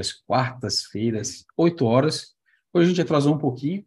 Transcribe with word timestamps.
as 0.00 0.12
quartas-feiras, 0.12 1.44
8 1.56 1.84
horas. 1.84 2.34
Hoje 2.72 2.86
a 2.86 2.88
gente 2.88 3.02
atrasou 3.02 3.34
um 3.34 3.38
pouquinho, 3.38 3.84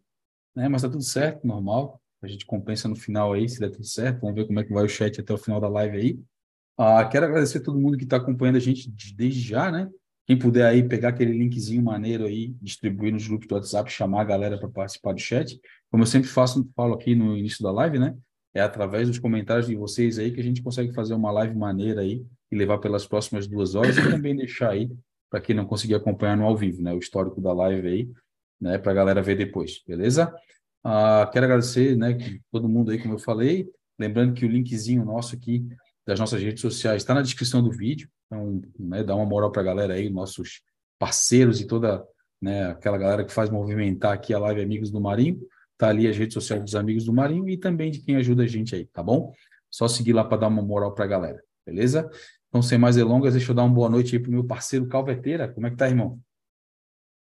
né? 0.54 0.68
Mas 0.68 0.82
tá 0.82 0.88
tudo 0.88 1.02
certo, 1.02 1.46
normal. 1.46 2.00
A 2.22 2.26
gente 2.26 2.46
compensa 2.46 2.88
no 2.88 2.96
final 2.96 3.32
aí, 3.32 3.48
se 3.48 3.60
der 3.60 3.70
tudo 3.70 3.84
certo. 3.84 4.20
Vamos 4.20 4.34
ver 4.36 4.46
como 4.46 4.60
é 4.60 4.64
que 4.64 4.72
vai 4.72 4.84
o 4.84 4.88
chat 4.88 5.20
até 5.20 5.32
o 5.34 5.38
final 5.38 5.60
da 5.60 5.68
live 5.68 5.96
aí. 5.96 6.18
Ah, 6.76 7.04
quero 7.04 7.26
agradecer 7.26 7.58
a 7.58 7.62
todo 7.62 7.78
mundo 7.78 7.96
que 7.96 8.04
está 8.04 8.16
acompanhando 8.16 8.56
a 8.56 8.60
gente 8.60 8.90
desde 9.14 9.40
já, 9.40 9.70
né? 9.70 9.88
Quem 10.26 10.38
puder 10.38 10.64
aí 10.66 10.82
pegar 10.82 11.10
aquele 11.10 11.32
linkzinho 11.36 11.82
maneiro 11.82 12.24
aí, 12.24 12.54
distribuir 12.60 13.12
nos 13.12 13.28
grupos 13.28 13.46
do 13.46 13.54
WhatsApp, 13.54 13.92
chamar 13.92 14.22
a 14.22 14.24
galera 14.24 14.58
para 14.58 14.68
participar 14.68 15.12
do 15.12 15.20
chat. 15.20 15.60
Como 15.90 16.02
eu 16.02 16.06
sempre 16.06 16.28
faço, 16.28 16.66
falo 16.74 16.94
aqui 16.94 17.14
no 17.14 17.36
início 17.36 17.62
da 17.62 17.70
live, 17.70 17.98
né? 17.98 18.16
É 18.54 18.60
através 18.60 19.06
dos 19.06 19.18
comentários 19.18 19.66
de 19.66 19.76
vocês 19.76 20.18
aí 20.18 20.32
que 20.32 20.40
a 20.40 20.42
gente 20.42 20.62
consegue 20.62 20.94
fazer 20.94 21.12
uma 21.12 21.30
live 21.30 21.54
maneira 21.54 22.00
aí 22.00 22.24
e 22.50 22.56
levar 22.56 22.78
pelas 22.78 23.06
próximas 23.06 23.46
duas 23.46 23.74
horas 23.74 23.98
e 23.98 24.10
também 24.10 24.34
deixar 24.34 24.70
aí 24.70 24.90
para 25.34 25.40
quem 25.40 25.56
não 25.56 25.66
conseguir 25.66 25.96
acompanhar 25.96 26.36
no 26.36 26.44
ao 26.44 26.56
vivo, 26.56 26.80
né? 26.80 26.94
O 26.94 26.98
histórico 27.00 27.40
da 27.40 27.52
live 27.52 27.88
aí, 27.88 28.08
né? 28.60 28.78
Para 28.78 28.92
a 28.92 28.94
galera 28.94 29.20
ver 29.20 29.36
depois, 29.36 29.82
beleza? 29.84 30.32
Ah, 30.84 31.28
quero 31.32 31.46
agradecer, 31.46 31.96
né? 31.96 32.16
Todo 32.52 32.68
mundo 32.68 32.92
aí, 32.92 33.02
como 33.02 33.14
eu 33.14 33.18
falei, 33.18 33.68
lembrando 33.98 34.32
que 34.32 34.46
o 34.46 34.48
linkzinho 34.48 35.04
nosso 35.04 35.34
aqui 35.34 35.66
das 36.06 36.20
nossas 36.20 36.40
redes 36.40 36.60
sociais 36.60 37.02
está 37.02 37.14
na 37.14 37.20
descrição 37.20 37.60
do 37.60 37.72
vídeo, 37.72 38.08
então, 38.26 38.62
né? 38.78 39.02
Dá 39.02 39.16
uma 39.16 39.26
moral 39.26 39.50
para 39.50 39.62
a 39.62 39.64
galera 39.64 39.94
aí, 39.94 40.08
nossos 40.08 40.62
parceiros 41.00 41.60
e 41.60 41.66
toda, 41.66 42.06
né? 42.40 42.66
Aquela 42.66 42.96
galera 42.96 43.24
que 43.24 43.32
faz 43.32 43.50
movimentar 43.50 44.12
aqui 44.12 44.32
a 44.32 44.38
live 44.38 44.62
Amigos 44.62 44.92
do 44.92 45.00
Marinho, 45.00 45.40
tá 45.76 45.88
ali 45.88 46.06
as 46.06 46.16
redes 46.16 46.34
sociais 46.34 46.62
dos 46.62 46.76
Amigos 46.76 47.06
do 47.06 47.12
Marinho 47.12 47.48
e 47.48 47.56
também 47.56 47.90
de 47.90 47.98
quem 47.98 48.14
ajuda 48.14 48.44
a 48.44 48.46
gente 48.46 48.76
aí, 48.76 48.86
tá 48.86 49.02
bom? 49.02 49.32
Só 49.68 49.88
seguir 49.88 50.12
lá 50.12 50.22
para 50.22 50.36
dar 50.36 50.46
uma 50.46 50.62
moral 50.62 50.94
para 50.94 51.06
a 51.06 51.08
galera, 51.08 51.42
beleza? 51.66 52.08
Então, 52.54 52.62
sem 52.62 52.78
mais 52.78 52.94
delongas, 52.94 53.34
deixa 53.34 53.50
eu 53.50 53.56
dar 53.56 53.64
uma 53.64 53.74
boa 53.74 53.88
noite 53.88 54.14
aí 54.14 54.22
pro 54.22 54.30
meu 54.30 54.44
parceiro 54.44 54.86
Calveteira. 54.86 55.48
Como 55.48 55.66
é 55.66 55.70
que 55.70 55.76
tá, 55.76 55.88
irmão? 55.88 56.20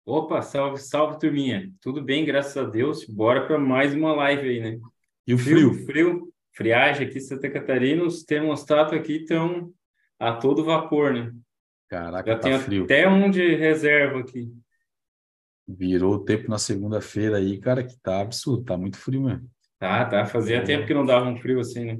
Opa, 0.05 0.41
salve, 0.41 0.77
salve, 0.77 1.17
turminha. 1.17 1.72
Tudo 1.80 2.03
bem, 2.03 2.26
graças 2.26 2.58
a 2.58 2.70
Deus. 2.70 3.06
Bora 3.06 3.47
para 3.47 3.58
mais 3.58 3.95
uma 3.95 4.14
live 4.14 4.50
aí, 4.50 4.59
né? 4.59 4.78
E 5.25 5.33
o 5.33 5.38
frio? 5.38 5.73
Frio, 5.73 5.86
frio 5.86 6.33
friagem 6.52 7.08
aqui 7.08 7.19
em 7.19 7.22
Santa 7.22 7.50
Catarina, 7.50 8.03
os 8.03 8.25
termostatos 8.25 8.91
aqui 8.94 9.22
estão 9.22 9.72
a 10.19 10.33
todo 10.33 10.66
vapor, 10.66 11.14
né? 11.14 11.31
Caraca, 11.88 12.30
Já 12.30 12.38
tá 12.38 12.50
tem 12.50 12.59
frio. 12.59 12.84
até 12.84 13.08
um 13.08 13.31
de 13.31 13.56
reserva 13.56 14.19
aqui. 14.19 14.52
Virou 15.66 16.16
o 16.16 16.25
tempo 16.25 16.50
na 16.50 16.58
segunda-feira 16.58 17.38
aí, 17.38 17.58
cara, 17.58 17.86
que 17.86 17.97
tá 18.02 18.19
absurdo, 18.19 18.66
tá 18.66 18.78
muito 18.78 18.97
frio 18.97 19.22
mesmo. 19.22 19.50
Tá, 19.80 20.03
tá. 20.03 20.25
Fazia 20.25 20.58
Boa. 20.58 20.67
tempo 20.67 20.86
que 20.86 20.94
não 20.94 21.06
dava 21.06 21.30
um 21.30 21.38
frio 21.38 21.61
assim, 21.61 21.86
né? 21.86 21.97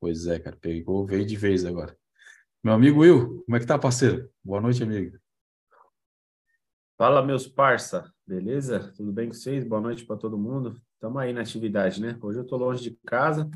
Pois 0.00 0.26
é, 0.26 0.40
cara, 0.40 0.56
pegou, 0.60 1.06
veio 1.06 1.24
de 1.24 1.36
vez 1.36 1.64
agora. 1.64 1.96
Meu 2.66 2.74
amigo 2.74 2.98
Will, 2.98 3.44
como 3.44 3.56
é 3.56 3.60
que 3.60 3.64
tá, 3.64 3.78
parceiro? 3.78 4.28
Boa 4.42 4.60
noite, 4.60 4.82
amigo. 4.82 5.16
Fala, 6.98 7.24
meus 7.24 7.46
parça, 7.46 8.12
beleza? 8.26 8.92
Tudo 8.96 9.12
bem 9.12 9.28
com 9.28 9.34
vocês? 9.34 9.64
Boa 9.64 9.80
noite 9.80 10.04
para 10.04 10.16
todo 10.16 10.36
mundo. 10.36 10.76
Estamos 10.94 11.22
aí 11.22 11.32
na 11.32 11.42
atividade, 11.42 12.02
né? 12.02 12.18
Hoje 12.20 12.40
eu 12.40 12.42
estou 12.42 12.58
longe 12.58 12.82
de 12.82 12.98
casa, 13.06 13.48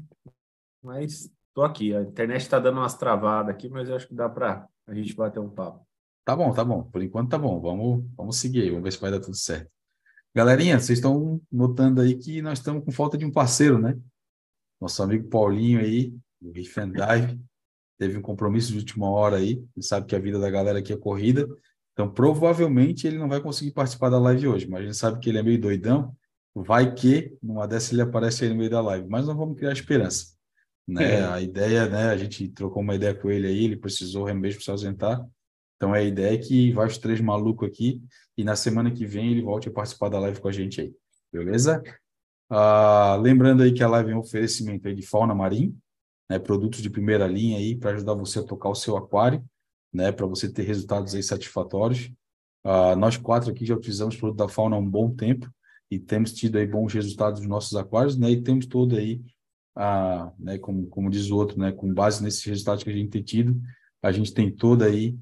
mas 0.81 1.29
estou 1.49 1.65
aqui. 1.65 1.93
A 1.93 2.03
internet 2.03 2.43
está 2.43 2.61
dando 2.61 2.79
umas 2.79 2.95
travadas 2.95 3.53
aqui, 3.53 3.69
mas 3.69 3.89
eu 3.89 3.97
acho 3.97 4.07
que 4.07 4.15
dá 4.15 4.29
para 4.29 4.69
a 4.87 4.95
gente 4.95 5.13
bater 5.17 5.41
um 5.41 5.51
papo. 5.51 5.85
Tá 6.25 6.37
bom, 6.37 6.53
tá 6.53 6.65
bom. 6.65 6.85
Por 6.85 7.03
enquanto 7.03 7.31
tá 7.31 7.37
bom. 7.37 7.61
Vamos, 7.61 8.05
vamos 8.17 8.37
seguir 8.37 8.63
aí, 8.63 8.71
vamos 8.71 8.85
ver 8.85 8.93
se 8.93 9.01
vai 9.01 9.11
dar 9.11 9.19
tudo 9.19 9.37
certo. 9.37 9.69
Galerinha, 10.33 10.79
vocês 10.79 11.01
estão 11.01 11.43
notando 11.51 12.01
aí 12.01 12.17
que 12.17 12.41
nós 12.41 12.61
estamos 12.61 12.85
com 12.85 12.93
falta 12.93 13.19
de 13.19 13.27
um 13.27 13.33
parceiro, 13.33 13.77
né? 13.77 13.99
Nosso 14.81 15.03
amigo 15.03 15.29
Paulinho 15.29 15.81
aí, 15.81 16.17
do 16.41 16.53
Riff 16.53 16.79
and 16.79 16.93
Dive, 16.93 17.50
teve 18.01 18.17
um 18.17 18.23
compromisso 18.23 18.73
de 18.73 18.79
última 18.79 19.11
hora 19.11 19.37
aí. 19.37 19.63
Ele 19.77 19.83
sabe 19.83 20.07
que 20.07 20.17
a 20.17 20.19
vida 20.19 20.39
da 20.39 20.49
galera 20.49 20.79
aqui 20.79 20.91
é 20.91 20.97
corrida. 20.97 21.47
Então, 21.93 22.11
provavelmente, 22.11 23.07
ele 23.07 23.19
não 23.19 23.29
vai 23.29 23.43
conseguir 23.43 23.73
participar 23.73 24.09
da 24.09 24.19
live 24.19 24.49
hoje, 24.49 24.67
mas 24.67 24.81
a 24.81 24.85
gente 24.87 24.97
sabe 24.97 25.21
que 25.21 25.29
ele 25.29 25.37
é 25.37 25.43
meio 25.43 25.61
doidão. 25.61 26.17
Vai 26.55 26.95
que, 26.95 27.37
numa 27.43 27.69
dessa, 27.69 27.93
ele 27.93 28.01
aparece 28.01 28.43
aí 28.43 28.51
no 28.51 28.57
meio 28.57 28.71
da 28.71 28.81
live. 28.81 29.07
Mas 29.07 29.27
não 29.27 29.37
vamos 29.37 29.59
criar 29.59 29.73
esperança. 29.73 30.35
Né? 30.89 31.17
É. 31.17 31.25
A 31.27 31.43
ideia, 31.43 31.87
né? 31.91 32.09
A 32.09 32.17
gente 32.17 32.49
trocou 32.49 32.83
uma 32.83 32.95
ideia 32.95 33.15
com 33.15 33.31
ele 33.31 33.47
aí, 33.47 33.65
ele 33.67 33.77
precisou 33.77 34.35
mesmo 34.35 34.63
se 34.63 34.71
ausentar. 34.71 35.23
Então, 35.77 35.93
a 35.93 36.03
ideia 36.03 36.35
é 36.35 36.39
que 36.39 36.73
vai 36.73 36.87
os 36.87 36.97
três 36.97 37.21
malucos 37.21 37.69
aqui 37.69 38.03
e 38.37 38.43
na 38.43 38.57
semana 38.57 38.91
que 38.91 39.05
vem 39.05 39.31
ele 39.31 39.43
volte 39.43 39.69
a 39.69 39.73
participar 39.73 40.09
da 40.09 40.19
live 40.19 40.41
com 40.41 40.49
a 40.49 40.53
gente 40.53 40.81
aí. 40.81 40.93
Beleza? 41.31 41.83
Ah, 42.49 43.19
lembrando 43.21 43.63
aí 43.63 43.73
que 43.73 43.83
a 43.83 43.89
live 43.89 44.11
é 44.11 44.17
um 44.17 44.21
oferecimento 44.21 44.89
aí 44.89 44.95
de 44.95 45.07
fauna 45.07 45.35
marinha, 45.35 45.73
né? 46.31 46.39
Produtos 46.39 46.81
de 46.81 46.89
primeira 46.89 47.27
linha 47.27 47.59
aí 47.59 47.75
para 47.75 47.91
ajudar 47.91 48.15
você 48.15 48.39
a 48.39 48.45
tocar 48.45 48.69
o 48.69 48.75
seu 48.75 48.97
aquário, 48.97 49.45
né? 49.93 50.13
Para 50.13 50.27
você 50.27 50.49
ter 50.49 50.63
resultados 50.63 51.13
aí 51.13 51.23
satisfatórios. 51.25 52.09
Ah, 52.65 52.95
nós 52.95 53.17
quatro 53.17 53.51
aqui 53.51 53.67
já 53.67 53.75
utilizamos 53.75 54.17
produto 54.17 54.39
da 54.39 54.49
fauna 54.49 54.77
há 54.77 54.79
um 54.79 54.89
bom 54.89 55.11
tempo 55.13 55.51
e 55.91 55.99
temos 55.99 56.33
tido 56.33 56.57
aí 56.57 56.67
bons 56.67 56.93
resultados 56.95 57.41
nos 57.41 57.49
nossos 57.49 57.75
aquários, 57.75 58.17
né? 58.17 58.31
E 58.31 58.41
temos 58.41 58.67
todo 58.67 58.97
aí, 58.97 59.21
ah, 59.77 60.33
né? 60.39 60.57
Como, 60.59 60.87
como 60.87 61.11
diz 61.11 61.29
o 61.31 61.37
outro, 61.37 61.59
né? 61.59 61.73
Com 61.73 61.93
base 61.93 62.23
nesses 62.23 62.45
resultados 62.45 62.85
que 62.85 62.91
a 62.91 62.95
gente 62.95 63.11
tem 63.11 63.23
tido, 63.23 63.61
a 64.01 64.13
gente 64.13 64.33
tem 64.33 64.55
toda 64.55 64.87
aí 64.87 65.19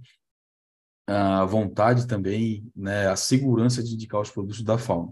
a 1.06 1.42
vontade 1.46 2.06
também, 2.06 2.70
né, 2.76 3.08
a 3.08 3.16
segurança 3.16 3.82
de 3.82 3.94
indicar 3.94 4.20
os 4.20 4.30
produtos 4.30 4.62
da 4.62 4.76
fauna. 4.76 5.10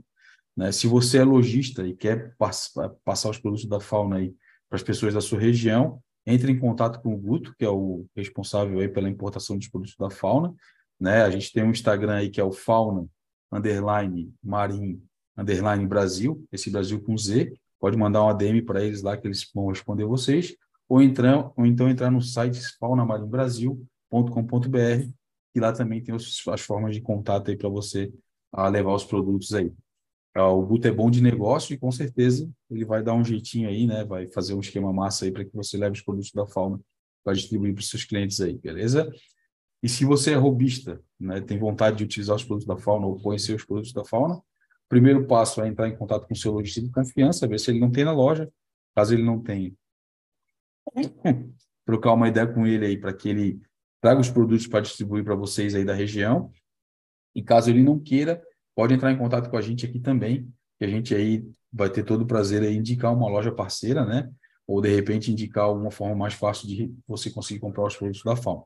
Né? 0.54 0.70
Se 0.70 0.86
você 0.86 1.18
é 1.18 1.24
lojista 1.24 1.86
e 1.86 1.96
quer 1.96 2.36
pass 2.36 2.70
passar 3.02 3.30
os 3.30 3.38
produtos 3.38 3.64
da 3.64 3.80
fauna 3.80 4.16
aí 4.16 4.34
para 4.68 4.76
as 4.76 4.82
pessoas 4.82 5.14
da 5.14 5.20
sua 5.20 5.38
região, 5.38 6.00
entre 6.26 6.50
em 6.50 6.58
contato 6.58 7.00
com 7.00 7.14
o 7.14 7.16
Guto, 7.16 7.54
que 7.56 7.64
é 7.64 7.70
o 7.70 8.04
responsável 8.16 8.80
aí 8.80 8.88
pela 8.88 9.08
importação 9.08 9.56
dos 9.56 9.68
produtos 9.68 9.96
da 9.96 10.10
fauna. 10.10 10.52
Né? 10.98 11.22
A 11.22 11.30
gente 11.30 11.52
tem 11.52 11.62
um 11.62 11.70
Instagram 11.70 12.14
aí 12.14 12.30
que 12.30 12.40
é 12.40 12.44
o 12.44 12.52
fauna 12.52 13.06
underline 13.52 14.32
marim 14.42 15.00
underline 15.36 15.86
Brasil, 15.86 16.44
esse 16.50 16.70
Brasil 16.70 17.00
com 17.00 17.16
Z. 17.16 17.52
Pode 17.78 17.96
mandar 17.96 18.24
um 18.24 18.28
ADM 18.28 18.64
para 18.64 18.82
eles 18.82 19.02
lá 19.02 19.16
que 19.16 19.26
eles 19.26 19.48
vão 19.54 19.68
responder 19.68 20.04
vocês. 20.04 20.56
Ou, 20.88 21.02
entrar, 21.02 21.50
ou 21.56 21.66
então 21.66 21.88
entrar 21.88 22.10
no 22.10 22.22
site 22.22 22.60
faunamarimbrasil.com.br 22.78 25.10
e 25.54 25.60
lá 25.60 25.72
também 25.72 26.02
tem 26.02 26.14
as 26.14 26.60
formas 26.60 26.94
de 26.94 27.00
contato 27.00 27.50
aí 27.50 27.56
para 27.56 27.68
você 27.68 28.12
a 28.52 28.68
levar 28.68 28.94
os 28.94 29.04
produtos 29.04 29.52
aí. 29.52 29.72
Ah, 30.36 30.50
O 30.50 30.66
Guto 30.66 30.86
é 30.86 30.92
bom 30.92 31.10
de 31.10 31.22
negócio 31.22 31.72
e 31.72 31.78
com 31.78 31.90
certeza 31.90 32.46
ele 32.70 32.84
vai 32.84 33.02
dar 33.02 33.14
um 33.14 33.24
jeitinho 33.24 33.70
aí, 33.70 33.86
né? 33.86 34.04
Vai 34.04 34.26
fazer 34.26 34.52
um 34.52 34.60
esquema 34.60 34.92
massa 34.92 35.24
aí 35.24 35.32
para 35.32 35.46
que 35.46 35.54
você 35.54 35.78
leve 35.78 35.96
os 35.96 36.02
produtos 36.02 36.30
da 36.30 36.46
fauna 36.46 36.78
para 37.24 37.32
distribuir 37.32 37.72
para 37.72 37.80
os 37.80 37.88
seus 37.88 38.04
clientes 38.04 38.38
aí, 38.42 38.58
beleza? 38.58 39.10
E 39.82 39.88
se 39.88 40.04
você 40.04 40.32
é 40.32 40.36
robista, 40.36 41.02
né, 41.18 41.40
tem 41.40 41.58
vontade 41.58 41.96
de 41.96 42.04
utilizar 42.04 42.36
os 42.36 42.44
produtos 42.44 42.66
da 42.66 42.76
fauna 42.76 43.06
ou 43.06 43.18
conhecer 43.18 43.54
os 43.54 43.64
produtos 43.64 43.94
da 43.94 44.04
fauna, 44.04 44.38
primeiro 44.90 45.26
passo 45.26 45.62
é 45.62 45.68
entrar 45.68 45.88
em 45.88 45.96
contato 45.96 46.26
com 46.26 46.34
o 46.34 46.36
seu 46.36 46.52
lojista 46.52 46.82
de 46.82 46.90
confiança, 46.90 47.48
ver 47.48 47.58
se 47.58 47.70
ele 47.70 47.80
não 47.80 47.90
tem 47.90 48.04
na 48.04 48.12
loja. 48.12 48.50
Caso 48.94 49.14
ele 49.14 49.22
não 49.22 49.42
tenha, 49.42 49.72
trocar 51.86 52.12
uma 52.12 52.28
ideia 52.28 52.46
com 52.46 52.66
ele 52.66 52.84
aí 52.84 52.98
para 52.98 53.12
que 53.14 53.28
ele 53.28 53.60
traga 54.02 54.20
os 54.20 54.28
produtos 54.28 54.66
para 54.66 54.80
distribuir 54.80 55.24
para 55.24 55.34
vocês 55.34 55.74
aí 55.74 55.84
da 55.84 55.94
região. 55.94 56.50
E 57.34 57.42
caso 57.42 57.70
ele 57.70 57.82
não 57.82 57.98
queira, 57.98 58.42
pode 58.76 58.94
entrar 58.94 59.10
em 59.10 59.18
contato 59.18 59.50
com 59.50 59.56
a 59.56 59.62
gente 59.62 59.86
aqui 59.86 59.98
também, 59.98 60.48
que 60.78 60.84
a 60.84 60.88
gente 60.88 61.14
aí 61.14 61.44
vai 61.72 61.90
ter 61.90 62.04
todo 62.04 62.22
o 62.22 62.26
prazer 62.26 62.62
em 62.62 62.76
indicar 62.76 63.12
uma 63.12 63.28
loja 63.28 63.50
parceira, 63.50 64.04
né? 64.04 64.30
Ou 64.66 64.80
de 64.80 64.94
repente 64.94 65.32
indicar 65.32 65.72
uma 65.72 65.90
forma 65.90 66.14
mais 66.14 66.34
fácil 66.34 66.68
de 66.68 66.94
você 67.08 67.30
conseguir 67.30 67.60
comprar 67.60 67.86
os 67.86 67.96
produtos 67.96 68.22
da 68.22 68.36
Fauna. 68.36 68.62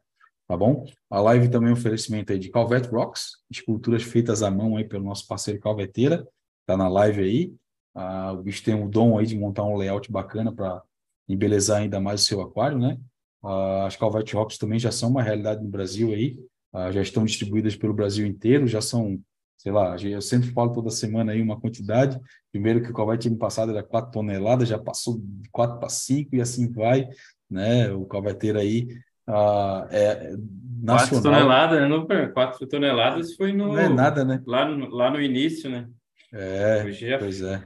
Tá 0.49 0.57
bom? 0.57 0.85
A 1.09 1.21
live 1.21 1.49
também 1.49 1.69
é 1.69 1.71
um 1.71 1.77
oferecimento 1.77 2.33
aí 2.33 2.39
de 2.39 2.51
Calvet 2.51 2.89
Rocks, 2.89 3.37
esculturas 3.49 4.03
feitas 4.03 4.43
à 4.43 4.51
mão 4.51 4.77
aí 4.77 4.85
pelo 4.85 5.05
nosso 5.05 5.25
parceiro 5.29 5.61
Calveteira, 5.61 6.27
tá 6.67 6.77
na 6.77 6.89
live 6.89 7.23
aí. 7.23 7.55
Ah, 7.95 8.33
o 8.33 8.43
bicho 8.43 8.65
tem 8.65 8.75
o 8.75 8.89
dom 8.89 9.17
aí 9.17 9.27
de 9.27 9.39
montar 9.39 9.63
um 9.63 9.77
layout 9.77 10.11
bacana 10.11 10.53
para 10.53 10.83
embelezar 11.29 11.83
ainda 11.83 12.01
mais 12.01 12.23
o 12.23 12.25
seu 12.25 12.41
aquário, 12.41 12.79
né? 12.79 12.99
Ah, 13.45 13.87
as 13.87 13.95
Calvet 13.95 14.35
Rocks 14.35 14.59
também 14.59 14.79
já 14.81 14.91
são 14.91 15.11
uma 15.11 15.23
realidade 15.23 15.63
no 15.63 15.69
Brasil 15.69 16.13
aí, 16.13 16.37
ah, 16.73 16.91
já 16.91 17.01
estão 17.01 17.25
distribuídas 17.25 17.77
pelo 17.77 17.95
Brasil 17.95 18.27
inteiro, 18.27 18.67
já 18.67 18.81
são, 18.81 19.21
sei 19.61 19.71
lá, 19.73 19.95
eu 20.03 20.23
sempre 20.23 20.51
falo 20.53 20.73
toda 20.73 20.89
semana 20.89 21.33
aí 21.33 21.43
uma 21.43 21.61
quantidade. 21.61 22.19
Primeiro 22.51 22.81
que 22.83 22.91
o 22.91 22.95
Calvet 22.95 23.27
ano 23.29 23.37
passado 23.37 23.71
era 23.73 23.83
4 23.83 24.11
toneladas, 24.11 24.67
já 24.67 24.79
passou 24.79 25.19
de 25.21 25.51
4 25.51 25.79
para 25.79 25.91
5 25.91 26.35
e 26.35 26.41
assim 26.41 26.73
vai, 26.73 27.07
né? 27.51 27.93
O 27.93 28.07
Calveteiro 28.07 28.59
aí 28.59 28.89
ah, 29.27 29.87
é 29.91 30.31
Quatro 30.31 30.37
nacional. 30.83 31.23
toneladas, 31.23 31.79
né? 31.79 31.89
Não, 31.89 32.33
Quatro 32.33 32.67
toneladas 32.67 33.37
foi 33.37 33.53
no, 33.53 33.69
Não 33.69 33.79
é 33.79 33.89
nada, 33.91 34.25
né? 34.25 34.43
lá, 34.47 34.65
no, 34.65 34.89
lá 34.89 35.11
no 35.11 35.21
início, 35.21 35.69
né? 35.69 35.87
É, 36.33 36.91
já- 36.91 37.19
pois 37.19 37.43
é. 37.43 37.63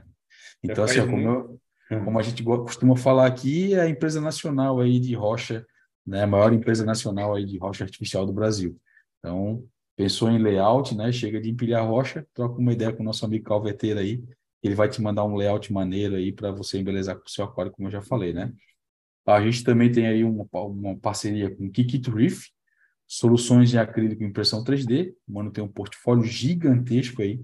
Então, 0.61 0.83
assim, 0.83 0.99
ó, 0.99 1.05
como, 1.05 1.29
eu- 1.89 2.03
como 2.03 2.19
a 2.19 2.21
gente 2.23 2.43
costuma 2.43 2.97
falar 2.97 3.25
aqui, 3.25 3.73
é 3.73 3.79
a 3.81 3.89
empresa 3.89 4.19
nacional 4.19 4.81
aí 4.81 4.99
de 4.99 5.15
rocha, 5.15 5.65
né? 6.05 6.23
A 6.23 6.27
maior 6.27 6.51
empresa 6.51 6.83
nacional 6.83 7.33
aí 7.35 7.45
de 7.45 7.57
rocha 7.57 7.85
artificial 7.85 8.25
do 8.25 8.33
Brasil. 8.33 8.75
Então, 9.19 9.63
pensou 9.95 10.29
em 10.29 10.41
layout, 10.41 10.95
né? 10.95 11.11
Chega 11.11 11.39
de 11.39 11.49
empilhar 11.49 11.87
rocha, 11.87 12.27
troca 12.33 12.59
uma 12.59 12.73
ideia 12.73 12.93
com 12.93 13.01
o 13.01 13.05
nosso 13.05 13.25
amigo 13.25 13.45
Calveteiro 13.45 13.99
aí, 13.99 14.23
ele 14.61 14.75
vai 14.75 14.89
te 14.89 15.01
mandar 15.01 15.23
um 15.25 15.35
layout 15.35 15.71
maneiro 15.71 16.15
aí 16.15 16.31
para 16.31 16.51
você 16.51 16.79
embelezar 16.79 17.15
com 17.15 17.25
o 17.25 17.29
seu 17.29 17.45
aquário, 17.45 17.71
como 17.71 17.87
eu 17.87 17.91
já 17.91 18.01
falei, 18.01 18.33
né? 18.33 18.51
A 19.25 19.41
gente 19.41 19.63
também 19.63 19.91
tem 19.91 20.07
aí 20.07 20.23
uma, 20.23 20.47
uma 20.53 20.95
parceria 20.97 21.55
com 21.55 21.65
o 21.65 21.71
Kikit 21.71 22.09
Reef, 22.11 22.47
soluções 23.07 23.73
em 23.73 23.77
acrílico 23.77 24.23
e 24.23 24.25
impressão 24.25 24.63
3D. 24.63 25.13
O 25.27 25.33
Mano 25.33 25.51
tem 25.51 25.63
um 25.63 25.67
portfólio 25.67 26.23
gigantesco 26.23 27.21
aí 27.21 27.41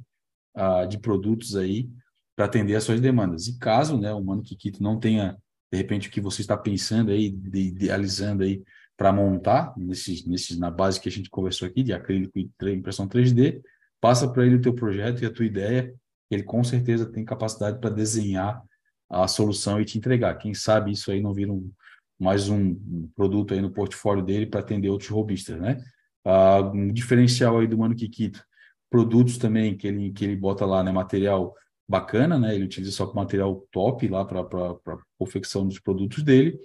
uh, 0.56 0.88
de 0.88 1.00
produtos 1.00 1.56
aí 1.56 1.90
para 2.36 2.46
atender 2.46 2.76
às 2.76 2.84
suas 2.84 3.00
demandas. 3.00 3.48
E 3.48 3.58
caso 3.58 4.00
né, 4.00 4.14
o 4.14 4.24
Mano 4.24 4.44
Kikito 4.44 4.82
não 4.82 5.00
tenha, 5.00 5.38
de 5.72 5.78
repente, 5.78 6.08
o 6.08 6.12
que 6.12 6.22
você 6.22 6.42
está 6.42 6.58
pensando 6.58 7.12
aí, 7.12 7.26
idealizando 7.26 8.44
aí 8.44 8.64
para 9.02 9.12
montar, 9.12 9.74
nesses, 9.76 10.28
nesses, 10.28 10.60
na 10.60 10.70
base 10.70 11.02
que 11.02 11.10
a 11.10 11.12
gente 11.12 11.28
conversou 11.28 11.68
aqui, 11.68 11.82
de 11.82 11.92
acrílico 11.92 12.38
e 12.38 12.52
impressão 12.72 13.08
3D, 13.08 13.60
passa 14.00 14.32
para 14.32 14.46
ele 14.46 14.58
o 14.58 14.62
teu 14.62 14.76
projeto 14.76 15.24
e 15.24 15.26
a 15.26 15.34
tua 15.34 15.44
ideia, 15.44 15.92
ele 16.30 16.44
com 16.44 16.64
certeza 16.64 17.12
tem 17.12 17.26
capacidade 17.26 17.80
para 17.80 17.90
desenhar 17.90 18.62
a 19.10 19.28
solução 19.28 19.82
e 19.82 19.86
te 19.86 19.98
entregar. 19.98 20.36
Quem 20.36 20.54
sabe 20.54 20.92
isso 20.92 21.10
aí 21.10 21.20
não 21.20 21.34
vira 21.34 21.52
um, 21.52 21.72
mais 22.20 22.48
um, 22.48 22.78
produto 23.16 23.56
aí 23.56 23.60
no 23.60 23.72
portfólio 23.72 24.24
dele 24.24 24.46
para 24.46 24.60
atender 24.60 24.90
outros 24.90 25.10
robistas, 25.10 25.60
né? 25.60 25.84
Ah, 26.24 26.60
um 26.72 26.94
diferencial 26.94 27.58
aí 27.58 27.66
do 27.66 27.80
Mano 27.80 27.96
Kikito, 27.96 28.46
produtos 28.88 29.40
também 29.40 29.76
que 29.76 29.88
ele, 29.88 30.12
que 30.12 30.26
ele 30.26 30.36
bota 30.36 30.64
lá, 30.64 30.84
né? 30.84 30.92
Material 30.92 31.56
bacana, 31.90 32.38
né? 32.38 32.54
Ele 32.54 32.66
utiliza 32.66 32.92
só 32.92 33.12
material 33.16 33.68
top 33.72 34.08
lá 34.08 34.24
para 34.24 34.42
a 34.42 34.98
confecção 35.18 35.68
dos 35.68 35.80
produtos 35.80 36.22
dele. 36.22 36.60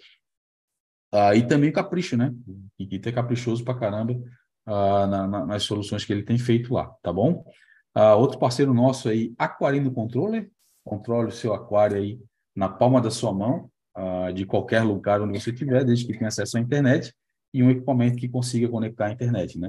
Ah, 1.12 1.34
e 1.34 1.46
também 1.46 1.72
capricho, 1.72 2.16
né? 2.16 2.34
O 2.46 2.68
Kikito 2.76 3.08
é 3.08 3.12
caprichoso 3.12 3.64
para 3.64 3.78
caramba 3.78 4.14
ah, 4.66 5.06
na, 5.06 5.26
na, 5.26 5.46
nas 5.46 5.62
soluções 5.62 6.04
que 6.04 6.12
ele 6.12 6.22
tem 6.22 6.38
feito 6.38 6.74
lá, 6.74 6.86
tá 7.02 7.12
bom? 7.12 7.44
Ah, 7.94 8.14
outro 8.14 8.38
parceiro 8.38 8.74
nosso 8.74 9.08
aí, 9.08 9.34
Aquarino 9.38 9.90
Controller, 9.90 10.50
controle 10.84 11.28
o 11.28 11.32
seu 11.32 11.52
aquário 11.52 11.96
aí 11.96 12.20
na 12.54 12.68
palma 12.68 13.00
da 13.00 13.10
sua 13.10 13.32
mão, 13.32 13.70
uh, 13.96 14.32
de 14.32 14.46
qualquer 14.46 14.82
lugar 14.82 15.20
onde 15.20 15.38
você 15.38 15.50
estiver, 15.50 15.84
desde 15.84 16.06
que 16.06 16.14
tenha 16.14 16.28
acesso 16.28 16.56
à 16.56 16.60
internet, 16.60 17.12
e 17.52 17.62
um 17.62 17.70
equipamento 17.70 18.16
que 18.16 18.28
consiga 18.28 18.68
conectar 18.68 19.06
à 19.06 19.12
internet, 19.12 19.58
né? 19.58 19.68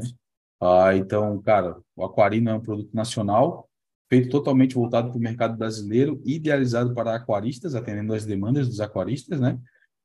Uh, 0.62 0.92
então, 0.96 1.42
cara, 1.42 1.78
o 1.96 2.04
Aquarino 2.04 2.50
é 2.50 2.54
um 2.54 2.62
produto 2.62 2.94
nacional, 2.94 3.70
feito 4.10 4.30
totalmente 4.30 4.76
voltado 4.76 5.10
para 5.10 5.18
o 5.18 5.22
mercado 5.22 5.58
brasileiro, 5.58 6.22
idealizado 6.26 6.94
para 6.94 7.16
aquaristas, 7.16 7.76
atendendo 7.76 8.14
às 8.14 8.26
demandas 8.26 8.68
dos 8.68 8.80
aquaristas, 8.80 9.40
né? 9.40 9.60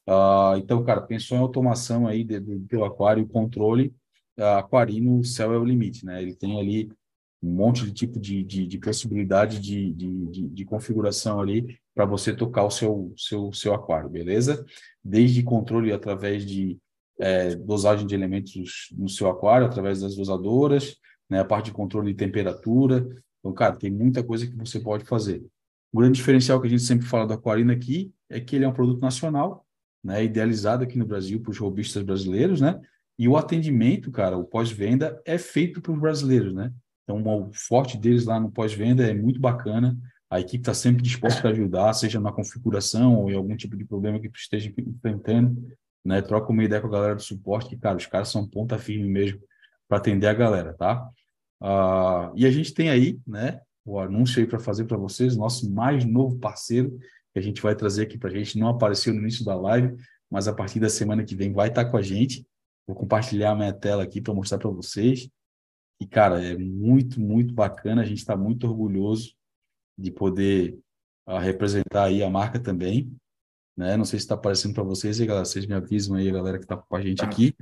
Uh, 0.09 0.57
então, 0.59 0.83
cara, 0.85 1.01
pensou 1.01 1.37
em 1.37 1.41
automação 1.41 2.07
aí 2.07 2.25
do 2.25 2.61
teu 2.67 2.85
aquário, 2.85 3.27
controle, 3.27 3.95
uh, 4.39 4.59
Aquarino, 4.59 5.19
o 5.19 5.25
céu 5.25 5.53
é 5.53 5.59
o 5.59 5.65
limite, 5.65 6.05
né? 6.05 6.21
Ele 6.21 6.35
tem 6.35 6.59
ali 6.59 6.91
um 7.43 7.51
monte 7.51 7.85
de 7.85 7.93
tipo 7.93 8.21
de, 8.21 8.43
de, 8.45 8.67
de 8.67 8.79
possibilidade 8.79 9.59
de, 9.59 9.93
de, 9.93 10.49
de, 10.49 10.65
configuração 10.65 11.41
ali 11.41 11.77
para 11.93 12.05
você 12.05 12.35
tocar 12.35 12.65
o 12.65 12.71
seu, 12.71 13.13
seu, 13.17 13.53
seu 13.53 13.75
aquário, 13.75 14.09
beleza? 14.09 14.65
Desde 15.03 15.43
controle 15.43 15.93
através 15.93 16.47
de 16.47 16.79
é, 17.19 17.55
dosagem 17.57 18.07
de 18.07 18.15
elementos 18.15 18.89
no 18.97 19.09
seu 19.09 19.29
aquário, 19.29 19.67
através 19.67 20.01
das 20.01 20.15
dosadoras, 20.15 20.97
né, 21.29 21.41
a 21.41 21.45
parte 21.45 21.67
de 21.67 21.73
controle 21.73 22.13
de 22.13 22.19
temperatura. 22.19 23.07
Então, 23.41 23.53
cara, 23.53 23.77
tem 23.77 23.91
muita 23.91 24.23
coisa 24.23 24.47
que 24.47 24.57
você 24.57 24.79
pode 24.79 25.05
fazer. 25.05 25.45
O 25.93 25.99
grande 25.99 26.17
diferencial 26.17 26.61
que 26.61 26.69
a 26.69 26.71
gente 26.71 26.83
sempre 26.83 27.07
fala 27.07 27.27
do 27.27 27.35
Aquarino 27.35 27.73
aqui 27.73 28.13
é 28.31 28.41
que 28.41 28.57
ele 28.57 28.65
é 28.65 28.69
um 28.69 28.73
produto 28.73 29.01
nacional, 29.01 29.67
né, 30.03 30.25
idealizado 30.25 30.85
aqui 30.85 30.99
no 30.99 31.07
Brasil 31.07 31.41
para 31.41 31.51
os 31.51 31.59
robistas 31.59 32.03
brasileiros, 32.03 32.61
né? 32.61 32.81
E 33.19 33.29
o 33.29 33.37
atendimento, 33.37 34.11
cara, 34.11 34.37
o 34.37 34.45
pós-venda 34.45 35.21
é 35.25 35.39
feito 35.39 35.81
para 35.81 35.93
os 35.93 36.01
brasileiros, 36.01 36.53
né? 36.53 36.73
Então, 37.05 37.23
o 37.23 37.53
forte 37.53 37.97
deles 37.99 38.25
lá 38.25 38.41
no 38.41 38.51
pós-venda 38.51 39.07
é 39.07 39.15
muito 39.15 39.41
bacana. 39.41 39.97
A 40.31 40.41
equipe 40.41 40.63
está 40.63 40.73
sempre 40.73 41.03
disposta 41.03 41.47
a 41.47 41.51
ajudar, 41.51 41.93
seja 41.93 42.19
na 42.19 42.33
configuração 42.33 43.17
ou 43.21 43.31
em 43.31 43.35
algum 43.35 43.57
tipo 43.57 43.77
de 43.77 43.85
problema 43.85 44.19
que 44.19 44.31
tu 44.31 44.39
esteja 44.39 44.73
enfrentando. 44.79 45.63
Né? 46.05 46.23
Troca 46.23 46.51
uma 46.51 46.65
ideia 46.65 46.81
com 46.81 46.89
a 46.89 46.91
galera 46.91 47.15
do 47.15 47.23
suporte, 47.23 47.69
que, 47.71 47.77
cara, 47.77 47.97
os 47.97 48.07
caras 48.07 48.29
são 48.29 48.49
ponta 48.49 48.79
firme 48.79 49.09
mesmo 49.09 49.41
para 49.89 49.99
atender 49.99 50.27
a 50.27 50.35
galera, 50.35 50.73
tá? 50.73 51.07
Uh, 51.61 52.33
e 52.35 52.47
a 52.47 52.51
gente 52.51 52.73
tem 52.73 52.89
aí, 52.89 53.21
né, 53.27 53.61
o 53.85 54.01
anúncio 54.01 54.41
aí 54.41 54.49
para 54.49 54.59
fazer 54.59 54.85
para 54.85 54.97
vocês, 54.97 55.37
nosso 55.37 55.71
mais 55.71 56.05
novo 56.05 56.39
parceiro, 56.39 56.99
que 57.33 57.39
a 57.39 57.43
gente 57.43 57.61
vai 57.63 57.75
trazer 57.75 58.03
aqui 58.03 58.19
para 58.19 58.31
a 58.31 58.33
gente. 58.33 58.59
Não 58.59 58.69
apareceu 58.69 59.13
no 59.15 59.21
início 59.21 59.45
da 59.45 59.55
live, 59.55 59.97
mas 60.31 60.49
a 60.49 60.55
partir 60.55 60.81
da 60.81 60.89
semana 60.89 61.25
que 61.25 61.35
vem 61.35 61.53
vai 61.53 61.69
estar 61.69 61.85
tá 61.85 61.91
com 61.91 61.97
a 61.97 62.03
gente. 62.03 62.47
Vou 62.87 62.97
compartilhar 62.97 63.53
a 63.53 63.57
minha 63.57 63.73
tela 63.73 64.03
aqui 64.03 64.21
para 64.21 64.35
mostrar 64.35 64.59
para 64.59 64.71
vocês. 64.71 65.29
E, 66.01 66.07
cara, 66.07 66.45
é 66.45 66.57
muito, 66.57 67.21
muito 67.21 67.55
bacana. 67.55 68.03
A 68.03 68.05
gente 68.05 68.19
está 68.19 68.37
muito 68.37 68.67
orgulhoso 68.67 69.35
de 69.97 70.11
poder 70.11 70.79
uh, 71.29 71.39
representar 71.39 72.05
aí 72.05 72.23
a 72.23 72.29
marca 72.29 72.59
também. 72.59 73.15
Né? 73.77 73.97
Não 73.97 74.05
sei 74.05 74.19
se 74.19 74.25
está 74.25 74.35
aparecendo 74.35 74.75
para 74.75 74.83
vocês, 74.83 75.21
aí, 75.21 75.27
galera. 75.27 75.45
Vocês 75.45 75.65
me 75.65 75.75
avisam 75.75 76.17
aí, 76.17 76.29
a 76.29 76.33
galera 76.33 76.59
que 76.59 76.65
está 76.65 76.77
com 76.77 76.97
a 76.97 77.01
gente 77.01 77.19
tá. 77.19 77.27
aqui. 77.27 77.55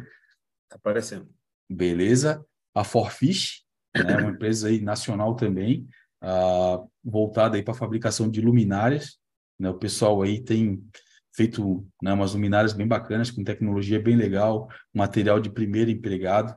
Está 0.65 0.77
aparecendo. 0.77 1.29
Beleza. 1.69 2.45
A 2.75 2.83
Forfish, 2.83 3.63
né? 3.95 4.17
uma 4.17 4.31
empresa 4.31 4.69
aí 4.69 4.81
nacional 4.81 5.35
também, 5.35 5.87
uh, 6.23 6.89
voltada 7.05 7.57
aí 7.57 7.63
para 7.63 7.75
fabricação 7.75 8.31
de 8.31 8.41
luminárias. 8.41 9.20
Né? 9.61 9.69
O 9.69 9.75
pessoal 9.75 10.23
aí 10.23 10.41
tem 10.41 10.83
feito 11.37 11.87
né, 12.03 12.13
umas 12.13 12.33
luminárias 12.33 12.73
bem 12.73 12.89
bacanas, 12.89 13.31
com 13.31 13.45
tecnologia 13.45 14.01
bem 14.01 14.17
legal, 14.17 14.69
material 14.93 15.39
de 15.39 15.51
primeiro 15.51 15.91
empregado. 15.91 16.57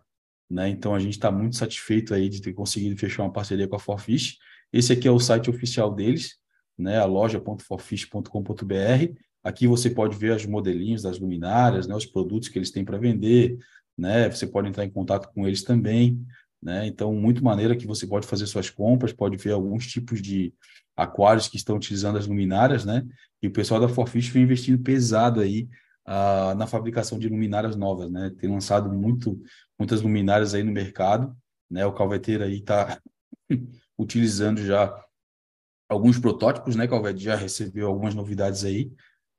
Né? 0.49 0.69
Então 0.69 0.95
a 0.95 0.99
gente 0.99 1.13
está 1.13 1.29
muito 1.29 1.57
satisfeito 1.57 2.13
aí 2.13 2.29
de 2.29 2.41
ter 2.41 2.53
conseguido 2.53 2.97
fechar 2.97 3.23
uma 3.23 3.33
parceria 3.33 3.67
com 3.67 3.75
a 3.75 3.79
Forfish. 3.79 4.37
Esse 4.71 4.93
aqui 4.93 5.07
é 5.07 5.11
o 5.11 5.19
site 5.19 5.49
oficial 5.49 5.93
deles, 5.93 6.37
né? 6.77 6.97
a 6.97 7.05
loja.forfish.com.br. 7.05 9.13
Aqui 9.43 9.67
você 9.67 9.89
pode 9.89 10.17
ver 10.17 10.35
os 10.35 10.45
modelinhos 10.45 11.01
das 11.01 11.19
luminárias, 11.19 11.85
né? 11.85 11.93
os 11.93 12.05
produtos 12.05 12.47
que 12.47 12.57
eles 12.57 12.71
têm 12.71 12.85
para 12.85 12.97
vender, 12.97 13.57
né? 13.97 14.29
Você 14.29 14.47
pode 14.47 14.69
entrar 14.69 14.85
em 14.85 14.89
contato 14.89 15.31
com 15.33 15.47
eles 15.47 15.63
também, 15.63 16.25
né? 16.63 16.87
Então, 16.87 17.13
muito 17.13 17.43
maneira 17.43 17.75
que 17.75 17.85
você 17.85 18.07
pode 18.07 18.25
fazer 18.25 18.47
suas 18.47 18.69
compras, 18.69 19.11
pode 19.11 19.35
ver 19.37 19.51
alguns 19.51 19.85
tipos 19.85 20.21
de 20.21 20.53
aquários 20.95 21.47
que 21.47 21.57
estão 21.57 21.75
utilizando 21.75 22.17
as 22.17 22.25
luminárias, 22.25 22.85
né? 22.85 23.05
E 23.41 23.47
o 23.47 23.51
pessoal 23.51 23.81
da 23.81 23.89
Forfish 23.89 24.29
vem 24.29 24.43
investindo 24.43 24.81
pesado 24.81 25.41
aí 25.41 25.67
uh, 26.07 26.55
na 26.55 26.65
fabricação 26.65 27.19
de 27.19 27.27
luminárias 27.27 27.75
novas, 27.75 28.09
né? 28.09 28.31
Tem 28.39 28.49
lançado 28.49 28.89
muito, 28.89 29.37
muitas 29.77 30.01
luminárias 30.01 30.53
aí 30.53 30.63
no 30.63 30.71
mercado, 30.71 31.35
né? 31.69 31.85
O 31.85 31.93
Calveteiro 31.93 32.45
aí 32.45 32.59
está 32.59 32.97
utilizando 33.99 34.63
já 34.63 34.93
alguns 35.89 36.17
protótipos, 36.17 36.77
né? 36.77 36.87
Calvete 36.87 37.21
já 37.21 37.35
recebeu 37.35 37.87
algumas 37.87 38.15
novidades 38.15 38.63
aí, 38.63 38.89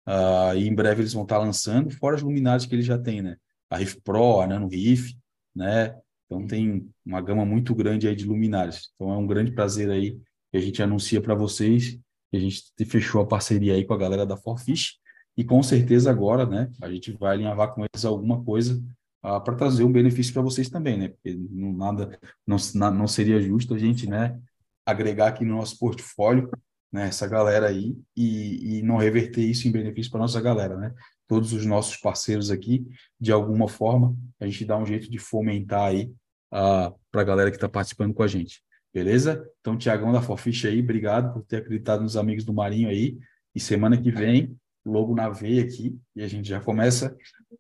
uh, 0.07 0.55
e 0.55 0.69
em 0.69 0.75
breve 0.75 1.01
eles 1.01 1.15
vão 1.15 1.23
estar 1.23 1.39
tá 1.39 1.43
lançando, 1.43 1.91
fora 1.91 2.17
as 2.17 2.23
luminárias 2.23 2.67
que 2.67 2.75
ele 2.75 2.83
já 2.83 2.99
tem, 2.99 3.23
né? 3.23 3.37
A 3.71 3.79
Riff 3.79 4.01
Pro, 4.03 4.43
a 4.43 4.47
Nano 4.47 4.69
Riff, 4.69 5.17
né? 5.55 5.97
Então 6.27 6.47
tem 6.47 6.89
uma 7.05 7.21
gama 7.21 7.45
muito 7.45 7.75
grande 7.75 8.09
aí 8.09 8.17
de 8.17 8.25
luminárias. 8.25 8.91
Então 8.95 9.13
é 9.13 9.17
um 9.17 9.27
grande 9.27 9.53
prazer 9.53 9.91
aí 9.91 10.19
que 10.51 10.59
a 10.59 10.61
gente 10.61 10.83
anuncia 10.83 11.21
para 11.21 11.35
vocês 11.35 11.99
que 12.35 12.37
a 12.37 12.41
gente 12.41 12.65
fechou 12.87 13.21
a 13.21 13.27
parceria 13.27 13.75
aí 13.75 13.85
com 13.85 13.95
a 13.95 13.99
galera 13.99 14.27
da 14.27 14.37
Forfish 14.37 14.99
e 15.37 15.45
com 15.45 15.63
certeza 15.63 16.11
agora, 16.11 16.45
né, 16.45 16.71
a 16.83 16.91
gente 16.91 17.13
vai 17.13 17.35
alinhavar 17.35 17.73
com 17.73 17.85
eles 17.85 18.05
alguma 18.05 18.43
coisa 18.43 18.77
uh, 19.25 19.41
para 19.41 19.55
trazer 19.55 19.85
um 19.85 19.93
benefício 19.93 20.33
para 20.33 20.43
vocês 20.43 20.69
também, 20.69 20.97
né? 20.97 21.09
Porque 21.09 21.37
não, 21.51 21.73
nada, 21.73 22.19
não, 22.47 22.57
não 22.93 23.07
seria 23.07 23.41
justo 23.41 23.75
a 23.75 23.79
gente, 23.79 24.09
né, 24.09 24.41
agregar 24.87 25.29
aqui 25.29 25.45
no 25.45 25.57
nosso 25.57 25.79
portfólio, 25.79 26.51
né, 26.93 27.09
essa 27.09 27.27
galera 27.27 27.69
aí 27.69 27.97
e, 28.17 28.79
e 28.79 28.83
não 28.83 28.97
reverter 28.97 29.43
isso 29.43 29.67
em 29.67 29.73
benefício 29.73 30.11
para 30.11 30.21
nossa 30.21 30.41
galera, 30.41 30.77
né? 30.77 30.93
Todos 31.27 31.53
os 31.53 31.65
nossos 31.65 31.97
parceiros 31.97 32.51
aqui, 32.51 32.87
de 33.19 33.33
alguma 33.33 33.69
forma, 33.69 34.17
a 34.39 34.47
gente 34.47 34.65
dá 34.65 34.77
um 34.77 34.85
jeito 34.85 35.11
de 35.11 35.19
fomentar 35.19 35.89
aí 35.89 36.13
uh, 36.53 36.95
para 37.11 37.23
a 37.23 37.25
galera 37.25 37.51
que 37.51 37.57
está 37.57 37.69
participando 37.69 38.13
com 38.13 38.23
a 38.23 38.27
gente. 38.27 38.63
Beleza? 38.93 39.45
Então, 39.61 39.77
Tiagão 39.77 40.13
da 40.13 40.23
Forfish 40.23 40.67
aí, 40.67 40.81
obrigado 40.81 41.33
por 41.33 41.43
ter 41.43 41.57
acreditado 41.57 42.03
nos 42.03 42.17
amigos 42.17 42.45
do 42.45 42.55
Marinho 42.55 42.89
aí. 42.89 43.19
E 43.55 43.59
semana 43.59 44.01
que 44.01 44.11
vem 44.11 44.57
logo 44.85 45.15
na 45.15 45.29
veia 45.29 45.65
aqui 45.65 45.99
e 46.15 46.23
a 46.23 46.29
gente 46.29 46.49
já 46.49 46.61
começa 46.61 47.17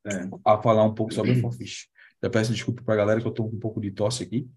é, 0.06 0.28
a 0.44 0.60
falar 0.60 0.84
um 0.84 0.94
pouco 0.94 1.12
sobre 1.12 1.32
a 1.32 1.40
Forfish. 1.40 1.88
Já 2.22 2.30
peço 2.30 2.52
desculpa 2.52 2.82
para 2.82 2.94
a 2.94 2.96
galera 2.96 3.20
que 3.20 3.26
eu 3.26 3.30
estou 3.30 3.48
com 3.50 3.56
um 3.56 3.60
pouco 3.60 3.80
de 3.80 3.90
tosse 3.90 4.22
aqui, 4.22 4.48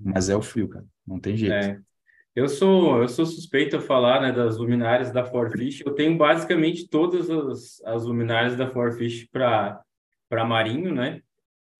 mas 0.00 0.28
é 0.28 0.36
o 0.36 0.42
frio, 0.42 0.68
cara. 0.68 0.84
Não 1.06 1.20
tem 1.20 1.36
jeito. 1.36 1.52
É. 1.52 1.80
Eu 2.34 2.48
sou 2.48 3.00
eu 3.00 3.08
sou 3.08 3.24
suspeito 3.24 3.76
a 3.76 3.80
falar 3.80 4.20
né, 4.20 4.32
das 4.32 4.56
luminárias 4.56 5.12
da 5.12 5.24
Forfish. 5.24 5.82
Eu 5.86 5.94
tenho 5.94 6.16
basicamente 6.16 6.88
todas 6.88 7.30
as, 7.30 7.80
as 7.84 8.04
luminárias 8.04 8.56
da 8.56 8.68
Forfish 8.68 9.28
para 9.30 9.84
marinho, 10.44 10.92
né? 10.92 11.20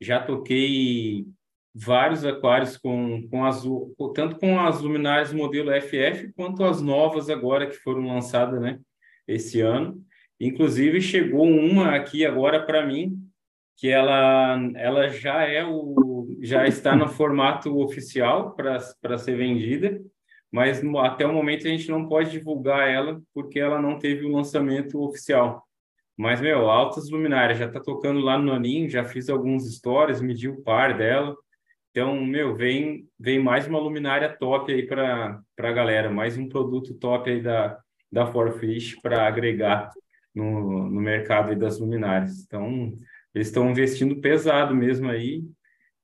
Já 0.00 0.20
toquei 0.20 1.26
vários 1.74 2.24
aquários 2.24 2.76
com, 2.76 3.26
com 3.28 3.44
azul, 3.44 3.92
tanto 4.14 4.36
com 4.38 4.60
as 4.60 4.80
luminárias 4.80 5.32
modelo 5.32 5.72
FF 5.80 6.32
quanto 6.36 6.62
as 6.62 6.80
novas 6.80 7.28
agora 7.28 7.66
que 7.66 7.74
foram 7.74 8.06
lançadas, 8.06 8.60
né, 8.60 8.78
esse 9.26 9.60
ano. 9.60 10.00
Inclusive, 10.38 11.00
chegou 11.00 11.44
uma 11.44 11.96
aqui 11.96 12.24
agora 12.24 12.64
para 12.64 12.86
mim, 12.86 13.18
que 13.76 13.88
ela, 13.88 14.56
ela 14.76 15.08
já 15.08 15.42
é 15.42 15.64
o 15.64 16.14
já 16.40 16.66
está 16.66 16.94
no 16.94 17.08
formato 17.08 17.78
oficial 17.80 18.54
para 18.54 19.18
ser 19.18 19.36
vendida, 19.36 20.00
mas 20.54 20.80
até 21.02 21.26
o 21.26 21.32
momento 21.32 21.66
a 21.66 21.70
gente 21.70 21.90
não 21.90 22.06
pode 22.06 22.30
divulgar 22.30 22.88
ela 22.88 23.20
porque 23.34 23.58
ela 23.58 23.82
não 23.82 23.98
teve 23.98 24.24
o 24.24 24.30
lançamento 24.30 25.02
oficial. 25.02 25.66
Mas, 26.16 26.40
meu, 26.40 26.70
altas 26.70 27.10
luminárias, 27.10 27.58
já 27.58 27.68
tá 27.68 27.80
tocando 27.80 28.20
lá 28.20 28.38
no 28.38 28.52
Naninho, 28.52 28.88
já 28.88 29.04
fiz 29.04 29.28
alguns 29.28 29.68
stories, 29.74 30.20
medi 30.20 30.48
o 30.48 30.62
par 30.62 30.96
dela. 30.96 31.36
Então, 31.90 32.24
meu, 32.24 32.54
vem, 32.54 33.08
vem 33.18 33.40
mais 33.40 33.66
uma 33.66 33.80
luminária 33.80 34.28
top 34.28 34.72
aí 34.72 34.86
para 34.86 35.42
a 35.58 35.72
galera, 35.72 36.08
mais 36.08 36.38
um 36.38 36.48
produto 36.48 36.94
top 36.94 37.28
aí 37.28 37.42
da, 37.42 37.76
da 38.12 38.24
Forfish 38.24 38.94
para 39.02 39.26
agregar 39.26 39.90
no, 40.32 40.88
no 40.88 41.00
mercado 41.00 41.52
das 41.56 41.80
luminárias. 41.80 42.44
Então, 42.46 42.92
eles 43.34 43.48
estão 43.48 43.68
investindo 43.72 44.20
pesado 44.20 44.72
mesmo 44.72 45.10
aí. 45.10 45.42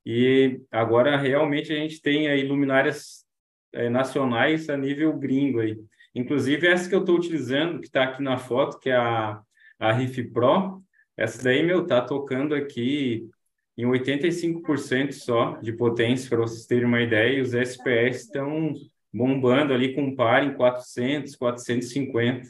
E 0.05 0.61
agora 0.73 1.17
realmente 1.17 1.73
a 1.73 1.77
gente 1.77 2.03
tem 2.03 2.27
aí 2.27 2.43
luminárias 2.43 3.30
é, 3.73 3.89
nacionais 3.89 4.69
a 4.69 4.77
nível 4.77 5.17
gringo 5.17 5.61
aí. 5.61 5.79
Inclusive 6.15 6.67
essa 6.67 6.89
que 6.89 6.95
eu 6.95 7.01
estou 7.01 7.17
utilizando, 7.17 7.81
que 7.81 7.87
está 7.87 8.05
aqui 8.05 8.23
na 8.23 8.37
foto, 8.37 8.79
que 8.79 8.91
é 8.91 8.97
a, 8.97 9.41
a 9.79 9.93
Riff 9.93 10.23
Pro, 10.31 10.83
essa 11.17 11.43
daí, 11.43 11.63
meu, 11.63 11.87
tá 11.87 12.01
tocando 12.01 12.55
aqui 12.55 13.29
em 13.77 13.85
85% 13.85 15.13
só 15.13 15.57
de 15.59 15.73
potência, 15.73 16.29
para 16.29 16.39
vocês 16.39 16.67
terem 16.67 16.87
uma 16.87 17.01
ideia, 17.01 17.39
e 17.39 17.41
os 17.41 17.55
SPS 17.55 18.25
estão 18.25 18.73
bombando 19.13 19.73
ali 19.73 19.95
com 19.95 20.15
par 20.15 20.45
em 20.45 20.55
400, 20.55 21.37
450. 21.37 22.49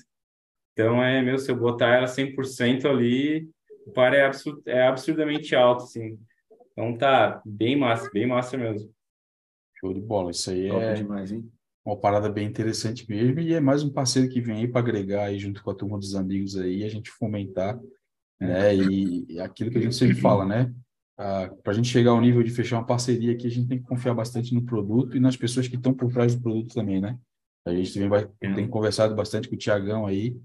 Então, 0.72 1.02
é, 1.02 1.22
meu, 1.22 1.38
se 1.38 1.50
eu 1.50 1.56
botar 1.56 1.96
ela 1.96 2.06
100% 2.06 2.86
ali, 2.86 3.48
o 3.86 3.90
par 3.92 4.14
é, 4.14 4.24
absurd, 4.24 4.62
é 4.66 4.86
absurdamente 4.86 5.54
alto, 5.54 5.84
assim. 5.84 6.18
Então, 6.72 6.96
tá 6.96 7.42
bem 7.44 7.76
massa, 7.76 8.10
bem 8.12 8.26
massa 8.26 8.56
mesmo. 8.56 8.90
Show 9.80 9.94
de 9.94 10.00
bola, 10.00 10.30
isso 10.30 10.50
aí 10.50 10.68
Top 10.68 10.82
é 10.84 10.94
demais, 10.94 11.32
hein? 11.32 11.50
uma 11.84 11.96
parada 11.96 12.28
bem 12.28 12.46
interessante 12.46 13.08
mesmo, 13.08 13.40
e 13.40 13.54
é 13.54 13.60
mais 13.60 13.82
um 13.82 13.90
parceiro 13.90 14.28
que 14.28 14.40
vem 14.40 14.58
aí 14.58 14.68
para 14.68 14.80
agregar 14.80 15.24
aí 15.24 15.38
junto 15.38 15.62
com 15.64 15.70
a 15.70 15.74
turma 15.74 15.98
dos 15.98 16.14
amigos 16.14 16.56
aí, 16.58 16.84
a 16.84 16.88
gente 16.88 17.10
fomentar, 17.10 17.80
né, 18.38 18.76
e, 18.76 19.24
e 19.32 19.40
aquilo 19.40 19.70
que 19.70 19.78
a 19.78 19.80
gente 19.80 19.96
sempre 19.96 20.14
fala, 20.14 20.44
né, 20.44 20.72
ah, 21.18 21.50
para 21.62 21.72
a 21.72 21.74
gente 21.74 21.88
chegar 21.88 22.10
ao 22.10 22.20
nível 22.20 22.42
de 22.42 22.50
fechar 22.50 22.76
uma 22.76 22.86
parceria 22.86 23.32
aqui, 23.32 23.46
a 23.46 23.50
gente 23.50 23.66
tem 23.66 23.78
que 23.78 23.86
confiar 23.88 24.14
bastante 24.14 24.54
no 24.54 24.62
produto 24.62 25.16
e 25.16 25.20
nas 25.20 25.36
pessoas 25.36 25.66
que 25.68 25.76
estão 25.76 25.94
por 25.94 26.12
trás 26.12 26.34
do 26.34 26.42
produto 26.42 26.74
também, 26.74 27.00
né, 27.00 27.18
a 27.66 27.74
gente 27.74 27.94
também 27.94 28.08
vai, 28.10 28.28
tem 28.38 28.68
conversado 28.68 29.14
bastante 29.14 29.48
com 29.48 29.54
o 29.54 29.58
Tiagão 29.58 30.06
aí, 30.06 30.36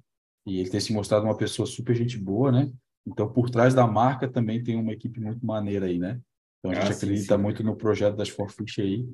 e 0.48 0.60
ele 0.60 0.70
tem 0.70 0.80
se 0.80 0.94
mostrado 0.94 1.26
uma 1.26 1.36
pessoa 1.38 1.66
super 1.66 1.94
gente 1.96 2.18
boa, 2.18 2.50
né, 2.50 2.72
então 3.06 3.32
por 3.32 3.50
trás 3.50 3.74
da 3.74 3.86
marca 3.86 4.28
também 4.28 4.64
tem 4.64 4.78
uma 4.78 4.94
equipe 4.94 5.20
muito 5.20 5.46
maneira 5.46 5.86
aí, 5.86 6.00
né, 6.00 6.22
então 6.60 6.72
a 6.72 6.76
gente 6.76 6.92
Ah, 6.92 6.94
sim, 6.94 7.06
acredita 7.06 7.36
sim. 7.36 7.42
muito 7.42 7.62
no 7.62 7.76
projeto 7.76 8.16
das 8.16 8.30
Forfish 8.30 8.80
aí, 8.80 9.06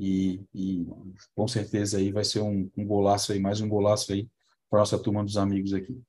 e, 0.00 0.40
e 0.54 0.86
com 1.34 1.46
certeza 1.46 1.98
aí 1.98 2.10
vai 2.10 2.24
ser 2.24 2.40
um, 2.40 2.70
um 2.74 2.86
golaço 2.86 3.32
aí, 3.32 3.38
mais 3.38 3.60
um 3.60 3.68
golaço 3.68 4.12
aí 4.14 4.26
para 4.70 4.78
nossa 4.78 4.98
turma 4.98 5.22
dos 5.22 5.36
amigos 5.36 5.74
aqui. 5.74 6.00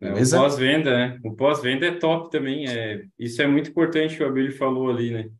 É, 0.00 0.08
o 0.08 0.12
Beleza? 0.14 0.38
pós-venda, 0.38 0.90
né? 0.90 1.20
O 1.24 1.32
pós-venda 1.32 1.86
é 1.86 1.92
top 1.92 2.28
também. 2.28 2.68
É, 2.68 3.04
isso 3.16 3.40
é 3.40 3.46
muito 3.46 3.70
importante 3.70 4.16
que 4.16 4.22
o 4.24 4.26
Abílio 4.26 4.56
falou 4.56 4.90
ali, 4.90 5.12
né? 5.12 5.30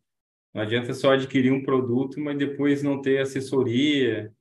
Não 0.53 0.61
adianta 0.61 0.93
só 0.93 1.11
adquirir 1.11 1.51
um 1.51 1.61
produto, 1.61 2.17
mas 2.21 2.37
depois 2.37 2.81
não 2.81 3.01
ter 3.01 3.19
assessoria, 3.19 4.31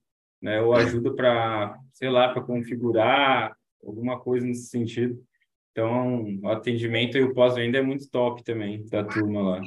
né? 0.40 0.62
Ou 0.62 0.73
ajuda 0.73 1.12
para, 1.12 1.76
sei 1.92 2.08
lá, 2.08 2.28
para 2.28 2.42
configurar, 2.42 3.56
alguma 3.85 4.20
coisa 4.20 4.46
nesse 4.46 4.66
sentido. 4.66 5.20
Então, 5.73 6.38
o 6.40 6.49
atendimento 6.49 7.18
e 7.18 7.25
o 7.25 7.35
pós-venda 7.35 7.78
é 7.78 7.82
muito 7.82 8.08
top 8.11 8.44
também 8.44 8.87
da 8.87 9.02
turma 9.02 9.42
lá. 9.42 9.62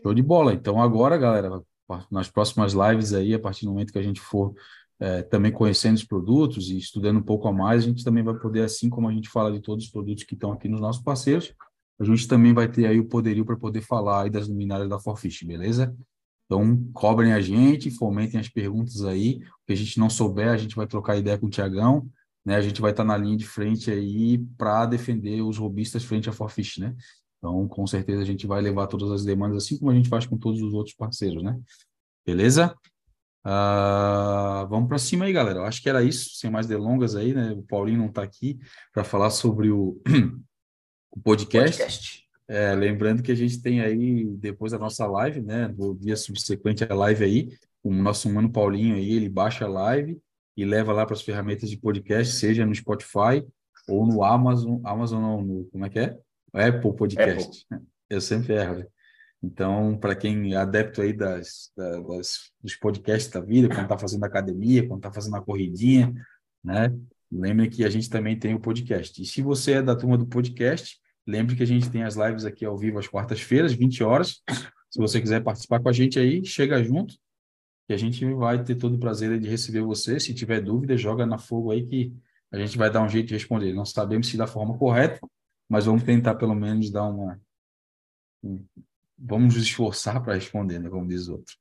Show 0.00 0.14
de 0.14 0.22
bola. 0.22 0.54
Então 0.54 0.80
agora, 0.80 1.18
galera, 1.18 1.62
nas 2.10 2.28
próximas 2.28 2.72
lives 2.72 3.12
aí, 3.12 3.34
a 3.34 3.38
partir 3.38 3.64
do 3.64 3.72
momento 3.72 3.92
que 3.92 3.98
a 3.98 4.02
gente 4.02 4.20
for 4.20 4.54
eh, 5.00 5.22
também 5.22 5.50
conhecendo 5.50 5.96
os 5.96 6.04
produtos 6.04 6.70
e 6.70 6.78
estudando 6.78 7.18
um 7.18 7.22
pouco 7.22 7.48
a 7.48 7.52
mais, 7.52 7.82
a 7.82 7.86
gente 7.86 8.04
também 8.04 8.22
vai 8.22 8.34
poder, 8.38 8.62
assim 8.62 8.88
como 8.88 9.08
a 9.08 9.12
gente 9.12 9.28
fala 9.28 9.52
de 9.52 9.60
todos 9.60 9.86
os 9.86 9.90
produtos 9.90 10.24
que 10.24 10.34
estão 10.34 10.52
aqui 10.52 10.68
nos 10.68 10.80
nossos 10.80 11.02
parceiros, 11.02 11.52
a 11.98 12.04
gente 12.04 12.26
também 12.26 12.52
vai 12.52 12.68
ter 12.68 12.86
aí 12.86 12.98
o 12.98 13.08
poderio 13.08 13.44
para 13.44 13.56
poder 13.56 13.80
falar 13.80 14.22
aí 14.22 14.30
das 14.30 14.48
luminárias 14.48 14.88
da 14.88 14.98
Forfish, 14.98 15.42
beleza? 15.42 15.94
Então, 16.46 16.84
cobrem 16.92 17.32
a 17.32 17.40
gente, 17.40 17.90
fomentem 17.90 18.38
as 18.38 18.48
perguntas 18.48 19.02
aí. 19.04 19.36
O 19.36 19.66
que 19.66 19.72
a 19.72 19.76
gente 19.76 19.98
não 19.98 20.10
souber, 20.10 20.48
a 20.48 20.56
gente 20.56 20.76
vai 20.76 20.86
trocar 20.86 21.16
ideia 21.16 21.38
com 21.38 21.46
o 21.46 21.50
Tiagão, 21.50 22.08
né? 22.44 22.56
A 22.56 22.60
gente 22.60 22.80
vai 22.80 22.90
estar 22.90 23.04
na 23.04 23.16
linha 23.16 23.36
de 23.36 23.46
frente 23.46 23.90
aí 23.90 24.38
para 24.58 24.84
defender 24.86 25.42
os 25.42 25.58
robistas 25.58 26.04
frente 26.04 26.28
à 26.28 26.32
Forfish, 26.32 26.78
né? 26.78 26.94
Então, 27.42 27.66
com 27.66 27.84
certeza, 27.88 28.22
a 28.22 28.24
gente 28.24 28.46
vai 28.46 28.62
levar 28.62 28.86
todas 28.86 29.10
as 29.10 29.24
demandas, 29.24 29.64
assim 29.64 29.76
como 29.76 29.90
a 29.90 29.94
gente 29.94 30.08
faz 30.08 30.24
com 30.24 30.38
todos 30.38 30.62
os 30.62 30.72
outros 30.72 30.94
parceiros, 30.94 31.42
né? 31.42 31.60
Beleza? 32.24 32.72
Ah, 33.42 34.64
vamos 34.70 34.88
para 34.88 34.96
cima 34.96 35.24
aí, 35.24 35.32
galera. 35.32 35.58
Eu 35.58 35.64
acho 35.64 35.82
que 35.82 35.88
era 35.88 36.04
isso, 36.04 36.36
sem 36.36 36.48
mais 36.48 36.68
delongas 36.68 37.16
aí, 37.16 37.34
né? 37.34 37.50
O 37.50 37.62
Paulinho 37.64 37.98
não 37.98 38.06
está 38.06 38.22
aqui 38.22 38.60
para 38.94 39.02
falar 39.02 39.30
sobre 39.30 39.72
o, 39.72 40.00
o 41.10 41.20
podcast. 41.20 41.78
Podcast. 41.78 42.22
É, 42.46 42.76
lembrando 42.76 43.24
que 43.24 43.32
a 43.32 43.34
gente 43.34 43.60
tem 43.60 43.80
aí, 43.80 44.24
depois 44.36 44.70
da 44.70 44.78
nossa 44.78 45.04
live, 45.06 45.40
né, 45.40 45.66
no 45.68 45.96
dia 45.96 46.16
subsequente 46.16 46.84
à 46.84 46.94
live 46.94 47.24
aí, 47.24 47.48
o 47.82 47.92
nosso 47.92 48.32
mano 48.32 48.52
Paulinho 48.52 48.94
aí, 48.94 49.14
ele 49.14 49.28
baixa 49.28 49.64
a 49.64 49.68
live 49.68 50.20
e 50.56 50.64
leva 50.64 50.92
lá 50.92 51.04
para 51.04 51.14
as 51.14 51.22
ferramentas 51.22 51.70
de 51.70 51.76
podcast, 51.76 52.34
seja 52.34 52.64
no 52.64 52.74
Spotify 52.74 53.44
ou 53.88 54.06
no 54.06 54.22
Amazon, 54.22 54.80
Amazon 54.84 55.22
não, 55.22 55.42
no, 55.42 55.64
como 55.66 55.86
é 55.86 55.90
que 55.90 55.98
é? 55.98 56.18
Apple 56.52 56.94
Podcast. 56.94 57.66
Eu 58.10 58.20
sempre 58.20 58.54
erro. 58.54 58.76
né? 58.78 58.86
Então, 59.42 59.96
para 59.98 60.14
quem 60.14 60.52
é 60.54 60.56
adepto 60.56 61.02
aí 61.02 61.12
das, 61.12 61.72
da- 61.76 62.00
das, 62.00 62.50
dos 62.62 62.76
podcasts 62.76 63.30
da 63.32 63.40
vida, 63.40 63.68
quando 63.68 63.82
está 63.82 63.98
fazendo 63.98 64.24
academia, 64.24 64.86
quando 64.86 64.98
está 65.00 65.12
fazendo 65.12 65.34
uma 65.34 65.42
corridinha, 65.42 66.12
né? 66.62 66.94
Lembre 67.30 67.68
que 67.68 67.84
a 67.84 67.90
gente 67.90 68.08
também 68.10 68.38
tem 68.38 68.54
o 68.54 68.60
podcast. 68.60 69.20
E 69.20 69.24
se 69.26 69.40
você 69.42 69.72
é 69.72 69.82
da 69.82 69.96
turma 69.96 70.18
do 70.18 70.26
podcast, 70.26 70.98
lembre 71.26 71.56
que 71.56 71.62
a 71.62 71.66
gente 71.66 71.90
tem 71.90 72.02
as 72.04 72.14
lives 72.14 72.44
aqui 72.44 72.64
ao 72.64 72.76
vivo 72.76 72.98
às 72.98 73.08
quartas-feiras, 73.08 73.72
20 73.72 74.04
horas. 74.04 74.42
Se 74.90 74.98
você 74.98 75.20
quiser 75.20 75.42
participar 75.42 75.80
com 75.80 75.88
a 75.88 75.92
gente 75.92 76.18
aí, 76.18 76.44
chega 76.44 76.82
junto, 76.84 77.14
que 77.88 77.94
a 77.94 77.96
gente 77.96 78.24
vai 78.34 78.62
ter 78.62 78.74
todo 78.76 78.94
o 78.96 78.98
prazer 79.00 79.40
de 79.40 79.48
receber 79.48 79.80
você. 79.80 80.20
Se 80.20 80.34
tiver 80.34 80.60
dúvida, 80.60 80.96
joga 80.96 81.24
na 81.24 81.38
fogo 81.38 81.70
aí 81.72 81.84
que 81.86 82.12
a 82.52 82.58
gente 82.58 82.76
vai 82.76 82.90
dar 82.90 83.02
um 83.02 83.08
jeito 83.08 83.28
de 83.28 83.34
responder. 83.34 83.72
Não 83.72 83.86
sabemos 83.86 84.28
se 84.28 84.36
da 84.36 84.46
forma 84.46 84.76
correta, 84.76 85.18
mas 85.72 85.86
vamos 85.86 86.02
tentar 86.02 86.34
pelo 86.34 86.54
menos 86.54 86.90
dar 86.90 87.04
uma. 87.04 87.40
um- 88.44 88.62
vamos 89.16 89.54
nos 89.54 89.64
esforçar 89.64 90.22
para 90.22 90.34
responder, 90.34 90.78
né? 90.78 90.90
Como 90.90 91.08
diz 91.08 91.28
o 91.28 91.32
outro. 91.36 91.56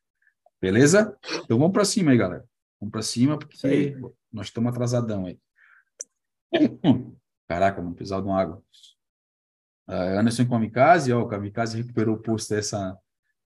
Beleza? 0.60 1.18
Então 1.46 1.58
vamos 1.58 1.72
para 1.72 1.86
cima 1.86 2.12
aí, 2.12 2.18
galera. 2.18 2.46
Vamos 2.78 2.92
para 2.92 3.02
cima, 3.04 3.40
porque 3.40 3.66
aí. 3.66 3.96
nós 4.30 4.48
estamos 4.48 4.70
atrasadão 4.70 5.28
aí. 5.28 5.40
Caraca, 7.48 7.82
não 7.82 7.94
precisava 7.94 8.22
de 8.22 8.28
uma 8.28 8.42
água. 8.42 8.62
Ah, 9.88 10.20
Anderson 10.20 10.46
Kamikaze, 10.46 11.14
ó, 11.14 11.22
o 11.22 11.28
Kamikaze 11.30 11.78
recuperou 11.78 12.16
o 12.16 12.22
posto 12.22 12.54
essa 12.54 12.98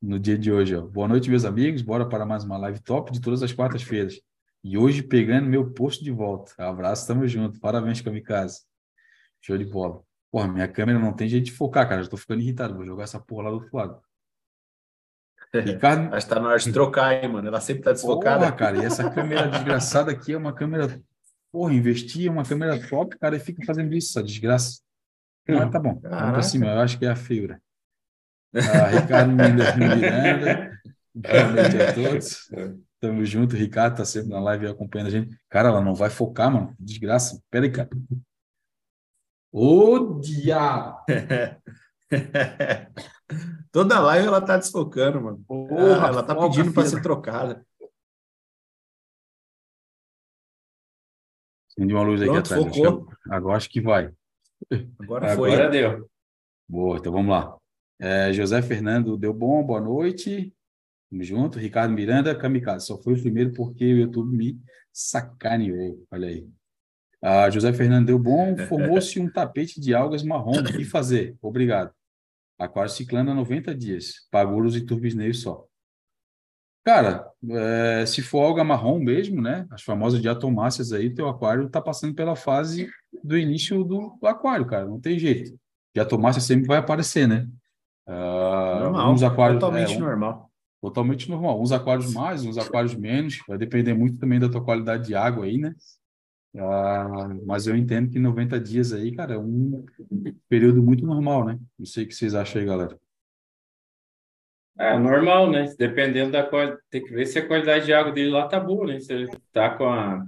no 0.02 0.19
dia 0.19 0.37
de 0.37 0.52
hoje, 0.52 0.76
ó. 0.76 0.83
Boa 0.83 1.09
noite, 1.09 1.31
meus 1.31 1.47
amigos. 1.47 1.81
Bora 1.81 2.07
para 2.07 2.26
mais 2.26 2.45
uma 2.45 2.59
live 2.59 2.81
top 2.81 3.11
de 3.12 3.21
todas 3.23 3.43
as 3.43 3.50
quartas-feiras. 3.50 4.21
E 4.62 4.76
hoje 4.76 5.02
pegando 5.02 5.49
meu 5.49 5.73
posto 5.73 6.05
de 6.05 6.11
volta. 6.11 6.52
Abraço, 6.59 7.07
tamo 7.07 7.26
junto. 7.26 7.59
Parabéns, 7.59 8.02
Kamikaze. 8.02 8.61
Show 9.40 9.57
de 9.57 9.64
bola. 9.64 10.05
Porra, 10.31 10.49
minha 10.49 10.69
câmera 10.69 10.99
não 10.99 11.13
tem 11.13 11.29
jeito 11.29 11.47
de 11.47 11.53
focar, 11.53 11.89
cara. 11.89 12.03
Já 12.03 12.09
tô 12.09 12.17
ficando 12.17 12.41
irritado. 12.41 12.75
Vou 12.75 12.87
jogar 12.87 13.05
essa 13.05 13.19
porra 13.19 13.45
lá 13.45 13.51
do 13.51 13.57
outro 13.57 13.77
lado. 13.77 14.01
Ricardo, 15.55 16.15
Acho 16.15 16.27
que 16.27 16.35
tá 16.35 16.41
na 16.41 16.49
hora 16.49 16.59
de 16.59 16.73
trocar, 16.73 17.13
hein, 17.13 17.29
mano? 17.29 17.49
Ela 17.49 17.61
sempre 17.61 17.83
tá 17.83 17.93
desfocada. 17.93 18.45
Porra, 18.45 18.53
cara, 18.53 18.79
e 18.79 18.85
essa 18.85 19.11
câmera 19.11 19.49
desgraçada 19.49 20.13
aqui 20.13 20.33
é 20.33 20.37
uma 20.37 20.55
câmera. 20.55 21.03
Porra, 21.51 21.75
investi 21.75 22.27
em 22.27 22.29
uma 22.29 22.45
câmera 22.45 22.81
top, 22.89 23.19
cara, 23.19 23.37
e 23.37 23.41
fica 23.41 23.65
fazendo 23.65 23.93
isso, 23.93 24.11
essa 24.11 24.25
desgraça. 24.25 24.81
Mas 25.49 25.71
tá 25.71 25.81
bom, 25.81 25.95
vamos 25.95 26.03
Caraca. 26.03 26.33
pra 26.33 26.43
cima, 26.43 26.67
eu 26.67 26.79
acho 26.79 26.97
que 26.97 27.05
é 27.05 27.11
a 27.11 27.17
feiura. 27.17 27.61
Ah, 28.55 28.87
Ricardo 29.01 29.33
Mendes 29.33 29.77
Miranda, 29.77 30.81
boa 31.15 31.53
noite 31.53 31.83
a 31.83 31.93
todos. 31.93 32.51
Tamo 33.01 33.25
junto, 33.25 33.57
Ricardo 33.57 33.97
tá 33.97 34.05
sempre 34.05 34.29
na 34.29 34.39
live 34.41 34.69
acompanhando 34.69 35.09
a 35.09 35.11
gente. 35.11 35.37
Cara, 35.49 35.71
ela 35.71 35.81
não 35.81 35.95
vai 35.95 36.11
focar, 36.11 36.53
mano, 36.53 36.75
desgraça. 36.79 37.43
Pera 37.51 37.65
aí, 37.65 37.73
cara. 37.73 37.89
Ô, 39.52 40.21
diabo! 40.21 40.97
Toda 43.73 44.00
live 44.00 44.26
ela 44.26 44.40
tá 44.40 44.57
desfocando, 44.57 45.21
mano. 45.21 45.45
Porra, 45.47 46.07
Ah, 46.07 46.09
ela 46.09 46.23
tá 46.23 46.35
pedindo 46.35 46.73
para 46.73 46.87
ser 46.87 47.02
trocada. 47.02 47.64
Acendi 51.71 51.95
uma 51.95 52.02
luz 52.02 52.21
aqui 52.21 52.30
Pronto, 52.33 52.47
atrás. 52.54 52.64
focou. 52.76 52.85
eu- 52.85 53.07
agora 53.33 53.57
acho 53.57 53.71
que 53.71 53.80
vai. 53.80 54.12
Agora 54.99 55.37
foi. 55.37 55.52
Agora 55.52 55.71
deu. 55.71 56.11
Boa, 56.69 56.99
então 56.99 57.12
vamos 57.12 57.30
lá. 57.30 57.57
É, 58.00 58.33
José 58.33 58.61
Fernando 58.62 59.16
deu 59.16 59.33
bom, 59.33 59.62
boa 59.64 59.80
noite. 59.80 60.52
Tamo 61.11 61.23
junto. 61.23 61.59
Ricardo 61.59 61.92
Miranda, 61.92 62.35
Kamikaze. 62.37 62.87
Só 62.87 63.00
foi 63.02 63.14
o 63.14 63.21
primeiro 63.21 63.52
porque 63.52 63.85
o 63.85 63.99
YouTube 63.99 64.37
me 64.37 64.61
sacaneou. 64.92 66.04
Olha 66.11 66.28
aí. 66.28 66.49
Ah, 67.23 67.50
José 67.50 67.73
Fernando 67.73 68.07
deu 68.07 68.19
bom, 68.19 68.57
formou-se 68.69 69.21
um 69.21 69.31
tapete 69.31 69.81
de 69.81 69.95
algas 69.95 70.23
marrom. 70.23 70.59
O 70.61 70.65
que 70.65 70.85
fazer? 70.85 71.37
Obrigado. 71.43 71.93
Aquário 72.59 72.91
ciclano 72.91 73.31
há 73.31 73.35
90 73.35 73.75
dias. 73.75 74.27
Pagouros 74.31 74.77
e 74.77 74.83
turbisneio 74.83 75.35
só. 75.35 75.67
Cara, 76.85 77.27
é, 77.50 78.05
se 78.07 78.23
for 78.23 78.43
alga 78.43 78.65
marrom 78.65 78.99
mesmo, 78.99 79.41
né? 79.41 79.67
As 79.71 79.83
famosas 79.83 80.21
diatomáceas 80.21 80.93
aí, 80.93 81.11
teu 81.11 81.29
aquário 81.29 81.69
tá 81.69 81.81
passando 81.81 82.15
pela 82.15 82.35
fase 82.35 82.89
do 83.23 83.37
início 83.37 83.85
do, 83.85 84.17
do 84.21 84.27
aquário, 84.27 84.67
cara. 84.67 84.87
Não 84.87 84.99
tem 84.99 85.19
jeito. 85.19 85.59
Diatomácea 85.95 86.41
sempre 86.41 86.67
vai 86.67 86.79
aparecer, 86.79 87.29
né? 87.29 87.47
Uh, 88.07 88.81
normal. 88.81 89.12
Uns 89.12 89.23
aquários, 89.23 89.61
totalmente 89.61 89.95
é, 89.95 89.97
um, 89.97 90.00
normal. 90.00 90.50
Totalmente 90.81 91.31
normal. 91.31 91.61
Uns 91.61 91.71
aquários 91.71 92.12
mais, 92.12 92.45
uns 92.45 92.57
aquários 92.57 92.95
menos. 92.95 93.39
Vai 93.47 93.59
depender 93.59 93.93
muito 93.93 94.19
também 94.19 94.41
da 94.41 94.49
tua 94.49 94.65
qualidade 94.65 95.07
de 95.07 95.15
água 95.15 95.45
aí, 95.45 95.59
né? 95.59 95.75
Uh, 96.54 97.47
mas 97.47 97.66
eu 97.66 97.76
entendo 97.76 98.11
que 98.11 98.19
90 98.19 98.59
dias 98.59 98.92
aí, 98.92 99.12
cara, 99.14 99.35
é 99.35 99.38
um 99.38 99.85
período 100.49 100.83
muito 100.83 101.07
normal, 101.07 101.45
né? 101.45 101.59
Não 101.78 101.87
sei 101.87 102.04
o 102.04 102.09
que 102.09 102.14
vocês 102.14 102.35
acham 102.35 102.61
aí, 102.61 102.66
galera. 102.66 102.99
É 104.78 104.99
normal, 104.99 105.50
né? 105.50 105.73
Dependendo 105.78 106.33
da 106.33 106.42
qualidade, 106.42 106.80
tem 106.90 107.04
que 107.04 107.12
ver 107.12 107.26
se 107.26 107.38
a 107.38 107.47
qualidade 107.47 107.85
de 107.85 107.92
água 107.92 108.12
dele 108.12 108.30
lá 108.30 108.49
tá 108.49 108.59
boa, 108.59 108.87
né? 108.87 108.99
Se 108.99 109.12
ele 109.12 109.28
tá 109.52 109.76
com 109.76 109.85
a, 109.85 110.25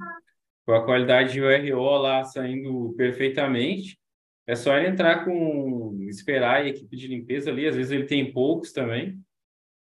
com 0.64 0.72
a 0.72 0.84
qualidade 0.84 1.32
de 1.32 1.40
URO 1.40 1.96
lá 1.96 2.22
saindo 2.24 2.94
perfeitamente, 2.96 3.98
é 4.46 4.54
só 4.54 4.76
ele 4.76 4.88
entrar 4.88 5.24
com, 5.24 5.96
esperar 6.08 6.56
a 6.56 6.68
equipe 6.68 6.96
de 6.96 7.08
limpeza 7.08 7.50
ali, 7.50 7.66
às 7.66 7.76
vezes 7.76 7.92
ele 7.92 8.04
tem 8.04 8.32
poucos 8.32 8.72
também, 8.72 9.18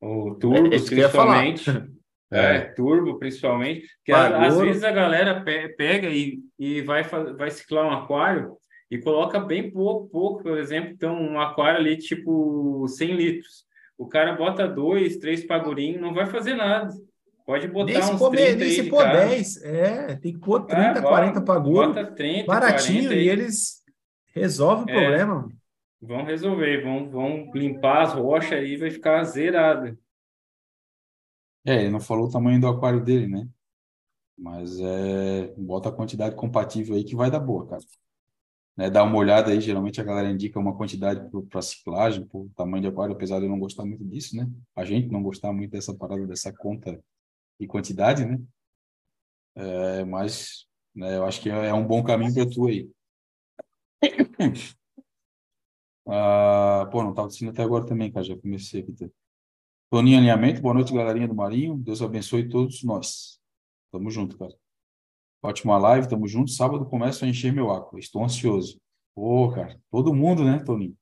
o 0.01 0.35
turbo 0.35 0.67
é, 0.67 0.79
principalmente. 0.79 1.69
É, 2.35 2.55
é, 2.57 2.59
turbo 2.59 3.17
principalmente, 3.17 3.87
que 4.03 4.11
às 4.11 4.57
vezes 4.57 4.83
a 4.83 4.91
galera 4.91 5.43
pega 5.77 6.09
e, 6.09 6.39
e 6.59 6.81
vai, 6.81 7.03
vai 7.03 7.49
ciclar 7.49 7.85
um 7.85 7.91
aquário 7.91 8.57
e 8.89 8.97
coloca 8.97 9.39
bem 9.39 9.71
pouco, 9.71 10.09
pouco, 10.09 10.43
por 10.43 10.57
exemplo, 10.57 10.91
então 10.91 11.15
um 11.15 11.39
aquário 11.39 11.79
ali 11.79 11.97
tipo 11.97 12.87
100 12.87 13.15
litros. 13.15 13.65
O 13.97 14.07
cara 14.07 14.33
bota 14.33 14.67
dois, 14.67 15.17
três 15.17 15.45
pagurinhos, 15.45 16.01
não 16.01 16.13
vai 16.13 16.25
fazer 16.25 16.55
nada. 16.55 16.93
Pode 17.45 17.67
botar 17.67 17.93
nem 17.93 18.01
uns 18.01 18.19
pôr, 18.19 18.31
30 18.31 18.55
nem 18.55 18.69
se 18.71 18.83
pôr 18.89 19.03
10, 19.03 19.63
é, 19.63 20.15
tem 20.15 20.33
que 20.33 20.39
pôr 20.39 20.65
30, 20.65 20.99
ah, 20.99 21.01
40 21.01 21.41
pagou. 21.41 21.73
Bota 21.73 22.03
30, 22.03 22.47
baratinho 22.47 23.03
40, 23.03 23.15
e 23.15 23.29
eles 23.29 23.83
resolvem 24.33 24.85
o 24.85 24.97
é, 24.97 25.01
problema. 25.01 25.47
Vão 26.01 26.23
resolver, 26.25 26.83
vão, 26.83 27.09
vão 27.09 27.51
limpar 27.53 28.01
as 28.01 28.13
rochas 28.13 28.53
aí, 28.53 28.75
vai 28.77 28.89
ficar 28.89 29.23
zerado. 29.23 29.97
É, 31.65 31.81
ele 31.81 31.89
não 31.89 31.99
falou 31.99 32.27
o 32.27 32.31
tamanho 32.31 32.59
do 32.61 32.67
aquário 32.67 33.03
dele, 33.03 33.27
né? 33.27 33.47
Mas 34.37 34.79
é, 34.79 35.47
bota 35.57 35.89
a 35.89 35.91
quantidade 35.91 36.35
compatível 36.35 36.95
aí 36.95 37.03
que 37.03 37.15
vai 37.15 37.31
dar 37.31 37.39
boa, 37.39 37.67
cara 37.67 37.83
né, 38.75 38.89
dar 38.89 39.03
uma 39.03 39.17
olhada 39.17 39.51
aí, 39.51 39.61
geralmente 39.61 40.01
a 40.01 40.03
galera 40.03 40.29
indica 40.29 40.59
uma 40.59 40.75
quantidade 40.75 41.21
para 41.49 41.61
ciclagem, 41.61 42.25
por 42.25 42.49
tamanho 42.55 42.81
de 42.81 42.87
aquário, 42.89 43.15
apesar 43.15 43.39
de 43.39 43.45
eu 43.45 43.49
não 43.49 43.59
gostar 43.59 43.85
muito 43.85 44.03
disso, 44.03 44.35
né? 44.35 44.49
A 44.75 44.83
gente 44.83 45.09
não 45.09 45.23
gostar 45.23 45.53
muito 45.53 45.71
dessa 45.71 45.93
parada, 45.95 46.27
dessa 46.27 46.51
conta 46.53 47.01
e 47.59 47.67
quantidade, 47.67 48.25
né? 48.25 48.39
É, 49.55 50.03
mas 50.05 50.67
né, 50.93 51.17
eu 51.17 51.25
acho 51.25 51.41
que 51.41 51.49
é 51.49 51.73
um 51.73 51.85
bom 51.87 52.03
caminho 52.03 52.33
para 52.33 52.49
tu 52.49 52.67
aí. 52.67 52.89
Ah, 56.07 56.87
pô, 56.91 57.01
não 57.01 57.09
estava 57.11 57.27
assistindo 57.27 57.49
até 57.49 57.63
agora 57.63 57.83
também, 57.85 58.11
cara, 58.11 58.23
já 58.23 58.37
comecei 58.37 58.81
aqui. 58.81 58.93
Toninho 59.95 60.17
Alinhamento, 60.17 60.61
boa 60.61 60.73
noite, 60.73 60.93
galerinha 60.93 61.25
do 61.25 61.33
Marinho. 61.33 61.77
Deus 61.77 62.01
abençoe 62.01 62.49
todos 62.49 62.83
nós. 62.83 63.39
Tamo 63.93 64.11
junto, 64.11 64.37
cara. 64.37 64.53
Ótima 65.41 65.77
live, 65.77 66.09
tamo 66.09 66.27
junto. 66.27 66.51
Sábado 66.51 66.85
começo 66.85 67.23
a 67.23 67.29
encher 67.29 67.53
meu 67.53 67.71
água. 67.71 67.97
Estou 67.97 68.21
ansioso. 68.21 68.77
Pô, 69.15 69.49
cara, 69.53 69.79
todo 69.89 70.13
mundo, 70.13 70.43
né, 70.43 70.59
Toninho? 70.59 70.97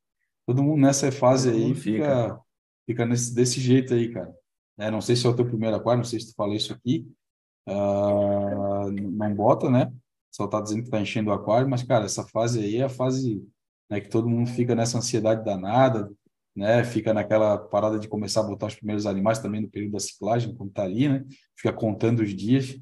Todo 0.46 0.62
mundo 0.62 0.80
nessa 0.80 1.12
fase 1.12 1.50
todo 1.50 1.60
aí 1.60 1.74
fica, 1.74 2.40
fica 2.86 3.04
nesse, 3.04 3.34
desse 3.34 3.60
jeito 3.60 3.96
aí, 3.96 4.14
cara. 4.14 4.32
É, 4.78 4.92
não 4.92 5.02
sei 5.02 5.16
se 5.16 5.26
é 5.26 5.30
o 5.32 5.36
teu 5.36 5.48
primeiro 5.48 5.76
aquário, 5.76 5.98
não 5.98 6.06
sei 6.08 6.20
se 6.20 6.28
tu 6.28 6.36
falou 6.36 6.54
isso 6.54 6.72
aqui. 6.72 7.12
Uh, 7.68 8.92
não 8.92 9.34
bota, 9.34 9.72
né? 9.72 9.92
Só 10.30 10.46
tá 10.46 10.62
dizendo 10.62 10.84
que 10.84 10.92
tá 10.92 11.02
enchendo 11.02 11.32
o 11.32 11.34
aquário, 11.34 11.68
mas, 11.68 11.82
cara, 11.82 12.06
essa 12.06 12.28
fase 12.28 12.60
aí 12.60 12.78
é 12.78 12.84
a 12.84 12.90
fase 12.90 13.44
né, 13.90 14.00
que 14.00 14.10
todo 14.10 14.30
mundo 14.30 14.52
fica 14.52 14.76
nessa 14.76 15.00
ansiedade 15.00 15.44
danada, 15.44 16.14
né? 16.56 16.84
Fica 16.84 17.14
naquela 17.14 17.58
parada 17.58 18.00
de 18.00 18.08
começar 18.08 18.42
a 18.42 18.44
botar 18.44 18.68
os 18.68 18.76
primeiros 18.76 19.06
animais 19.06 19.40
também 19.40 19.62
no 19.62 19.70
período 19.70 19.94
da 19.94 20.00
ciclagem, 20.00 20.56
quando 20.56 20.72
tá 20.72 20.84
ali, 20.84 21.10
né? 21.10 21.24
Fica 21.56 21.74
contando 21.74 22.22
os 22.22 22.34
dias. 22.36 22.80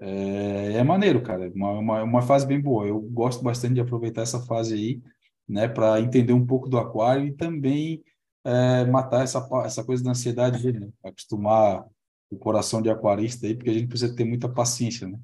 É, 0.00 0.74
é 0.74 0.82
maneiro, 0.84 1.22
cara. 1.22 1.50
Uma, 1.54 1.72
uma, 1.78 2.02
uma 2.02 2.22
fase 2.22 2.46
bem 2.46 2.60
boa. 2.60 2.86
Eu 2.86 3.00
gosto 3.00 3.42
bastante 3.42 3.74
de 3.74 3.80
aproveitar 3.80 4.22
essa 4.22 4.40
fase 4.46 4.74
aí, 4.74 5.02
né, 5.48 5.66
para 5.66 6.00
entender 6.00 6.32
um 6.32 6.46
pouco 6.46 6.68
do 6.68 6.78
aquário 6.78 7.26
e 7.26 7.32
também 7.32 8.02
é, 8.44 8.84
matar 8.84 9.24
essa, 9.24 9.46
essa 9.64 9.84
coisa 9.84 10.04
da 10.04 10.10
ansiedade 10.10 10.62
dele, 10.62 10.80
né? 10.80 10.88
Acostumar 11.04 11.84
o 12.30 12.36
coração 12.36 12.82
de 12.82 12.90
aquarista 12.90 13.46
aí, 13.46 13.54
porque 13.54 13.70
a 13.70 13.72
gente 13.74 13.88
precisa 13.88 14.14
ter 14.14 14.24
muita 14.24 14.48
paciência, 14.48 15.08
né? 15.08 15.18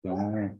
Então, 0.00 0.58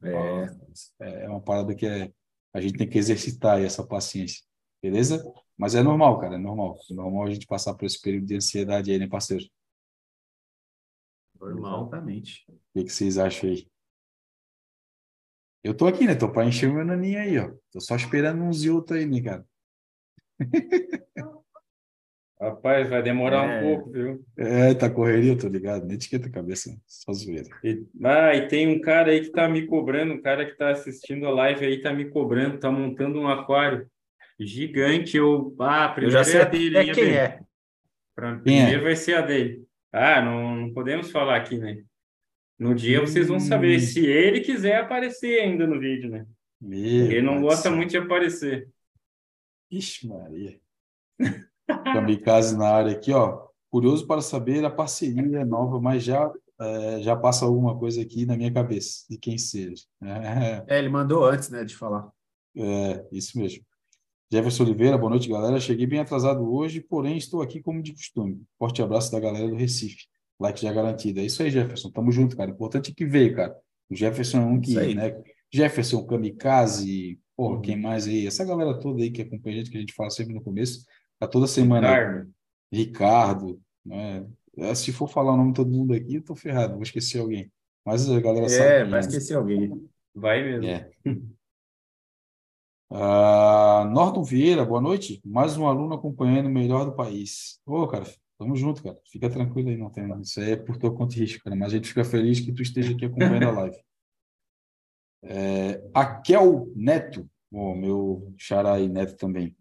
é, 1.00 1.24
é 1.24 1.28
uma 1.28 1.40
parada 1.40 1.74
que 1.74 1.87
é, 1.87 2.11
a 2.54 2.61
gente 2.61 2.78
tem 2.78 2.88
que 2.88 2.98
exercitar 2.98 3.61
essa 3.61 3.85
paciência, 3.85 4.42
beleza? 4.83 5.22
Mas 5.56 5.74
é 5.74 5.82
normal, 5.82 6.18
cara, 6.18 6.36
é 6.36 6.38
normal. 6.38 6.78
É 6.90 6.94
normal 6.94 7.26
a 7.26 7.30
gente 7.30 7.46
passar 7.46 7.74
por 7.74 7.86
esse 7.86 8.00
período 8.00 8.26
de 8.26 8.36
ansiedade 8.36 8.90
aí, 8.90 8.98
né, 8.98 9.06
parceiro? 9.06 9.44
Normal. 11.38 11.82
Exatamente. 11.82 12.44
O 12.48 12.54
que, 12.74 12.84
que 12.84 12.92
vocês 12.92 13.18
acham 13.18 13.50
aí? 13.50 13.66
Eu 15.62 15.74
tô 15.74 15.86
aqui, 15.86 16.06
né? 16.06 16.14
Tô 16.14 16.30
para 16.30 16.44
encher 16.44 16.68
o 16.68 16.74
meu 16.74 16.84
naninho 16.84 17.20
aí, 17.20 17.38
ó. 17.38 17.52
Tô 17.70 17.80
só 17.80 17.94
esperando 17.94 18.42
uns 18.42 18.64
e 18.64 18.70
outros 18.70 18.98
aí, 18.98 19.06
né, 19.06 19.20
cara? 19.20 19.46
Rapaz, 22.40 22.90
vai 22.90 23.00
demorar 23.00 23.48
é, 23.48 23.60
um 23.60 23.76
pouco, 23.76 23.92
viu? 23.92 24.24
É, 24.36 24.74
tá 24.74 24.90
correria, 24.90 25.38
tô 25.38 25.46
ligado. 25.46 25.86
Nem 25.86 25.94
etiqueta 25.94 26.26
a 26.26 26.32
cabeça, 26.32 26.76
só 26.84 27.12
zoeira. 27.12 27.48
E, 27.62 27.86
ah, 28.02 28.34
e 28.34 28.48
tem 28.48 28.66
um 28.66 28.80
cara 28.80 29.12
aí 29.12 29.20
que 29.20 29.30
tá 29.30 29.48
me 29.48 29.64
cobrando, 29.64 30.14
um 30.14 30.20
cara 30.20 30.44
que 30.44 30.56
tá 30.56 30.70
assistindo 30.70 31.24
a 31.24 31.30
live 31.30 31.64
aí 31.64 31.80
tá 31.80 31.92
me 31.92 32.10
cobrando, 32.10 32.58
tá 32.58 32.68
montando 32.68 33.20
um 33.20 33.28
aquário 33.28 33.88
gigante. 34.38 35.16
Eu, 35.16 35.54
ah, 35.60 35.88
primeiro 35.88 36.16
eu 36.16 36.24
já 36.24 36.24
sei 36.24 36.40
é 36.40 36.42
a 36.42 36.46
dele. 36.46 36.78
É 36.78 36.92
quem 36.92 37.10
é? 37.14 37.40
Pra, 38.14 38.36
primeiro 38.36 38.80
é? 38.80 38.84
vai 38.84 38.96
ser 38.96 39.14
a 39.14 39.20
dele. 39.20 39.64
Ah, 39.92 40.22
não, 40.22 40.56
não 40.56 40.72
podemos 40.72 41.10
falar 41.10 41.36
aqui, 41.36 41.58
né? 41.58 41.82
No 42.58 42.74
dia 42.74 43.00
vocês 43.00 43.28
vão 43.28 43.40
saber 43.40 43.76
hum. 43.76 43.80
se 43.80 44.06
ele 44.06 44.40
quiser 44.40 44.76
aparecer 44.76 45.40
ainda 45.40 45.66
no 45.66 45.80
vídeo, 45.80 46.10
né? 46.10 46.26
Meu 46.60 47.10
ele 47.10 47.22
não 47.22 47.40
gosta 47.40 47.70
muito 47.70 47.90
de 47.90 47.98
aparecer. 47.98 48.68
Ixi, 49.70 50.06
Maria. 50.06 50.60
Kamikaze 51.66 52.56
na 52.56 52.68
área 52.68 52.92
aqui, 52.92 53.12
ó. 53.12 53.48
Curioso 53.70 54.06
para 54.06 54.20
saber 54.20 54.64
a 54.64 54.70
parceria 54.70 55.44
nova, 55.44 55.80
mas 55.80 56.04
já 56.04 56.30
é, 56.60 57.02
já 57.02 57.16
passa 57.16 57.44
alguma 57.44 57.76
coisa 57.76 58.00
aqui 58.00 58.24
na 58.24 58.36
minha 58.36 58.52
cabeça 58.52 59.04
de 59.10 59.18
quem 59.18 59.36
seja. 59.36 59.84
É, 60.00 60.64
é 60.76 60.78
ele 60.78 60.88
mandou 60.88 61.24
antes, 61.24 61.50
né, 61.50 61.64
de 61.64 61.74
falar. 61.74 62.10
É, 62.56 63.04
isso 63.10 63.36
mesmo. 63.38 63.64
Jefferson 64.32 64.62
Oliveira, 64.62 64.96
boa 64.96 65.10
noite, 65.10 65.28
galera. 65.28 65.60
Cheguei 65.60 65.86
bem 65.86 65.98
atrasado 65.98 66.50
hoje, 66.50 66.80
porém 66.80 67.18
estou 67.18 67.42
aqui 67.42 67.60
como 67.60 67.82
de 67.82 67.92
costume. 67.92 68.40
Forte 68.58 68.80
abraço 68.80 69.12
da 69.12 69.20
galera 69.20 69.46
do 69.46 69.54
Recife. 69.54 70.06
Like 70.40 70.62
já 70.62 70.72
garantido. 70.72 71.20
É 71.20 71.24
isso 71.24 71.42
aí, 71.42 71.50
Jefferson. 71.50 71.90
Tamo 71.90 72.10
junto, 72.10 72.34
cara. 72.34 72.50
Importante 72.50 72.94
que 72.94 73.04
veio, 73.04 73.36
cara. 73.36 73.54
O 73.90 73.94
Jefferson 73.94 74.38
é 74.38 74.46
um 74.46 74.58
que, 74.58 74.94
né? 74.94 75.22
Jefferson, 75.52 76.06
Kamikaze, 76.06 77.20
porra, 77.36 77.56
uhum. 77.56 77.60
quem 77.60 77.76
mais 77.78 78.08
aí? 78.08 78.26
Essa 78.26 78.42
galera 78.42 78.80
toda 78.80 79.02
aí 79.02 79.10
que 79.10 79.20
acompanha 79.20 79.56
a 79.56 79.58
gente, 79.58 79.70
que 79.70 79.76
a 79.76 79.80
gente 79.80 79.92
fala 79.92 80.08
sempre 80.08 80.32
no 80.32 80.42
começo, 80.42 80.86
tá 81.18 81.28
toda 81.28 81.46
semana. 81.46 81.88
Ricardo. 81.88 82.30
Ricardo, 82.72 83.60
né? 83.84 84.26
É, 84.56 84.74
se 84.74 84.92
for 84.92 85.08
falar 85.08 85.34
o 85.34 85.36
nome 85.36 85.50
de 85.50 85.56
todo 85.56 85.70
mundo 85.70 85.92
aqui, 85.92 86.14
eu 86.14 86.24
tô 86.24 86.34
ferrado, 86.34 86.72
vou 86.72 86.82
esquecer 86.82 87.20
alguém. 87.20 87.52
Mas 87.84 88.08
a 88.08 88.18
galera 88.18 88.46
é, 88.46 88.48
sabe. 88.48 88.70
É, 88.70 88.84
vai 88.86 89.00
esquecer 89.00 89.36
alguém. 89.36 89.86
Vai 90.14 90.42
mesmo. 90.42 90.66
É. 90.66 90.90
Uh, 92.94 93.88
Norton 93.88 94.22
Vieira, 94.22 94.66
boa 94.66 94.78
noite. 94.81 95.18
Mais 95.24 95.57
um 95.57 95.66
aluno 95.66 95.94
acompanhando 95.94 96.44
o 96.44 96.52
melhor 96.52 96.85
do 96.85 96.94
país. 96.94 97.59
Ô, 97.64 97.88
cara, 97.88 98.05
tamo 98.38 98.55
junto, 98.55 98.83
cara. 98.83 98.98
Fica 99.11 99.31
tranquilo 99.31 99.70
aí, 99.70 99.78
não 99.78 99.88
tem 99.88 100.07
nada. 100.07 100.20
Isso 100.20 100.38
aí 100.38 100.50
é 100.50 100.57
por 100.57 100.76
tua 100.76 100.94
conta 100.94 101.14
e 101.16 101.20
risco, 101.20 101.42
cara. 101.42 101.57
Mas 101.57 101.72
a 101.72 101.76
gente 101.76 101.88
fica 101.88 102.05
feliz 102.05 102.40
que 102.40 102.52
tu 102.52 102.61
esteja 102.61 102.92
aqui 102.92 103.07
acompanhando 103.07 103.44
a 103.44 103.50
live. 103.62 103.76
É, 105.22 105.83
Akel 105.94 106.70
Neto, 106.76 107.26
oh, 107.50 107.74
meu 107.74 108.31
xará 108.37 108.74
aí, 108.74 108.87
Neto 108.90 109.16
também. 109.16 109.57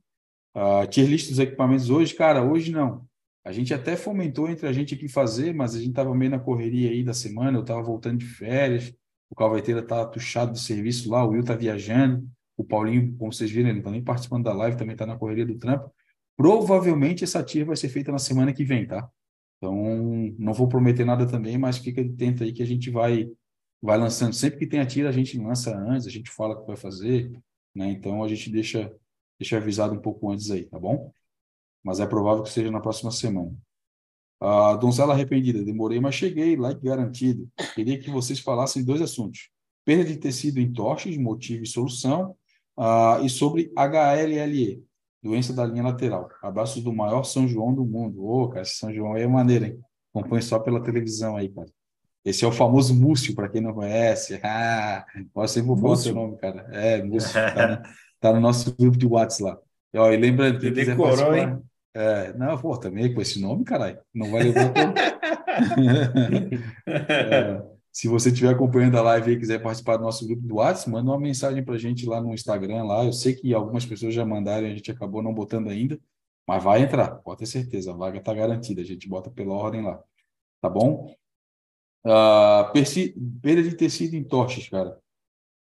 Uh, 0.53 0.85
tier 0.89 1.07
list 1.07 1.29
dos 1.29 1.39
equipamentos 1.39 1.89
hoje, 1.89 2.13
cara, 2.13 2.43
hoje 2.43 2.69
não. 2.69 3.07
A 3.45 3.53
gente 3.53 3.73
até 3.73 3.95
fomentou 3.95 4.49
entre 4.49 4.67
a 4.67 4.73
gente 4.73 4.93
aqui 4.93 5.07
fazer, 5.07 5.53
mas 5.53 5.73
a 5.73 5.79
gente 5.79 5.93
tava 5.93 6.13
meio 6.13 6.31
na 6.31 6.39
correria 6.39 6.91
aí 6.91 7.01
da 7.01 7.13
semana, 7.13 7.57
eu 7.57 7.63
tava 7.63 7.81
voltando 7.81 8.17
de 8.17 8.25
férias, 8.25 8.93
o 9.29 9.35
Calvaiteira 9.35 9.81
tá 9.81 10.05
tuchado 10.05 10.51
do 10.51 10.59
serviço 10.59 11.09
lá, 11.09 11.23
o 11.23 11.29
Will 11.29 11.45
tá 11.45 11.55
viajando. 11.55 12.29
O 12.61 12.63
Paulinho, 12.63 13.17
como 13.17 13.33
vocês 13.33 13.49
viram, 13.49 13.69
ele 13.69 13.79
está 13.79 13.89
nem 13.89 14.03
participando 14.03 14.43
da 14.43 14.53
live, 14.53 14.77
também 14.77 14.93
está 14.93 15.03
na 15.03 15.17
correria 15.17 15.45
do 15.45 15.57
trampo. 15.57 15.91
Provavelmente 16.37 17.23
essa 17.23 17.43
tia 17.43 17.65
vai 17.65 17.75
ser 17.75 17.89
feita 17.89 18.11
na 18.11 18.19
semana 18.19 18.53
que 18.53 18.63
vem, 18.63 18.85
tá? 18.85 19.09
Então, 19.57 19.75
não 20.37 20.53
vou 20.53 20.67
prometer 20.67 21.03
nada 21.03 21.25
também, 21.27 21.57
mas 21.57 21.79
fica 21.79 22.01
atento 22.01 22.43
aí 22.43 22.53
que 22.53 22.61
a 22.61 22.65
gente 22.65 22.91
vai 22.91 23.31
vai 23.81 23.97
lançando. 23.97 24.33
Sempre 24.33 24.59
que 24.59 24.67
tem 24.67 24.79
a 24.79 24.85
tira, 24.85 25.09
a 25.09 25.11
gente 25.11 25.39
lança 25.39 25.75
antes, 25.75 26.05
a 26.05 26.11
gente 26.11 26.29
fala 26.29 26.53
o 26.53 26.61
que 26.61 26.67
vai 26.67 26.77
fazer, 26.77 27.31
né? 27.73 27.89
Então, 27.89 28.23
a 28.23 28.27
gente 28.27 28.51
deixa, 28.51 28.95
deixa 29.39 29.57
avisado 29.57 29.95
um 29.95 29.99
pouco 29.99 30.29
antes 30.29 30.51
aí, 30.51 30.65
tá 30.65 30.79
bom? 30.79 31.11
Mas 31.83 31.99
é 31.99 32.05
provável 32.05 32.43
que 32.43 32.51
seja 32.51 32.69
na 32.69 32.79
próxima 32.79 33.09
semana. 33.09 33.57
A 34.39 34.75
donzela 34.75 35.13
arrependida, 35.13 35.63
demorei, 35.65 35.99
mas 35.99 36.13
cheguei, 36.13 36.55
like 36.55 36.79
garantido. 36.83 37.49
Queria 37.73 37.99
que 37.99 38.11
vocês 38.11 38.39
falassem 38.39 38.83
dois 38.83 39.01
assuntos: 39.01 39.49
perda 39.83 40.05
de 40.05 40.17
tecido 40.17 40.59
em 40.59 40.71
torches, 40.71 41.17
motivo 41.17 41.63
e 41.63 41.67
solução, 41.67 42.35
uh, 42.81 43.23
e 43.23 43.29
sobre 43.29 43.71
HLLE, 43.75 44.83
doença 45.21 45.53
da 45.53 45.65
linha 45.65 45.83
lateral. 45.83 46.27
Abraços 46.41 46.83
do 46.83 46.91
maior 46.91 47.23
São 47.23 47.47
João 47.47 47.73
do 47.73 47.85
mundo. 47.85 48.25
Ô, 48.25 48.43
oh, 48.43 48.49
cara, 48.49 48.63
esse 48.63 48.77
São 48.77 48.91
João 48.91 49.13
aí 49.13 49.21
é 49.21 49.27
maneiro, 49.27 49.65
hein? 49.65 49.79
Acompanhe 50.13 50.41
só 50.41 50.59
pela 50.59 50.81
televisão 50.81 51.37
aí, 51.37 51.49
cara. 51.49 51.69
Esse 52.25 52.43
é 52.43 52.47
o 52.47 52.51
famoso 52.51 52.93
Múcio, 52.93 53.33
para 53.35 53.49
quem 53.49 53.61
não 53.61 53.73
conhece. 53.73 54.39
Ah, 54.43 55.05
eu 55.35 55.47
sempre 55.47 55.67
vou 55.67 55.77
falar 55.77 55.95
seu 55.95 56.15
nome, 56.15 56.37
cara. 56.37 56.67
É, 56.71 57.03
Múcio. 57.03 57.33
Tá, 57.33 57.67
no, 57.67 57.81
tá 58.19 58.33
no 58.33 58.41
nosso 58.41 58.75
grupo 58.75 58.97
de 58.97 59.05
WhatsApp 59.05 59.43
lá. 59.43 59.59
E, 59.93 59.97
ó, 59.97 60.11
e 60.11 60.17
lembrando, 60.17 60.59
quem 60.59 60.73
quiser 60.73 60.95
decorou, 60.95 61.35
hein? 61.35 61.61
É, 61.93 62.33
não, 62.33 62.57
pô, 62.57 62.77
também 62.77 63.13
com 63.13 63.21
esse 63.21 63.41
nome, 63.41 63.65
caralho. 63.65 63.99
Não 64.13 64.31
vai 64.31 64.43
levar 64.43 64.71
todo. 64.73 64.93
é, 66.87 67.70
se 67.91 68.07
você 68.07 68.29
estiver 68.29 68.53
acompanhando 68.53 68.97
a 68.97 69.01
live 69.01 69.31
e 69.33 69.39
quiser 69.39 69.61
participar 69.61 69.97
do 69.97 70.03
nosso 70.03 70.25
grupo 70.25 70.41
do 70.41 70.55
WhatsApp, 70.55 70.89
manda 70.89 71.11
uma 71.11 71.19
mensagem 71.19 71.63
para 71.63 71.75
a 71.75 71.77
gente 71.77 72.05
lá 72.05 72.21
no 72.21 72.33
Instagram. 72.33 72.83
lá. 72.83 73.03
Eu 73.03 73.13
sei 73.13 73.35
que 73.35 73.53
algumas 73.53 73.85
pessoas 73.85 74.13
já 74.13 74.25
mandaram, 74.25 74.67
a 74.67 74.69
gente 74.69 74.89
acabou 74.91 75.21
não 75.21 75.33
botando 75.33 75.69
ainda, 75.69 75.99
mas 76.47 76.63
vai 76.63 76.81
entrar, 76.81 77.15
pode 77.17 77.39
ter 77.39 77.45
certeza. 77.47 77.91
A 77.91 77.95
vaga 77.95 78.19
está 78.19 78.33
garantida, 78.33 78.81
a 78.81 78.85
gente 78.85 79.07
bota 79.09 79.29
pela 79.29 79.53
ordem 79.53 79.83
lá. 79.83 80.01
Tá 80.61 80.69
bom? 80.69 81.13
Uh, 82.05 82.71
perda 83.41 83.63
de 83.63 83.75
tecido 83.75 84.15
em 84.15 84.23
torches, 84.23 84.69
cara. 84.69 84.97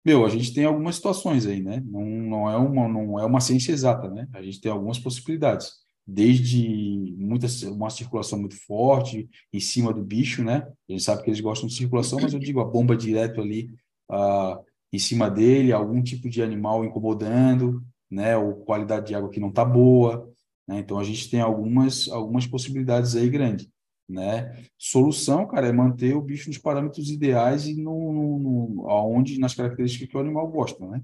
Meu, 0.04 0.24
a 0.24 0.28
gente 0.28 0.54
tem 0.54 0.64
algumas 0.64 0.96
situações 0.96 1.46
aí, 1.46 1.62
né? 1.62 1.82
Não, 1.84 2.04
não, 2.04 2.50
é 2.50 2.56
uma, 2.56 2.88
não 2.88 3.18
é 3.18 3.24
uma 3.24 3.40
ciência 3.40 3.72
exata, 3.72 4.08
né? 4.08 4.28
A 4.32 4.42
gente 4.42 4.60
tem 4.60 4.70
algumas 4.70 4.98
possibilidades. 4.98 5.72
Desde 6.10 7.14
muita, 7.18 7.46
uma 7.70 7.90
circulação 7.90 8.38
muito 8.38 8.56
forte 8.56 9.28
em 9.52 9.60
cima 9.60 9.92
do 9.92 10.02
bicho, 10.02 10.42
né? 10.42 10.66
A 10.88 10.92
gente 10.92 11.02
sabe 11.02 11.22
que 11.22 11.28
eles 11.28 11.40
gostam 11.40 11.68
de 11.68 11.74
circulação, 11.74 12.18
mas 12.20 12.32
eu 12.32 12.40
digo 12.40 12.60
a 12.60 12.64
bomba 12.64 12.96
direto 12.96 13.42
ali 13.42 13.70
uh, 14.10 14.58
em 14.90 14.98
cima 14.98 15.30
dele, 15.30 15.70
algum 15.70 16.02
tipo 16.02 16.28
de 16.30 16.42
animal 16.42 16.84
incomodando, 16.84 17.84
né? 18.10 18.36
Ou 18.38 18.64
qualidade 18.64 19.08
de 19.08 19.14
água 19.14 19.28
que 19.28 19.40
não 19.40 19.52
tá 19.52 19.64
boa, 19.64 20.32
né? 20.66 20.78
Então 20.78 20.98
a 20.98 21.04
gente 21.04 21.28
tem 21.28 21.40
algumas, 21.40 22.08
algumas 22.08 22.46
possibilidades 22.46 23.14
aí 23.14 23.28
grandes 23.28 23.68
né? 24.08 24.64
Solução, 24.78 25.46
cara, 25.46 25.68
é 25.68 25.72
manter 25.72 26.16
o 26.16 26.22
bicho 26.22 26.48
nos 26.48 26.56
parâmetros 26.56 27.10
ideais 27.10 27.66
e 27.66 27.74
no, 27.74 28.12
no, 28.12 28.68
no 28.70 28.90
aonde 28.90 29.38
nas 29.38 29.54
características 29.54 30.08
que 30.08 30.16
o 30.16 30.20
animal 30.20 30.48
gosta, 30.48 30.84
né? 30.86 31.02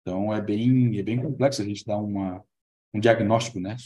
Então 0.00 0.32
é 0.32 0.40
bem 0.40 0.98
é 0.98 1.02
bem 1.02 1.20
complexo 1.20 1.60
a 1.60 1.64
gente 1.64 1.84
dar 1.84 1.98
uma 1.98 2.42
um 2.94 3.00
diagnóstico, 3.00 3.60
né? 3.60 3.76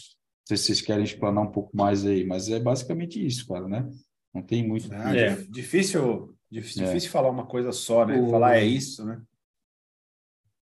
Não 0.43 0.49
sei 0.49 0.57
se 0.57 0.65
vocês 0.65 0.81
querem 0.81 1.05
explanar 1.05 1.45
um 1.45 1.51
pouco 1.53 1.77
mais 1.77 2.05
aí, 2.05 2.25
mas 2.25 2.49
é 2.49 2.59
basicamente 2.59 3.25
isso, 3.25 3.47
cara, 3.47 3.69
né? 3.69 3.89
Não 4.35 4.43
tem 4.43 4.67
muito. 4.67 4.89
Ah, 4.93 5.17
é. 5.17 5.37
Difícil, 5.49 6.35
difícil, 6.51 6.85
é. 6.85 6.87
difícil 6.87 7.11
falar 7.11 7.31
uma 7.31 7.47
coisa 7.47 7.71
só, 7.71 8.05
né? 8.05 8.19
O... 8.21 8.31
Falar 8.31 8.57
é 8.57 8.65
isso, 8.65 9.05
né? 9.05 9.23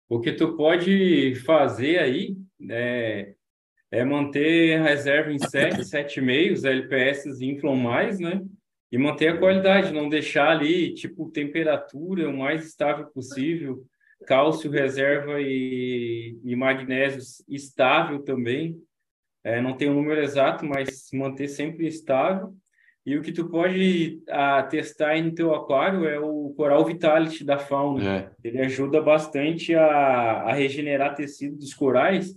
O 0.08 0.20
que 0.20 0.32
tu 0.32 0.56
pode 0.56 1.36
fazer 1.46 2.00
aí 2.00 2.38
é 2.70 3.36
é 3.92 4.04
manter 4.04 4.78
a 4.78 4.84
reserva 4.84 5.32
em 5.32 5.40
7, 5.40 5.82
7,5, 5.82 6.54
os 6.54 6.66
LPS 6.66 7.42
inflam 7.42 7.76
mais, 7.76 8.20
né? 8.20 8.42
E 8.92 8.98
manter 8.98 9.30
a 9.30 9.38
qualidade, 9.38 9.94
não 9.94 10.10
deixar 10.10 10.50
ali, 10.50 10.94
tipo, 10.94 11.30
temperatura 11.30 12.30
o 12.30 12.38
mais 12.38 12.66
estável 12.66 13.08
possível, 13.08 13.86
cálcio, 14.28 14.70
reserva 14.70 15.40
e, 15.40 16.38
e 16.44 16.56
magnésio 16.56 17.22
estável 17.48 18.20
também. 18.24 18.78
É, 19.45 19.62
não 19.62 19.77
tem 19.77 19.88
o 19.88 19.91
um 19.91 19.95
número 19.95 20.21
exato, 20.21 20.65
mas 20.65 21.10
manter 21.13 21.47
sempre 21.47 21.88
estável. 21.88 22.53
E 23.05 23.15
o 23.15 23.21
que 23.21 23.31
tu 23.31 23.47
pode 23.47 24.19
a, 24.27 24.63
testar 24.63 25.10
aí 25.10 25.21
no 25.21 25.36
teu 25.36 25.53
aquário 25.53 26.08
é 26.08 26.19
o 26.19 26.51
Coral 26.58 26.84
Vitality 26.84 27.45
da 27.45 27.60
Fauna. 27.60 28.03
É. 28.03 28.29
Ele 28.43 28.60
ajuda 28.60 28.99
bastante 28.99 29.75
a, 29.75 29.86
a 30.41 30.53
regenerar 30.53 31.13
tecido 31.13 31.55
dos 31.55 31.73
corais 31.73 32.36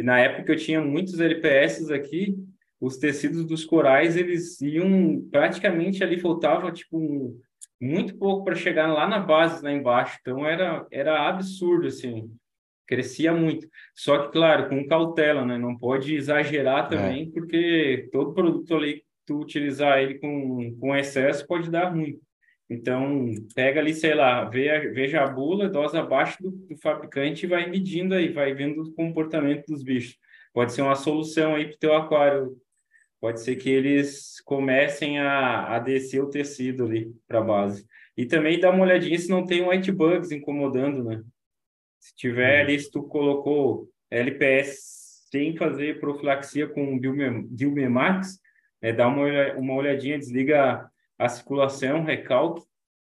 e 0.00 0.02
na 0.02 0.18
época 0.18 0.52
eu 0.52 0.56
tinha 0.56 0.80
muitos 0.80 1.20
LPS 1.20 1.90
aqui, 1.90 2.34
os 2.80 2.96
tecidos 2.96 3.44
dos 3.44 3.66
corais, 3.66 4.16
eles 4.16 4.58
iam 4.62 5.22
praticamente 5.30 6.02
ali 6.02 6.18
faltava 6.18 6.72
tipo 6.72 7.38
muito 7.78 8.16
pouco 8.16 8.44
para 8.44 8.54
chegar 8.54 8.86
lá 8.86 9.06
na 9.06 9.18
base, 9.18 9.62
lá 9.62 9.70
embaixo. 9.70 10.18
Então 10.22 10.46
era 10.46 10.86
era 10.90 11.28
absurdo 11.28 11.86
assim. 11.86 12.30
Crescia 12.90 13.32
muito. 13.32 13.68
Só 13.94 14.18
que 14.26 14.32
claro, 14.32 14.68
com 14.68 14.84
cautela, 14.84 15.46
né? 15.46 15.56
Não 15.56 15.78
pode 15.78 16.12
exagerar 16.16 16.86
é. 16.86 16.88
também, 16.88 17.28
é. 17.28 17.30
porque 17.32 18.08
todo 18.10 18.34
produto 18.34 18.74
ali 18.74 19.04
tu 19.24 19.38
utilizar 19.38 20.00
ele 20.00 20.18
com 20.18 20.76
com 20.80 20.96
excesso 20.96 21.46
pode 21.46 21.70
dar 21.70 21.90
ruim. 21.90 22.18
Então, 22.68 23.32
pega 23.54 23.80
ali, 23.80 23.94
sei 23.94 24.14
lá, 24.14 24.44
veja 24.44 25.22
a 25.22 25.26
bula, 25.28 25.68
dose 25.68 25.96
abaixo 25.96 26.40
do, 26.42 26.50
do, 26.50 26.76
fabricante 26.78 27.44
e 27.44 27.48
vai 27.48 27.68
medindo 27.68 28.14
aí, 28.14 28.32
vai 28.32 28.54
vendo 28.54 28.82
o 28.82 28.92
comportamento 28.92 29.66
dos 29.66 29.82
bichos. 29.82 30.16
Pode 30.52 30.72
ser 30.72 30.82
uma 30.82 30.94
solução 30.96 31.54
aí 31.54 31.66
para 31.66 31.74
o 31.74 31.78
teu 31.78 31.94
aquário. 31.94 32.56
Pode 33.20 33.40
ser 33.40 33.56
que 33.56 33.68
eles 33.68 34.40
comecem 34.44 35.18
a, 35.18 35.76
a 35.76 35.78
descer 35.78 36.22
o 36.22 36.30
tecido 36.30 36.86
ali 36.86 37.12
para 37.28 37.38
a 37.38 37.44
base. 37.44 37.84
E 38.16 38.26
também 38.26 38.58
dá 38.58 38.70
uma 38.70 38.84
olhadinha 38.84 39.18
se 39.18 39.28
não 39.28 39.44
tem 39.44 39.68
white 39.68 39.92
bugs 39.92 40.30
incomodando, 40.30 41.04
né? 41.04 41.22
Se 42.00 42.16
tiver 42.16 42.56
uhum. 42.56 42.64
ali, 42.64 42.80
se 42.80 42.90
tu 42.90 43.02
colocou 43.02 43.88
LPS 44.10 45.00
sem 45.30 45.56
fazer 45.56 46.00
profilaxia 46.00 46.66
com 46.66 46.98
Dilmemax, 46.98 48.40
é, 48.82 48.92
dá 48.92 49.06
uma, 49.06 49.52
uma 49.54 49.74
olhadinha, 49.74 50.18
desliga 50.18 50.90
a 51.18 51.28
circulação, 51.28 52.02
recalque, 52.02 52.62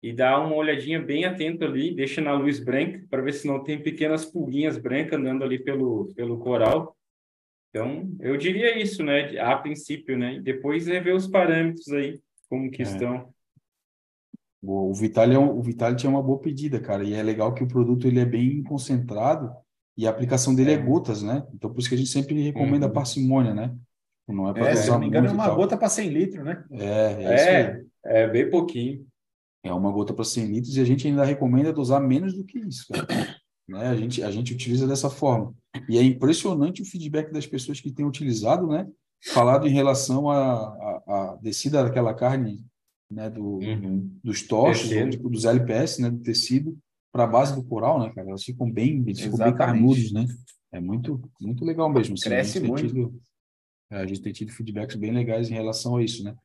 e 0.01 0.13
dá 0.13 0.39
uma 0.39 0.55
olhadinha 0.55 1.01
bem 1.01 1.25
atento 1.25 1.65
ali, 1.65 1.93
deixa 1.93 2.21
na 2.21 2.33
luz 2.33 2.59
branca, 2.59 3.03
para 3.09 3.21
ver 3.21 3.33
se 3.33 3.45
não 3.45 3.63
tem 3.63 3.81
pequenas 3.81 4.25
pulguinhas 4.25 4.77
brancas 4.77 5.19
andando 5.19 5.43
ali 5.43 5.59
pelo, 5.59 6.13
pelo 6.15 6.39
coral. 6.39 6.95
Então, 7.69 8.15
eu 8.19 8.37
diria 8.37 8.81
isso, 8.81 9.03
né, 9.03 9.37
a 9.39 9.55
princípio, 9.57 10.17
né, 10.17 10.35
e 10.35 10.41
depois 10.41 10.87
rever 10.87 11.15
os 11.15 11.27
parâmetros 11.27 11.89
aí, 11.89 12.19
como 12.49 12.71
que 12.71 12.81
é. 12.81 12.85
estão. 12.85 13.33
O 14.61 14.93
Vitali, 14.93 15.35
é 15.35 15.39
um, 15.39 15.57
o 15.57 15.61
Vitali 15.61 15.95
tinha 15.95 16.09
uma 16.09 16.21
boa 16.21 16.39
pedida, 16.39 16.79
cara, 16.79 17.03
e 17.03 17.13
é 17.13 17.21
legal 17.21 17.53
que 17.53 17.63
o 17.63 17.67
produto 17.67 18.07
ele 18.07 18.19
é 18.19 18.25
bem 18.25 18.63
concentrado 18.63 19.51
e 19.95 20.05
a 20.05 20.09
aplicação 20.09 20.53
dele 20.53 20.71
é, 20.71 20.73
é 20.75 20.77
gotas, 20.77 21.23
né? 21.23 21.45
Então, 21.53 21.71
por 21.71 21.79
isso 21.79 21.89
que 21.89 21.95
a 21.95 21.97
gente 21.97 22.09
sempre 22.09 22.41
recomenda 22.41 22.87
uhum. 22.87 22.93
parcimônia, 22.93 23.53
né? 23.53 23.75
Não 24.27 24.49
é 24.49 24.53
para 24.53 24.69
é, 24.69 24.75
se 24.75 24.89
não 24.89 24.99
me 24.99 25.07
engano, 25.07 25.27
é 25.27 25.31
uma 25.31 25.49
gota 25.49 25.77
para 25.77 25.87
100 25.87 26.09
litros, 26.09 26.43
né? 26.43 26.63
É, 26.71 26.85
é, 26.85 27.33
é, 27.33 28.23
é, 28.23 28.27
bem 28.27 28.49
pouquinho. 28.49 29.05
É 29.63 29.73
uma 29.73 29.91
gota 29.91 30.13
para 30.13 30.25
100 30.25 30.45
litros 30.45 30.75
e 30.75 30.81
a 30.81 30.85
gente 30.85 31.07
ainda 31.07 31.23
recomenda 31.23 31.71
dosar 31.71 32.01
menos 32.01 32.33
do 32.33 32.43
que 32.43 32.59
isso, 32.59 32.85
né? 33.67 33.87
A 33.87 33.95
gente, 33.95 34.21
a 34.21 34.29
gente 34.29 34.53
utiliza 34.53 34.87
dessa 34.87 35.09
forma. 35.09 35.53
E 35.87 35.97
é 35.97 36.03
impressionante 36.03 36.81
o 36.81 36.85
feedback 36.85 37.31
das 37.31 37.47
pessoas 37.47 37.79
que 37.79 37.91
têm 37.91 38.05
utilizado, 38.05 38.67
né? 38.67 38.87
Falado 39.29 39.65
em 39.67 39.71
relação 39.71 40.29
à 40.29 41.37
descida 41.41 41.83
daquela 41.83 42.13
carne, 42.13 42.63
né? 43.09 43.29
Do, 43.29 43.59
uhum. 43.59 44.09
dos 44.23 44.43
tochos, 44.43 44.91
ou, 44.91 45.09
tipo, 45.09 45.29
dos 45.29 45.45
LPS, 45.45 46.01
né? 46.01 46.09
Do 46.09 46.19
tecido 46.19 46.77
para 47.11 47.23
a 47.23 47.27
base 47.27 47.55
do 47.55 47.63
coral, 47.63 47.99
né, 47.99 48.11
cara? 48.13 48.29
Elas 48.29 48.43
ficam 48.43 48.71
bem, 48.71 49.03
eles 49.05 49.19
ficam 49.19 49.39
bem 49.39 49.55
carnudos, 49.55 50.11
né? 50.11 50.25
É 50.71 50.79
muito, 50.79 51.21
muito 51.41 51.65
legal 51.65 51.89
mesmo. 51.89 52.13
Assim, 52.13 52.29
Cresce 52.29 52.59
muito. 52.59 52.87
Tido, 52.87 53.19
é, 53.89 53.97
a 53.97 54.05
gente 54.05 54.21
tem 54.21 54.33
tido 54.33 54.51
feedbacks 54.51 54.95
bem 54.95 55.11
legais 55.11 55.49
em 55.49 55.53
relação 55.53 55.95
a 55.95 56.03
isso, 56.03 56.23
né? 56.23 56.35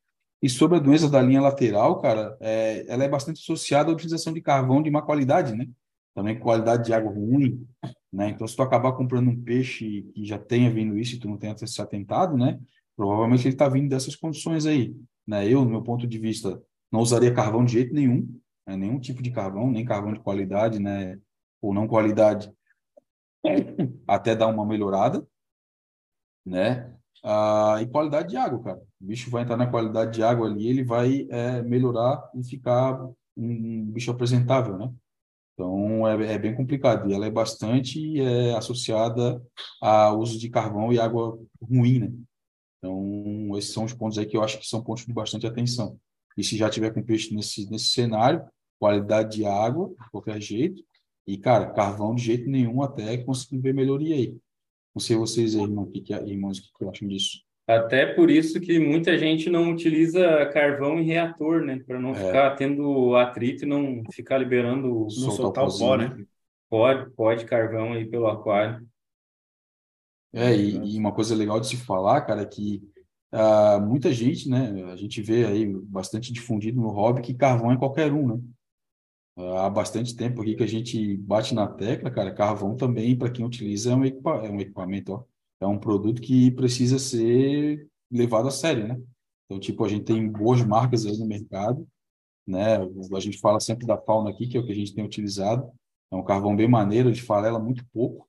E 0.41 0.49
sobre 0.49 0.77
a 0.77 0.81
doença 0.81 1.09
da 1.09 1.21
linha 1.21 1.41
lateral, 1.41 2.01
cara, 2.01 2.35
é, 2.41 2.85
ela 2.87 3.03
é 3.03 3.09
bastante 3.09 3.41
associada 3.41 3.89
à 3.89 3.93
utilização 3.93 4.33
de 4.33 4.41
carvão 4.41 4.81
de 4.81 4.91
má 4.91 5.01
qualidade, 5.01 5.55
né? 5.55 5.67
Também 6.13 6.39
qualidade 6.39 6.85
de 6.85 6.93
água 6.93 7.11
ruim, 7.11 7.65
né? 8.11 8.29
Então, 8.29 8.47
se 8.47 8.55
tu 8.55 8.61
acabar 8.61 8.93
comprando 8.93 9.29
um 9.29 9.41
peixe 9.41 10.03
que 10.13 10.25
já 10.25 10.37
tenha 10.37 10.69
vindo 10.69 10.97
isso 10.97 11.15
e 11.15 11.19
tu 11.19 11.27
não 11.27 11.37
tenha 11.37 11.55
se 11.55 11.81
atentado, 11.81 12.37
né? 12.37 12.59
Provavelmente 12.95 13.47
ele 13.47 13.55
está 13.55 13.67
vindo 13.67 13.89
dessas 13.89 14.15
condições 14.15 14.65
aí, 14.65 14.93
né? 15.27 15.47
Eu, 15.47 15.63
no 15.63 15.71
meu 15.71 15.81
ponto 15.81 16.07
de 16.07 16.17
vista, 16.17 16.61
não 16.91 16.99
usaria 17.01 17.33
carvão 17.33 17.65
de 17.65 17.73
jeito 17.73 17.93
nenhum, 17.93 18.39
né? 18.67 18.75
nenhum 18.75 18.99
tipo 18.99 19.21
de 19.21 19.31
carvão, 19.31 19.71
nem 19.71 19.85
carvão 19.85 20.13
de 20.13 20.19
qualidade, 20.19 20.79
né? 20.79 21.19
Ou 21.61 21.73
não 21.73 21.87
qualidade, 21.87 22.51
até 24.07 24.35
dar 24.35 24.47
uma 24.47 24.65
melhorada, 24.65 25.25
né? 26.45 26.93
Ah, 27.23 27.77
e 27.81 27.87
qualidade 27.87 28.29
de 28.29 28.37
água, 28.37 28.61
cara. 28.61 28.81
O 29.01 29.05
bicho 29.05 29.29
vai 29.31 29.43
entrar 29.43 29.55
na 29.57 29.67
qualidade 29.69 30.11
de 30.13 30.23
água 30.23 30.47
ali, 30.47 30.67
ele 30.67 30.83
vai 30.83 31.25
é, 31.29 31.61
melhorar 31.61 32.29
e 32.35 32.43
ficar 32.43 32.99
um 33.35 33.85
bicho 33.91 34.11
apresentável, 34.11 34.77
né? 34.77 34.93
Então 35.53 36.07
é, 36.07 36.33
é, 36.33 36.37
bem 36.37 36.55
complicado 36.55 37.09
e 37.09 37.13
ela 37.13 37.25
é 37.25 37.31
bastante 37.31 38.19
é, 38.19 38.55
associada 38.55 39.41
ao 39.81 40.19
uso 40.19 40.37
de 40.39 40.49
carvão 40.49 40.91
e 40.91 40.99
água 40.99 41.39
ruim, 41.61 41.99
né? 41.99 42.11
Então 42.83 43.57
esses 43.57 43.71
são 43.71 43.85
os 43.85 43.93
pontos 43.93 44.17
aí 44.17 44.25
que 44.25 44.35
eu 44.35 44.43
acho 44.43 44.59
que 44.59 44.67
são 44.67 44.83
pontos 44.83 45.05
de 45.05 45.13
bastante 45.13 45.47
atenção. 45.47 45.97
E 46.37 46.43
se 46.43 46.57
já 46.57 46.69
tiver 46.69 46.91
com 46.91 47.01
peixe 47.01 47.33
nesse 47.33 47.69
nesse 47.71 47.85
cenário, 47.85 48.43
qualidade 48.77 49.37
de 49.37 49.45
água 49.45 49.87
de 49.87 50.09
qualquer 50.11 50.41
jeito 50.41 50.83
e 51.25 51.37
cara 51.37 51.71
carvão 51.71 52.13
de 52.13 52.21
jeito 52.21 52.49
nenhum 52.49 52.83
até 52.83 53.17
conseguir 53.17 53.59
ver 53.59 53.73
melhoria 53.73 54.15
aí. 54.15 54.35
Não 54.93 54.99
sei 54.99 55.15
vocês 55.15 55.55
aí, 55.55 55.63
irmão, 55.63 55.85
que 55.85 56.01
que, 56.01 56.13
irmãos, 56.13 56.59
o 56.59 56.61
que, 56.61 56.69
que 56.77 56.85
acham 56.85 57.07
disso? 57.07 57.41
Até 57.65 58.05
por 58.05 58.29
isso 58.29 58.59
que 58.59 58.77
muita 58.77 59.17
gente 59.17 59.49
não 59.49 59.71
utiliza 59.71 60.45
carvão 60.47 60.99
em 60.99 61.05
reator, 61.05 61.63
né? 61.63 61.81
Para 61.87 61.97
não 61.97 62.11
é. 62.11 62.15
ficar 62.15 62.55
tendo 62.57 63.15
atrito 63.15 63.63
e 63.63 63.67
não 63.67 64.03
ficar 64.11 64.37
liberando, 64.37 64.89
não 64.89 65.09
soltar, 65.09 65.63
soltar 65.63 65.67
o 65.67 65.77
pó, 65.79 65.95
né? 65.95 66.25
Pode, 66.69 67.09
pode 67.11 67.45
carvão 67.45 67.93
aí 67.93 68.05
pelo 68.05 68.27
aquário. 68.27 68.85
É, 70.33 70.55
e, 70.55 70.95
e, 70.95 70.97
uma 70.97 71.13
coisa 71.13 71.35
legal 71.35 71.59
de 71.59 71.67
se 71.67 71.77
falar, 71.77 72.21
cara, 72.21 72.41
é 72.41 72.45
que 72.45 72.81
uh, 73.31 73.79
muita 73.81 74.11
gente, 74.11 74.49
né? 74.49 74.83
A 74.91 74.95
gente 74.95 75.21
vê 75.21 75.45
aí 75.45 75.65
bastante 75.65 76.33
difundido 76.33 76.81
no 76.81 76.89
hobby 76.89 77.21
que 77.21 77.33
carvão 77.33 77.71
é 77.71 77.77
qualquer 77.77 78.11
um, 78.11 78.35
né? 78.35 78.41
Há 79.57 79.69
bastante 79.69 80.15
tempo 80.15 80.41
aqui 80.41 80.55
que 80.55 80.63
a 80.63 80.67
gente 80.67 81.17
bate 81.17 81.55
na 81.55 81.67
tecla, 81.67 82.11
cara, 82.11 82.33
carvão 82.33 82.75
também, 82.75 83.17
para 83.17 83.31
quem 83.31 83.43
utiliza, 83.43 83.91
é 83.91 83.95
um, 83.95 84.05
equipa 84.05 84.29
é 84.45 84.49
um 84.49 84.59
equipamento, 84.59 85.13
ó 85.13 85.23
é 85.63 85.67
um 85.67 85.79
produto 85.79 86.21
que 86.21 86.51
precisa 86.51 86.99
ser 86.99 87.87
levado 88.11 88.47
a 88.47 88.51
sério, 88.51 88.87
né? 88.87 89.01
Então, 89.45 89.59
tipo, 89.59 89.83
a 89.83 89.89
gente 89.89 90.05
tem 90.05 90.29
boas 90.29 90.63
marcas 90.63 91.05
aí 91.05 91.17
no 91.17 91.25
mercado, 91.25 91.87
né? 92.45 92.77
A 92.77 93.19
gente 93.19 93.39
fala 93.39 93.59
sempre 93.59 93.85
da 93.87 93.97
fauna 93.97 94.29
aqui, 94.29 94.47
que 94.47 94.57
é 94.57 94.59
o 94.59 94.65
que 94.65 94.71
a 94.71 94.75
gente 94.75 94.93
tem 94.93 95.03
utilizado. 95.03 95.69
É 96.11 96.15
um 96.15 96.23
carvão 96.23 96.55
bem 96.55 96.67
maneiro, 96.67 97.09
a 97.09 97.11
gente 97.11 97.25
fala 97.25 97.47
ela 97.47 97.59
muito 97.59 97.85
pouco, 97.91 98.27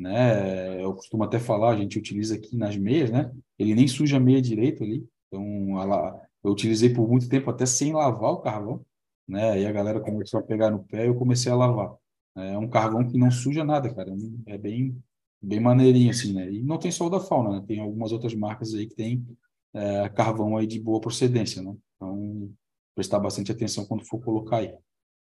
né? 0.00 0.82
Eu 0.82 0.94
costumo 0.94 1.22
até 1.24 1.38
falar, 1.38 1.70
a 1.70 1.76
gente 1.76 1.98
utiliza 1.98 2.34
aqui 2.34 2.56
nas 2.56 2.76
meias, 2.76 3.10
né? 3.10 3.30
Ele 3.58 3.74
nem 3.74 3.86
suja 3.86 4.16
a 4.16 4.20
meia 4.20 4.40
direito 4.40 4.82
ali. 4.82 5.06
Então, 5.28 5.80
ela, 5.80 6.20
eu 6.42 6.52
utilizei 6.52 6.92
por 6.92 7.08
muito 7.08 7.28
tempo 7.28 7.50
até 7.50 7.66
sem 7.66 7.92
lavar 7.92 8.32
o 8.32 8.40
carvão, 8.40 8.84
né? 9.28 9.50
Aí 9.52 9.66
a 9.66 9.72
galera 9.72 10.00
começou 10.00 10.40
a 10.40 10.42
pegar 10.42 10.70
no 10.70 10.84
pé 10.84 11.04
e 11.04 11.08
eu 11.08 11.14
comecei 11.14 11.52
a 11.52 11.54
lavar. 11.54 11.94
É 12.34 12.56
um 12.56 12.68
carvão 12.68 13.06
que 13.06 13.18
não 13.18 13.30
suja 13.30 13.62
nada, 13.64 13.92
cara. 13.94 14.12
É 14.46 14.56
bem 14.56 14.96
bem 15.42 15.60
maneirinho 15.60 16.10
assim, 16.10 16.34
né? 16.34 16.50
E 16.50 16.62
não 16.62 16.78
tem 16.78 16.90
só 16.90 17.06
o 17.06 17.10
da 17.10 17.20
fauna, 17.20 17.60
né? 17.60 17.64
Tem 17.66 17.80
algumas 17.80 18.12
outras 18.12 18.34
marcas 18.34 18.74
aí 18.74 18.86
que 18.86 18.94
tem 18.94 19.26
é, 19.74 20.08
carvão 20.10 20.56
aí 20.56 20.66
de 20.66 20.80
boa 20.80 21.00
procedência, 21.00 21.62
né? 21.62 21.74
Então, 21.96 22.50
prestar 22.94 23.18
bastante 23.18 23.52
atenção 23.52 23.86
quando 23.86 24.04
for 24.06 24.20
colocar 24.20 24.58
aí, 24.58 24.74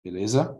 beleza? 0.04 0.60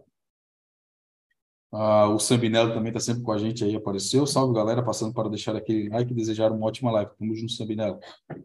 Ah, 1.80 2.10
o 2.10 2.18
Sambinello 2.18 2.74
também 2.74 2.88
está 2.88 3.00
sempre 3.00 3.22
com 3.22 3.32
a 3.32 3.38
gente 3.38 3.64
aí, 3.64 3.76
apareceu. 3.76 4.26
Salve, 4.26 4.52
galera, 4.56 4.82
passando 4.82 5.14
para 5.14 5.30
deixar 5.30 5.56
aquele 5.56 5.90
like 5.90 6.12
e 6.12 6.16
desejar 6.16 6.52
uma 6.52 6.66
ótima 6.66 6.90
live. 6.90 7.12
Tamo 7.20 7.36
junto, 7.36 7.52
Sambinello. 7.52 8.00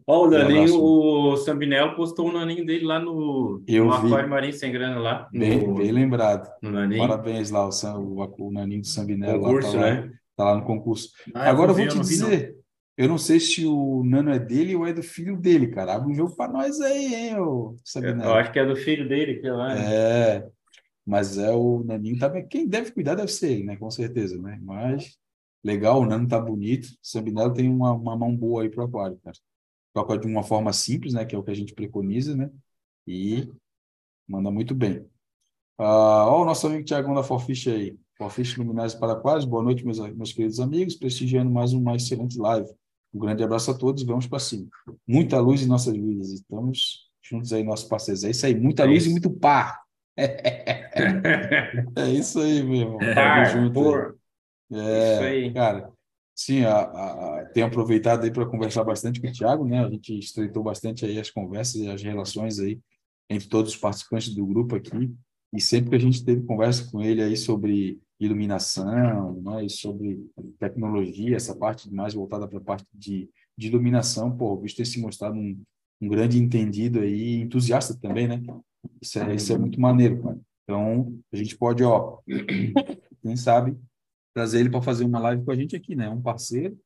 Ó, 0.05 0.19
oh, 0.19 0.27
o 0.27 0.29
Naninho, 0.29 0.79
o 0.79 1.35
Sambinello 1.37 1.95
postou 1.95 2.29
o 2.29 2.31
naninho 2.31 2.63
dele 2.63 2.85
lá 2.85 2.99
no, 2.99 3.63
Eu 3.67 3.85
no 3.85 4.01
vi. 4.01 4.07
Aquário 4.07 4.29
Marinho 4.29 4.53
Sem 4.53 4.71
Grana 4.71 4.99
lá. 4.99 5.27
Bem, 5.33 5.67
no, 5.67 5.73
bem 5.73 5.91
lembrado. 5.91 6.47
Parabéns 6.95 7.49
lá, 7.49 7.67
o, 7.67 7.69
o, 8.19 8.47
o 8.49 8.51
naninho 8.51 8.81
do 8.81 8.87
Sambinello. 8.87 9.41
Concurso, 9.41 9.77
lá, 9.77 9.81
tá 9.81 9.89
né? 9.89 10.11
Tá 10.37 10.43
lá 10.43 10.55
no 10.55 10.63
concurso. 10.63 11.09
Ah, 11.33 11.49
Agora 11.49 11.71
eu 11.71 11.75
vou 11.75 11.87
te 11.87 11.95
não 11.95 12.03
vi, 12.03 12.09
dizer, 12.09 12.55
eu 12.95 13.07
não 13.07 13.17
sei 13.17 13.39
se 13.39 13.65
o 13.65 14.03
Nano 14.05 14.29
é 14.29 14.37
dele 14.37 14.75
ou 14.75 14.85
é 14.85 14.93
do 14.93 15.01
filho 15.01 15.35
dele, 15.37 15.67
cara. 15.67 15.95
Abre 15.95 16.11
um 16.11 16.15
jogo 16.15 16.35
para 16.35 16.51
nós 16.51 16.79
aí, 16.79 17.15
hein, 17.15 17.39
ô 17.39 17.75
Sabinelli. 17.83 18.23
Eu 18.23 18.33
acho 18.35 18.51
que 18.51 18.59
é 18.59 18.65
do 18.65 18.75
filho 18.75 19.09
dele 19.09 19.35
que 19.35 19.49
lá. 19.49 19.73
né? 19.73 19.81
É, 19.91 20.47
mas 21.05 21.37
é 21.37 21.51
o 21.51 21.83
Naninho 21.83 22.17
tá 22.19 22.29
bem. 22.29 22.47
Quem 22.47 22.67
deve 22.67 22.91
cuidar 22.91 23.15
deve 23.15 23.31
ser 23.31 23.51
ele, 23.51 23.63
né? 23.65 23.77
Com 23.77 23.89
certeza, 23.91 24.41
né? 24.41 24.59
Mas 24.61 25.17
legal, 25.63 26.01
o 26.01 26.05
Nano 26.05 26.27
tá 26.27 26.39
bonito. 26.39 26.85
O 26.87 26.97
Sabinello 27.01 27.53
tem 27.53 27.69
uma, 27.69 27.91
uma 27.93 28.15
mão 28.17 28.35
boa 28.35 28.63
aí 28.63 28.69
pro 28.69 28.83
aquário, 28.83 29.19
cara. 29.23 29.37
Toca 29.93 30.17
de 30.17 30.27
uma 30.27 30.43
forma 30.43 30.71
simples, 30.73 31.13
né? 31.13 31.25
Que 31.25 31.35
é 31.35 31.37
o 31.37 31.43
que 31.43 31.51
a 31.51 31.55
gente 31.55 31.73
preconiza, 31.73 32.35
né? 32.35 32.49
E 33.05 33.49
manda 34.27 34.49
muito 34.49 34.73
bem. 34.73 35.05
Ah, 35.77 36.25
ó, 36.27 36.41
o 36.43 36.45
nosso 36.45 36.67
amigo 36.67 36.83
Tiagão 36.85 37.13
da 37.13 37.23
Forfish 37.23 37.67
aí. 37.67 37.97
Forfish 38.17 38.57
Luminários 38.57 38.95
para 38.95 39.13
Aquários. 39.13 39.45
Boa 39.45 39.63
noite, 39.63 39.83
meus, 39.85 39.99
meus 39.99 40.31
queridos 40.31 40.59
amigos. 40.59 40.95
Prestigiando 40.95 41.51
mais 41.51 41.73
uma 41.73 41.95
excelente 41.95 42.37
live. 42.39 42.69
Um 43.13 43.19
grande 43.19 43.43
abraço 43.43 43.71
a 43.71 43.73
todos. 43.73 44.03
Vamos 44.03 44.27
para 44.27 44.39
cima. 44.39 44.67
Muita 45.07 45.39
luz 45.39 45.61
em 45.61 45.67
nossas 45.67 45.93
vidas. 45.95 46.31
Estamos 46.31 47.09
juntos 47.21 47.51
aí, 47.53 47.63
nossos 47.63 47.87
parceiros. 47.87 48.23
É 48.23 48.29
isso 48.31 48.45
aí. 48.45 48.55
Muita 48.59 48.83
É 48.83 48.85
luz 48.85 48.99
isso. 49.03 49.09
e 49.09 49.11
muito 49.11 49.29
par. 49.29 49.82
É 51.97 52.09
isso 52.11 52.39
aí, 52.39 52.63
meu 52.63 52.75
irmão. 52.81 53.11
Tamo 53.13 53.43
Par, 53.43 53.45
junto 53.45 53.83
aí. 53.83 54.03
É, 54.73 54.77
Isso 54.97 55.23
aí. 55.23 55.53
cara, 55.53 55.91
sim, 56.35 56.63
a, 56.65 56.81
a- 57.41 57.45
tenho 57.53 57.67
aproveitado 57.67 58.23
aí 58.23 58.31
para 58.31 58.45
conversar 58.47 58.83
bastante 58.83 59.21
com 59.21 59.27
o 59.27 59.31
Thiago, 59.31 59.65
né? 59.67 59.85
A 59.85 59.89
gente 59.89 60.17
estreitou 60.19 60.63
bastante 60.63 61.05
aí 61.05 61.19
as 61.19 61.29
conversas 61.31 61.75
e 61.81 61.89
as 61.89 62.01
relações 62.03 62.59
aí 62.59 62.79
entre 63.29 63.47
todos 63.49 63.73
os 63.73 63.77
participantes 63.79 64.33
do 64.35 64.45
grupo 64.45 64.75
aqui. 64.75 65.13
E 65.53 65.61
sempre 65.61 65.91
que 65.91 65.95
a 65.97 65.99
gente 65.99 66.25
teve 66.25 66.43
conversa 66.45 66.89
com 66.91 67.01
ele 67.01 67.21
aí 67.23 67.37
sobre 67.37 68.01
iluminação, 68.19 69.41
né? 69.41 69.65
E 69.65 69.69
sobre 69.69 70.25
tecnologia, 70.59 71.35
essa 71.37 71.55
parte 71.55 71.93
mais 71.93 72.13
voltada 72.13 72.47
para 72.47 72.57
a 72.59 72.61
parte 72.61 72.85
de, 72.93 73.29
de 73.57 73.67
iluminação, 73.67 74.35
pô, 74.35 74.53
o 74.53 74.57
bicho 74.57 74.75
tem 74.77 74.85
se 74.85 74.99
mostrado 75.01 75.35
um, 75.37 75.61
um 76.01 76.07
grande 76.09 76.39
entendido 76.39 76.99
aí, 77.01 77.35
entusiasta 77.41 77.95
também, 77.99 78.27
né? 78.27 78.41
Isso 79.01 79.19
é, 79.19 79.35
isso 79.35 79.53
é 79.53 79.57
muito 79.57 79.79
maneiro, 79.79 80.21
cara. 80.23 80.39
Então, 80.63 81.19
a 81.31 81.35
gente 81.35 81.57
pode, 81.57 81.83
ó, 81.83 82.19
quem 83.21 83.35
sabe, 83.35 83.77
trazer 84.33 84.59
ele 84.59 84.69
para 84.69 84.81
fazer 84.81 85.03
uma 85.05 85.19
live 85.19 85.43
com 85.43 85.51
a 85.51 85.55
gente 85.55 85.75
aqui, 85.75 85.95
né? 85.95 86.09
Um 86.09 86.21
parceiro, 86.21 86.77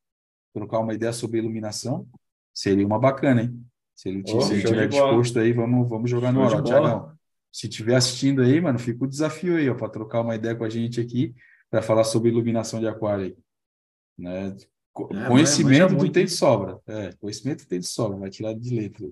trocar 0.54 0.80
uma 0.80 0.94
ideia 0.94 1.14
sobre 1.14 1.38
iluminação. 1.40 2.08
Seria 2.54 2.86
uma 2.86 3.00
bacana, 3.00 3.44
hein? 3.44 3.66
Se 3.96 4.10
ele, 4.10 4.24
Oh, 4.28 4.42
se 4.42 4.54
ele 4.54 4.64
tiver 4.64 4.88
bola. 4.88 5.10
disposto 5.12 5.40
aí, 5.40 5.54
vamos, 5.54 5.88
vamos 5.90 6.10
jogar 6.10 6.32
no 6.32 6.48
Show 6.50 6.62
de 6.62 6.72
hora. 6.74 6.82
Tiagão. 6.82 7.18
Se 7.52 7.68
tiver 7.68 7.96
assistindo 7.96 8.42
aí, 8.42 8.60
mano, 8.62 8.78
fica 8.78 9.04
o 9.04 9.08
desafio 9.08 9.56
aí, 9.58 9.70
ó, 9.70 9.76
para 9.76 9.90
trocar 9.90 10.22
uma 10.22 10.36
ideia 10.36 10.56
com 10.56 10.64
a 10.64 10.70
gente 10.70 11.00
aqui, 11.00 11.34
para 11.70 11.82
falar 11.82 12.04
sobre 12.04 12.30
iluminação 12.30 12.80
de 12.80 12.88
aquário 12.88 13.26
aí. 13.26 13.38
Né? 14.18 14.56
Co- 14.94 15.10
É, 15.12 15.28
conhecimento 15.28 15.90
tu 15.90 15.96
muito, 15.98 16.14
tem 16.14 16.26
de 16.26 16.32
sobra. 16.32 16.80
É, 16.88 17.12
conhecimento 17.14 17.68
tem 17.68 17.80
de 17.80 17.88
sobra, 17.88 18.18
vai 18.18 18.30
tirar 18.30 18.54
de 18.54 18.76
letra. 18.76 19.08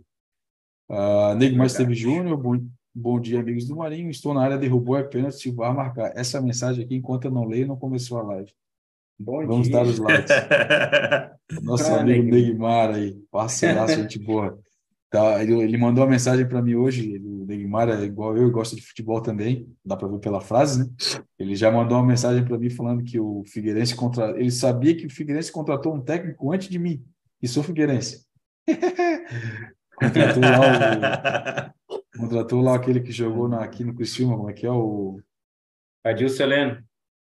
Ah, 0.90 1.34
Nego 1.38 1.58
Mais 1.58 1.74
Teve 1.74 1.94
Júnior, 1.96 2.38
bom, 2.38 2.60
bom 2.94 3.20
dia, 3.20 3.40
amigos 3.40 3.66
do 3.68 3.76
Marinho. 3.76 4.10
Estou 4.10 4.34
na 4.34 4.42
área, 4.44 4.58
derrubou 4.58 4.96
apenas 4.96 5.40
se 5.40 5.50
o 5.50 5.56
VAR 5.56 5.74
marcar. 5.76 6.12
Essa 6.16 6.42
mensagem 6.42 6.86
aqui, 6.86 6.96
enquanto 6.96 7.26
eu 7.26 7.32
não 7.32 7.46
leio, 7.46 7.68
não 7.68 7.76
começou 7.78 8.20
a 8.20 8.24
live. 8.24 8.52
Bom 9.18 9.46
Vamos 9.48 9.68
dia. 9.68 9.78
dar 9.78 9.84
os 9.86 9.98
likes. 9.98 10.32
Nosso 11.64 11.92
Ah, 11.92 12.02
amigo. 12.02 12.24
Neymar 12.30 12.94
aí, 12.96 13.18
parceiraço, 13.32 13.96
gente 13.96 14.20
boa. 14.20 14.60
Tá, 15.10 15.42
ele, 15.42 15.54
ele 15.62 15.78
mandou 15.78 16.04
uma 16.04 16.10
mensagem 16.10 16.46
para 16.46 16.62
mim 16.62 16.76
hoje. 16.76 17.14
ele- 17.14 17.26
O 17.26 17.46
Neymar 17.46 17.88
é 17.90 18.04
igual 18.04 18.36
eu, 18.36 18.52
gosta 18.52 18.76
de 18.76 18.82
futebol 18.82 19.22
também, 19.22 19.72
dá 19.86 19.96
para 19.96 20.08
ver 20.10 20.20
pela 20.20 20.42
frase, 20.42 20.80
né? 20.84 20.90
Ele 21.40 21.56
já 21.56 21.72
mandou 21.72 21.98
uma 21.98 22.06
mensagem 22.08 22.44
para 22.44 22.58
mim 22.58 22.70
falando 22.70 23.04
que 23.04 23.20
o 23.20 23.44
Figueirense 23.46 23.96
contra, 23.96 24.32
ele 24.38 24.52
sabia 24.52 24.96
que 24.96 25.06
o 25.06 25.10
Figueirense 25.10 25.52
contratou 25.52 25.94
um 25.96 26.02
técnico 26.02 26.52
antes 26.52 26.68
de 26.68 26.78
mim, 26.80 27.04
e 27.42 27.48
sou 27.48 27.64
Figueirense. 27.64 28.26
contratou 29.96 30.42
lá 30.42 31.74
o, 31.90 31.98
contratou 32.20 32.62
lá 32.62 32.76
aquele 32.76 33.02
que 33.02 33.12
jogou 33.12 33.48
na, 33.48 33.64
aqui 33.64 33.84
no 33.84 33.96
Criciúma, 33.96 34.38
como 34.38 34.50
é 34.50 34.54
que 34.54 34.66
é 34.66 34.72
o 34.72 35.20
Adilson 36.04 36.44
Heleno. 36.44 36.84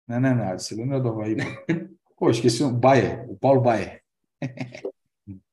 não, 0.06 0.20
não, 0.20 0.34
não. 0.34 0.58
Você 0.58 0.74
lembra 0.74 1.00
do 1.00 1.08
Havaí? 1.08 1.36
pô. 1.36 1.98
Pô, 2.18 2.30
esqueci 2.30 2.64
o 2.64 2.72
Bayer, 2.72 3.30
o 3.30 3.36
Paulo 3.36 3.60
Bayer. 3.60 4.02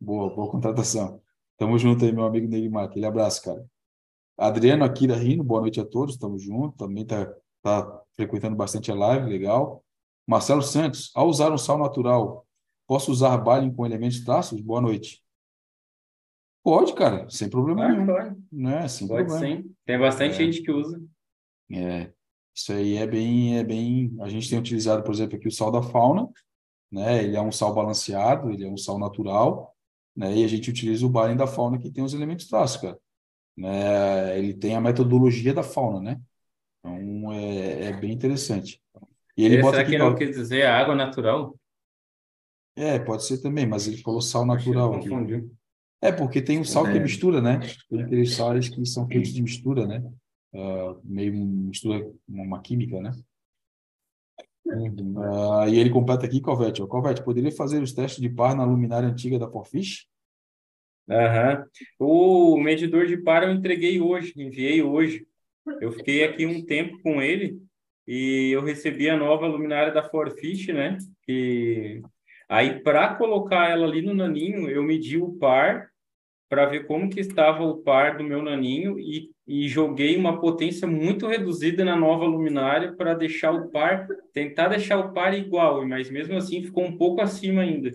boa, 0.02 0.34
boa 0.34 0.50
contratação. 0.50 1.22
Tamo 1.58 1.78
junto 1.78 2.04
aí, 2.04 2.12
meu 2.12 2.26
amigo 2.26 2.48
Neymar. 2.48 2.86
Aquele 2.86 3.06
abraço, 3.06 3.44
cara. 3.44 3.64
Adriano 4.38 4.84
Akira 4.84 5.16
Rino, 5.16 5.44
boa 5.44 5.62
noite 5.62 5.80
a 5.80 5.86
todos. 5.86 6.18
Tamo 6.18 6.38
junto. 6.40 6.78
Também 6.78 7.06
tá, 7.06 7.32
tá 7.62 8.02
frequentando 8.14 8.56
bastante 8.56 8.92
a 8.92 8.96
live, 8.96 9.30
legal. 9.30 9.84
Marcelo 10.28 10.62
Santos, 10.62 11.12
ao 11.16 11.28
usar 11.28 11.52
um 11.52 11.58
sal 11.58 11.78
natural, 11.78 12.46
posso 12.88 13.12
usar 13.12 13.38
Balin 13.38 13.72
com 13.72 13.86
elementos 13.86 14.24
traços? 14.24 14.60
Boa 14.60 14.82
noite. 14.82 15.25
Pode, 16.66 16.96
cara, 16.96 17.30
sem 17.30 17.48
problema 17.48 17.88
nenhum. 17.88 18.08
pode, 18.08 18.36
Né? 18.52 18.88
Sem 18.88 19.08
pode 19.08 19.28
problema. 19.28 19.56
sim. 19.62 19.76
Tem 19.86 20.00
bastante 20.00 20.34
É. 20.34 20.46
gente 20.46 20.64
que 20.64 20.72
usa. 20.72 21.00
É, 21.72 22.12
isso 22.56 22.74
aí 22.74 22.98
é 22.98 23.06
bem, 23.06 23.60
é 23.60 23.64
bem. 23.64 24.16
A 24.20 24.28
gente 24.28 24.50
tem 24.50 24.58
utilizado, 24.58 25.04
por 25.04 25.14
exemplo, 25.14 25.38
aqui 25.38 25.48
o 25.48 25.52
sal 25.52 25.72
da 25.72 25.84
fauna, 25.84 26.28
né? 26.92 27.24
Ele 27.24 27.38
é 27.38 27.42
um 27.42 27.52
sal 27.52 27.72
balanceado, 27.72 28.50
ele 28.50 28.66
é 28.66 28.68
um 28.68 28.78
sal 28.78 28.98
natural, 28.98 29.76
né? 30.16 30.36
E 30.36 30.44
a 30.44 30.48
gente 30.48 30.72
utiliza 30.72 31.06
o 31.06 31.10
Baren 31.10 31.36
da 31.36 31.46
fauna 31.46 31.78
que 31.78 31.92
tem 31.92 32.04
os 32.04 32.16
elementos 32.16 32.50
cara. 32.50 32.98
Né? 33.56 34.38
Ele 34.40 34.54
tem 34.54 34.76
a 34.76 34.82
metodologia 34.82 35.54
da 35.54 35.62
fauna, 35.62 36.02
né? 36.02 36.20
Então 36.80 37.32
é, 37.32 37.84
é 37.90 37.94
bem 37.94 38.12
interessante. 38.12 38.82
E 39.38 39.46
ele 39.46 39.56
Ele 39.56 39.62
bota 39.62 39.78
será 39.78 39.88
aqui 39.88 39.92
que 39.92 39.98
não 40.00 40.16
quer 40.16 40.32
dizer 40.32 40.66
água 40.66 40.96
natural? 40.96 41.56
É, 42.76 42.98
pode 42.98 43.24
ser 43.24 43.42
também, 43.42 43.68
mas 43.68 43.88
ele 43.88 43.98
falou 43.98 44.20
sal 44.20 44.46
natural 44.46 44.96
aqui. 44.96 45.10
É, 46.08 46.12
porque 46.12 46.42
tem 46.42 46.60
o 46.60 46.66
sal 46.66 46.86
que 46.86 46.98
É. 46.98 47.00
mistura, 47.00 47.42
né? 47.42 47.60
Tem 47.90 48.02
aqueles 48.04 48.36
sais 48.36 48.70
que 48.70 48.86
são 48.86 49.08
feitos 49.08 49.34
de 49.34 49.42
mistura, 49.42 49.88
né? 49.88 50.04
Ah, 50.54 50.96
meio 51.04 51.34
mistura 51.34 52.12
uma 52.28 52.62
química, 52.62 53.02
né? 53.02 53.12
Ah, 55.18 55.66
e 55.68 55.78
ele 55.80 55.90
completa 55.90 56.26
aqui, 56.26 56.42
Covete. 56.42 56.82
ó, 56.82 56.88
Covete, 56.88 57.24
poderia 57.24 57.52
fazer 57.52 57.82
os 57.82 57.94
testes 57.94 58.22
de 58.22 58.30
par 58.30 58.56
na 58.56 58.66
luminária 58.66 59.08
antiga 59.08 59.40
da 59.40 59.50
Forfish? 59.50 60.08
Aham. 61.10 61.66
O 62.00 62.58
medidor 62.60 63.06
de 63.06 63.18
par 63.18 63.44
eu 63.44 63.52
entreguei 63.52 64.00
hoje, 64.02 64.34
enviei 64.36 64.82
hoje. 64.82 65.26
Eu 65.82 65.92
fiquei 65.92 66.24
aqui 66.24 66.46
um 66.46 66.64
tempo 66.66 67.00
com 67.02 67.22
ele 67.22 67.60
e 68.08 68.52
eu 68.52 68.64
recebi 68.64 69.10
a 69.10 69.18
nova 69.18 69.48
luminária 69.48 69.92
da 69.94 70.04
Forfish, 70.08 70.68
né? 70.68 70.98
Que 71.24 72.02
Aí, 72.48 72.80
para 72.82 73.16
colocar 73.16 73.70
ela 73.72 73.88
ali 73.88 74.04
no 74.04 74.14
naninho, 74.14 74.70
eu 74.70 74.84
medi 74.84 75.18
o 75.18 75.34
par 75.34 75.90
para 76.56 76.68
ver 76.68 76.88
como 76.88 77.10
que 77.10 77.20
estava 77.20 77.66
o 77.66 77.80
par 77.80 78.18
do 78.18 78.24
meu 78.24 78.42
naninho 78.42 78.98
e, 78.98 79.30
e 79.46 79.68
joguei 79.68 80.16
uma 80.16 80.40
potência 80.40 80.88
muito 80.88 81.28
reduzida 81.28 81.84
na 81.84 81.98
nova 81.98 82.24
luminária 82.24 82.94
para 82.94 83.14
deixar 83.14 83.52
o 83.52 83.70
par, 83.70 84.08
tentar 84.32 84.70
deixar 84.70 84.98
o 84.98 85.12
par 85.12 85.38
igual, 85.38 85.86
mas 85.86 86.10
mesmo 86.10 86.38
assim 86.38 86.64
ficou 86.64 86.86
um 86.86 86.98
pouco 86.98 87.20
acima 87.20 87.62
ainda, 87.62 87.92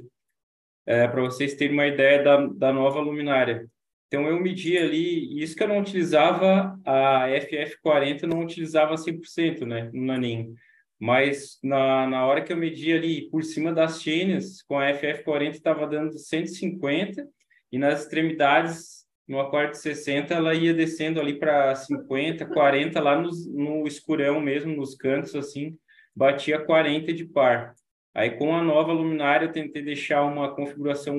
é, 0.84 1.08
para 1.08 1.22
vocês 1.22 1.54
terem 1.54 1.72
uma 1.72 1.86
ideia 1.86 2.22
da, 2.22 2.46
da 2.48 2.70
nova 2.70 3.00
luminária. 3.00 3.66
Então 4.08 4.26
eu 4.26 4.38
medi 4.38 4.76
ali, 4.76 5.42
isso 5.42 5.56
que 5.56 5.62
eu 5.62 5.68
não 5.68 5.80
utilizava, 5.80 6.78
a 6.84 7.28
FF40 7.28 8.24
não 8.24 8.42
utilizava 8.42 8.94
100%, 8.94 9.64
né, 9.64 9.90
no 9.94 10.04
naninho. 10.04 10.52
Mas 10.98 11.58
na, 11.62 12.06
na 12.06 12.26
hora 12.26 12.42
que 12.42 12.52
eu 12.52 12.58
medi 12.58 12.92
ali 12.92 13.30
por 13.30 13.42
cima 13.42 13.72
das 13.72 14.02
chains, 14.02 14.60
com 14.64 14.78
a 14.78 14.92
FF40 14.92 15.52
estava 15.52 15.86
dando 15.86 16.18
150 16.18 17.26
e 17.72 17.78
nas 17.78 18.02
extremidades, 18.02 19.06
no 19.28 19.38
acorde 19.40 19.78
60, 19.78 20.34
ela 20.34 20.54
ia 20.54 20.74
descendo 20.74 21.20
ali 21.20 21.38
para 21.38 21.74
50, 21.74 22.46
40, 22.46 23.00
lá 23.00 23.20
no, 23.20 23.30
no 23.48 23.86
escurão 23.86 24.40
mesmo, 24.40 24.74
nos 24.74 24.94
cantos, 24.96 25.34
assim, 25.36 25.78
batia 26.14 26.58
40 26.58 27.12
de 27.12 27.24
par. 27.24 27.74
Aí, 28.12 28.30
com 28.36 28.54
a 28.54 28.62
nova 28.62 28.92
luminária, 28.92 29.46
eu 29.46 29.52
tentei 29.52 29.82
deixar 29.82 30.24
uma 30.24 30.54
configuração 30.54 31.16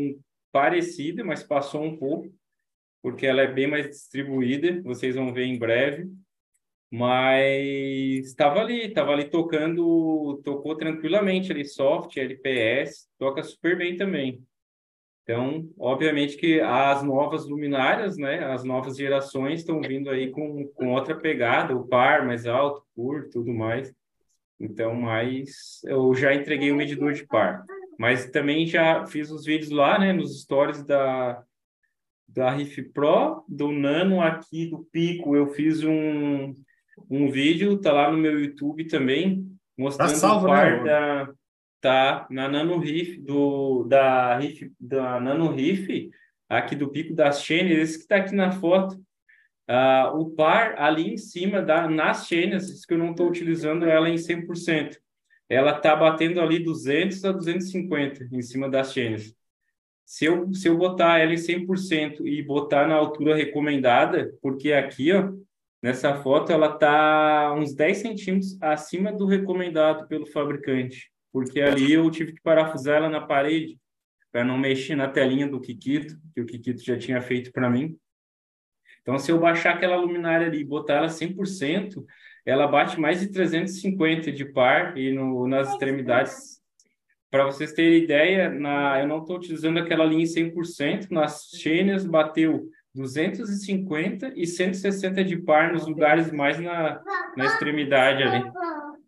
parecida, 0.51 1.23
mas 1.23 1.41
passou 1.41 1.83
um 1.83 1.95
pouco, 1.95 2.29
porque 3.01 3.25
ela 3.25 3.41
é 3.41 3.47
bem 3.47 3.67
mais 3.67 3.87
distribuída, 3.87 4.81
vocês 4.83 5.15
vão 5.15 5.33
ver 5.33 5.45
em 5.45 5.57
breve. 5.57 6.09
Mas 6.93 8.25
estava 8.25 8.59
ali, 8.59 8.87
estava 8.87 9.13
ali 9.13 9.29
tocando, 9.29 10.41
tocou 10.43 10.75
tranquilamente 10.75 11.49
ali, 11.49 11.63
soft, 11.63 12.17
LPS, 12.17 13.07
toca 13.17 13.41
super 13.41 13.77
bem 13.77 13.95
também. 13.95 14.43
Então, 15.23 15.69
obviamente 15.77 16.35
que 16.35 16.59
as 16.59 17.03
novas 17.03 17.47
luminárias, 17.47 18.17
né, 18.17 18.43
as 18.45 18.63
novas 18.63 18.97
gerações 18.97 19.59
estão 19.59 19.79
vindo 19.79 20.09
aí 20.09 20.31
com, 20.31 20.67
com 20.69 20.93
outra 20.93 21.15
pegada, 21.15 21.75
o 21.75 21.87
par 21.87 22.25
mais 22.25 22.47
alto, 22.47 22.83
curto, 22.95 23.29
tudo 23.29 23.53
mais. 23.53 23.93
Então, 24.59 24.93
mas 24.95 25.81
eu 25.85 26.13
já 26.15 26.33
entreguei 26.33 26.71
o 26.71 26.75
medidor 26.75 27.13
de 27.13 27.25
par. 27.25 27.63
Mas 27.97 28.29
também 28.31 28.65
já 28.65 29.05
fiz 29.05 29.29
os 29.29 29.45
vídeos 29.45 29.71
lá, 29.71 29.99
né, 29.99 30.11
nos 30.11 30.41
stories 30.41 30.83
da, 30.83 31.43
da 32.27 32.49
Riff 32.51 32.81
Pro, 32.89 33.43
do 33.47 33.71
Nano 33.71 34.21
aqui, 34.21 34.65
do 34.65 34.87
Pico, 34.91 35.35
eu 35.35 35.47
fiz 35.47 35.83
um, 35.83 36.55
um 37.09 37.29
vídeo, 37.29 37.79
tá 37.79 37.91
lá 37.91 38.11
no 38.11 38.17
meu 38.17 38.39
YouTube 38.39 38.85
também, 38.85 39.47
mostrando 39.77 40.09
tá 40.09 40.15
salvo, 40.15 40.45
o 40.45 40.49
par 40.49 40.77
né, 40.77 40.83
da 40.83 41.33
tá 41.81 42.27
na 42.29 42.47
Nano 42.47 42.77
Riff 42.77 43.19
do 43.19 43.83
da 43.83 44.37
Riff 44.37 44.71
da 44.79 45.19
Nano 45.19 45.51
Riff 45.51 46.11
aqui 46.47 46.75
do 46.75 46.89
Pico 46.89 47.13
das 47.13 47.43
Chains, 47.43 47.71
esse 47.71 47.97
que 47.97 48.03
está 48.03 48.17
aqui 48.17 48.35
na 48.35 48.51
foto. 48.51 48.95
Uh, 49.69 50.17
o 50.17 50.29
par 50.31 50.75
ali 50.77 51.13
em 51.13 51.17
cima 51.17 51.61
da 51.61 51.87
nas 51.87 52.27
chains, 52.27 52.85
que 52.85 52.93
eu 52.93 52.97
não 52.97 53.11
estou 53.11 53.29
utilizando 53.29 53.85
ela 53.85 54.09
em 54.09 54.15
100%. 54.15 54.97
Ela 55.47 55.77
está 55.77 55.95
batendo 55.95 56.41
ali 56.41 56.59
200 56.59 57.23
a 57.23 57.31
250 57.31 58.27
em 58.31 58.41
cima 58.41 58.69
das 58.69 58.91
chains. 58.91 59.33
Se 60.05 60.25
eu, 60.25 60.53
se 60.53 60.67
eu 60.67 60.77
botar 60.77 61.19
ela 61.19 61.31
em 61.33 61.37
100% 61.37 62.25
e 62.25 62.43
botar 62.43 62.85
na 62.85 62.95
altura 62.95 63.33
recomendada, 63.33 64.33
porque 64.41 64.73
aqui, 64.73 65.13
ó, 65.13 65.31
nessa 65.81 66.15
foto, 66.15 66.51
ela 66.51 66.73
está 66.73 67.53
uns 67.57 67.73
10 67.73 67.97
centímetros 67.97 68.61
acima 68.61 69.13
do 69.13 69.25
recomendado 69.25 70.05
pelo 70.07 70.25
fabricante 70.25 71.10
porque 71.31 71.61
ali 71.61 71.93
eu 71.93 72.09
tive 72.11 72.33
que 72.33 72.41
parafusar 72.41 72.97
ela 72.97 73.09
na 73.09 73.21
parede 73.21 73.79
para 74.31 74.43
não 74.43 74.57
mexer 74.57 74.95
na 74.95 75.09
telinha 75.09 75.47
do 75.47 75.59
Kikito, 75.59 76.17
que 76.33 76.41
o 76.41 76.45
Kikito 76.45 76.83
já 76.83 76.97
tinha 76.97 77.21
feito 77.21 77.51
para 77.51 77.69
mim. 77.69 77.97
Então, 79.01 79.17
se 79.17 79.31
eu 79.31 79.39
baixar 79.39 79.75
aquela 79.75 79.95
luminária 79.95 80.47
ali 80.47 80.61
e 80.61 80.65
botar 80.65 80.95
ela 80.95 81.07
100%, 81.07 82.03
ela 82.45 82.67
bate 82.67 82.99
mais 82.99 83.19
de 83.19 83.27
350 83.27 84.31
de 84.31 84.45
par 84.45 84.97
e 84.97 85.11
no, 85.11 85.47
nas 85.47 85.71
extremidades. 85.71 86.61
Para 87.29 87.45
vocês 87.45 87.73
terem 87.73 88.03
ideia, 88.03 88.49
na, 88.49 88.99
eu 88.99 89.07
não 89.07 89.19
estou 89.19 89.37
utilizando 89.37 89.79
aquela 89.79 90.05
linha 90.05 90.25
100%, 90.25 91.09
nas 91.09 91.49
chênias 91.53 92.05
bateu 92.05 92.69
250 92.93 94.33
e 94.35 94.45
160 94.45 95.23
de 95.23 95.37
par 95.37 95.71
nos 95.71 95.87
lugares 95.87 96.31
mais 96.31 96.59
na, 96.59 97.01
na 97.35 97.45
extremidade 97.45 98.23
ali. 98.23 98.51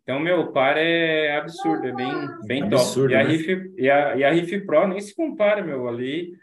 Então, 0.04 0.20
meu, 0.20 0.52
par 0.52 0.76
é 0.76 1.34
absurdo, 1.36 1.86
é 1.86 1.92
bem, 1.92 2.12
bem 2.46 2.62
absurdo, 2.62 3.08
top. 3.08 3.12
E 3.12 3.16
a, 3.16 3.24
né? 3.24 3.30
Riff, 3.30 3.72
e, 3.78 3.90
a, 3.90 4.16
e 4.16 4.24
a 4.24 4.30
Riff 4.30 4.60
Pro 4.60 4.86
nem 4.86 5.00
se 5.00 5.14
compara, 5.16 5.64
meu, 5.64 5.88
ali 5.88 6.34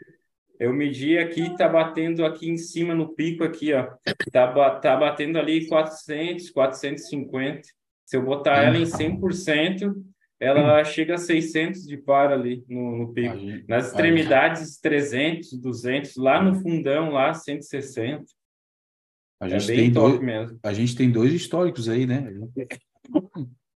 eu 0.62 0.72
medi 0.72 1.18
aqui, 1.18 1.56
tá 1.56 1.68
batendo 1.68 2.24
aqui 2.24 2.48
em 2.48 2.56
cima 2.56 2.94
no 2.94 3.08
pico 3.14 3.42
aqui, 3.42 3.72
ó. 3.72 3.88
Tá, 4.30 4.70
tá 4.78 4.96
batendo 4.96 5.36
ali 5.36 5.66
400, 5.66 6.50
450. 6.50 7.62
Se 8.04 8.16
eu 8.16 8.22
botar 8.24 8.62
ela 8.62 8.78
em 8.78 8.84
100%, 8.84 9.92
ela 10.38 10.84
chega 10.84 11.14
a 11.14 11.18
600 11.18 11.84
de 11.84 11.96
par 11.96 12.32
ali 12.32 12.64
no, 12.68 12.96
no 12.96 13.12
pico. 13.12 13.36
Nas 13.66 13.88
extremidades, 13.88 14.78
300, 14.78 15.52
200. 15.54 16.16
Lá 16.16 16.40
no 16.40 16.54
fundão, 16.60 17.10
lá, 17.10 17.34
160. 17.34 18.24
A 19.40 19.48
gente, 19.48 19.72
é 19.72 19.74
tem 19.74 19.90
dois, 19.90 20.20
mesmo. 20.20 20.60
a 20.62 20.72
gente 20.72 20.94
tem 20.94 21.10
dois 21.10 21.32
históricos 21.32 21.88
aí, 21.88 22.06
né? 22.06 22.32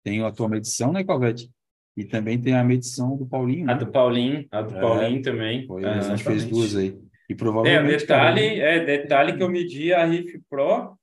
Tem 0.03 0.23
a 0.23 0.31
tua 0.31 0.49
medição, 0.49 0.91
né, 0.91 1.03
Calvete? 1.03 1.49
E 1.97 2.03
também 2.03 2.39
tem 2.39 2.53
a 2.53 2.63
medição 2.63 3.15
do 3.15 3.25
Paulinho. 3.25 3.69
A 3.69 3.73
né? 3.73 3.79
do 3.79 3.87
Paulinho, 3.87 4.45
a 4.51 4.61
do 4.61 4.75
é, 4.75 4.81
Paulinho 4.81 5.21
também. 5.21 5.65
Foi, 5.65 5.85
a 5.85 6.01
gente 6.01 6.23
fez 6.23 6.45
duas 6.45 6.75
aí. 6.75 6.97
E 7.29 7.33
provavelmente. 7.33 7.93
É, 7.93 7.97
detalhe, 7.97 8.59
é, 8.59 8.85
detalhe 8.85 9.37
que 9.37 9.41
eu 9.41 9.49
medi 9.49 9.93
a 9.93 10.05
Riff 10.05 10.39
Pro 10.49 10.97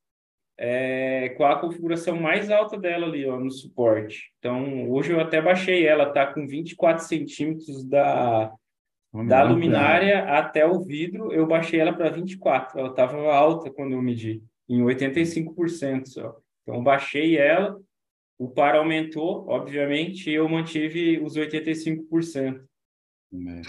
é, 0.59 1.31
com 1.31 1.45
a 1.45 1.59
configuração 1.59 2.21
mais 2.21 2.51
alta 2.51 2.79
dela 2.79 3.07
ali, 3.07 3.27
ó, 3.27 3.39
no 3.39 3.51
suporte. 3.51 4.33
Então, 4.39 4.89
hoje 4.91 5.13
eu 5.13 5.21
até 5.21 5.41
baixei 5.41 5.87
ela, 5.87 6.13
tá 6.13 6.27
com 6.27 6.47
24 6.47 7.05
centímetros 7.05 7.85
da, 7.85 8.53
da 9.27 9.43
luminária 9.43 10.25
até 10.37 10.65
o 10.67 10.81
vidro, 10.81 11.33
eu 11.33 11.47
baixei 11.47 11.81
ela 11.81 11.93
para 11.93 12.11
24. 12.11 12.79
Ela 12.79 12.91
estava 12.91 13.35
alta 13.35 13.71
quando 13.71 13.93
eu 13.93 14.03
medi, 14.03 14.43
em 14.69 14.81
85% 14.83 16.07
só. 16.07 16.37
Então, 16.63 16.83
baixei 16.83 17.37
ela, 17.37 17.77
o 18.43 18.49
par 18.49 18.75
aumentou, 18.75 19.47
obviamente, 19.49 20.29
e 20.29 20.35
eu 20.35 20.49
mantive 20.49 21.21
os 21.21 21.37
85%. 21.37 22.61
É. 23.33 23.63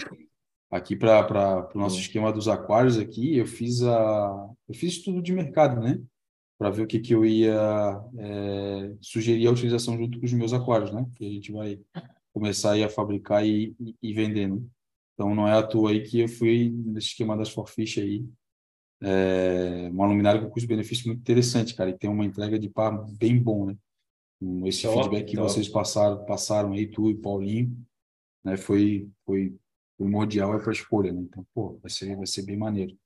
Aqui 0.68 0.96
para 0.96 1.70
o 1.72 1.78
nosso 1.78 2.00
esquema 2.00 2.32
dos 2.32 2.48
aquários 2.48 2.98
aqui, 2.98 3.36
eu 3.36 3.46
fiz 3.46 3.84
a 3.84 4.50
eu 4.68 4.74
fiz 4.74 4.94
estudo 4.94 5.22
de 5.22 5.32
mercado, 5.32 5.80
né? 5.80 6.02
Para 6.58 6.70
ver 6.70 6.82
o 6.82 6.86
que, 6.88 6.98
que 6.98 7.14
eu 7.14 7.24
ia 7.24 7.54
é, 8.18 8.96
sugerir 9.00 9.46
a 9.46 9.52
utilização 9.52 9.96
junto 9.96 10.18
com 10.18 10.26
os 10.26 10.32
meus 10.32 10.52
aquários, 10.52 10.90
né? 10.90 11.06
Que 11.14 11.24
a 11.24 11.30
gente 11.30 11.52
vai 11.52 11.78
começar 12.32 12.76
a 12.76 12.88
fabricar 12.88 13.46
e, 13.46 13.76
e, 13.78 13.94
e 14.02 14.12
vender, 14.12 14.48
né? 14.48 14.60
Então 15.14 15.32
não 15.36 15.46
é 15.46 15.52
à 15.52 15.62
toa 15.62 15.90
aí 15.90 16.02
que 16.02 16.18
eu 16.18 16.28
fui 16.28 16.70
nesse 16.70 17.08
esquema 17.08 17.36
das 17.36 17.50
Forfish 17.50 17.98
aí. 17.98 18.24
É, 19.00 19.88
uma 19.92 20.06
luminária 20.06 20.40
com 20.40 20.50
custo-benefício 20.50 21.06
muito 21.06 21.20
interessante, 21.20 21.76
cara, 21.76 21.90
e 21.90 21.98
tem 21.98 22.10
uma 22.10 22.24
entrega 22.24 22.58
de 22.58 22.68
par 22.68 23.06
bem 23.12 23.38
bom, 23.38 23.66
né? 23.66 23.76
Esse 24.66 24.82
top, 24.82 24.94
feedback 24.94 25.30
que 25.30 25.36
top. 25.36 25.50
vocês 25.50 25.68
passaram, 25.68 26.24
passaram 26.24 26.72
aí, 26.72 26.86
tu 26.86 27.10
e 27.10 27.14
Paulinho, 27.14 27.76
né, 28.44 28.56
foi, 28.56 29.08
foi 29.24 29.54
primordial 29.96 30.58
para 30.58 30.70
a 30.70 30.72
escolha, 30.72 31.12
né? 31.12 31.20
Então, 31.22 31.46
pô, 31.54 31.78
vai 31.80 31.90
ser, 31.90 32.16
vai 32.16 32.26
ser 32.26 32.42
bem 32.42 32.56
maneiro. 32.56 32.96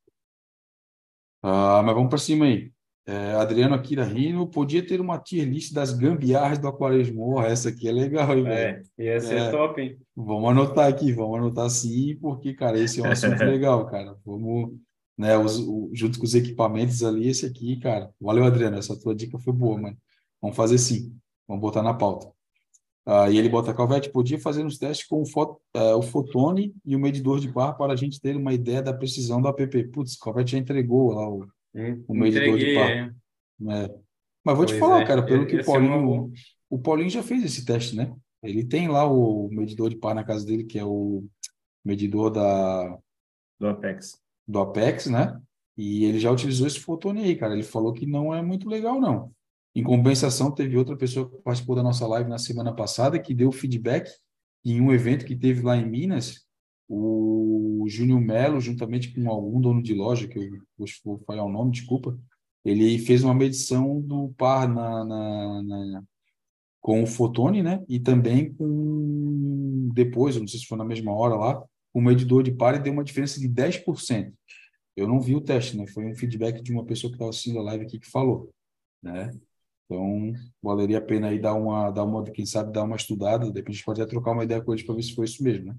Ah, 1.43 1.83
mas 1.85 1.95
vamos 1.95 2.09
para 2.09 2.19
cima 2.19 2.47
aí. 2.47 2.73
É, 3.07 3.33
Adriano 3.37 3.75
Akira 3.75 4.05
Rino, 4.05 4.47
podia 4.47 4.87
ter 4.87 5.01
uma 5.01 5.19
tier 5.19 5.49
list 5.49 5.73
das 5.73 5.95
gambiarras 5.95 6.59
do 6.59 6.69
Aquarismo. 6.69 7.41
essa 7.41 7.71
aqui 7.71 7.89
é 7.89 7.93
legal, 7.93 8.37
hein, 8.37 8.45
velho? 8.45 8.83
É, 8.99 9.03
ia 9.03 9.21
ser 9.21 9.39
é, 9.39 9.51
top, 9.51 9.81
hein? 9.81 9.99
Vamos 10.15 10.51
anotar 10.51 10.89
aqui, 10.89 11.11
vamos 11.11 11.39
anotar 11.39 11.71
sim, 11.71 12.19
porque, 12.21 12.53
cara, 12.53 12.79
esse 12.79 13.01
é 13.01 13.03
um 13.03 13.11
assunto 13.11 13.39
legal, 13.45 13.87
cara. 13.87 14.15
Vamos, 14.27 14.77
né, 15.17 15.39
os, 15.39 15.59
o, 15.59 15.91
junto 15.95 16.19
com 16.19 16.27
os 16.27 16.35
equipamentos 16.35 17.03
ali, 17.03 17.27
esse 17.27 17.47
aqui, 17.47 17.81
cara. 17.81 18.11
Valeu, 18.21 18.45
Adriano, 18.45 18.77
essa 18.77 18.99
tua 19.01 19.15
dica 19.15 19.39
foi 19.39 19.55
boa, 19.55 19.81
mano. 19.81 19.97
Vamos 20.43 20.55
fazer 20.55 20.77
sim. 20.77 21.17
Vamos 21.49 21.63
botar 21.63 21.83
na 21.83 21.95
pauta. 21.95 22.31
Ah, 23.11 23.31
e 23.31 23.39
ele 23.39 23.49
bota, 23.49 23.73
Calvete, 23.73 24.11
podia 24.11 24.39
fazer 24.39 24.63
uns 24.63 24.77
testes 24.77 25.07
com 25.07 25.23
o, 25.23 25.27
fot, 25.27 25.53
uh, 25.75 25.97
o 25.97 26.03
fotone 26.03 26.75
e 26.85 26.95
o 26.95 26.99
medidor 26.99 27.41
de 27.41 27.51
par 27.51 27.75
para 27.75 27.95
a 27.95 27.97
gente 27.97 28.21
ter 28.21 28.37
uma 28.37 28.53
ideia 28.53 28.83
da 28.83 28.93
precisão 28.93 29.41
do 29.41 29.49
app. 29.49 29.89
Putz, 29.89 30.15
Calvete 30.19 30.53
já 30.53 30.59
entregou 30.59 31.15
lá 31.15 31.27
o, 31.27 31.47
o 32.07 32.15
medidor 32.15 32.59
de 32.59 32.75
par. 32.75 32.91
É. 32.91 33.01
É. 33.01 33.95
Mas 34.45 34.57
vou 34.57 34.67
pois 34.67 34.73
te 34.73 34.79
falar, 34.79 35.01
é. 35.01 35.07
cara, 35.07 35.25
pelo 35.25 35.47
que 35.47 35.57
o 35.57 35.65
Paulinho, 35.65 36.31
o 36.69 36.79
Paulinho 36.79 37.09
já 37.09 37.23
fez 37.23 37.43
esse 37.43 37.65
teste, 37.65 37.97
né? 37.97 38.15
Ele 38.43 38.63
tem 38.63 38.89
lá 38.89 39.11
o 39.11 39.49
medidor 39.51 39.89
de 39.89 39.97
par 39.97 40.15
na 40.15 40.23
casa 40.23 40.45
dele, 40.45 40.65
que 40.65 40.79
é 40.79 40.85
o 40.85 41.25
medidor 41.83 42.31
da... 42.31 42.99
Do 43.59 43.69
Apex. 43.69 44.21
Do 44.47 44.61
Apex, 44.61 45.07
né? 45.07 45.41
E 45.79 46.05
ele 46.05 46.19
já 46.19 46.31
utilizou 46.31 46.67
esse 46.67 46.79
fotone 46.79 47.23
aí, 47.23 47.37
cara. 47.37 47.55
Ele 47.55 47.63
falou 47.63 47.95
que 47.95 48.05
não 48.05 48.35
é 48.35 48.43
muito 48.43 48.69
legal, 48.69 49.01
não. 49.01 49.33
Em 49.79 49.83
compensação, 49.85 50.51
teve 50.51 50.77
outra 50.77 50.97
pessoa 50.97 51.31
que 51.31 51.37
participou 51.41 51.77
da 51.77 51.85
nossa 51.85 52.05
live 52.05 52.29
na 52.29 52.37
semana 52.37 52.75
passada 52.75 53.17
que 53.17 53.33
deu 53.33 53.53
feedback 53.53 54.11
em 54.65 54.81
um 54.81 54.93
evento 54.93 55.25
que 55.25 55.37
teve 55.37 55.63
lá 55.63 55.77
em 55.77 55.89
Minas, 55.89 56.45
o 56.89 57.85
Júnior 57.89 58.21
Melo, 58.21 58.61
juntamente 58.61 59.15
com 59.15 59.31
algum 59.31 59.61
dono 59.61 59.81
de 59.81 59.95
loja, 59.95 60.27
que 60.27 60.37
eu 60.37 60.51
vou 61.05 61.19
falhar 61.25 61.45
o 61.45 61.49
nome, 61.49 61.71
desculpa, 61.71 62.19
ele 62.65 62.99
fez 62.99 63.23
uma 63.23 63.33
medição 63.33 64.01
do 64.01 64.35
par 64.37 64.69
na, 64.69 65.05
na, 65.05 65.63
na, 65.63 66.03
com 66.81 67.01
o 67.01 67.07
fotone, 67.07 67.63
né? 67.63 67.81
E 67.89 68.01
também 68.01 68.53
com 68.55 69.91
depois, 69.95 70.35
não 70.35 70.49
sei 70.49 70.59
se 70.59 70.67
foi 70.67 70.77
na 70.77 70.85
mesma 70.85 71.13
hora 71.13 71.37
lá, 71.37 71.65
o 71.95 72.01
medidor 72.01 72.43
de 72.43 72.51
par 72.51 72.75
e 72.75 72.81
deu 72.81 72.93
uma 72.93 73.05
diferença 73.05 73.39
de 73.39 73.49
10%. 73.49 74.33
Eu 74.97 75.07
não 75.07 75.21
vi 75.21 75.37
o 75.37 75.41
teste, 75.41 75.77
né? 75.77 75.87
Foi 75.87 76.05
um 76.05 76.17
feedback 76.17 76.61
de 76.61 76.73
uma 76.73 76.85
pessoa 76.85 77.13
que 77.13 77.15
estava 77.15 77.31
assistindo 77.31 77.61
a 77.61 77.63
live 77.63 77.85
aqui 77.85 78.01
que 78.01 78.11
falou, 78.11 78.51
né? 79.01 79.31
Então, 79.91 80.35
valeria 80.63 80.99
a 80.99 81.01
pena 81.01 81.29
aí 81.29 81.41
dar 81.41 81.55
uma, 81.55 81.91
dar 81.91 82.05
uma, 82.05 82.23
quem 82.25 82.45
sabe, 82.45 82.73
dar 82.73 82.85
uma 82.85 82.97
estudada, 82.97 83.51
depois 83.51 83.75
a 83.75 83.77
gente 83.79 83.85
pode 83.87 84.03
até 84.03 84.11
trocar 84.11 84.33
uma 84.33 84.45
ideia 84.45 84.63
com 84.63 84.73
eles 84.73 84.85
para 84.85 84.95
ver 84.95 85.03
se 85.03 85.15
foi 85.15 85.25
isso 85.25 85.43
mesmo, 85.43 85.67
né? 85.67 85.77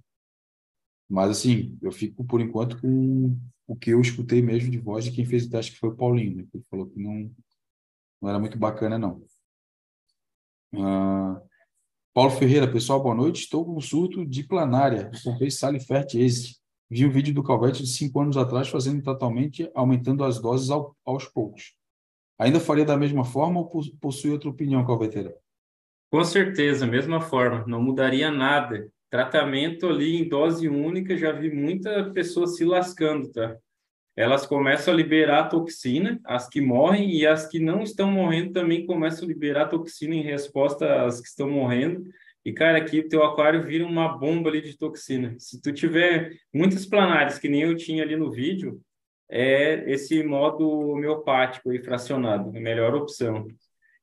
Mas, 1.08 1.30
assim, 1.30 1.78
eu 1.82 1.92
fico, 1.92 2.24
por 2.24 2.42
enquanto, 2.42 2.82
com 2.82 3.38
o 3.68 3.76
que 3.76 3.92
eu 3.92 4.02
escutei 4.02 4.42
mesmo 4.42 4.72
de 4.72 4.80
voz 4.80 5.06
de 5.06 5.12
quem 5.12 5.26
fez 5.26 5.46
o 5.46 5.50
teste, 5.50 5.74
que 5.74 5.80
foi 5.80 5.90
o 5.90 5.96
Paulinho, 5.96 6.38
né? 6.38 6.48
Ele 6.52 6.64
falou 6.70 6.88
que 6.88 7.00
não, 7.00 7.32
não 8.20 8.30
era 8.30 8.40
muito 8.40 8.58
bacana, 8.58 8.98
não. 8.98 9.24
Ah, 10.76 11.40
Paulo 12.14 12.32
Ferreira, 12.32 12.72
pessoal, 12.72 13.02
boa 13.02 13.16
noite. 13.16 13.42
Estou 13.42 13.64
com 13.64 13.78
um 13.78 13.82
surto 13.82 14.26
de 14.26 14.44
planária. 14.44 15.12
Comprei 15.24 15.52
Salifert 15.52 16.16
Exit. 16.16 16.60
Vi 16.90 17.06
um 17.06 17.12
vídeo 17.12 17.34
do 17.34 17.44
Calvete 17.44 17.84
de 17.84 17.90
cinco 17.90 18.20
anos 18.20 18.36
atrás 18.38 18.68
fazendo 18.68 19.04
tratamento, 19.04 19.70
aumentando 19.76 20.24
as 20.24 20.40
doses 20.40 20.72
ao, 20.72 20.96
aos 21.06 21.26
poucos. 21.26 21.76
Ainda 22.40 22.60
faria 22.60 22.86
da 22.86 22.96
mesma 22.96 23.26
forma 23.26 23.60
ou 23.60 23.70
possui 24.00 24.32
outra 24.32 24.50
opinião, 24.50 24.86
Calveteira? 24.86 25.36
Com 26.10 26.24
certeza, 26.24 26.88
mesma 26.88 27.20
forma. 27.20 27.66
Não 27.68 27.82
mudaria 27.82 28.32
nada. 28.32 28.90
Tratamento 29.10 29.88
ali 29.88 30.16
em 30.16 30.28
dose 30.28 30.70
única, 30.70 31.18
já 31.18 31.34
vi 31.34 31.54
muita 31.54 32.12
pessoa 32.12 32.48
se 32.48 32.64
lascando, 32.64 33.30
tá? 33.32 33.58
Elas 34.16 34.46
começam 34.46 34.94
a 34.94 34.98
liberar 34.98 35.50
toxina, 35.50 36.20
as 36.26 36.48
que 36.48 36.62
morrem, 36.62 37.14
e 37.16 37.26
as 37.26 37.48
que 37.48 37.60
não 37.60 37.84
estão 37.84 38.12
morrendo 38.12 38.54
também 38.54 38.86
começam 38.86 39.26
a 39.26 39.28
liberar 39.28 39.68
toxina 39.68 40.16
em 40.16 40.24
resposta 40.24 41.06
às 41.06 41.22
que 41.22 41.28
estão 41.28 41.50
morrendo. 41.50 42.04
E, 42.44 42.54
cara, 42.54 42.78
aqui 42.78 43.00
o 43.00 43.08
teu 43.08 43.24
aquário 43.24 43.64
vira 43.64 43.86
uma 43.86 44.08
bomba 44.18 44.50
ali 44.50 44.62
de 44.62 44.78
toxina. 44.78 45.36
Se 45.40 45.62
tu 45.62 45.74
tiver 45.74 46.32
muitas 46.54 46.86
planárias, 46.86 47.38
que 47.38 47.50
nem 47.50 47.62
eu 47.62 47.76
tinha 47.76 48.04
ali 48.04 48.16
no 48.16 48.32
vídeo, 48.32 48.82
é 49.30 49.90
esse 49.92 50.24
modo 50.24 50.68
homeopático 50.68 51.72
e 51.72 51.84
fracionado, 51.84 52.50
a 52.50 52.60
melhor 52.60 52.96
opção. 52.96 53.48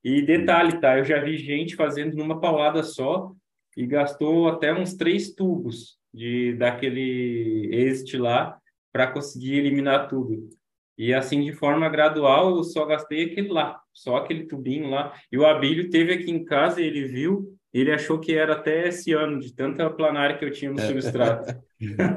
E 0.05 0.23
detalhe, 0.23 0.81
tá? 0.81 0.99
Eu 0.99 1.05
já 1.05 1.19
vi 1.21 1.37
gente 1.37 1.75
fazendo 1.75 2.17
numa 2.17 2.41
paulada 2.41 2.83
só 2.83 3.33
e 3.77 3.87
gastou 3.87 4.49
até 4.49 4.73
uns 4.73 4.95
três 4.95 5.35
tubos 5.35 5.99
de 6.15 6.55
daquele 6.55 7.69
exit 7.73 8.17
lá 8.17 8.57
para 8.93 9.09
conseguir 9.09 9.55
eliminar 9.55 10.09
tudo. 10.09 10.49
E 10.97 11.13
assim, 11.13 11.45
de 11.45 11.53
forma 11.53 11.89
gradual, 11.89 12.57
eu 12.57 12.65
só 12.65 12.87
gastei 12.87 13.25
aquele 13.25 13.49
lá, 13.49 13.81
só 13.93 14.17
aquele 14.17 14.47
tubinho 14.47 14.89
lá. 14.89 15.13
E 15.31 15.37
o 15.37 15.45
Abílio 15.45 15.91
teve 15.91 16.15
aqui 16.15 16.31
em 16.31 16.45
casa, 16.45 16.81
ele 16.81 17.05
viu, 17.05 17.56
ele 17.81 17.93
achou 17.93 18.19
que 18.19 18.35
era 18.35 18.55
até 18.55 18.89
esse 18.89 19.13
ano, 19.13 19.41
de 19.41 19.53
tanta 19.55 19.89
planária 19.91 20.37
que 20.37 20.45
eu 20.45 20.53
tinha 20.53 20.71
no 20.73 20.81
substrato. 20.81 21.55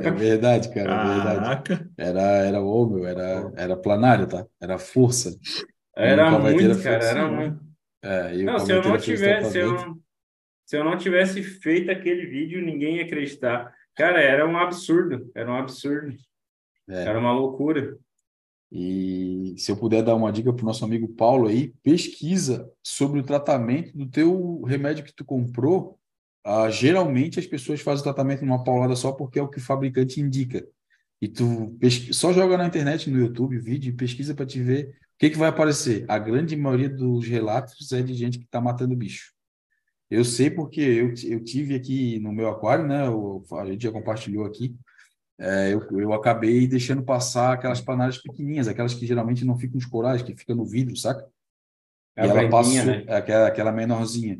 É 0.01 0.12
verdade, 0.12 0.74
cara, 0.74 0.93
é 0.93 1.24
verdade. 1.24 1.89
Era, 1.97 2.22
era 2.22 2.62
o 2.62 3.05
era, 3.05 3.51
era 3.55 3.78
planário, 3.78 4.28
tá? 4.28 4.45
Era 4.62 4.78
força. 4.78 5.38
Era 5.95 6.32
muito, 6.39 6.82
cara, 6.82 7.03
era 7.03 7.28
né? 7.28 7.36
muito. 7.36 7.70
É, 8.01 8.38
não, 8.43 8.60
se 8.60 8.72
eu 8.72 8.82
não 8.82 8.97
tivesse, 8.97 9.51
se 9.51 9.57
eu, 9.60 9.78
se 10.66 10.78
eu 10.78 10.84
não 10.84 10.97
tivesse 10.97 11.43
feito 11.43 11.91
aquele 11.91 12.26
vídeo, 12.26 12.64
ninguém 12.64 12.97
ia 12.97 13.03
acreditar. 13.03 13.74
Cara, 13.95 14.22
era 14.22 14.47
um 14.47 14.57
absurdo, 14.57 15.30
era 15.36 15.51
um 15.51 15.57
absurdo. 15.57 16.16
É. 16.89 17.03
Era 17.03 17.20
uma 17.20 17.34
loucura. 17.34 17.97
E 18.72 19.56
se 19.58 19.72
eu 19.72 19.78
puder 19.78 20.04
dar 20.04 20.16
uma 20.16 20.32
dica 20.32 20.54
para 20.54 20.64
o 20.64 20.66
nosso 20.66 20.86
amigo 20.86 21.08
Paulo 21.08 21.48
aí, 21.48 21.74
pesquisa 21.82 22.72
sobre 22.84 23.20
o 23.20 23.24
tratamento 23.24 23.98
do 23.98 24.06
teu 24.08 24.62
remédio 24.62 25.04
que 25.04 25.14
tu 25.14 25.26
comprou. 25.26 25.98
Ah, 26.44 26.70
geralmente 26.70 27.40
as 27.40 27.48
pessoas 27.48 27.82
fazem 27.82 28.02
o 28.02 28.04
tratamento 28.04 28.46
numa 28.46 28.64
paulada 28.64 28.96
só 28.96 29.12
porque 29.12 29.40
é 29.40 29.42
o 29.42 29.48
que 29.48 29.58
o 29.58 29.62
fabricante 29.62 30.22
indica. 30.22 30.66
E 31.22 31.28
tu 31.28 31.78
só 32.14 32.32
joga 32.32 32.58
na 32.58 32.68
internet, 32.68 33.10
no 33.10 33.20
YouTube, 33.20 33.58
vídeo, 33.60 33.90
e 33.90 33.96
pesquisa 33.96 34.34
para 34.34 34.46
te 34.46 34.62
ver 34.62 34.90
o 34.90 35.20
que, 35.20 35.32
que 35.32 35.38
vai 35.38 35.50
aparecer. 35.50 36.06
A 36.08 36.18
grande 36.18 36.56
maioria 36.56 36.90
dos 36.90 37.28
relatos 37.28 37.92
é 37.92 38.02
de 38.02 38.14
gente 38.14 38.38
que 38.38 38.46
está 38.46 38.62
matando 38.62 38.96
bicho. 38.96 39.34
Eu 40.10 40.24
sei 40.24 40.50
porque 40.50 40.80
eu, 40.82 41.14
eu 41.26 41.44
tive 41.44 41.76
aqui 41.76 42.20
no 42.20 42.32
meu 42.32 42.50
aquário, 42.50 42.88
né? 42.88 43.04
a 43.04 43.66
gente 43.66 43.84
já 43.84 43.92
compartilhou 43.92 44.46
aqui 44.46 44.76
é, 45.40 45.74
eu, 45.74 45.82
eu 45.98 46.14
acabei 46.14 46.68
deixando 46.68 47.02
passar 47.02 47.54
aquelas 47.54 47.80
panárias 47.80 48.18
pequenininhas, 48.18 48.68
aquelas 48.68 48.94
que 48.94 49.08
geralmente 49.08 49.46
não 49.46 49.58
ficam 49.58 49.76
nos 49.76 49.86
corais, 49.86 50.22
que 50.22 50.36
fica 50.36 50.54
no 50.54 50.66
vidro, 50.66 50.96
saca? 50.98 51.26
É 52.16 52.26
e 52.26 52.30
ela 52.30 52.86
né? 52.86 53.06
É, 53.08 53.16
aquela, 53.16 53.48
aquela 53.48 53.72
menorzinha. 53.72 54.38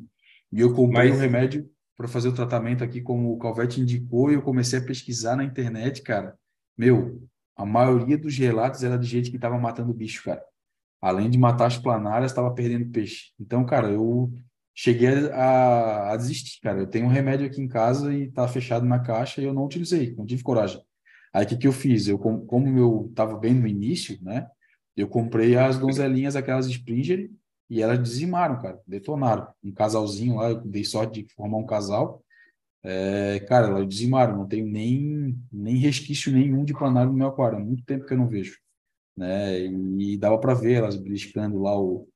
E 0.52 0.60
eu 0.60 0.74
comprei 0.74 1.10
Mas... 1.10 1.18
um 1.18 1.22
remédio 1.22 1.70
para 1.96 2.08
fazer 2.08 2.28
o 2.28 2.34
tratamento 2.34 2.84
aqui, 2.84 3.02
como 3.02 3.34
o 3.34 3.38
Calvete 3.38 3.80
indicou, 3.80 4.30
e 4.30 4.34
eu 4.34 4.42
comecei 4.42 4.80
a 4.80 4.84
pesquisar 4.84 5.38
na 5.38 5.44
internet, 5.44 6.02
cara. 6.02 6.38
Meu, 6.78 7.22
a 7.56 7.66
maioria 7.66 8.18
dos 8.18 8.38
relatos 8.38 8.84
era 8.84 8.98
de 8.98 9.08
gente 9.08 9.30
que 9.30 9.38
estava 9.38 9.58
matando 9.58 9.94
bicho, 9.94 10.24
cara. 10.24 10.44
Além 11.02 11.30
de 11.30 11.38
matar 11.38 11.68
as 11.68 11.78
planárias, 11.78 12.32
estava 12.32 12.54
perdendo 12.54 12.92
peixe. 12.92 13.32
Então, 13.40 13.66
cara, 13.66 13.90
eu 13.90 14.34
cheguei 14.76 15.30
a, 15.32 16.12
a, 16.12 16.18
desistir, 16.18 16.60
cara. 16.62 16.80
Eu 16.80 16.88
tenho 16.88 17.06
um 17.06 17.10
remédio 17.10 17.46
aqui 17.46 17.62
em 17.62 17.68
casa 17.68 18.14
e 18.14 18.24
está 18.24 18.48
fechado 18.48 18.86
na 18.86 19.00
caixa 19.00 19.42
e 19.42 19.46
eu 19.46 19.54
não 19.54 19.66
utilizei, 19.66 20.16
não 20.16 20.26
tive 20.26 20.44
coragem. 20.44 20.82
Aí 21.34 21.46
o 21.46 21.48
que, 21.48 21.58
que 21.58 21.68
eu 21.68 21.72
fiz? 21.72 22.08
Eu, 22.08 22.18
como 22.18 22.78
eu 22.78 23.08
estava 23.10 23.38
bem 23.38 23.54
no 23.54 23.68
início, 23.68 24.18
né? 24.22 24.48
Eu 24.96 25.08
comprei 25.08 25.56
as 25.56 25.78
donzelinhas, 25.78 26.36
aquelas 26.36 26.68
Springer, 26.68 27.32
e 27.70 27.82
elas 27.82 28.02
dizimaram, 28.02 28.62
cara, 28.62 28.82
detonaram. 28.86 29.48
Um 29.64 29.72
casalzinho 29.72 30.36
lá, 30.36 30.50
eu 30.50 30.62
dei 30.62 30.84
sorte 30.84 31.24
de 31.24 31.34
formar 31.34 31.58
um 31.58 31.66
casal. 31.66 32.24
É, 32.84 33.40
cara, 33.42 33.68
elas 33.68 33.88
dizimaram, 33.88 34.38
não 34.38 34.48
tenho 34.48 34.66
nem, 34.66 35.38
nem 35.52 35.78
resquício 35.78 36.32
nenhum 36.32 36.64
de 36.66 36.74
planário 36.74 37.12
no 37.12 37.18
meu 37.18 37.28
aquário, 37.28 37.58
há 37.58 37.62
muito 37.62 37.84
tempo 37.86 38.06
que 38.06 38.14
eu 38.14 38.18
não 38.18 38.28
vejo. 38.28 38.58
Né? 39.16 39.60
E 39.66 40.18
dava 40.18 40.38
para 40.40 40.54
ver 40.54 40.76
elas 40.76 40.96
beliscando 40.96 41.62
lá 41.62 41.78
o, 41.80 42.08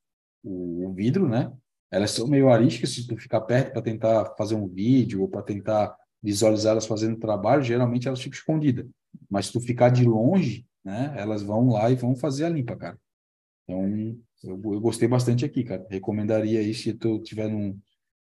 o, 0.44 0.88
o 0.88 0.94
vidro, 0.94 1.28
né? 1.28 1.52
Elas 1.92 2.12
são 2.12 2.28
meio 2.28 2.50
ariscas, 2.50 2.90
se 2.90 3.08
tu 3.08 3.16
ficar 3.18 3.42
perto 3.42 3.74
para 3.74 3.82
tentar 3.82 4.34
fazer 4.36 4.56
um 4.56 4.68
vídeo 4.68 5.22
ou 5.22 5.28
para 5.28 5.44
tentar 5.44 5.96
visualizar 6.22 6.72
elas 6.72 6.88
fazendo 6.88 7.20
trabalho, 7.20 7.62
geralmente 7.62 8.08
elas 8.08 8.22
ficam 8.22 8.38
escondidas. 8.38 8.88
Mas 9.30 9.48
se 9.48 9.54
tu 9.54 9.60
ficar 9.60 9.90
de 9.90 10.06
longe, 10.06 10.66
né, 10.84 11.14
elas 11.18 11.42
vão 11.42 11.70
lá 11.70 11.90
e 11.90 11.96
vão 11.96 12.16
fazer 12.16 12.46
a 12.46 12.50
limpa, 12.50 12.76
cara. 12.76 13.00
Então, 13.64 14.18
eu, 14.44 14.74
eu 14.74 14.82
gostei 14.82 15.08
bastante 15.08 15.46
aqui, 15.46 15.64
cara. 15.64 15.86
Recomendaria 15.90 16.60
aí 16.60 16.74
se 16.74 16.94
tu 16.94 17.20
tiver 17.20 17.48
no, 17.48 17.80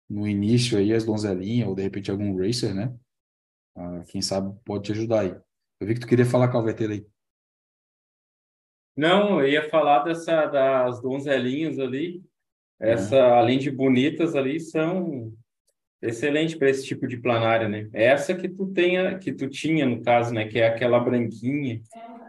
no 0.09 0.27
início 0.27 0.79
aí 0.79 0.93
as 0.93 1.05
donzelinhas 1.05 1.69
ou 1.69 1.75
de 1.75 1.83
repente 1.83 2.11
algum 2.11 2.37
racer, 2.37 2.75
né? 2.75 2.95
Ah, 3.75 4.03
quem 4.09 4.23
sabe 4.23 4.57
pode 4.65 4.85
te 4.85 4.93
ajudar 4.93 5.21
aí. 5.21 5.37
Eu 5.81 5.87
vi 5.87 5.95
que 5.95 6.01
tu 6.01 6.07
queria 6.07 6.25
falar 6.25 6.47
com 6.47 6.53
a 6.53 6.61
Calveteira 6.61 6.95
aí. 6.95 7.07
Não, 8.97 9.41
eu 9.41 9.49
ia 9.49 9.69
falar 9.69 10.05
dessa 10.05 10.47
das 10.47 11.03
donzelinhas 11.03 11.79
ali. 11.79 12.25
Essa, 12.81 13.17
é. 13.17 13.21
além 13.21 13.59
de 13.59 13.71
bonitas 13.71 14.35
ali, 14.35 14.59
são 14.61 15.33
Excelente 16.03 16.57
para 16.57 16.69
esse 16.69 16.87
tipo 16.87 17.07
de 17.07 17.17
planária, 17.17 17.69
né? 17.69 17.89
É 17.93 18.05
essa 18.05 18.35
que 18.35 18.49
tu 18.49 18.67
tenha, 18.67 19.19
que 19.19 19.33
tu 19.33 19.49
tinha 19.49 19.87
no 19.87 20.03
caso, 20.03 20.33
né? 20.33 20.47
Que 20.47 20.59
é 20.59 20.69
aquela 20.69 21.01
branquinha. 21.01 21.81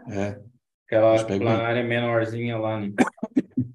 É. 0.08 0.40
Aquela 0.86 1.22
planária 1.24 1.84
menorzinha 1.84 2.56
lá, 2.56 2.80
né? 2.80 2.92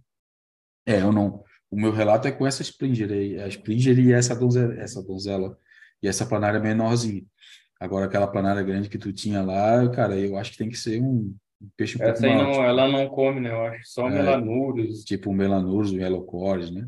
É, 0.85 1.01
eu 1.01 1.13
não. 1.13 1.41
O 1.71 1.79
meu 1.79 1.91
relato 1.91 2.27
é 2.27 2.31
com 2.31 2.45
essa 2.45 2.61
Springer 2.61 3.09
aí, 3.09 3.39
a 3.39 3.47
Springer 3.47 3.97
e 3.97 4.11
essa 4.11 4.35
donzela, 4.35 4.73
essa 4.75 5.01
donzela 5.01 5.57
e 6.01 6.09
essa 6.09 6.25
planária 6.25 6.59
menorzinha. 6.59 7.23
Agora 7.79 8.05
aquela 8.05 8.27
planária 8.27 8.61
grande 8.61 8.89
que 8.89 8.97
tu 8.97 9.13
tinha 9.13 9.41
lá, 9.41 9.89
cara, 9.89 10.17
eu 10.19 10.37
acho 10.37 10.51
que 10.51 10.57
tem 10.57 10.69
que 10.69 10.77
ser 10.77 11.01
um, 11.01 11.33
um 11.61 11.69
peixe 11.77 11.97
um 11.97 12.03
essa 12.03 12.27
aí 12.27 12.35
não, 12.35 12.63
ela 12.63 12.87
não 12.87 13.07
come, 13.07 13.39
né? 13.39 13.51
Eu 13.51 13.61
acho 13.61 13.81
só 13.85 14.07
é, 14.07 14.11
melanurus. 14.11 15.03
Tipo 15.03 15.31
um 15.31 15.33
melanurus, 15.33 15.93
um 15.93 15.97
yellow 15.97 16.23
cores, 16.25 16.69
né? 16.69 16.85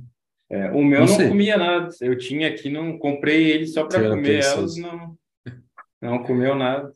É, 0.49 0.69
o 0.71 0.83
meu 0.83 1.05
não, 1.05 1.17
não 1.17 1.27
comia 1.29 1.57
nada. 1.57 1.89
Eu 2.01 2.17
tinha 2.17 2.47
aqui, 2.47 2.69
não 2.69 2.97
comprei 2.97 3.51
ele 3.51 3.65
só 3.65 3.85
para 3.85 4.09
comer 4.09 4.43
elas, 4.43 4.77
não, 4.77 5.17
não 6.01 6.23
comeu 6.23 6.55
nada. 6.55 6.93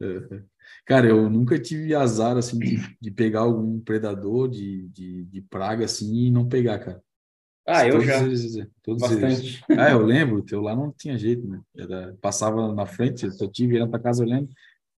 É. 0.00 0.42
Cara, 0.84 1.08
eu 1.08 1.28
nunca 1.28 1.58
tive 1.58 1.94
azar 1.94 2.36
assim 2.36 2.58
de, 2.58 2.96
de 3.00 3.10
pegar 3.10 3.40
algum 3.40 3.80
predador 3.80 4.48
de, 4.48 4.88
de, 4.88 5.24
de, 5.24 5.42
praga 5.42 5.84
assim 5.84 6.26
e 6.26 6.30
não 6.30 6.48
pegar, 6.48 6.78
cara. 6.78 7.02
Ah, 7.66 7.84
eu 7.84 7.94
todos 7.94 8.06
já. 8.06 8.22
Eles, 8.22 8.68
todos 8.82 9.02
Bastante. 9.02 9.64
Eles. 9.68 9.80
Ah, 9.80 9.90
eu 9.90 10.04
lembro, 10.04 10.36
o 10.36 10.44
teu 10.44 10.60
lá 10.60 10.76
não 10.76 10.92
tinha 10.92 11.18
jeito, 11.18 11.46
né? 11.46 11.60
Era, 11.76 12.16
passava 12.20 12.72
na 12.72 12.86
frente, 12.86 13.26
eu 13.26 13.50
tive 13.50 13.72
virando 13.72 13.90
para 13.90 14.02
casa 14.02 14.22
olhando, 14.22 14.48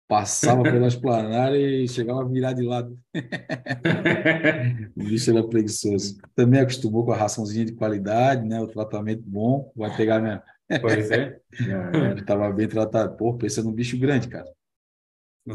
passava 0.08 0.62
pelas 0.62 0.94
planárias 0.94 1.90
e 1.90 1.92
chegava 1.92 2.22
a 2.22 2.28
virar 2.28 2.52
de 2.52 2.62
lado. 2.62 2.98
o 4.96 5.04
bicho 5.04 5.30
era 5.30 5.46
preguiçoso. 5.46 6.18
Também 6.34 6.60
acostumou 6.60 7.04
com 7.04 7.12
a 7.12 7.16
raçãozinha 7.16 7.64
de 7.64 7.72
qualidade, 7.72 8.46
né? 8.46 8.60
O 8.60 8.68
tratamento 8.68 9.22
bom, 9.26 9.72
vai 9.74 9.94
pegar 9.96 10.20
minha, 10.20 10.42
Pois 10.80 11.10
é. 11.10 11.40
Ele 12.12 12.24
tava 12.24 12.50
bem 12.52 12.68
tratado. 12.68 13.16
Pô, 13.16 13.34
pensa 13.34 13.62
num 13.62 13.72
bicho 13.72 13.98
grande, 13.98 14.28
cara. 14.28 14.50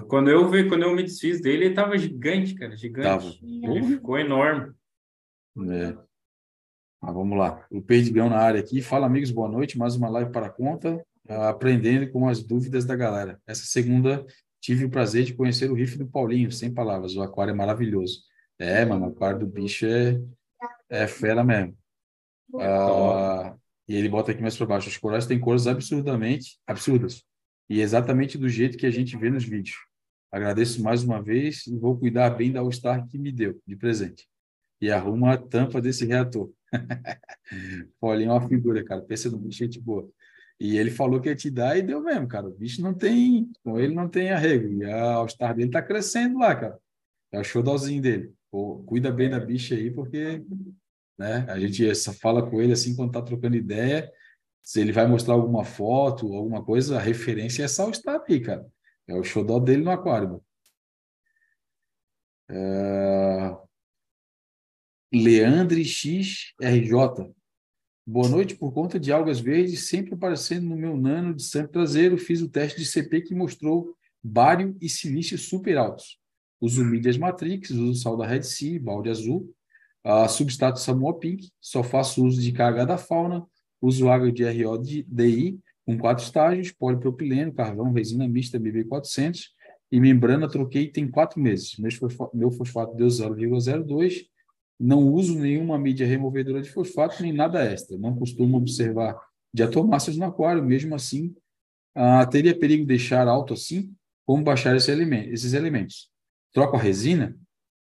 Quando 0.08 0.30
eu 0.30 0.50
vi, 0.50 0.70
quando 0.70 0.84
eu 0.84 0.96
me 0.96 1.04
desfiz 1.04 1.42
dele, 1.42 1.66
ele 1.66 1.76
tava 1.76 1.98
gigante, 1.98 2.56
cara, 2.56 2.78
gigante. 2.78 3.08
Tava. 3.08 3.30
Ele 3.44 3.84
ficou 3.84 4.18
enorme. 4.18 4.74
É. 5.70 5.98
Mas 7.02 7.14
vamos 7.14 7.38
lá. 7.38 7.66
O 7.70 7.82
Perdigão 7.82 8.30
na 8.30 8.38
área 8.38 8.62
aqui. 8.62 8.82
Fala, 8.82 9.06
amigos, 9.06 9.32
boa 9.32 9.50
noite. 9.50 9.78
Mais 9.78 9.96
uma 9.98 10.08
live 10.08 10.32
para 10.32 10.46
a 10.46 10.52
conta, 10.52 11.06
aprendendo 11.28 12.12
com 12.12 12.28
as 12.28 12.44
dúvidas 12.44 12.86
da 12.86 12.96
galera. 12.96 13.40
Essa 13.46 13.66
segunda 13.66 14.26
tive 14.60 14.86
o 14.86 14.90
prazer 14.90 15.24
de 15.24 15.34
conhecer 15.34 15.70
o 15.70 15.74
riff 15.74 15.98
do 15.98 16.08
Paulinho, 16.08 16.52
sem 16.52 16.74
palavras. 16.74 17.16
O 17.16 17.22
aquário 17.22 17.52
é 17.52 17.56
maravilhoso. 17.56 18.22
É, 18.60 18.86
mano, 18.86 19.08
o 19.08 19.10
aquário 19.10 19.40
do 19.40 19.48
bicho 19.48 19.86
é, 19.86 20.22
é 20.90 21.08
fera 21.08 21.44
mesmo. 21.44 21.76
Ah, 22.60 23.56
e 23.88 23.96
ele 23.96 24.10
bota 24.10 24.32
aqui 24.32 24.42
mais 24.42 24.56
para 24.56 24.68
baixo. 24.68 24.90
Os 24.90 24.98
corais 24.98 25.26
têm 25.26 25.40
cores 25.40 25.68
absurdamente 25.68 26.60
absurdas. 26.68 27.24
E 27.70 27.82
exatamente 27.82 28.38
do 28.38 28.50
jeito 28.50 28.78
que 28.78 28.86
a 28.86 28.92
gente 28.92 29.18
vê 29.18 29.30
nos 29.30 29.44
vídeos. 29.44 29.78
Agradeço 30.32 30.82
mais 30.82 31.04
uma 31.04 31.22
vez 31.22 31.66
e 31.68 31.78
vou 31.78 31.98
cuidar 31.98 32.30
bem 32.32 32.52
da 32.52 32.60
All-Star 32.60 33.06
que 33.08 33.18
me 33.18 33.32
deu 33.32 33.60
de 33.66 33.76
presente. 33.76 34.28
E 34.80 34.92
arruma 34.92 35.34
a 35.34 35.38
tampa 35.38 35.82
desse 35.82 36.06
reator. 36.06 36.52
Paulinho 38.00 38.32
é 38.32 38.34
uma 38.34 38.48
figura, 38.48 38.84
cara. 38.84 39.02
Pensa 39.02 39.30
no 39.30 39.38
bicho, 39.38 39.60
gente 39.60 39.80
boa. 39.80 40.10
E 40.64 40.78
ele 40.78 40.92
falou 40.92 41.20
que 41.20 41.28
ia 41.28 41.36
te 41.36 41.50
dar 41.50 41.76
e 41.76 41.82
deu 41.82 42.00
mesmo, 42.04 42.28
cara. 42.28 42.48
O 42.48 42.54
bicho 42.54 42.84
não 42.84 42.94
tem, 42.94 43.52
com 43.64 43.80
ele 43.80 43.96
não 43.96 44.08
tem 44.08 44.30
arrego. 44.30 44.72
E 44.72 44.86
a 44.86 45.14
All-Star 45.14 45.56
dele 45.56 45.72
tá 45.72 45.82
crescendo 45.82 46.38
lá, 46.38 46.56
cara. 46.56 46.80
É 47.32 47.40
o 47.40 47.44
showzinho 47.44 48.00
dele. 48.00 48.32
Pô, 48.52 48.84
cuida 48.86 49.12
bem 49.12 49.28
da 49.28 49.40
bicha 49.40 49.74
aí, 49.74 49.90
porque 49.90 50.44
né, 51.18 51.48
a 51.50 51.60
gente 51.60 51.96
só 51.96 52.14
fala 52.14 52.48
com 52.48 52.62
ele 52.62 52.74
assim 52.74 52.96
quando 52.96 53.12
tá 53.12 53.24
trocando 53.24 53.56
ideia 53.56 54.12
se 54.62 54.80
ele 54.80 54.92
vai 54.92 55.08
mostrar 55.08 55.34
alguma 55.34 55.66
foto, 55.66 56.36
alguma 56.36 56.64
coisa, 56.64 56.98
a 56.98 57.02
referência 57.02 57.64
é 57.64 57.68
só 57.68 57.90
estar 57.90 58.24
aí, 58.30 58.40
cara. 58.40 58.64
É 59.08 59.16
o 59.16 59.24
xodó 59.24 59.60
dele 59.60 59.84
no 59.84 59.90
aquário. 59.90 60.44
É... 62.52 63.58
Leandre 65.12 65.84
XRJ. 65.84 67.34
Boa 68.12 68.28
noite. 68.28 68.56
Por 68.56 68.74
conta 68.74 69.00
de 69.00 69.10
algas 69.10 69.40
verdes 69.40 69.88
sempre 69.88 70.16
aparecendo 70.16 70.68
no 70.68 70.76
meu 70.76 70.98
nano 70.98 71.34
de 71.34 71.44
sangue 71.44 71.72
traseiro, 71.72 72.18
fiz 72.18 72.42
o 72.42 72.50
teste 72.50 72.78
de 72.78 72.86
CP 72.86 73.22
que 73.22 73.34
mostrou 73.34 73.96
bário 74.22 74.76
e 74.82 74.90
silício 74.90 75.38
super 75.38 75.78
altos. 75.78 76.20
Uso 76.60 76.84
mídias 76.84 77.18
Matrix, 77.18 77.70
uso 77.70 78.02
sal 78.02 78.18
da 78.18 78.28
Red 78.28 78.44
Sea, 78.44 78.82
balde 78.82 79.10
azul, 79.10 79.56
a 80.04 80.28
substrato 80.28 80.82
Samoa 80.82 81.18
Pink, 81.20 81.52
só 81.62 81.84
faço 81.84 82.26
uso 82.26 82.42
de 82.42 82.52
KH 82.52 82.86
da 82.86 82.98
fauna, 82.98 83.46
uso 83.82 84.10
água 84.10 84.30
de 84.30 84.44
RODI 84.44 85.08
com 85.86 85.98
quatro 85.98 86.26
estágios, 86.26 86.70
polipropileno, 86.70 87.54
carvão, 87.54 87.94
resina 87.94 88.28
mista 88.28 88.60
BB400 88.60 89.52
e 89.90 90.02
membrana 90.02 90.50
troquei 90.50 90.92
tem 90.92 91.10
quatro 91.10 91.40
meses. 91.40 91.78
Meu 92.34 92.52
fosfato 92.52 92.94
deu 92.94 93.08
0,02. 93.08 94.30
Não 94.82 95.08
uso 95.14 95.38
nenhuma 95.38 95.78
mídia 95.78 96.08
removedora 96.08 96.62
de 96.62 96.72
fosfato 96.72 97.22
nem 97.22 97.32
nada 97.32 97.64
extra. 97.64 97.98
Não 97.98 98.16
costumo 98.16 98.58
observar 98.58 99.20
diatomáceas 99.54 100.18
no 100.18 100.26
aquário, 100.26 100.64
mesmo 100.64 100.96
assim, 100.96 101.36
ah, 101.94 102.26
teria 102.26 102.58
perigo 102.58 102.86
deixar 102.86 103.28
alto 103.28 103.54
assim? 103.54 103.94
Como 104.26 104.44
baixar 104.44 104.76
esse 104.76 104.92
elemento, 104.92 105.30
esses 105.30 105.54
elementos? 105.54 106.10
Troco 106.52 106.76
a 106.76 106.80
resina? 106.80 107.38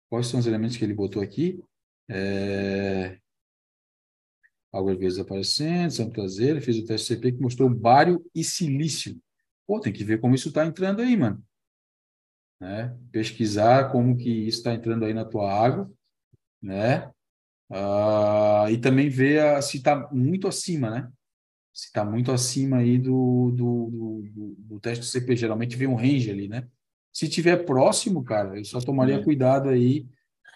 Quais 0.09 0.27
são 0.27 0.39
os 0.39 0.47
elementos 0.47 0.75
que 0.75 0.83
ele 0.83 0.93
botou 0.93 1.21
aqui? 1.21 1.63
É 2.09 3.17
águas 4.73 4.97
verdes 4.97 5.19
aparecendo, 5.19 5.91
São 5.91 6.09
Prazer, 6.09 6.59
fez 6.59 6.79
o 6.79 6.85
teste 6.85 7.13
CP 7.13 7.33
que 7.33 7.41
mostrou 7.41 7.69
bário 7.69 8.25
e 8.33 8.43
silício. 8.43 9.21
Pô, 9.67 9.79
tem 9.79 9.93
que 9.93 10.03
ver 10.03 10.19
como 10.19 10.33
isso 10.33 10.49
está 10.49 10.65
entrando 10.65 11.01
aí, 11.01 11.15
mano. 11.15 11.41
Né? 12.59 12.97
Pesquisar 13.11 13.91
como 13.91 14.17
que 14.17 14.29
isso 14.29 14.57
está 14.57 14.73
entrando 14.73 15.05
aí 15.05 15.13
na 15.13 15.23
tua 15.23 15.53
água, 15.53 15.91
né? 16.63 17.11
Ah, 17.69 18.67
e 18.71 18.77
também 18.77 19.09
ver 19.09 19.41
a, 19.41 19.61
se 19.61 19.77
está 19.77 20.09
muito 20.11 20.47
acima, 20.47 20.89
né? 20.89 21.11
Se 21.73 21.87
está 21.87 22.05
muito 22.05 22.31
acima 22.31 22.77
aí 22.77 22.97
do, 22.97 23.51
do, 23.51 24.23
do, 24.33 24.55
do, 24.57 24.79
teste 24.79 25.05
CP. 25.05 25.35
Geralmente 25.35 25.75
vem 25.75 25.87
um 25.87 25.95
range 25.95 26.31
ali, 26.31 26.47
né? 26.47 26.67
Se 27.11 27.27
tiver 27.27 27.65
próximo, 27.65 28.23
cara, 28.23 28.57
eu 28.57 28.65
só 28.65 28.79
tomaria 28.79 29.15
é. 29.15 29.23
cuidado 29.23 29.69
aí 29.69 30.07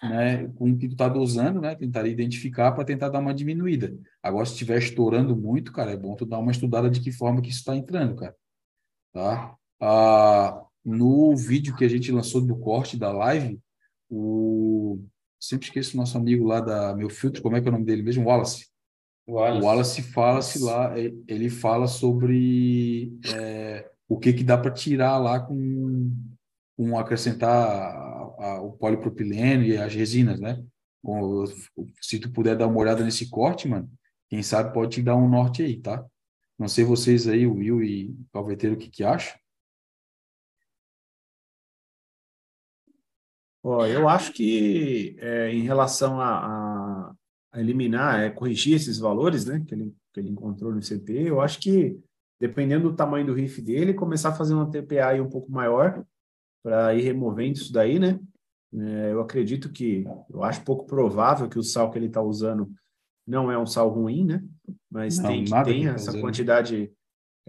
né, 0.02 0.48
com 0.54 0.70
o 0.70 0.78
que 0.78 0.88
tu 0.88 0.92
está 0.92 1.08
dosando, 1.08 1.60
né, 1.60 1.74
tentaria 1.74 2.12
identificar 2.12 2.72
para 2.72 2.84
tentar 2.84 3.08
dar 3.08 3.18
uma 3.18 3.34
diminuída. 3.34 3.96
Agora, 4.22 4.46
se 4.46 4.52
estiver 4.52 4.78
estourando 4.78 5.36
muito, 5.36 5.72
cara, 5.72 5.92
é 5.92 5.96
bom 5.96 6.14
tu 6.14 6.24
dar 6.24 6.38
uma 6.38 6.52
estudada 6.52 6.88
de 6.88 7.00
que 7.00 7.10
forma 7.12 7.42
que 7.42 7.48
isso 7.48 7.60
está 7.60 7.76
entrando, 7.76 8.14
cara. 8.16 8.34
Tá? 9.12 9.56
Ah, 9.80 10.64
no 10.84 11.36
vídeo 11.36 11.76
que 11.76 11.84
a 11.84 11.88
gente 11.88 12.12
lançou 12.12 12.40
do 12.40 12.56
corte 12.56 12.96
da 12.96 13.10
live, 13.10 13.60
o 14.08 15.04
sempre 15.40 15.66
esqueço 15.66 15.94
o 15.94 16.00
nosso 16.00 16.16
amigo 16.16 16.46
lá 16.46 16.60
da 16.60 16.94
Meu 16.94 17.08
Filtro, 17.08 17.42
como 17.42 17.56
é 17.56 17.60
que 17.60 17.68
é 17.68 17.70
o 17.70 17.72
nome 17.72 17.84
dele 17.84 18.02
mesmo? 18.02 18.26
Wallace. 18.26 18.66
Wallace, 19.28 19.60
o 19.60 19.64
Wallace 19.64 20.02
fala-se 20.02 20.64
lá, 20.64 20.94
ele 20.98 21.50
fala 21.50 21.86
sobre 21.86 23.12
é, 23.34 23.90
o 24.08 24.18
que 24.18 24.32
que 24.32 24.42
dá 24.42 24.56
para 24.56 24.70
tirar 24.70 25.18
lá 25.18 25.38
com, 25.38 26.10
com 26.76 26.98
acrescentar 26.98 27.50
a, 28.38 28.60
o 28.62 28.72
polipropileno 28.72 29.64
e 29.64 29.76
as 29.76 29.94
resinas, 29.94 30.40
né? 30.40 30.64
se 32.00 32.18
tu 32.18 32.30
puder 32.30 32.56
dar 32.56 32.66
uma 32.66 32.78
olhada 32.78 33.04
nesse 33.04 33.28
corte, 33.28 33.68
mano, 33.68 33.90
quem 34.28 34.42
sabe 34.42 34.72
pode 34.72 34.96
te 34.96 35.02
dar 35.02 35.16
um 35.16 35.28
norte 35.28 35.62
aí, 35.62 35.80
tá? 35.80 36.04
Não 36.58 36.68
sei 36.68 36.84
vocês 36.84 37.28
aí, 37.28 37.46
o 37.46 37.54
Will 37.54 37.82
e 37.82 38.10
o 38.10 38.26
Calveteiro, 38.32 38.74
o 38.74 38.78
que 38.78 38.90
que 38.90 39.04
acham? 39.04 39.38
Ó, 43.68 43.84
eu 43.84 44.08
acho 44.08 44.32
que 44.32 45.14
é, 45.18 45.52
em 45.52 45.60
relação 45.60 46.18
a, 46.18 47.12
a, 47.52 47.60
eliminar, 47.60 48.20
é, 48.20 48.30
corrigir 48.30 48.74
esses 48.74 48.98
valores, 48.98 49.44
né, 49.44 49.62
que 49.66 49.74
ele, 49.74 49.94
que 50.12 50.20
ele 50.20 50.30
encontrou 50.30 50.74
no 50.74 50.82
CP, 50.82 51.28
eu 51.28 51.40
acho 51.40 51.60
que 51.60 51.98
dependendo 52.40 52.88
do 52.88 52.96
tamanho 52.96 53.26
do 53.26 53.34
riff 53.34 53.60
dele, 53.60 53.92
começar 53.92 54.30
a 54.30 54.34
fazer 54.34 54.54
uma 54.54 54.70
TPA 54.70 55.08
aí 55.08 55.20
um 55.20 55.28
pouco 55.28 55.52
maior, 55.52 56.02
para 56.62 56.94
ir 56.94 57.02
removendo 57.02 57.58
isso 57.58 57.72
daí, 57.72 57.98
né? 57.98 58.18
É, 58.72 59.12
eu 59.12 59.20
acredito 59.20 59.70
que, 59.70 60.04
eu 60.30 60.42
acho 60.42 60.64
pouco 60.64 60.86
provável 60.86 61.48
que 61.48 61.58
o 61.58 61.62
sal 61.62 61.90
que 61.90 61.98
ele 61.98 62.06
está 62.06 62.22
usando 62.22 62.70
não 63.26 63.52
é 63.52 63.58
um 63.58 63.66
sal 63.66 63.90
ruim, 63.90 64.24
né? 64.24 64.42
Mas 64.90 65.18
não, 65.18 65.28
tem 65.28 65.44
que 65.44 65.64
tem 65.64 65.80
que 65.82 65.88
essa 65.88 66.18
quantidade, 66.18 66.90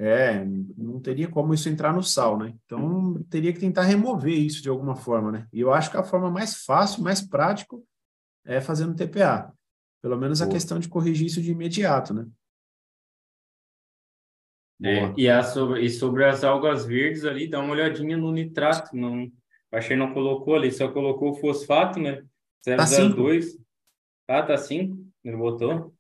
é, 0.02 0.45
não 0.78 0.97
teria 1.02 1.28
como 1.28 1.54
isso 1.54 1.68
entrar 1.68 1.91
no 1.91 2.02
sal, 2.02 2.38
né? 2.38 2.56
Então 2.64 3.22
teria 3.30 3.52
que 3.52 3.60
tentar 3.60 3.82
remover 3.84 4.34
isso 4.34 4.62
de 4.62 4.70
alguma 4.70 4.95
forma, 4.95 5.30
né? 5.30 5.47
E 5.52 5.60
eu 5.60 5.74
acho 5.74 5.91
que 5.91 5.97
a 5.97 6.04
forma 6.04 6.32
mais 6.32 6.64
fácil, 6.64 7.04
mais 7.04 7.20
prático 7.22 7.86
é 8.45 8.62
fazendo 8.62 8.95
TPA. 8.95 9.54
Pelo 10.02 10.18
menos 10.18 10.41
a 10.41 10.47
questão 10.47 10.80
de 10.80 10.88
corrigir 10.88 11.28
isso 11.28 11.41
de 11.41 11.52
imediato, 11.52 12.14
né? 12.14 12.26
É, 14.82 15.14
e, 15.18 15.30
a 15.30 15.43
sobre, 15.43 15.82
e 15.82 15.89
sobre 15.89 16.24
as 16.24 16.45
algas 16.45 16.86
verdes 16.86 17.26
ali, 17.26 17.50
dá 17.50 17.60
uma 17.60 17.74
olhadinha 17.74 18.16
no 18.16 18.32
nitrato. 18.32 18.95
Não, 18.95 19.30
achei 19.70 19.97
não 19.97 20.14
colocou 20.14 20.56
ali, 20.56 20.72
só 20.72 20.89
colocou 20.89 21.32
o 21.32 21.36
fosfato, 21.36 22.00
né? 22.00 22.24
002. 22.66 23.58
Tá, 24.26 24.43
tá 24.43 24.58
5. 24.58 24.97
Ele 25.26 25.36
botou. 25.36 25.93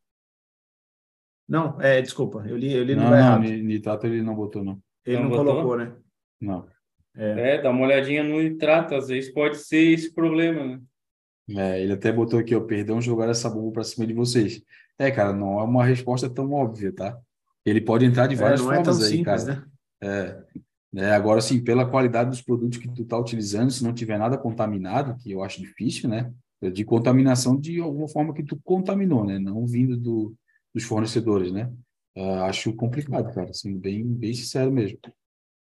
Não, 1.49 1.81
é, 1.81 1.99
desculpa, 1.99 2.45
eu 2.47 2.55
li, 2.55 2.71
eu 2.71 2.83
li 2.83 2.95
não, 2.95 3.05
no 3.05 3.09
não, 3.09 3.17
errado. 3.17 3.41
nitrato 3.41 4.05
ele 4.05 4.21
não 4.21 4.35
botou, 4.35 4.63
não. 4.63 4.79
Ele 5.03 5.17
não, 5.17 5.29
não 5.29 5.37
colocou, 5.37 5.75
né? 5.75 5.91
Não. 6.39 6.67
É. 7.17 7.55
é, 7.55 7.61
dá 7.61 7.71
uma 7.71 7.85
olhadinha 7.85 8.23
no 8.23 8.39
nitrato, 8.39 8.93
às 8.93 9.07
vezes 9.07 9.33
pode 9.33 9.57
ser 9.57 9.91
esse 9.93 10.13
problema, 10.13 10.63
né? 10.63 10.79
É, 11.57 11.81
ele 11.81 11.93
até 11.93 12.11
botou 12.11 12.39
aqui, 12.39 12.55
ó, 12.55 12.61
perdão 12.61 13.01
jogar 13.01 13.27
essa 13.27 13.49
bomba 13.49 13.71
para 13.71 13.83
cima 13.83 14.05
de 14.05 14.13
vocês. 14.13 14.61
É, 14.99 15.09
cara, 15.09 15.33
não 15.33 15.59
é 15.59 15.63
uma 15.63 15.83
resposta 15.83 16.29
tão 16.29 16.53
óbvia, 16.53 16.93
tá? 16.93 17.17
Ele 17.65 17.81
pode 17.81 18.05
entrar 18.05 18.27
de 18.27 18.35
é, 18.35 18.37
várias 18.37 18.61
é, 18.61 18.63
formas 18.63 19.01
é 19.01 19.05
aí, 19.05 19.09
simples, 19.09 19.43
cara. 19.43 19.55
Né? 19.55 19.65
É, 20.03 20.43
né? 20.93 21.11
Agora, 21.11 21.41
sim, 21.41 21.63
pela 21.63 21.89
qualidade 21.89 22.29
dos 22.29 22.43
produtos 22.43 22.77
que 22.77 22.87
tu 22.87 23.01
está 23.01 23.17
utilizando, 23.17 23.71
se 23.71 23.83
não 23.83 23.91
tiver 23.91 24.19
nada 24.19 24.37
contaminado, 24.37 25.15
que 25.17 25.31
eu 25.31 25.43
acho 25.43 25.59
difícil, 25.59 26.07
né? 26.07 26.31
De 26.61 26.85
contaminação 26.85 27.59
de 27.59 27.79
alguma 27.79 28.07
forma 28.07 28.33
que 28.33 28.43
tu 28.43 28.59
contaminou, 28.63 29.25
né? 29.25 29.39
Não 29.39 29.65
vindo 29.65 29.97
do, 29.97 30.35
dos 30.73 30.83
fornecedores, 30.83 31.51
né? 31.51 31.71
Uh, 32.17 32.43
acho 32.43 32.73
complicado, 32.75 33.33
cara, 33.33 33.53
sendo 33.53 33.79
bem, 33.79 34.03
bem 34.05 34.33
sincero 34.33 34.71
mesmo. 34.71 34.99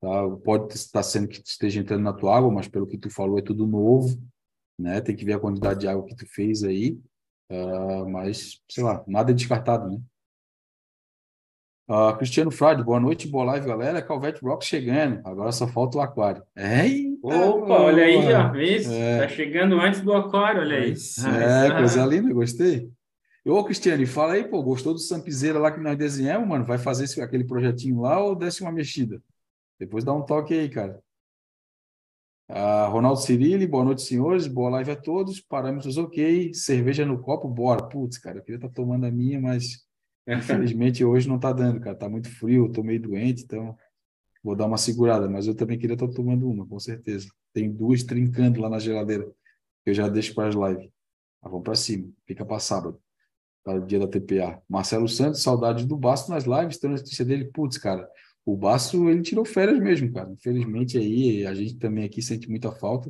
Tá? 0.01 0.29
Pode 0.43 0.73
estar 0.73 1.03
sendo 1.03 1.27
que 1.27 1.41
esteja 1.45 1.79
entrando 1.79 2.03
na 2.03 2.13
tua 2.13 2.37
água, 2.37 2.51
mas 2.51 2.67
pelo 2.67 2.87
que 2.87 2.97
tu 2.97 3.09
falou 3.09 3.39
é 3.39 3.41
tudo 3.41 3.65
novo, 3.65 4.21
né? 4.77 4.99
Tem 5.01 5.15
que 5.15 5.23
ver 5.23 5.33
a 5.33 5.39
quantidade 5.39 5.81
de 5.81 5.87
água 5.87 6.05
que 6.05 6.15
tu 6.15 6.25
fez 6.27 6.63
aí, 6.63 6.99
uh, 7.51 8.09
mas, 8.09 8.61
sei 8.69 8.83
lá, 8.83 9.03
nada 9.07 9.31
é 9.31 9.33
descartado, 9.33 9.89
né? 9.89 10.01
Uh, 11.87 12.15
Cristiano 12.17 12.49
Frade, 12.49 12.81
boa 12.81 12.99
noite, 12.99 13.27
boa 13.27 13.43
live, 13.43 13.67
galera. 13.67 14.01
Calvete 14.01 14.41
Rock 14.41 14.65
chegando. 14.65 15.19
Agora 15.25 15.51
só 15.51 15.67
falta 15.67 15.97
o 15.97 16.01
aquário. 16.01 16.41
Eita, 16.55 17.27
Opa, 17.27 17.81
olha 17.81 18.05
aí, 18.05 18.33
ó. 18.33 18.55
Isso, 18.55 18.91
é. 18.91 19.19
tá 19.19 19.27
chegando 19.27 19.79
antes 19.79 19.99
do 19.99 20.13
aquário, 20.13 20.61
olha 20.61 20.77
aí. 20.77 20.93
É, 20.93 21.71
coisa 21.71 22.05
linda, 22.05 22.33
gostei. 22.33 22.89
Ô, 23.45 23.63
Cristiane, 23.63 24.05
fala 24.05 24.33
aí, 24.33 24.47
pô, 24.47 24.63
gostou 24.63 24.93
do 24.93 24.99
Sampizeira 24.99 25.59
lá 25.59 25.69
que 25.69 25.79
nós 25.79 25.97
desenhamos, 25.97 26.47
mano? 26.47 26.63
Vai 26.63 26.77
fazer 26.77 27.03
esse, 27.03 27.21
aquele 27.21 27.43
projetinho 27.43 27.99
lá 27.99 28.23
ou 28.23 28.35
desce 28.35 28.61
uma 28.61 28.71
mexida? 28.71 29.21
Depois 29.77 30.03
dá 30.03 30.13
um 30.13 30.23
toque 30.23 30.53
aí, 30.53 30.69
cara. 30.69 31.03
Ah, 32.47 32.87
Ronaldo 32.87 33.19
Cirilli, 33.19 33.67
boa 33.67 33.83
noite, 33.83 34.01
senhores. 34.03 34.47
Boa 34.47 34.69
live 34.69 34.91
a 34.91 34.95
todos. 34.95 35.41
Parâmetros 35.41 35.97
ok. 35.97 36.53
Cerveja 36.53 37.05
no 37.05 37.21
copo, 37.21 37.47
bora. 37.49 37.83
Putz, 37.87 38.17
cara, 38.17 38.37
eu 38.37 38.43
queria 38.43 38.57
estar 38.57 38.69
tá 38.69 38.73
tomando 38.73 39.05
a 39.05 39.11
minha, 39.11 39.41
mas 39.41 39.85
infelizmente 40.25 41.03
hoje 41.05 41.27
não 41.27 41.37
tá 41.37 41.51
dando, 41.51 41.81
cara. 41.81 41.97
Tá 41.97 42.07
muito 42.07 42.29
frio, 42.29 42.67
eu 42.67 42.71
tô 42.71 42.81
meio 42.81 43.01
doente, 43.01 43.43
então 43.43 43.77
vou 44.41 44.55
dar 44.55 44.67
uma 44.67 44.77
segurada. 44.77 45.29
Mas 45.29 45.47
eu 45.47 45.55
também 45.55 45.77
queria 45.77 45.95
estar 45.95 46.07
tá 46.07 46.13
tomando 46.13 46.49
uma, 46.49 46.65
com 46.65 46.79
certeza. 46.79 47.27
Tem 47.51 47.69
duas 47.69 48.03
trincando 48.03 48.61
lá 48.61 48.69
na 48.69 48.79
geladeira, 48.79 49.25
que 49.83 49.89
eu 49.89 49.93
já 49.93 50.07
deixo 50.07 50.33
para 50.33 50.47
as 50.47 50.55
lives. 50.55 50.89
Mas 51.41 51.51
vamos 51.51 51.63
para 51.63 51.75
cima, 51.75 52.09
fica 52.25 52.45
para 52.45 52.59
sábado, 52.59 53.01
o 53.65 53.79
dia 53.79 53.99
da 53.99 54.07
TPA. 54.07 54.61
Marcelo 54.67 55.07
Santos, 55.07 55.41
saudade 55.41 55.85
do 55.85 55.95
Basto 55.95 56.31
nas 56.31 56.43
lives, 56.43 56.77
tem 56.77 56.89
notícia 56.89 57.23
dele. 57.23 57.45
Putz, 57.45 57.77
cara, 57.77 58.07
o 58.45 58.57
Baço, 58.57 59.09
ele 59.09 59.21
tirou 59.21 59.45
férias 59.45 59.79
mesmo, 59.79 60.11
cara. 60.11 60.29
Infelizmente, 60.29 60.97
aí, 60.97 61.45
a 61.45 61.53
gente 61.53 61.77
também 61.77 62.03
aqui 62.03 62.21
sente 62.21 62.49
muita 62.49 62.71
falta. 62.71 63.09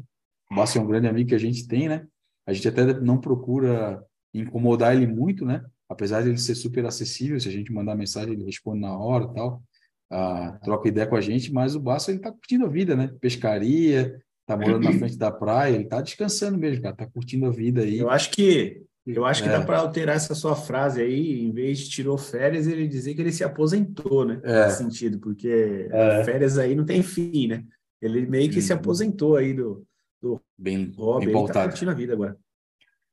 O 0.52 0.56
Baço 0.56 0.78
é 0.78 0.82
um 0.82 0.88
grande 0.88 1.08
amigo 1.08 1.30
que 1.30 1.36
a 1.36 1.40
gente 1.40 1.68
tem, 1.68 1.90
né? 1.90 2.06
A 2.46 2.54
gente 2.54 2.68
até 2.68 3.00
não 3.00 3.20
procura 3.20 4.04
incomodar 4.34 4.96
ele 4.96 5.08
muito, 5.08 5.46
né? 5.46 5.64
Apesar 5.90 6.22
de 6.22 6.30
ele 6.30 6.38
ser 6.38 6.56
super 6.56 6.86
acessível, 6.86 7.40
se 7.40 7.50
a 7.50 7.52
gente 7.52 7.72
mandar 7.72 7.96
mensagem, 7.96 8.34
ele 8.34 8.46
responde 8.46 8.82
na 8.82 8.96
hora 8.96 9.26
e 9.26 9.34
tal. 9.34 9.64
Ah, 10.12 10.60
troca 10.64 10.88
ideia 10.88 11.08
com 11.08 11.16
a 11.16 11.22
gente, 11.22 11.52
mas 11.52 11.76
o 11.76 11.80
Baço, 11.80 12.12
ele 12.12 12.20
tá 12.20 12.32
curtindo 12.32 12.66
a 12.66 12.70
vida, 12.70 12.96
né? 12.96 13.12
Pescaria, 13.20 14.22
tá 14.46 14.56
morando 14.56 14.84
na 14.84 14.94
frente 14.94 15.18
da 15.18 15.32
praia, 15.32 15.74
ele 15.74 15.86
tá 15.86 16.00
descansando 16.02 16.58
mesmo, 16.60 16.84
cara. 16.84 16.96
Tá 16.96 17.08
curtindo 17.08 17.48
a 17.48 17.52
vida 17.52 17.82
aí. 17.82 17.98
Eu 17.98 18.12
acho 18.12 18.30
que 18.30 18.84
eu 19.06 19.26
acho 19.26 19.44
que 19.44 19.50
é. 19.50 19.52
dá 19.52 19.62
para 19.62 19.80
alterar 19.80 20.16
essa 20.16 20.34
sua 20.34 20.56
frase 20.56 21.02
aí, 21.02 21.42
em 21.42 21.52
vez 21.52 21.80
de 21.80 21.90
tirou 21.90 22.18
férias, 22.18 22.68
ele 22.68 22.88
dizer 22.88 23.14
que 23.14 23.22
ele 23.22 23.34
se 23.34 23.44
aposentou, 23.44 24.26
né? 24.26 24.40
É. 24.44 24.66
Nesse 24.66 24.78
sentido, 24.78 25.20
porque 25.20 25.88
é. 25.92 26.24
férias 26.24 26.58
aí 26.58 26.74
não 26.74 26.86
tem 26.86 27.04
fim, 27.04 27.48
né? 27.48 27.64
Ele 28.02 28.26
meio 28.26 28.50
que 28.50 28.62
se 28.62 28.72
uhum. 28.72 28.80
aposentou 28.80 29.36
aí 29.36 29.54
do, 29.54 29.86
do 30.22 30.40
bem, 30.58 30.92
hobby, 30.98 31.28
bem 31.28 31.36
ele 31.36 31.54
tá 31.54 31.68
curtindo 31.68 31.92
a 31.92 31.94
vida 31.94 32.14
agora. 32.14 32.38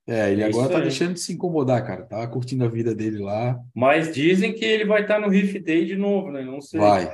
É, 0.07 0.33
ele 0.33 0.43
é 0.43 0.47
agora 0.47 0.69
tá 0.69 0.77
aí. 0.79 0.83
deixando 0.83 1.15
de 1.15 1.21
se 1.21 1.33
incomodar, 1.33 1.87
cara. 1.87 2.05
Tá 2.05 2.27
curtindo 2.27 2.65
a 2.65 2.69
vida 2.69 2.95
dele 2.95 3.19
lá. 3.19 3.61
Mas 3.75 4.13
dizem 4.13 4.53
que 4.53 4.65
ele 4.65 4.85
vai 4.85 5.03
estar 5.03 5.15
tá 5.15 5.21
no 5.21 5.29
Riff 5.29 5.59
Day 5.61 5.85
de 5.85 5.97
novo, 5.97 6.33
né? 6.33 6.43
Não 6.43 6.61
sei. 6.61 6.81
Vai. 6.81 7.13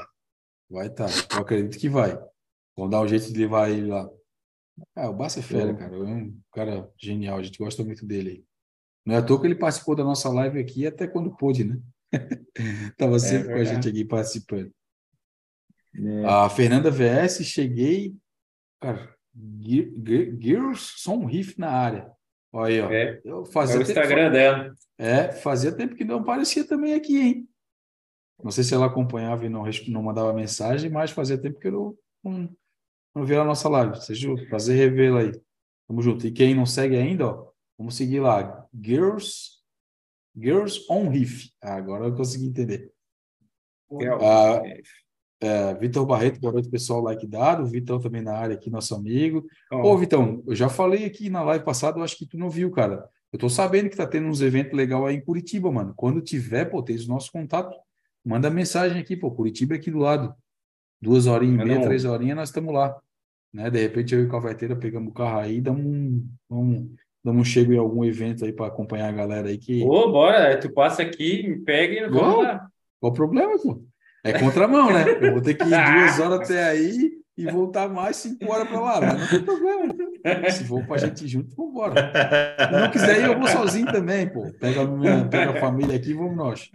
Vai 0.70 0.87
estar. 0.87 1.07
Tá. 1.07 1.37
Eu 1.37 1.43
acredito 1.43 1.79
que 1.79 1.89
vai. 1.89 2.18
Vamos 2.74 2.91
dar 2.91 3.01
um 3.01 3.09
jeito 3.09 3.33
de 3.33 3.39
levar 3.39 3.70
ele 3.70 3.89
lá. 3.89 4.09
Ah, 4.95 5.09
o 5.09 5.14
Bassa 5.14 5.41
é 5.41 5.43
fera, 5.43 5.74
cara. 5.74 5.95
É 5.95 5.99
um 5.99 6.35
cara 6.53 6.91
genial. 6.97 7.39
A 7.39 7.43
gente 7.43 7.59
gosta 7.59 7.85
muito 7.85 8.07
dele 8.07 8.31
aí. 8.31 8.45
Não 9.07 9.14
é 9.14 9.18
à 9.18 9.22
toa 9.22 9.40
que 9.40 9.46
ele 9.46 9.54
participou 9.54 9.94
da 9.94 10.02
nossa 10.02 10.28
live 10.28 10.59
aqui 10.59 10.84
até 10.84 11.07
quando 11.07 11.36
pôde, 11.36 11.62
né? 11.62 11.80
Estava 12.90 13.14
é 13.14 13.18
sempre 13.20 13.52
é 13.52 13.54
com 13.54 13.61
a 13.61 13.64
gente 13.64 13.88
aqui 13.88 14.04
participando. 14.04 14.72
É. 15.94 16.24
A 16.24 16.50
Fernanda 16.50 16.90
VS, 16.90 17.44
cheguei. 17.44 18.16
Cara, 18.80 19.14
Girls 20.40 20.94
Som 20.96 21.24
Riff 21.24 21.59
na 21.59 21.70
área. 21.70 22.11
Olha 22.52 22.66
aí, 22.66 22.80
ó. 22.80 22.90
É, 22.90 23.20
eu 23.24 23.44
fazia 23.44 23.76
é 23.76 23.78
o 23.78 23.82
Instagram 23.82 24.30
dela. 24.32 24.74
É, 24.98 25.32
fazia 25.32 25.70
tempo 25.70 25.94
que 25.94 26.04
não 26.04 26.18
aparecia 26.18 26.66
também 26.66 26.94
aqui, 26.94 27.18
hein? 27.18 27.48
Não 28.42 28.50
sei 28.50 28.64
se 28.64 28.74
ela 28.74 28.86
acompanhava 28.86 29.46
e 29.46 29.48
não, 29.48 29.64
não 29.88 30.02
mandava 30.02 30.32
mensagem, 30.32 30.90
mas 30.90 31.11
fazia 31.12 31.38
tempo 31.38 31.61
que 31.61 31.68
eu 31.68 31.72
não, 31.72 31.98
não, 32.24 32.57
não 33.14 33.24
via 33.24 33.40
a 33.40 33.44
nossa 33.44 33.68
live. 33.68 33.96
Seja 34.02 34.28
prazer 34.48 34.76
revê-la 34.76 35.20
aí. 35.20 35.32
Tamo 35.86 36.02
junto. 36.02 36.26
E 36.26 36.32
quem 36.32 36.54
não 36.54 36.66
segue 36.66 36.96
ainda, 36.96 37.28
ó, 37.28 37.48
Vamos 37.79 37.97
seguir 37.97 38.20
lá. 38.20 38.66
Girls, 38.74 39.59
Girls 40.37 40.85
on 40.89 41.09
Riff. 41.09 41.51
Ah, 41.62 41.74
agora 41.74 42.07
eu 42.07 42.14
consegui 42.14 42.47
entender. 42.47 42.91
Ah, 44.20 44.62
é, 45.41 45.74
Vitor 45.74 46.07
Barreto, 46.07 46.41
boa 46.41 46.55
noite, 46.55 46.70
pessoal. 46.70 47.03
Like 47.03 47.27
dado. 47.27 47.66
Vitão 47.66 48.01
também 48.01 48.22
na 48.22 48.35
área 48.35 48.55
aqui, 48.55 48.70
nosso 48.70 48.95
amigo. 48.95 49.47
Oh. 49.70 49.93
Ô, 49.93 49.99
Vitão, 49.99 50.43
eu 50.47 50.55
já 50.55 50.68
falei 50.68 51.05
aqui 51.05 51.29
na 51.29 51.43
live 51.43 51.64
passada, 51.64 51.99
eu 51.99 52.03
acho 52.03 52.16
que 52.16 52.27
tu 52.27 52.39
não 52.39 52.49
viu, 52.49 52.70
cara. 52.70 53.09
Eu 53.33 53.39
tô 53.39 53.49
sabendo 53.49 53.91
que 53.91 53.97
tá 53.97 54.07
tendo 54.07 54.29
uns 54.29 54.41
eventos 54.41 54.72
legais 54.72 55.05
aí 55.05 55.16
em 55.16 55.20
Curitiba, 55.20 55.70
mano. 55.70 55.93
Quando 55.95 56.22
tiver, 56.22 56.64
pô, 56.66 56.83
tem 56.83 56.97
o 56.97 57.07
nosso 57.07 57.31
contato. 57.31 57.77
Manda 58.24 58.49
mensagem 58.49 58.99
aqui, 58.99 59.16
pô. 59.16 59.31
Curitiba 59.31 59.74
é 59.74 59.79
aqui 59.79 59.91
do 59.91 59.99
lado. 59.99 60.35
Duas 61.01 61.27
horinhas 61.27 61.61
e 61.61 61.64
meia, 61.68 61.83
três 61.83 62.05
horinhas, 62.07 62.37
nós 62.37 62.49
estamos 62.49 62.72
lá. 62.72 62.99
Né? 63.53 63.70
De 63.70 63.81
repente 63.81 64.14
eu 64.14 64.22
e 64.22 64.24
o 64.24 64.29
Calveteira 64.29 64.74
pegamos 64.74 65.11
o 65.11 65.14
carro 65.14 65.41
aí 65.41 65.59
e 65.59 65.61
damos 65.61 65.85
um, 65.85 66.29
um, 66.51 66.95
não 67.33 67.45
chego 67.45 67.72
em 67.72 67.79
algum 67.79 68.05
evento 68.05 68.45
aí 68.45 68.53
para 68.53 68.66
acompanhar 68.66 69.09
a 69.09 69.12
galera 69.12 69.49
aí 69.49 69.59
que. 69.59 69.83
Ô, 69.83 70.11
bora, 70.11 70.59
tu 70.59 70.70
passa 70.72 71.03
aqui, 71.03 71.49
me 71.49 71.59
pega 71.59 72.07
e 72.07 72.09
vamos 72.09 72.45
lá. 72.45 72.66
Qual 73.01 73.12
o 73.12 73.14
problema, 73.14 73.59
pô? 73.59 73.83
É 74.24 74.39
contramão, 74.39 74.93
né? 74.93 75.05
Eu 75.20 75.33
vou 75.33 75.41
ter 75.41 75.55
que 75.55 75.64
ir 75.64 75.68
duas 75.68 76.18
horas 76.20 76.41
até 76.51 76.64
aí 76.64 77.12
e 77.37 77.47
voltar 77.51 77.89
mais 77.89 78.16
cinco 78.16 78.51
horas 78.51 78.66
para 78.66 78.81
lá, 78.81 79.01
mas 79.01 79.20
não 79.20 79.29
tem 79.29 79.43
problema. 79.43 79.95
Se 80.51 80.64
for 80.64 80.85
para 80.85 80.97
a 80.97 80.99
gente 80.99 81.29
junto, 81.29 81.55
vamos 81.55 81.72
embora. 81.72 82.12
Se 82.66 82.72
não 82.72 82.91
quiser 82.91 83.20
ir, 83.20 83.24
eu 83.27 83.39
vou 83.39 83.47
sozinho 83.47 83.87
também, 83.93 84.27
pô. 84.27 84.51
Pega 84.59 84.81
a, 84.81 84.87
minha, 84.87 85.24
pega 85.29 85.51
a 85.53 85.61
família 85.61 85.97
aqui 85.97 86.11
e 86.11 86.14
vamos 86.14 86.37
nós. 86.37 86.70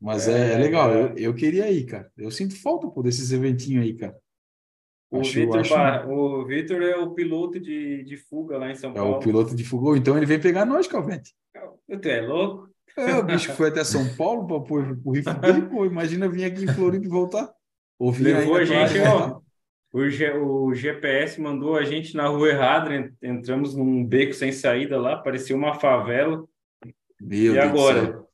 Mas 0.00 0.28
é, 0.28 0.54
é 0.54 0.58
legal, 0.58 0.92
eu, 0.92 1.14
eu 1.16 1.34
queria 1.34 1.70
ir, 1.70 1.84
cara. 1.84 2.10
Eu 2.16 2.30
sinto 2.30 2.60
falta 2.60 2.88
pô, 2.88 3.02
desses 3.02 3.32
eventinhos 3.32 3.84
aí, 3.84 3.94
cara. 3.94 4.16
O 5.10 5.22
Vitor 5.22 5.60
acho... 5.60 6.08
o 6.08 6.44
Vitor 6.44 6.82
é 6.82 6.96
o 6.96 7.12
piloto 7.12 7.60
de, 7.60 8.02
de 8.02 8.16
fuga 8.16 8.58
lá 8.58 8.70
em 8.70 8.74
São 8.74 8.92
Paulo. 8.92 9.14
É 9.14 9.16
o 9.16 9.20
piloto 9.20 9.54
de 9.54 9.64
fuga. 9.64 9.96
Então 9.96 10.16
ele 10.16 10.26
vem 10.26 10.40
pegar 10.40 10.64
nós, 10.64 10.86
Calvente. 10.86 11.32
Tu 12.00 12.08
é 12.08 12.20
louco? 12.20 12.68
É, 12.96 13.14
o 13.14 13.22
bicho 13.22 13.52
foi 13.52 13.68
até 13.68 13.84
São 13.84 14.16
Paulo 14.16 14.46
para 14.46 14.60
pôr 14.60 14.98
o 15.04 15.12
Riff 15.12 15.32
dele, 15.34 15.62
pô. 15.62 15.84
Imagina 15.84 16.28
vir 16.28 16.44
aqui 16.44 16.64
em 16.64 16.68
Floripa 16.68 17.04
e 17.04 17.08
voltar. 17.08 17.52
Ou 17.98 18.10
Levou 18.18 18.56
a 18.56 18.64
gente, 18.64 18.98
ó. 19.00 19.40
O, 19.92 20.10
G, 20.10 20.30
o 20.32 20.74
GPS 20.74 21.40
mandou 21.40 21.76
a 21.76 21.84
gente 21.84 22.14
na 22.16 22.26
rua 22.26 22.48
errada, 22.48 23.14
entramos 23.22 23.74
num 23.74 24.04
beco 24.04 24.34
sem 24.34 24.52
saída 24.52 25.00
lá, 25.00 25.16
parecia 25.16 25.56
uma 25.56 25.74
favela. 25.74 26.44
Meu 27.20 27.52
e 27.52 27.54
Deus 27.54 27.58
agora? 27.58 28.26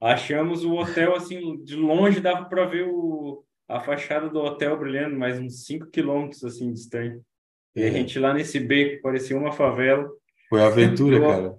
Achamos 0.00 0.64
o 0.64 0.74
hotel 0.74 1.16
assim, 1.16 1.62
de 1.64 1.74
longe 1.74 2.20
dava 2.20 2.44
para 2.44 2.66
ver 2.66 2.86
o, 2.88 3.44
a 3.68 3.80
fachada 3.80 4.30
do 4.30 4.40
hotel 4.40 4.78
brilhando, 4.78 5.16
mais 5.16 5.38
uns 5.38 5.66
5 5.66 5.88
quilômetros 5.88 6.42
assim 6.42 6.72
distante. 6.72 7.20
E 7.76 7.82
a 7.82 7.88
é. 7.88 7.90
gente 7.90 8.18
lá 8.18 8.32
nesse 8.32 8.58
beco, 8.58 9.02
parecia 9.02 9.36
uma 9.36 9.52
favela. 9.52 10.08
Foi 10.48 10.62
aventura, 10.62 11.16
eu, 11.16 11.22
cara. 11.22 11.54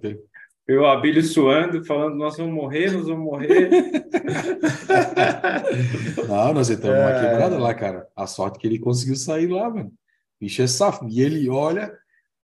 Eu, 0.66 0.86
Abílio 0.86 1.22
suando, 1.22 1.84
falando, 1.84 2.16
nós 2.16 2.36
vamos 2.36 2.52
morrer, 2.52 2.90
nós 2.92 3.06
vamos 3.06 3.24
morrer. 3.24 3.70
Não, 6.28 6.52
nós 6.52 6.68
entramos 6.68 6.98
é... 6.98 7.06
uma 7.06 7.20
quebrada 7.20 7.58
lá, 7.58 7.72
cara. 7.74 8.06
A 8.14 8.26
sorte 8.26 8.58
que 8.58 8.66
ele 8.66 8.78
conseguiu 8.78 9.16
sair 9.16 9.46
lá, 9.46 9.70
mano. 9.70 9.88
O 9.88 9.92
bicho 10.40 10.60
é 10.62 10.66
safo. 10.66 11.08
E 11.08 11.22
ele 11.22 11.48
olha, 11.48 11.96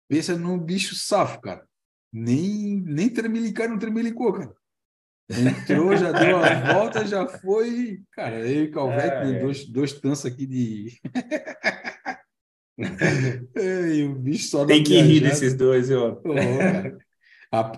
pensa 0.08 0.36
num 0.38 0.58
bicho 0.58 0.96
safo, 0.96 1.42
cara. 1.42 1.68
Nem, 2.12 2.82
nem 2.86 3.10
tremelicar, 3.10 3.70
não 3.70 3.78
tremelicou, 3.78 4.34
cara. 4.34 4.52
Entrou, 5.30 5.96
já 5.96 6.12
deu 6.12 6.38
a 6.38 6.74
volta, 6.74 7.06
já 7.06 7.28
foi. 7.28 8.00
Cara, 8.12 8.40
eu 8.40 8.64
e 8.64 8.72
Calvete, 8.72 9.08
é, 9.08 9.26
né, 9.26 9.40
dois, 9.40 9.66
dois 9.66 9.94
tanços 9.94 10.26
aqui 10.26 10.48
de. 10.48 11.00
o 14.10 14.16
bicho 14.16 14.50
só 14.50 14.66
Tem 14.66 14.84
que 14.84 15.00
rir 15.00 15.20
desses 15.20 15.54
dois, 15.54 15.92
eu. 15.92 16.20
Oh, 16.26 16.32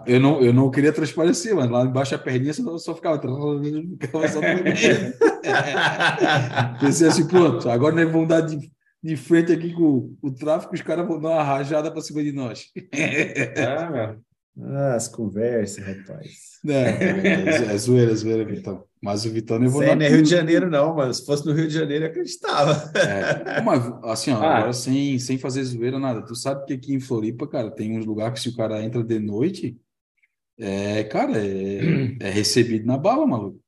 eu, 0.06 0.20
não, 0.20 0.42
eu 0.42 0.54
não 0.54 0.70
queria 0.72 0.94
transparecer, 0.94 1.56
mas 1.56 1.70
lá 1.70 1.84
embaixo 1.84 2.16
a 2.16 2.18
perninha 2.18 2.54
só, 2.54 2.78
só 2.78 2.96
ficava. 2.96 3.20
ficava 3.20 4.28
só 4.30 4.40
Pensei 6.80 7.08
assim, 7.08 7.28
pronto, 7.28 7.70
agora 7.70 7.96
nós 7.96 8.10
vamos 8.10 8.30
dar 8.30 8.40
de, 8.42 8.72
de 9.04 9.18
frente 9.18 9.52
aqui 9.52 9.74
com 9.74 9.84
o, 9.84 10.18
o 10.22 10.32
tráfico, 10.32 10.74
os 10.74 10.82
caras 10.82 11.06
vão 11.06 11.20
dar 11.20 11.30
uma 11.30 11.44
rajada 11.44 11.92
para 11.92 12.02
cima 12.02 12.24
de 12.24 12.32
nós. 12.32 12.68
ah, 13.58 13.90
meu. 13.90 14.31
Ah, 14.60 14.96
as 14.96 15.08
conversas, 15.08 15.84
rapaz. 15.84 16.60
É, 16.68 16.74
é, 16.74 17.74
é 17.74 17.78
zoeira, 17.78 18.12
é 18.12 18.16
zoeira, 18.16 18.46
Vitão. 18.46 18.84
Mas 19.02 19.26
o 19.26 19.32
Vitão 19.32 19.58
não 19.58 19.70
vou 19.70 19.82
não 19.82 19.90
é 19.90 20.10
Rio 20.10 20.22
de 20.22 20.30
Janeiro, 20.30 20.70
não, 20.70 20.96
mas 20.96 21.18
se 21.18 21.26
fosse 21.26 21.46
no 21.46 21.54
Rio 21.54 21.68
de 21.68 21.74
Janeiro, 21.74 22.06
eu 22.06 22.10
acreditava. 22.10 22.92
É, 23.00 23.62
mas, 23.62 23.84
assim, 24.04 24.32
ó, 24.32 24.38
ah. 24.44 24.58
agora 24.58 24.74
sem, 24.74 25.18
sem 25.18 25.38
fazer 25.38 25.64
zoeira, 25.64 25.98
nada. 25.98 26.24
Tu 26.24 26.36
sabe 26.36 26.66
que 26.66 26.74
aqui 26.74 26.94
em 26.94 27.00
Floripa, 27.00 27.48
cara, 27.48 27.72
tem 27.72 27.98
uns 27.98 28.06
lugares 28.06 28.34
que 28.34 28.50
se 28.50 28.54
o 28.54 28.58
cara 28.58 28.84
entra 28.84 29.04
de 29.04 29.20
noite, 29.20 29.78
é, 30.60 31.04
cara, 31.06 31.34
é, 31.38 32.18
é 32.20 32.30
recebido 32.30 32.86
na 32.86 32.98
bala, 32.98 33.26
maluco. 33.26 33.60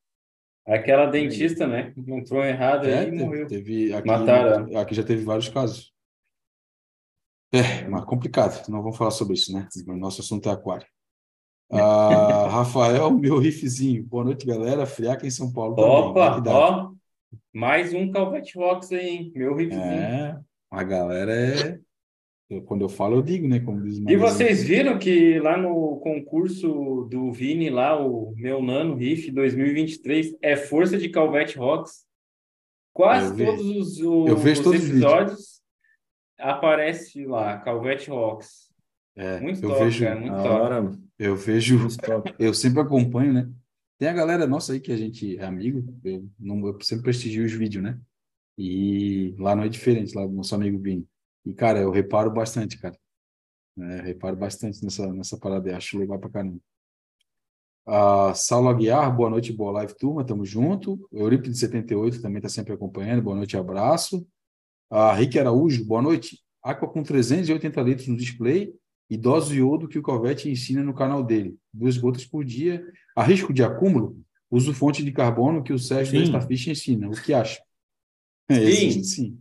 Aquela 0.66 1.08
dentista, 1.08 1.68
né? 1.68 1.94
Entrou 2.08 2.44
errado 2.44 2.88
é, 2.88 3.00
aí 3.00 3.10
e 3.10 3.12
morreu. 3.12 3.48
Teve, 3.48 3.94
aqui, 3.94 4.08
Mataram. 4.08 4.78
Aqui 4.78 4.96
já 4.96 5.04
teve 5.04 5.24
vários 5.24 5.50
casos. 5.50 5.93
É, 7.54 7.88
mas 7.88 8.04
complicado, 8.06 8.68
não 8.68 8.82
vamos 8.82 8.98
falar 8.98 9.12
sobre 9.12 9.36
isso, 9.36 9.54
né? 9.54 9.68
O 9.88 9.96
nosso 9.96 10.22
assunto 10.22 10.50
é 10.50 10.52
aquário. 10.52 10.88
Ah, 11.72 12.48
Rafael, 12.50 13.12
meu 13.14 13.38
riffzinho. 13.38 14.04
Boa 14.04 14.24
noite, 14.24 14.44
galera. 14.44 14.88
Friaca 14.88 15.28
em 15.28 15.30
São 15.30 15.54
Paulo. 15.54 15.76
Opa, 15.78 16.42
ó. 16.48 16.92
Mais 17.54 17.94
um 17.94 18.10
Calvete 18.10 18.58
Rocks 18.58 18.92
aí, 18.92 19.08
hein? 19.08 19.32
Meu 19.36 19.56
riffzinho. 19.56 19.84
É, 19.84 20.40
a 20.72 20.84
galera 20.84 21.32
é. 21.32 22.60
quando 22.66 22.82
eu 22.82 22.90
falo, 22.90 23.18
eu 23.18 23.22
digo, 23.22 23.48
né? 23.48 23.60
Como 23.60 23.84
diz 23.84 24.00
E 24.00 24.18
vocês 24.18 24.64
viram 24.64 24.98
que 24.98 25.38
lá 25.40 25.56
no 25.56 25.98
concurso 25.98 27.08
do 27.12 27.32
Vini, 27.32 27.70
lá, 27.70 28.04
o 28.04 28.34
meu 28.36 28.64
Nano 28.64 28.96
Riff 28.96 29.30
2023, 29.30 30.38
é 30.42 30.56
força 30.56 30.98
de 30.98 31.08
Calvete 31.08 31.60
Rocks. 31.60 32.04
Quase 32.92 33.46
todos 33.46 33.66
os, 33.66 34.00
os 34.00 34.60
todos 34.60 34.90
episódios 34.90 35.53
os 35.53 35.53
aparece 36.38 37.26
lá, 37.26 37.58
Calvete 37.60 38.10
Rocks. 38.10 38.72
É, 39.16 39.40
muito 39.40 39.64
eu 39.64 39.70
top, 39.70 39.84
vejo, 39.84 40.06
cara, 40.06 40.20
muito 40.20 40.36
top. 40.36 40.48
Hora, 40.48 40.92
eu 41.20 41.36
vejo, 41.36 41.78
eu 42.40 42.54
sempre 42.54 42.82
acompanho, 42.82 43.34
né? 43.34 43.52
Tem 44.00 44.08
a 44.10 44.14
galera 44.14 44.48
nossa 44.48 44.74
aí 44.74 44.80
que 44.80 44.92
a 44.92 44.98
gente 44.98 45.38
é 45.38 45.46
amigo, 45.46 45.98
eu, 46.04 46.28
não, 46.40 46.66
eu 46.68 46.82
sempre 46.82 47.04
prestigio 47.04 47.46
os 47.46 47.54
vídeos, 47.54 47.84
né? 47.84 48.00
E 48.58 49.36
lá 49.40 49.56
não 49.56 49.64
é 49.64 49.70
diferente, 49.70 50.16
lá 50.16 50.26
do 50.26 50.34
nosso 50.34 50.54
amigo 50.54 50.80
Vini. 50.80 51.08
E, 51.46 51.54
cara, 51.54 51.80
eu 51.80 51.92
reparo 51.92 52.32
bastante, 52.32 52.78
cara. 52.78 52.98
É, 53.78 54.02
reparo 54.02 54.36
bastante 54.36 54.84
nessa, 54.84 55.12
nessa 55.12 55.38
parada 55.38 55.70
aí, 55.70 55.76
acho 55.76 55.98
legal 55.98 56.20
pra 56.20 56.30
caramba. 56.30 56.60
A 57.86 58.34
Saulo 58.34 58.70
Aguiar, 58.70 59.14
boa 59.16 59.30
noite, 59.30 59.52
boa 59.52 59.72
live, 59.72 59.96
turma, 59.96 60.26
tamo 60.26 60.46
junto. 60.46 61.08
Eurípides 61.12 61.60
78 61.60 62.22
também 62.22 62.42
tá 62.42 62.48
sempre 62.48 62.74
acompanhando, 62.74 63.24
boa 63.24 63.36
noite, 63.36 63.58
abraço. 63.58 64.26
A 64.96 65.12
Rick 65.12 65.40
Araújo, 65.40 65.84
boa 65.84 66.04
noite. 66.04 66.38
Aqua 66.62 66.88
com 66.88 67.02
380 67.02 67.82
litros 67.82 68.08
no 68.08 68.16
display 68.16 68.72
e 69.10 69.18
dose 69.18 69.58
iodo 69.58 69.88
que 69.88 69.98
o 69.98 70.04
Corvette 70.04 70.48
ensina 70.48 70.84
no 70.84 70.94
canal 70.94 71.24
dele. 71.24 71.56
Duas 71.74 71.98
gotas 71.98 72.26
por 72.26 72.46
dia. 72.46 72.86
A 73.16 73.24
risco 73.24 73.52
de 73.52 73.64
acúmulo, 73.64 74.16
uso 74.52 74.72
fonte 74.72 75.04
de 75.04 75.12
carbono 75.12 75.64
que 75.64 75.74
o 75.74 75.80
Sérgio 75.80 76.20
da 76.20 76.26
Starfish 76.26 76.68
ensina. 76.68 77.08
O 77.08 77.12
que 77.20 77.34
acha? 77.34 77.60
É, 78.48 78.54
sim. 78.54 78.62
Existe 78.62 79.04
sim. 79.06 79.40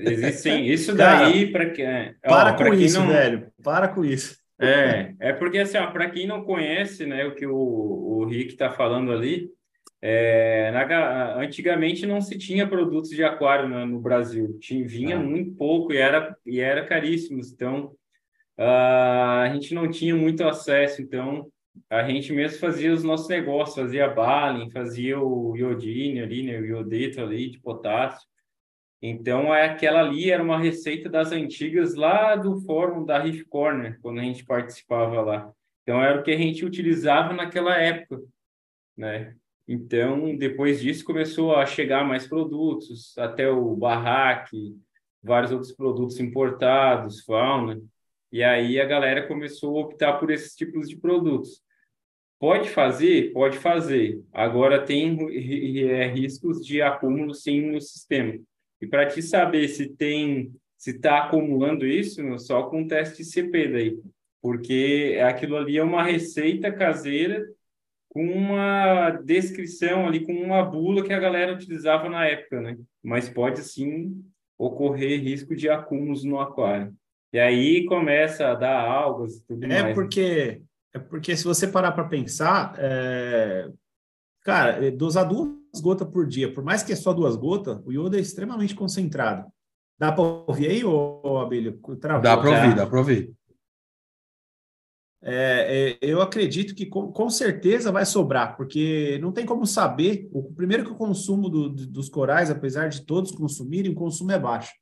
Existe 0.00 0.42
sim. 0.42 0.64
Isso 0.64 0.94
daí, 0.94 1.50
para 1.50 1.70
que. 1.70 1.82
Para 2.20 2.52
ó, 2.52 2.56
com 2.58 2.74
isso, 2.74 3.00
não... 3.00 3.08
velho. 3.08 3.50
Para 3.64 3.88
com 3.88 4.04
isso. 4.04 4.36
É, 4.60 5.14
é 5.18 5.32
porque 5.32 5.60
assim, 5.60 5.78
para 5.78 6.10
quem 6.10 6.26
não 6.26 6.44
conhece, 6.44 7.06
né, 7.06 7.24
o 7.24 7.34
que 7.34 7.46
o, 7.46 7.56
o 7.56 8.26
Rick 8.26 8.52
está 8.52 8.70
falando 8.70 9.12
ali, 9.12 9.48
é, 10.02 10.70
na, 10.70 11.36
antigamente 11.36 12.06
não 12.06 12.20
se 12.20 12.38
tinha 12.38 12.66
produtos 12.66 13.10
de 13.10 13.22
aquário 13.22 13.68
no, 13.68 13.86
no 13.86 14.00
Brasil, 14.00 14.58
tinha, 14.58 14.86
vinha 14.86 15.16
ah. 15.16 15.20
muito 15.20 15.54
pouco 15.56 15.92
e 15.92 15.98
era, 15.98 16.36
e 16.46 16.60
era 16.60 16.86
caríssimo, 16.86 17.40
então 17.40 17.92
uh, 18.58 19.42
a 19.42 19.50
gente 19.52 19.74
não 19.74 19.90
tinha 19.90 20.16
muito 20.16 20.44
acesso, 20.44 21.02
então 21.02 21.50
a 21.88 22.02
gente 22.02 22.32
mesmo 22.32 22.58
fazia 22.58 22.92
os 22.92 23.04
nossos 23.04 23.28
negócios, 23.28 23.76
fazia 23.76 24.08
Balin, 24.08 24.70
fazia 24.70 25.20
o 25.20 25.56
iodine 25.56 26.20
ali, 26.20 26.42
né, 26.42 26.58
o 26.58 26.64
iodeto 26.64 27.20
ali 27.20 27.50
de 27.50 27.60
potássio, 27.60 28.30
então, 29.02 29.54
é 29.54 29.64
aquela 29.64 30.00
ali 30.00 30.30
era 30.30 30.42
uma 30.42 30.58
receita 30.58 31.08
das 31.08 31.32
antigas 31.32 31.94
lá 31.94 32.36
do 32.36 32.60
fórum 32.60 33.04
da 33.04 33.18
Riff 33.18 33.44
Corner, 33.46 33.98
quando 34.02 34.20
a 34.20 34.22
gente 34.22 34.44
participava 34.44 35.22
lá. 35.22 35.52
Então, 35.82 36.02
era 36.02 36.20
o 36.20 36.22
que 36.22 36.30
a 36.30 36.36
gente 36.36 36.64
utilizava 36.66 37.32
naquela 37.32 37.76
época, 37.78 38.22
né? 38.96 39.34
Então, 39.72 40.36
depois 40.36 40.80
disso, 40.80 41.04
começou 41.04 41.54
a 41.54 41.64
chegar 41.64 42.04
mais 42.04 42.26
produtos, 42.26 43.16
até 43.16 43.48
o 43.48 43.76
Barraque, 43.76 44.76
vários 45.22 45.52
outros 45.52 45.70
produtos 45.70 46.18
importados, 46.18 47.20
fauna. 47.20 47.80
E 48.32 48.42
aí 48.42 48.80
a 48.80 48.84
galera 48.84 49.28
começou 49.28 49.78
a 49.78 49.82
optar 49.82 50.14
por 50.14 50.28
esses 50.28 50.56
tipos 50.56 50.88
de 50.88 50.96
produtos. 50.96 51.62
Pode 52.36 52.68
fazer? 52.68 53.32
Pode 53.32 53.58
fazer. 53.58 54.20
Agora 54.32 54.84
tem 54.84 55.16
é, 55.88 56.08
riscos 56.08 56.66
de 56.66 56.82
acúmulo 56.82 57.32
sim 57.32 57.70
no 57.70 57.80
sistema. 57.80 58.40
E 58.80 58.88
para 58.88 59.06
te 59.06 59.22
saber 59.22 59.68
se 59.68 59.88
tem, 59.88 60.52
se 60.76 60.90
está 60.90 61.18
acumulando 61.18 61.86
isso, 61.86 62.20
só 62.40 62.64
com 62.64 62.88
teste 62.88 63.24
CP 63.24 63.68
daí, 63.68 64.00
porque 64.42 65.16
aquilo 65.24 65.56
ali 65.56 65.78
é 65.78 65.82
uma 65.84 66.02
receita 66.02 66.72
caseira 66.72 67.46
com 68.10 68.24
uma 68.24 69.10
descrição 69.24 70.06
ali, 70.06 70.26
com 70.26 70.32
uma 70.32 70.62
bula 70.64 71.02
que 71.02 71.12
a 71.12 71.18
galera 71.18 71.54
utilizava 71.54 72.08
na 72.08 72.26
época, 72.26 72.60
né? 72.60 72.76
Mas 73.02 73.28
pode 73.28 73.60
sim 73.62 74.22
ocorrer 74.58 75.22
risco 75.22 75.54
de 75.54 75.68
acúmulos 75.68 76.24
no 76.24 76.38
aquário. 76.38 76.92
E 77.32 77.38
aí 77.38 77.84
começa 77.86 78.48
a 78.48 78.54
dar 78.54 78.80
algas 78.80 79.36
e 79.36 79.46
tudo 79.46 79.64
é 79.64 79.68
mais. 79.68 79.84
Né? 79.84 79.94
Porque, 79.94 80.60
é 80.92 80.98
porque 80.98 81.36
se 81.36 81.44
você 81.44 81.68
parar 81.68 81.92
para 81.92 82.08
pensar, 82.08 82.74
é... 82.78 83.70
cara, 84.42 84.90
dosar 84.90 85.26
duas 85.26 85.80
gotas 85.80 86.08
por 86.08 86.26
dia, 86.26 86.52
por 86.52 86.64
mais 86.64 86.82
que 86.82 86.92
é 86.92 86.96
só 86.96 87.12
duas 87.12 87.36
gotas, 87.36 87.80
o 87.86 87.92
iodo 87.92 88.16
é 88.16 88.20
extremamente 88.20 88.74
concentrado. 88.74 89.46
Dá 89.96 90.10
para 90.10 90.24
ouvir 90.24 90.68
aí, 90.68 90.84
ô, 90.84 91.38
Abelho? 91.38 91.78
Travou, 92.00 92.22
dá 92.22 92.36
para 92.36 92.50
ouvir, 92.50 92.74
dá 92.74 92.86
para 92.86 92.98
ouvir. 92.98 93.32
É, 95.22 95.98
é, 96.02 96.10
eu 96.10 96.22
acredito 96.22 96.74
que 96.74 96.86
com, 96.86 97.12
com, 97.12 97.28
certeza 97.28 97.92
vai 97.92 98.06
sobrar, 98.06 98.56
porque 98.56 99.18
não 99.20 99.32
tem 99.32 99.44
como 99.44 99.66
saber. 99.66 100.28
O 100.32 100.52
primeiro 100.52 100.84
que 100.84 100.92
o 100.92 100.96
consumo 100.96 101.48
do, 101.48 101.68
dos 101.68 102.08
corais, 102.08 102.50
apesar 102.50 102.88
de 102.88 103.04
todos 103.04 103.30
consumirem, 103.30 103.92
o 103.92 103.96
consumo 103.96 104.32
é 104.32 104.38
baixo. 104.38 104.72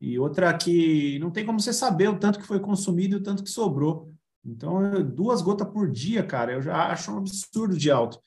E 0.00 0.18
outra 0.18 0.52
que 0.56 1.18
não 1.18 1.30
tem 1.30 1.46
como 1.46 1.58
você 1.58 1.72
saber 1.72 2.08
o 2.08 2.18
tanto 2.18 2.38
que 2.38 2.46
foi 2.46 2.60
consumido 2.60 3.16
e 3.16 3.18
o 3.18 3.22
tanto 3.22 3.42
que 3.42 3.50
sobrou. 3.50 4.12
Então, 4.44 5.02
duas 5.02 5.40
gotas 5.40 5.68
por 5.68 5.90
dia, 5.90 6.22
cara, 6.22 6.52
eu 6.52 6.62
já 6.62 6.92
acho 6.92 7.12
um 7.12 7.18
absurdo 7.18 7.76
de 7.76 7.90
alto. 7.90 8.20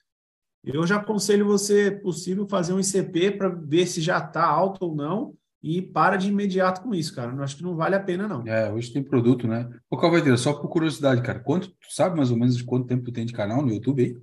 Eu 0.63 0.85
já 0.85 0.97
aconselho 0.97 1.45
você, 1.45 1.91
possível, 1.91 2.47
fazer 2.47 2.73
um 2.73 2.79
ICP 2.79 3.31
para 3.31 3.47
ver 3.47 3.85
se 3.85 4.01
já 4.01 4.17
está 4.17 4.45
alto 4.45 4.85
ou 4.85 4.95
não 4.95 5.37
e 5.61 5.81
para 5.81 6.15
de 6.15 6.29
imediato 6.29 6.81
com 6.81 6.93
isso, 6.93 7.13
cara. 7.13 7.31
Eu 7.31 7.43
acho 7.43 7.57
que 7.57 7.63
não 7.63 7.75
vale 7.75 7.95
a 7.95 7.99
pena, 7.99 8.27
não. 8.27 8.45
É, 8.47 8.71
hoje 8.71 8.93
tem 8.93 9.03
produto, 9.03 9.47
né? 9.47 9.69
Ô, 9.89 9.97
Calveteiro, 9.97 10.37
só 10.37 10.53
por 10.53 10.69
curiosidade, 10.69 11.21
cara, 11.21 11.39
quanto, 11.39 11.69
tu 11.69 11.93
sabe 11.93 12.15
mais 12.15 12.31
ou 12.31 12.37
menos 12.37 12.57
de 12.57 12.63
quanto 12.63 12.87
tempo 12.87 13.03
tu 13.03 13.11
tem 13.11 13.25
de 13.25 13.33
canal 13.33 13.61
no 13.61 13.73
YouTube 13.73 14.03
aí? 14.03 14.17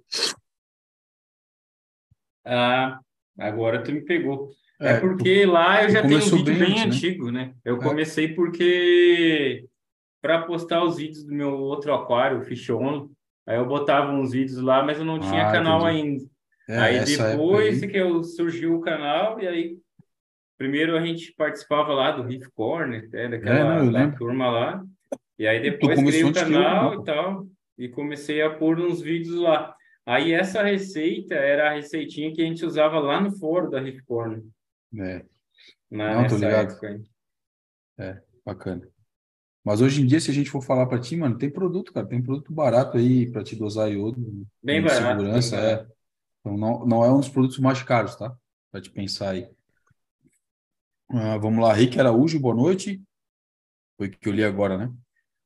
Ah, 2.45 3.01
agora 3.39 3.82
tu 3.82 3.93
me 3.93 4.01
pegou. 4.01 4.51
É, 4.80 4.93
é 4.93 5.01
porque 5.01 5.45
tu, 5.45 5.53
lá 5.53 5.82
eu 5.82 5.91
já 5.91 6.03
tenho 6.03 6.18
um 6.18 6.20
vídeo 6.20 6.45
bem, 6.45 6.59
bem 6.59 6.72
antes, 6.72 6.82
né? 6.82 6.87
antigo, 6.87 7.30
né? 7.30 7.47
né? 7.47 7.55
Eu 7.64 7.76
é. 7.76 7.82
comecei 7.82 8.28
porque 8.28 9.66
para 10.22 10.43
postar 10.43 10.84
os 10.84 10.97
vídeos 10.97 11.24
do 11.24 11.34
meu 11.34 11.53
outro 11.53 11.93
aquário, 11.95 12.41
o 12.41 12.45
Fish 12.45 12.68
On, 12.70 13.09
Aí 13.47 13.57
eu 13.57 13.66
botava 13.66 14.11
uns 14.11 14.32
vídeos 14.32 14.61
lá, 14.61 14.82
mas 14.82 14.99
eu 14.99 15.05
não 15.05 15.20
tinha 15.20 15.49
ah, 15.49 15.53
canal 15.53 15.89
entendi. 15.89 16.01
ainda. 16.01 16.24
É, 16.68 16.78
aí 16.78 17.05
depois 17.05 17.80
aí... 17.80 17.89
que 17.89 17.97
eu 17.97 18.24
surgiu 18.24 18.74
o 18.74 18.80
canal, 18.80 19.41
e 19.41 19.47
aí 19.47 19.78
primeiro 20.57 20.97
a 20.97 21.05
gente 21.05 21.33
participava 21.35 21.93
lá 21.93 22.11
do 22.13 22.23
Riff 22.23 22.51
Corner, 22.53 23.09
né, 23.11 23.29
daquela 23.29 23.79
é, 23.79 23.83
não, 23.83 24.15
turma 24.15 24.51
lá. 24.51 24.85
E 25.39 25.47
aí 25.47 25.61
depois 25.61 25.99
criei 25.99 26.25
o 26.25 26.33
canal 26.33 27.01
e 27.01 27.05
tal, 27.05 27.47
e 27.79 27.89
comecei 27.89 28.43
a 28.43 28.51
pôr 28.51 28.81
uns 28.81 29.01
vídeos 29.01 29.37
lá. 29.41 29.75
Aí 30.05 30.33
essa 30.33 30.63
receita 30.63 31.35
era 31.35 31.71
a 31.71 31.75
receitinha 31.75 32.33
que 32.33 32.41
a 32.41 32.45
gente 32.45 32.65
usava 32.65 32.99
lá 32.99 33.21
no 33.21 33.33
fórum 33.33 33.69
da 33.69 33.81
Riff 33.81 34.03
Corner. 34.05 34.43
É. 34.99 35.25
Na, 35.91 36.23
não, 36.23 36.29
tô 36.29 36.37
ligado. 36.37 36.71
Época. 36.71 37.01
É, 37.99 38.21
bacana. 38.45 38.89
Mas 39.65 39.81
hoje 39.81 40.01
em 40.01 40.07
dia, 40.07 40.21
se 40.21 40.31
a 40.31 40.35
gente 40.35 40.49
for 40.49 40.63
falar 40.63 40.87
para 40.87 41.01
ti, 41.01 41.17
mano, 41.17 41.37
tem 41.37 41.51
produto, 41.51 41.93
cara, 41.93 42.07
tem 42.07 42.23
produto 42.23 42.53
barato 42.53 42.97
aí 42.97 43.29
para 43.31 43.43
te 43.43 43.57
dosar 43.57 43.91
iodo. 43.91 44.47
Bem 44.63 44.81
barato. 44.81 45.21
Segurança, 45.21 45.57
bem 45.57 45.67
é. 45.67 45.87
Então, 46.41 46.57
não, 46.57 46.87
não 46.87 47.05
é 47.05 47.13
um 47.13 47.19
dos 47.19 47.29
produtos 47.29 47.59
mais 47.59 47.83
caros, 47.83 48.15
tá? 48.15 48.33
Para 48.71 48.81
te 48.81 48.91
pensar 48.91 49.31
aí. 49.31 49.49
Ah, 51.09 51.37
vamos 51.39 51.63
lá, 51.63 51.73
Rick 51.73 51.99
Araújo, 52.01 52.41
boa 52.41 52.55
noite. 52.55 53.01
Foi 53.97 54.11
que 54.11 54.29
eu 54.29 54.33
li 54.33 54.43
agora, 54.43 54.77
né? 54.77 54.93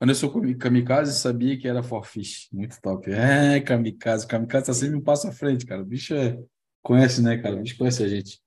Anderson 0.00 0.30
Kamikaze 0.58 1.18
sabia 1.18 1.58
que 1.58 1.68
era 1.68 1.82
Forfish. 1.82 2.48
Muito 2.50 2.80
top. 2.80 3.10
É, 3.12 3.60
Kamikaze. 3.60 4.26
Kamikaze 4.26 4.66
tá 4.66 4.72
sempre 4.72 4.96
um 4.96 5.02
passo 5.02 5.28
à 5.28 5.32
frente, 5.32 5.66
cara. 5.66 5.82
O 5.82 5.84
bicho 5.84 6.14
é... 6.14 6.38
conhece, 6.82 7.22
né, 7.22 7.36
cara? 7.36 7.56
O 7.56 7.62
bicho 7.62 7.76
conhece 7.76 8.02
a 8.02 8.08
gente. 8.08 8.40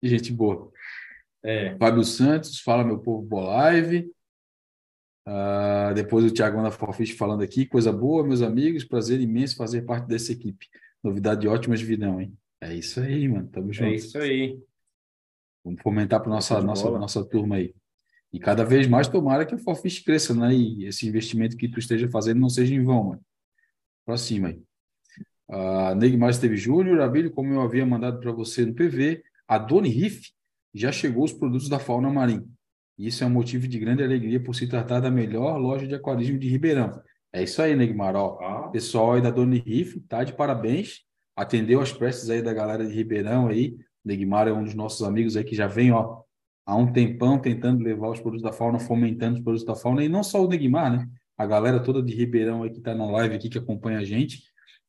Gente 0.00 0.32
boa. 0.32 0.70
É. 1.42 1.76
Fábio 1.76 2.04
Santos, 2.04 2.60
fala 2.60 2.84
meu 2.84 3.00
povo, 3.00 3.26
boa 3.26 3.48
live. 3.56 4.08
Uh, 5.26 5.92
depois 5.94 6.24
o 6.24 6.32
Thiago 6.32 6.62
da 6.62 6.70
Forfish 6.70 7.16
falando 7.16 7.42
aqui, 7.42 7.66
coisa 7.66 7.92
boa, 7.92 8.24
meus 8.24 8.42
amigos, 8.42 8.84
prazer 8.84 9.20
imenso 9.20 9.56
fazer 9.56 9.82
parte 9.82 10.06
dessa 10.06 10.30
equipe. 10.30 10.68
Novidade 11.02 11.48
ótima 11.48 11.76
de 11.76 11.84
vidão, 11.84 12.20
hein? 12.20 12.32
É 12.60 12.72
isso 12.72 13.00
aí, 13.00 13.26
mano. 13.26 13.48
Tamo 13.48 13.70
é 13.70 13.72
junto. 13.72 13.88
É 13.88 13.94
isso 13.94 14.18
aí. 14.18 14.60
Vamos 15.66 15.82
fomentar 15.82 16.20
para 16.20 16.30
nossa 16.30 16.60
nossa 16.60 16.88
nossa 16.92 17.24
turma 17.24 17.56
aí. 17.56 17.74
E 18.32 18.38
cada 18.38 18.64
vez 18.64 18.86
mais 18.86 19.08
tomara 19.08 19.44
que 19.44 19.56
a 19.56 19.58
Forfish 19.58 19.98
cresça, 19.98 20.32
né? 20.32 20.54
E 20.54 20.86
esse 20.86 21.08
investimento 21.08 21.56
que 21.56 21.68
tu 21.68 21.80
esteja 21.80 22.08
fazendo 22.08 22.38
não 22.38 22.48
seja 22.48 22.72
em 22.72 22.84
vão, 22.84 23.02
mano. 23.02 23.22
Pra 24.04 24.16
cima 24.16 24.48
aí. 24.48 24.62
Uh, 25.48 25.94
Neymar 25.96 26.30
esteve 26.30 26.56
Júnior, 26.56 27.00
Abílio, 27.00 27.32
como 27.32 27.52
eu 27.52 27.60
havia 27.60 27.84
mandado 27.84 28.20
para 28.20 28.30
você 28.30 28.64
no 28.64 28.74
PV, 28.74 29.24
a 29.48 29.58
Doni 29.58 29.88
Riff 29.88 30.30
já 30.72 30.92
chegou 30.92 31.24
os 31.24 31.32
produtos 31.32 31.68
da 31.68 31.80
fauna 31.80 32.10
marinha. 32.10 32.44
Isso 32.96 33.24
é 33.24 33.26
um 33.26 33.30
motivo 33.30 33.66
de 33.66 33.78
grande 33.78 34.04
alegria 34.04 34.40
por 34.40 34.54
se 34.54 34.68
tratar 34.68 35.00
da 35.00 35.10
melhor 35.10 35.58
loja 35.58 35.86
de 35.86 35.96
aquarismo 35.96 36.38
de 36.38 36.48
Ribeirão. 36.48 37.00
É 37.32 37.42
isso 37.42 37.60
aí, 37.60 37.74
Neymar. 37.74 38.14
Ó, 38.14 38.38
ah. 38.40 38.68
Pessoal 38.68 39.14
aí 39.14 39.20
da 39.20 39.30
Doni 39.30 39.58
Riff, 39.58 39.98
tá 40.02 40.22
de 40.22 40.32
parabéns. 40.32 41.00
Atendeu 41.34 41.80
as 41.80 41.92
preces 41.92 42.30
aí 42.30 42.40
da 42.40 42.54
galera 42.54 42.86
de 42.86 42.94
Ribeirão 42.94 43.48
aí. 43.48 43.76
Neymar 44.06 44.46
é 44.46 44.52
um 44.52 44.62
dos 44.62 44.74
nossos 44.74 45.02
amigos 45.02 45.36
aí 45.36 45.42
que 45.42 45.56
já 45.56 45.66
vem, 45.66 45.90
ó, 45.90 46.22
há 46.64 46.76
um 46.76 46.92
tempão 46.92 47.38
tentando 47.38 47.82
levar 47.82 48.08
os 48.08 48.20
produtos 48.20 48.42
da 48.42 48.52
fauna, 48.52 48.78
fomentando 48.78 49.36
os 49.36 49.42
produtos 49.42 49.66
da 49.66 49.74
fauna, 49.74 50.04
e 50.04 50.08
não 50.08 50.22
só 50.22 50.44
o 50.44 50.48
Neguimar, 50.48 50.92
né? 50.92 51.08
A 51.36 51.44
galera 51.44 51.82
toda 51.82 52.00
de 52.00 52.14
Ribeirão 52.14 52.62
aí 52.62 52.70
que 52.70 52.78
está 52.78 52.94
na 52.94 53.04
live 53.04 53.34
aqui, 53.34 53.48
que 53.48 53.58
acompanha 53.58 53.98
a 53.98 54.04
gente, 54.04 54.44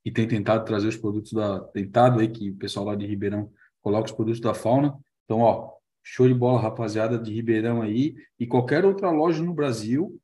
e 0.06 0.12
tem 0.12 0.28
tentado 0.28 0.64
trazer 0.64 0.88
os 0.88 0.96
produtos 0.96 1.34
da. 1.34 1.60
Tentado 1.60 2.20
aí 2.20 2.28
que 2.28 2.52
o 2.52 2.56
pessoal 2.56 2.86
lá 2.86 2.96
de 2.96 3.06
Ribeirão 3.06 3.52
coloca 3.82 4.06
os 4.06 4.12
produtos 4.12 4.40
da 4.40 4.54
fauna. 4.54 4.96
Então, 5.26 5.40
ó, 5.40 5.74
show 6.04 6.28
de 6.28 6.34
bola, 6.34 6.62
rapaziada 6.62 7.18
de 7.18 7.34
Ribeirão 7.34 7.82
aí, 7.82 8.16
e 8.40 8.46
qualquer 8.46 8.86
outra 8.86 9.10
loja 9.10 9.44
no 9.44 9.54
Brasil 9.54 10.18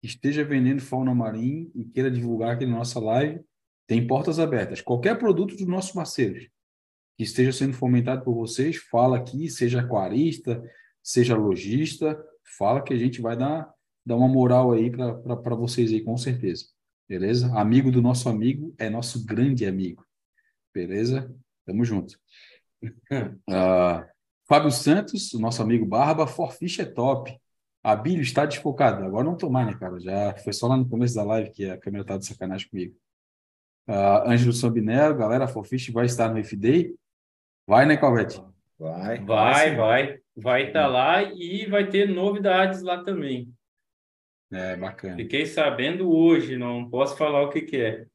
que 0.00 0.06
esteja 0.06 0.42
vendendo 0.42 0.80
fauna 0.80 1.14
marinha 1.14 1.68
e 1.74 1.84
queira 1.84 2.10
divulgar 2.10 2.54
aqui 2.54 2.64
na 2.64 2.78
nossa 2.78 2.98
live, 2.98 3.40
tem 3.86 4.06
portas 4.06 4.38
abertas. 4.38 4.80
Qualquer 4.80 5.18
produto 5.18 5.54
dos 5.54 5.66
nossos 5.66 5.92
parceiros 5.92 6.48
que 7.20 7.24
esteja 7.24 7.52
sendo 7.52 7.74
fomentado 7.74 8.24
por 8.24 8.32
vocês, 8.32 8.78
fala 8.78 9.18
aqui, 9.18 9.46
seja 9.50 9.82
aquarista, 9.82 10.64
seja 11.02 11.36
lojista, 11.36 12.18
fala 12.56 12.80
que 12.80 12.94
a 12.94 12.96
gente 12.96 13.20
vai 13.20 13.36
dar, 13.36 13.70
dar 14.06 14.16
uma 14.16 14.26
moral 14.26 14.72
aí 14.72 14.90
para 14.90 15.54
vocês 15.54 15.92
aí, 15.92 16.00
com 16.00 16.16
certeza. 16.16 16.64
Beleza? 17.06 17.54
Amigo 17.54 17.92
do 17.92 18.00
nosso 18.00 18.26
amigo 18.30 18.74
é 18.78 18.88
nosso 18.88 19.22
grande 19.26 19.66
amigo. 19.66 20.02
Beleza? 20.72 21.30
Tamo 21.66 21.84
junto. 21.84 22.18
Uh, 22.82 24.02
Fábio 24.48 24.70
Santos, 24.70 25.34
nosso 25.34 25.60
amigo 25.60 25.84
Barba, 25.84 26.26
Forfish 26.26 26.78
é 26.78 26.86
top. 26.86 27.38
A 27.84 28.02
está 28.08 28.46
desfocada. 28.46 29.04
Agora 29.04 29.24
não 29.24 29.36
tô 29.36 29.50
mais, 29.50 29.66
né, 29.66 29.76
cara? 29.78 30.00
Já 30.00 30.34
foi 30.38 30.54
só 30.54 30.68
lá 30.68 30.76
no 30.78 30.88
começo 30.88 31.14
da 31.16 31.22
live 31.22 31.50
que 31.50 31.68
a 31.68 31.76
câmera 31.76 32.02
tá 32.02 32.16
de 32.16 32.24
sacanagem 32.24 32.66
comigo. 32.70 32.96
Uh, 33.86 34.26
Ângelo 34.26 34.54
Sambinero, 34.54 35.18
galera, 35.18 35.46
Forfish 35.46 35.90
vai 35.90 36.06
estar 36.06 36.32
no 36.32 36.38
FDay. 36.38 36.98
Vai, 37.70 37.86
né, 37.86 37.96
Calvete? 37.96 38.42
Vai. 38.76 39.20
Vai, 39.20 39.76
vai. 39.76 40.20
Vai 40.36 40.66
estar 40.66 40.82
tá 40.82 40.86
lá 40.88 41.22
e 41.22 41.66
vai 41.66 41.88
ter 41.88 42.08
novidades 42.08 42.82
lá 42.82 43.04
também. 43.04 43.54
É, 44.50 44.74
bacana. 44.74 45.14
Fiquei 45.14 45.46
sabendo 45.46 46.10
hoje, 46.10 46.56
não 46.56 46.90
posso 46.90 47.16
falar 47.16 47.44
o 47.44 47.48
que, 47.48 47.60
que 47.60 47.76
é. 47.76 48.06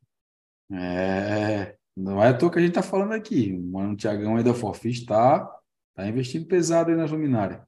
É, 0.73 1.77
não 1.95 2.21
é 2.21 2.27
à 2.27 2.37
toa 2.37 2.51
que 2.51 2.59
a 2.59 2.61
gente 2.61 2.71
está 2.71 2.83
falando 2.83 3.13
aqui. 3.13 3.53
O 3.53 3.63
Mano 3.63 3.95
Tiagão 3.95 4.35
aí 4.35 4.43
da 4.43 4.53
Forfish 4.53 4.99
está 4.99 5.49
tá 5.93 6.05
investindo 6.05 6.45
pesado 6.45 6.91
aí 6.91 6.97
nas 6.97 7.11
luminárias. 7.11 7.61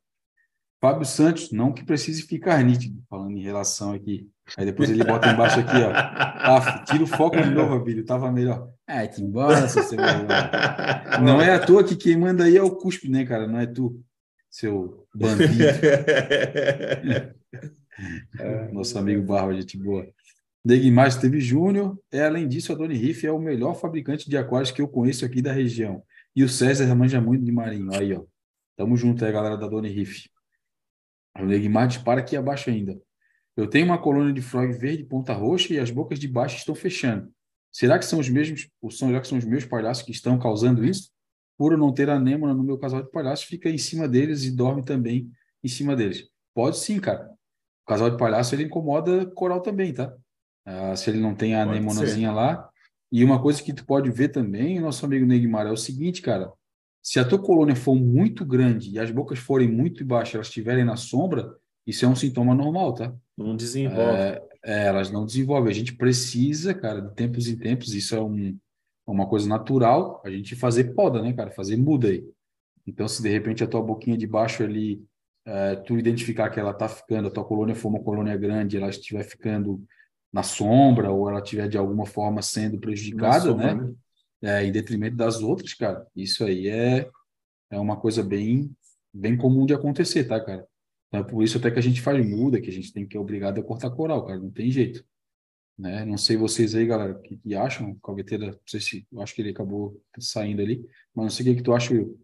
Fábio 0.81 1.05
Santos, 1.05 1.53
não 1.53 1.71
que 1.71 1.85
precise 1.85 2.23
ficar 2.23 2.61
nítido, 2.65 3.01
falando 3.09 3.37
em 3.37 3.41
relação 3.41 3.93
aqui. 3.93 4.29
Aí 4.55 4.65
depois 4.65 4.89
ele 4.89 5.03
bota 5.03 5.29
embaixo 5.29 5.59
aqui, 5.59 5.75
ó. 5.75 5.91
Ah, 5.93 6.83
tira 6.85 7.03
o 7.03 7.07
foco 7.07 7.41
de 7.41 7.49
novo, 7.49 7.75
Abílio, 7.75 8.05
tava 8.05 8.31
melhor. 8.31 8.69
É, 8.87 9.05
que 9.07 9.21
embora, 9.21 9.67
seu 9.67 9.83
Não 11.21 11.41
é 11.41 11.53
à 11.53 11.59
toa 11.59 11.83
que 11.83 11.95
quem 11.95 12.15
manda 12.15 12.45
aí 12.45 12.55
é 12.55 12.63
o 12.63 12.71
cuspe, 12.71 13.09
né, 13.09 13.25
cara? 13.25 13.45
Não 13.45 13.59
é 13.59 13.65
tu, 13.65 14.01
seu 14.49 15.05
bandido. 15.13 15.51
Nosso 18.71 18.97
amigo 18.97 19.23
Barba, 19.23 19.53
gente 19.53 19.77
boa. 19.77 20.07
Neguimar 20.63 21.13
teve 21.19 21.41
Júnior. 21.41 21.99
É, 22.11 22.25
além 22.25 22.47
disso, 22.47 22.71
a 22.71 22.75
Doni 22.75 22.95
Riff 22.95 23.25
é 23.25 23.31
o 23.31 23.39
melhor 23.39 23.73
fabricante 23.73 24.29
de 24.29 24.37
aquários 24.37 24.71
que 24.71 24.81
eu 24.81 24.87
conheço 24.87 25.25
aqui 25.25 25.41
da 25.41 25.51
região. 25.51 26.03
E 26.35 26.43
o 26.43 26.49
César 26.49 26.93
manja 26.93 27.19
muito 27.19 27.43
de 27.43 27.51
marinho. 27.51 27.93
Aí, 27.93 28.13
ó. 28.13 28.23
Tamo 28.75 28.95
junto 28.95 29.25
aí, 29.25 29.31
galera 29.31 29.57
da 29.57 29.67
Doni 29.67 29.89
Riff. 29.89 30.29
O 31.39 31.45
Neguimar 31.45 31.87
dispara 31.87 32.19
aqui 32.19 32.35
abaixo 32.35 32.69
ainda. 32.69 32.99
Eu 33.57 33.67
tenho 33.67 33.87
uma 33.87 33.97
colônia 33.97 34.31
de 34.31 34.41
frog 34.41 34.71
verde 34.71 35.03
ponta 35.03 35.33
roxa 35.33 35.73
e 35.73 35.79
as 35.79 35.89
bocas 35.89 36.19
de 36.19 36.27
baixo 36.27 36.57
estão 36.57 36.75
fechando. 36.75 37.31
Será 37.71 37.97
que 37.97 38.05
são 38.05 38.19
os 38.19 38.29
mesmos, 38.29 38.69
ou 38.79 38.91
são, 38.91 39.07
será 39.07 39.19
que 39.19 39.27
são 39.27 39.37
os 39.37 39.45
meus 39.45 39.65
palhaços 39.65 40.03
que 40.03 40.11
estão 40.11 40.37
causando 40.37 40.85
isso? 40.85 41.09
Por 41.57 41.71
eu 41.71 41.77
não 41.77 41.91
ter 41.91 42.07
anêmona 42.07 42.53
no 42.53 42.63
meu 42.63 42.77
casal 42.77 43.01
de 43.01 43.09
palhaços, 43.09 43.45
fica 43.45 43.67
em 43.67 43.79
cima 43.79 44.07
deles 44.07 44.43
e 44.43 44.55
dorme 44.55 44.85
também 44.85 45.31
em 45.63 45.67
cima 45.67 45.95
deles. 45.95 46.29
Pode 46.53 46.77
sim, 46.77 46.99
cara. 46.99 47.31
O 47.83 47.87
casal 47.87 48.11
de 48.11 48.17
palhaço 48.17 48.53
ele 48.53 48.63
incomoda 48.63 49.25
coral 49.31 49.59
também, 49.59 49.91
tá? 49.91 50.15
Ah, 50.63 50.95
se 50.95 51.09
ele 51.09 51.19
não 51.19 51.33
tem 51.33 51.55
a 51.55 51.63
anemonazinha 51.63 52.31
lá. 52.31 52.69
E 53.11 53.23
uma 53.23 53.41
coisa 53.41 53.63
que 53.63 53.73
tu 53.73 53.85
pode 53.85 54.11
ver 54.11 54.29
também, 54.29 54.79
nosso 54.79 55.03
amigo 55.03 55.25
Neymar, 55.25 55.65
é 55.65 55.71
o 55.71 55.77
seguinte, 55.77 56.21
cara. 56.21 56.51
Se 57.01 57.19
a 57.19 57.25
tua 57.25 57.41
colônia 57.41 57.75
for 57.75 57.95
muito 57.95 58.45
grande 58.45 58.91
e 58.91 58.99
as 58.99 59.09
bocas 59.09 59.39
forem 59.39 59.71
muito 59.71 60.05
baixas, 60.05 60.35
elas 60.35 60.47
estiverem 60.47 60.83
na 60.83 60.95
sombra, 60.95 61.55
isso 61.87 62.03
é 62.03 62.07
um 62.07 62.15
sintoma 62.15 62.53
normal, 62.53 62.93
tá? 62.93 63.15
Não 63.37 63.55
desenvolve. 63.55 64.01
É, 64.01 64.43
é, 64.65 64.85
elas 64.87 65.09
não 65.09 65.25
desenvolvem. 65.25 65.71
A 65.71 65.73
gente 65.73 65.95
precisa, 65.95 66.73
cara, 66.73 67.01
de 67.01 67.15
tempos 67.15 67.47
em 67.47 67.57
tempos, 67.57 67.93
isso 67.95 68.13
é 68.13 68.21
um, 68.21 68.57
uma 69.07 69.25
coisa 69.25 69.47
natural, 69.47 70.21
a 70.25 70.29
gente 70.29 70.53
fazer 70.53 70.93
poda, 70.93 71.21
né, 71.21 71.31
cara? 71.31 71.49
Fazer 71.49 71.77
muda 71.77 72.09
aí. 72.09 72.27
Então, 72.85 73.07
se 73.07 73.21
de 73.21 73.29
repente 73.29 73.63
a 73.63 73.67
tua 73.67 73.81
boquinha 73.81 74.17
de 74.17 74.27
baixo 74.27 74.63
ali, 74.63 75.01
é, 75.45 75.75
tu 75.77 75.97
identificar 75.97 76.49
que 76.49 76.59
ela 76.59 76.73
tá 76.73 76.89
ficando, 76.89 77.29
a 77.29 77.31
tua 77.31 77.45
colônia 77.45 77.73
for 77.73 77.87
uma 77.87 78.03
colônia 78.03 78.35
grande, 78.35 78.75
ela 78.75 78.89
estiver 78.89 79.23
ficando 79.23 79.81
na 80.31 80.43
sombra 80.43 81.09
ou 81.09 81.29
ela 81.29 81.39
estiver 81.39 81.69
de 81.69 81.77
alguma 81.77 82.05
forma 82.05 82.41
sendo 82.41 82.77
prejudicada, 82.77 83.45
sombra, 83.45 83.75
né? 83.75 83.81
né? 83.81 83.93
É, 84.41 84.65
em 84.65 84.71
detrimento 84.71 85.15
das 85.15 85.41
outras, 85.41 85.73
cara, 85.73 86.05
isso 86.15 86.43
aí 86.43 86.67
é, 86.67 87.09
é 87.71 87.79
uma 87.79 87.97
coisa 87.97 88.21
bem, 88.21 88.69
bem 89.13 89.37
comum 89.37 89.65
de 89.65 89.73
acontecer, 89.73 90.25
tá, 90.25 90.39
cara? 90.39 90.67
É 91.11 91.23
por 91.23 91.43
isso 91.43 91.57
até 91.57 91.71
que 91.71 91.79
a 91.79 91.81
gente 91.81 92.01
faz 92.01 92.25
muda, 92.25 92.59
que 92.59 92.69
a 92.69 92.73
gente 92.73 92.91
tem 92.91 93.07
que 93.07 93.15
é 93.15 93.19
obrigado 93.19 93.59
a 93.59 93.63
cortar 93.63 93.89
coral, 93.91 94.25
cara, 94.25 94.39
não 94.39 94.51
tem 94.51 94.69
jeito. 94.69 95.05
Né? 95.77 96.03
Não 96.03 96.17
sei 96.17 96.35
vocês 96.35 96.73
aí, 96.75 96.85
galera, 96.85 97.13
o 97.13 97.21
que, 97.21 97.37
que 97.37 97.55
acham? 97.55 97.95
Calveteira, 97.99 98.47
não 98.47 98.59
sei 98.65 98.79
se, 98.79 99.07
eu 99.11 99.21
acho 99.21 99.33
que 99.33 99.41
ele 99.41 99.51
acabou 99.51 100.01
saindo 100.19 100.61
ali, 100.61 100.83
mas 101.13 101.23
não 101.23 101.29
sei 101.29 101.45
o 101.45 101.49
que, 101.49 101.55
que 101.57 101.63
tu 101.63 101.73
acha, 101.73 101.93
Will. 101.93 102.19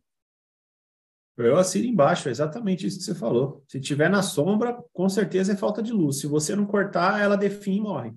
Eu 1.37 1.57
assino 1.57 1.85
embaixo, 1.85 2.27
é 2.27 2.31
exatamente 2.31 2.85
isso 2.85 2.99
que 2.99 3.05
você 3.05 3.15
falou. 3.15 3.63
Se 3.67 3.79
tiver 3.79 4.09
na 4.09 4.21
sombra, 4.21 4.77
com 4.91 5.09
certeza 5.09 5.53
é 5.53 5.57
falta 5.57 5.81
de 5.81 5.91
luz. 5.91 6.19
Se 6.19 6.27
você 6.27 6.55
não 6.55 6.65
cortar, 6.65 7.19
ela 7.21 7.35
define 7.35 7.77
e 7.77 7.81
morre. 7.81 8.13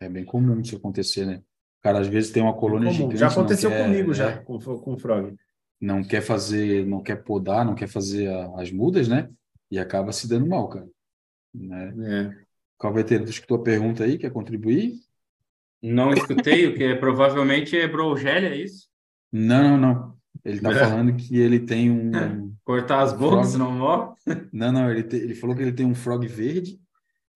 É 0.00 0.08
bem 0.08 0.24
comum 0.24 0.60
isso 0.60 0.76
acontecer, 0.76 1.26
né? 1.26 1.42
Cara 1.82 2.00
às 2.00 2.06
vezes 2.06 2.30
tem 2.30 2.42
uma 2.42 2.56
colônia 2.56 2.90
gigante. 2.92 3.16
Já 3.16 3.28
aconteceu 3.28 3.70
comigo, 3.70 4.12
é, 4.12 4.14
já, 4.14 4.38
com, 4.42 4.58
com 4.58 4.92
o 4.92 4.98
Frog. 4.98 5.36
Não 5.80 6.02
quer 6.02 6.20
fazer, 6.20 6.84
não 6.86 7.02
quer 7.02 7.16
podar, 7.16 7.64
não 7.64 7.74
quer 7.74 7.88
fazer 7.88 8.28
a, 8.28 8.60
as 8.60 8.70
mudas, 8.70 9.06
né? 9.08 9.28
E 9.70 9.78
acaba 9.78 10.12
se 10.12 10.28
dando 10.28 10.46
mal, 10.46 10.68
cara. 10.68 10.88
Né? 11.54 11.94
É. 12.02 12.44
Calveteiro, 12.78 13.24
tu 13.24 13.30
escutou 13.30 13.58
a 13.58 13.62
pergunta 13.62 14.04
aí? 14.04 14.18
Quer 14.18 14.30
contribuir? 14.30 14.94
Não 15.82 16.12
escutei, 16.12 16.66
o 16.66 16.74
que 16.74 16.84
é, 16.84 16.94
provavelmente 16.94 17.76
é 17.76 17.86
brogélia, 17.86 18.48
é 18.48 18.56
isso? 18.56 18.88
Não, 19.32 19.76
não, 19.76 19.78
não. 19.78 20.18
Ele 20.44 20.60
tá 20.60 20.70
é. 20.70 20.74
falando 20.74 21.16
que 21.16 21.36
ele 21.38 21.60
tem 21.60 21.90
um. 21.90 22.54
Cortar 22.64 23.02
as 23.02 23.12
bocas, 23.12 23.54
frog... 23.54 23.58
não 23.58 23.72
morre? 23.72 24.14
Não, 24.52 24.72
não, 24.72 24.90
ele, 24.90 25.02
te... 25.02 25.16
ele 25.16 25.34
falou 25.34 25.54
que 25.54 25.62
ele 25.62 25.72
tem 25.72 25.86
um 25.86 25.94
frog 25.94 26.26
verde 26.26 26.78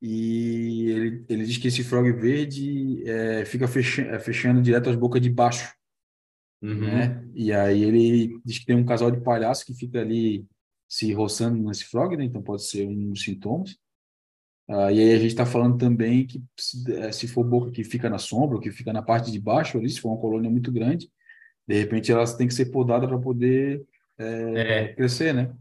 e 0.00 0.90
ele, 0.90 1.24
ele 1.28 1.44
diz 1.44 1.56
que 1.58 1.68
esse 1.68 1.84
frog 1.84 2.10
verde 2.12 3.02
é, 3.06 3.44
fica 3.44 3.68
fechando, 3.68 4.10
é, 4.10 4.18
fechando 4.18 4.62
direto 4.62 4.90
as 4.90 4.96
bocas 4.96 5.20
de 5.20 5.30
baixo. 5.30 5.72
Uhum. 6.62 6.80
Né? 6.80 7.28
E 7.34 7.52
aí 7.52 7.82
ele 7.82 8.40
diz 8.44 8.60
que 8.60 8.66
tem 8.66 8.76
um 8.76 8.84
casal 8.84 9.10
de 9.10 9.20
palhaço 9.20 9.66
que 9.66 9.74
fica 9.74 10.00
ali 10.00 10.46
se 10.88 11.12
roçando 11.12 11.60
nesse 11.62 11.84
frog, 11.86 12.16
né? 12.16 12.24
Então 12.24 12.42
pode 12.42 12.64
ser 12.64 12.86
um 12.86 13.10
dos 13.10 13.22
sintomas. 13.22 13.76
Ah, 14.68 14.92
e 14.92 15.00
aí 15.00 15.12
a 15.12 15.18
gente 15.18 15.28
está 15.28 15.44
falando 15.44 15.76
também 15.76 16.26
que 16.26 16.42
se, 16.56 16.92
é, 16.94 17.10
se 17.10 17.26
for 17.26 17.44
boca 17.44 17.70
que 17.70 17.82
fica 17.82 18.08
na 18.08 18.18
sombra, 18.18 18.60
que 18.60 18.70
fica 18.70 18.92
na 18.92 19.02
parte 19.02 19.32
de 19.32 19.40
baixo 19.40 19.78
ali, 19.78 19.88
se 19.88 20.00
for 20.00 20.10
uma 20.10 20.20
colônia 20.20 20.50
muito 20.50 20.70
grande, 20.70 21.10
de 21.66 21.78
repente 21.78 22.12
elas 22.12 22.34
têm 22.36 22.46
que 22.46 22.54
ser 22.54 22.66
podadas 22.66 23.08
para 23.08 23.18
poder 23.18 23.84
é, 24.18 24.84
é. 24.84 24.94
crescer, 24.94 25.34
né? 25.34 25.52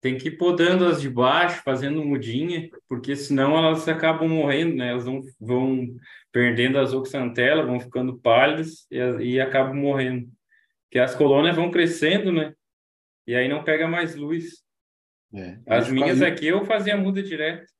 Tem 0.00 0.16
que 0.16 0.28
ir 0.28 0.38
podando 0.38 0.86
as 0.86 1.00
de 1.00 1.10
baixo, 1.10 1.62
fazendo 1.62 2.04
mudinha, 2.04 2.70
porque 2.88 3.14
senão 3.14 3.56
elas 3.56 3.86
acabam 3.86 4.28
morrendo, 4.28 4.76
né? 4.76 4.90
Elas 4.90 5.04
vão, 5.04 5.20
vão 5.38 5.96
perdendo 6.32 6.78
as 6.78 6.92
oxantelas, 6.92 7.66
vão 7.66 7.78
ficando 7.78 8.18
pálidas 8.18 8.86
e, 8.90 8.96
e 8.96 9.40
acabam 9.40 9.76
morrendo. 9.76 10.28
Porque 10.84 10.98
as 10.98 11.14
colônias 11.14 11.54
vão 11.54 11.70
crescendo, 11.70 12.32
né? 12.32 12.54
E 13.26 13.34
aí 13.34 13.48
não 13.48 13.62
pega 13.62 13.86
mais 13.86 14.16
luz. 14.16 14.64
É. 15.32 15.58
As 15.66 15.90
minhas 15.90 16.22
aqui 16.22 16.46
eu 16.46 16.64
fazia 16.64 16.96
muda 16.96 17.22
direto. 17.22 17.70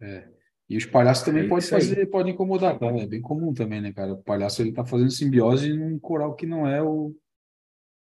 É. 0.00 0.28
E 0.68 0.76
os 0.76 0.84
palhaços 0.84 1.24
também 1.24 1.44
é 1.44 1.48
podem 1.48 1.68
fazer, 1.68 2.06
podem 2.06 2.32
incomodar, 2.32 2.78
tá? 2.78 2.86
É 2.86 3.06
bem 3.06 3.20
comum 3.20 3.54
também, 3.54 3.80
né, 3.80 3.92
cara? 3.92 4.14
O 4.14 4.22
palhaço 4.22 4.62
ele 4.62 4.72
tá 4.72 4.84
fazendo 4.84 5.10
simbiose 5.10 5.72
num 5.72 5.98
coral 5.98 6.34
que 6.34 6.46
não 6.46 6.66
é 6.66 6.82
o. 6.82 7.14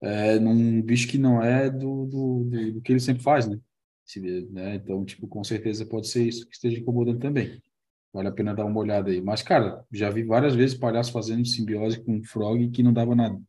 É, 0.03 0.39
num 0.39 0.81
bicho 0.83 1.09
que 1.09 1.19
não 1.19 1.43
é 1.43 1.69
do, 1.69 2.07
do, 2.07 2.45
do, 2.45 2.73
do 2.73 2.81
que 2.81 2.93
ele 2.93 3.01
sempre 3.01 3.23
faz, 3.23 3.47
né? 3.47 3.59
Se, 4.05 4.21
né? 4.51 4.77
Então, 4.77 5.05
tipo, 5.05 5.29
com 5.29 5.45
certeza 5.45 5.87
pode 5.87 6.09
ser 6.09 6.27
isso 6.27 6.47
que 6.49 6.55
esteja 6.55 6.79
incomodando 6.79 7.21
também. 7.21 7.63
Vale 8.13 8.29
a 8.29 8.33
pena 8.33 8.55
dar 8.55 8.65
uma 8.65 8.81
olhada 8.81 9.11
aí. 9.11 9.21
Mas, 9.21 9.43
cara, 9.43 9.85
já 9.93 10.11
vi 10.11 10.25
várias 10.25 10.55
vezes 10.55 10.77
palhaço 10.77 11.13
fazendo 11.13 11.47
simbiose 11.47 12.03
com 12.03 12.23
frog 12.25 12.71
que 12.71 12.83
não 12.83 12.93
dava 12.93 13.15
nada. 13.15 13.41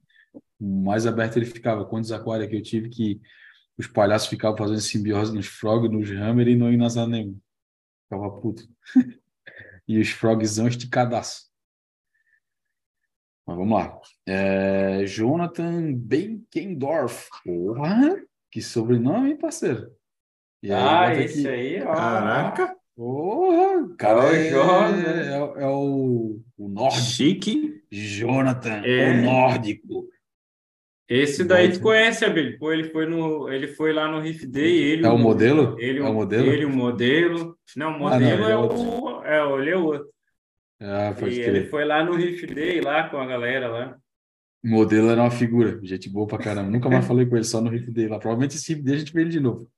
Mais 0.60 1.08
aberto 1.08 1.38
ele 1.38 1.46
ficava. 1.46 1.86
Quantos 1.86 2.12
aquários 2.12 2.50
que 2.50 2.56
eu 2.56 2.62
tive 2.62 2.90
que 2.90 3.20
os 3.78 3.88
palhaços 3.88 4.30
ficavam 4.30 4.58
fazendo 4.58 4.80
simbiose 4.80 5.34
nos 5.34 5.48
frog, 5.48 5.90
nos 5.90 6.10
hammer 6.12 6.48
e 6.48 6.56
não 6.56 6.72
em 6.72 6.78
nas 6.78 6.96
nenhum. 6.96 7.40
Ficava 8.04 8.30
puto. 8.40 8.64
e 9.88 10.00
os 10.00 10.10
frogzão 10.10 10.68
esticadaço. 10.68 11.51
Mas 13.52 13.58
vamos 13.58 13.78
lá. 13.78 14.00
É, 14.26 15.06
Jonathan 15.06 15.94
Benkendorf. 15.94 17.28
Porra! 17.44 18.22
Que 18.50 18.62
sobrenome, 18.62 19.32
hein, 19.32 19.38
parceiro? 19.38 19.92
E 20.64 20.72
ah, 20.72 21.08
aí, 21.08 21.24
esse 21.24 21.48
aqui... 21.48 21.78
aí, 21.78 21.84
ó. 21.84 21.94
Caraca! 21.94 22.76
Porra, 22.96 23.96
cara, 23.98 24.36
é, 24.36 24.48
é, 24.48 24.52
é, 24.52 25.64
é, 25.64 25.68
o, 25.68 26.40
o 26.58 26.70
nórdico. 26.70 27.02
Chique. 27.02 27.82
Jonathan, 27.92 28.84
é. 28.86 29.12
o 29.12 29.24
nórdico. 29.24 30.08
Esse 31.10 31.44
daí 31.44 31.72
tu 31.74 31.82
conhece, 31.82 32.24
Abel? 32.24 32.58
Pô, 32.58 32.72
ele 32.72 32.86
foi 32.86 33.06
no, 33.06 33.52
ele 33.52 33.68
foi 33.68 33.92
lá 33.92 34.08
no 34.08 34.22
Riff 34.22 34.46
Day, 34.46 34.94
ele 34.94 35.06
É 35.06 35.10
o 35.10 35.18
modelo? 35.18 35.76
Ele, 35.78 36.00
é 36.00 36.04
o 36.04 36.14
modelo? 36.14 36.48
Ele, 36.48 36.66
o 36.66 36.70
modelo. 36.70 37.58
Não, 37.76 37.96
o 37.96 38.00
modelo 38.00 38.46
ah, 38.46 38.50
não, 38.50 39.26
é, 39.26 39.38
é, 39.38 39.44
o, 39.44 39.56
é, 39.58 39.62
ele 39.62 39.70
é 39.72 39.78
outro. 39.78 40.10
Ah, 40.82 41.16
pode 41.18 41.40
e 41.40 41.44
crer. 41.44 41.56
ele 41.56 41.68
foi 41.68 41.86
lá 41.86 42.04
no 42.04 42.16
Riff 42.16 42.46
Day, 42.48 42.82
lá 42.82 43.08
com 43.08 43.18
a 43.18 43.26
galera 43.26 43.68
lá. 43.70 43.98
O 44.64 44.68
modelo 44.68 45.10
era 45.10 45.22
uma 45.22 45.32
figura, 45.32 45.80
gente 45.84 46.10
boa 46.10 46.28
pra 46.28 46.38
caramba. 46.38 46.70
Nunca 46.70 46.90
mais 46.90 47.06
falei 47.08 47.26
com 47.26 47.36
ele, 47.36 47.46
só 47.46 47.62
no 47.62 47.70
Riff 47.70 47.92
Day 47.92 48.08
lá. 48.08 48.20
Provavelmente 48.20 48.56
esse 48.56 48.74
Riff 48.74 48.84
Day 48.84 48.96
a 48.96 49.00
gente 49.00 49.14
vê 49.14 49.22
ele 49.22 49.30
de 49.30 49.40
novo. 49.40 49.70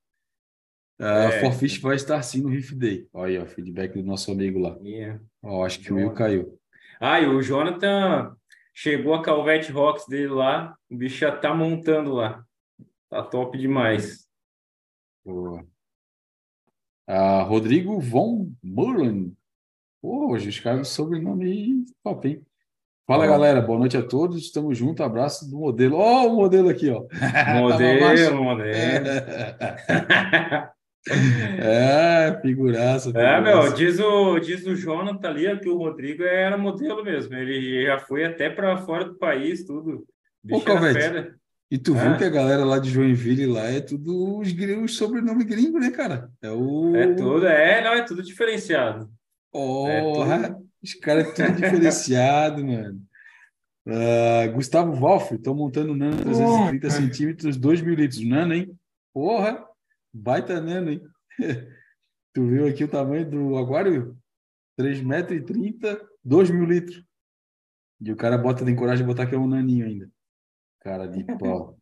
Uh, 1.00 1.06
é. 1.06 1.42
Forfish 1.42 1.80
vai 1.80 1.96
estar 1.96 2.22
sim 2.22 2.42
no 2.42 2.50
Riff 2.50 2.74
Day. 2.76 3.08
Olha 3.12 3.40
aí, 3.40 3.44
ó, 3.44 3.46
feedback 3.46 3.94
do 3.94 4.04
nosso 4.04 4.32
amigo 4.32 4.60
lá. 4.60 4.78
Yeah. 4.82 5.20
Acho 5.66 5.80
que 5.80 5.86
Jonathan. 5.86 6.06
o 6.06 6.08
Will 6.08 6.16
caiu. 6.16 6.60
Ah, 7.00 7.20
e 7.20 7.28
o 7.28 7.42
Jonathan 7.42 8.36
Chegou 8.76 9.14
a 9.14 9.22
Calvete 9.22 9.72
Rocks 9.72 10.08
dele 10.08 10.30
lá, 10.30 10.76
o 10.90 10.98
bicho 10.98 11.20
já 11.20 11.32
tá 11.32 11.54
montando 11.54 12.12
lá. 12.12 12.44
Tá 13.08 13.22
top 13.22 13.56
demais. 13.56 14.28
Ah, 17.08 17.44
Rodrigo 17.44 18.00
Von 18.00 18.52
Mullen. 18.64 19.38
Pô, 20.04 20.34
hoje 20.34 20.50
os 20.50 20.60
caras 20.60 20.82
do 20.82 20.86
sobrenome 20.86 21.86
top, 22.04 22.28
hein? 22.28 22.46
Fala, 23.08 23.26
galera. 23.26 23.62
Boa 23.62 23.80
noite 23.80 23.96
a 23.96 24.04
todos. 24.04 24.44
Estamos 24.44 24.78
juntos. 24.78 25.00
Abraço 25.00 25.50
do 25.50 25.58
modelo. 25.58 25.96
Ó, 25.96 26.24
oh, 26.24 26.28
o 26.28 26.36
modelo 26.36 26.68
aqui, 26.68 26.90
ó. 26.90 27.06
Modelo, 27.62 28.44
modelo. 28.44 28.66
É, 31.06 32.40
figuraça, 32.42 33.10
figuraça. 33.10 33.20
É, 33.20 33.42
meu, 33.42 33.74
diz 33.74 34.00
o, 34.00 34.40
diz 34.40 34.66
o 34.66 34.74
Jonathan 34.74 35.28
ali 35.28 35.60
que 35.60 35.68
o 35.68 35.78
Rodrigo 35.78 36.24
era 36.24 36.58
modelo 36.58 37.04
mesmo. 37.04 37.36
Ele 37.36 37.86
já 37.86 38.00
foi 38.00 38.24
até 38.24 38.50
para 38.50 38.78
fora 38.78 39.04
do 39.04 39.16
país, 39.16 39.66
tudo. 39.66 40.06
Ô, 40.50 40.62
Calvete, 40.62 41.34
e 41.70 41.78
tu 41.78 41.94
viu 41.94 42.18
que 42.18 42.24
a 42.24 42.30
galera 42.30 42.64
lá 42.64 42.80
de 42.80 42.90
Joinville 42.90 43.48
lá 43.48 43.66
é 43.66 43.82
tudo 43.82 44.40
os, 44.40 44.48
os 44.82 44.96
sobrenome 44.96 45.44
gringo, 45.44 45.78
né, 45.78 45.92
cara? 45.92 46.30
É 46.42 46.50
o. 46.50 46.96
É 46.96 47.14
tudo, 47.14 47.48
é, 47.48 47.84
não, 47.84 47.94
é 47.94 48.04
tudo 48.04 48.24
diferenciado. 48.24 49.10
Porra! 49.54 50.36
É 50.36 50.50
tudo... 50.50 50.70
Os 50.84 50.94
caras 50.96 51.28
é 51.28 51.32
tudo 51.32 51.56
diferenciado, 51.56 52.66
mano. 52.68 53.02
Uh, 53.86 54.52
Gustavo 54.54 54.94
Wolff, 54.94 55.38
tô 55.38 55.54
montando 55.54 55.92
um 55.92 55.96
Nano 55.96 56.22
330 56.22 56.90
centímetros, 56.90 57.58
2 57.58 57.82
mil 57.82 57.96
litros. 57.96 58.26
Nano, 58.26 58.54
hein? 58.54 58.78
Porra! 59.14 59.66
Baita 60.14 60.62
nano, 60.62 60.92
hein? 60.92 61.02
tu 62.34 62.48
viu 62.48 62.68
aqui 62.68 62.84
o 62.84 62.88
tamanho 62.88 63.30
do 63.30 63.58
aquário? 63.58 64.18
3,30 64.80 65.04
metros 65.04 65.38
e 65.38 65.42
30, 65.42 66.10
2 66.24 66.52
mil 66.52 66.66
litros. 66.66 67.04
E 68.00 68.12
o 68.12 68.16
cara 68.16 68.38
bota, 68.38 68.66
tem 68.66 68.76
coragem 68.76 69.06
de 69.06 69.12
botar 69.12 69.26
que 69.26 69.36
é 69.36 69.38
um 69.38 69.48
naninho 69.48 69.86
ainda. 69.86 70.10
Cara 70.82 71.08
de 71.08 71.24
pau. 71.38 71.78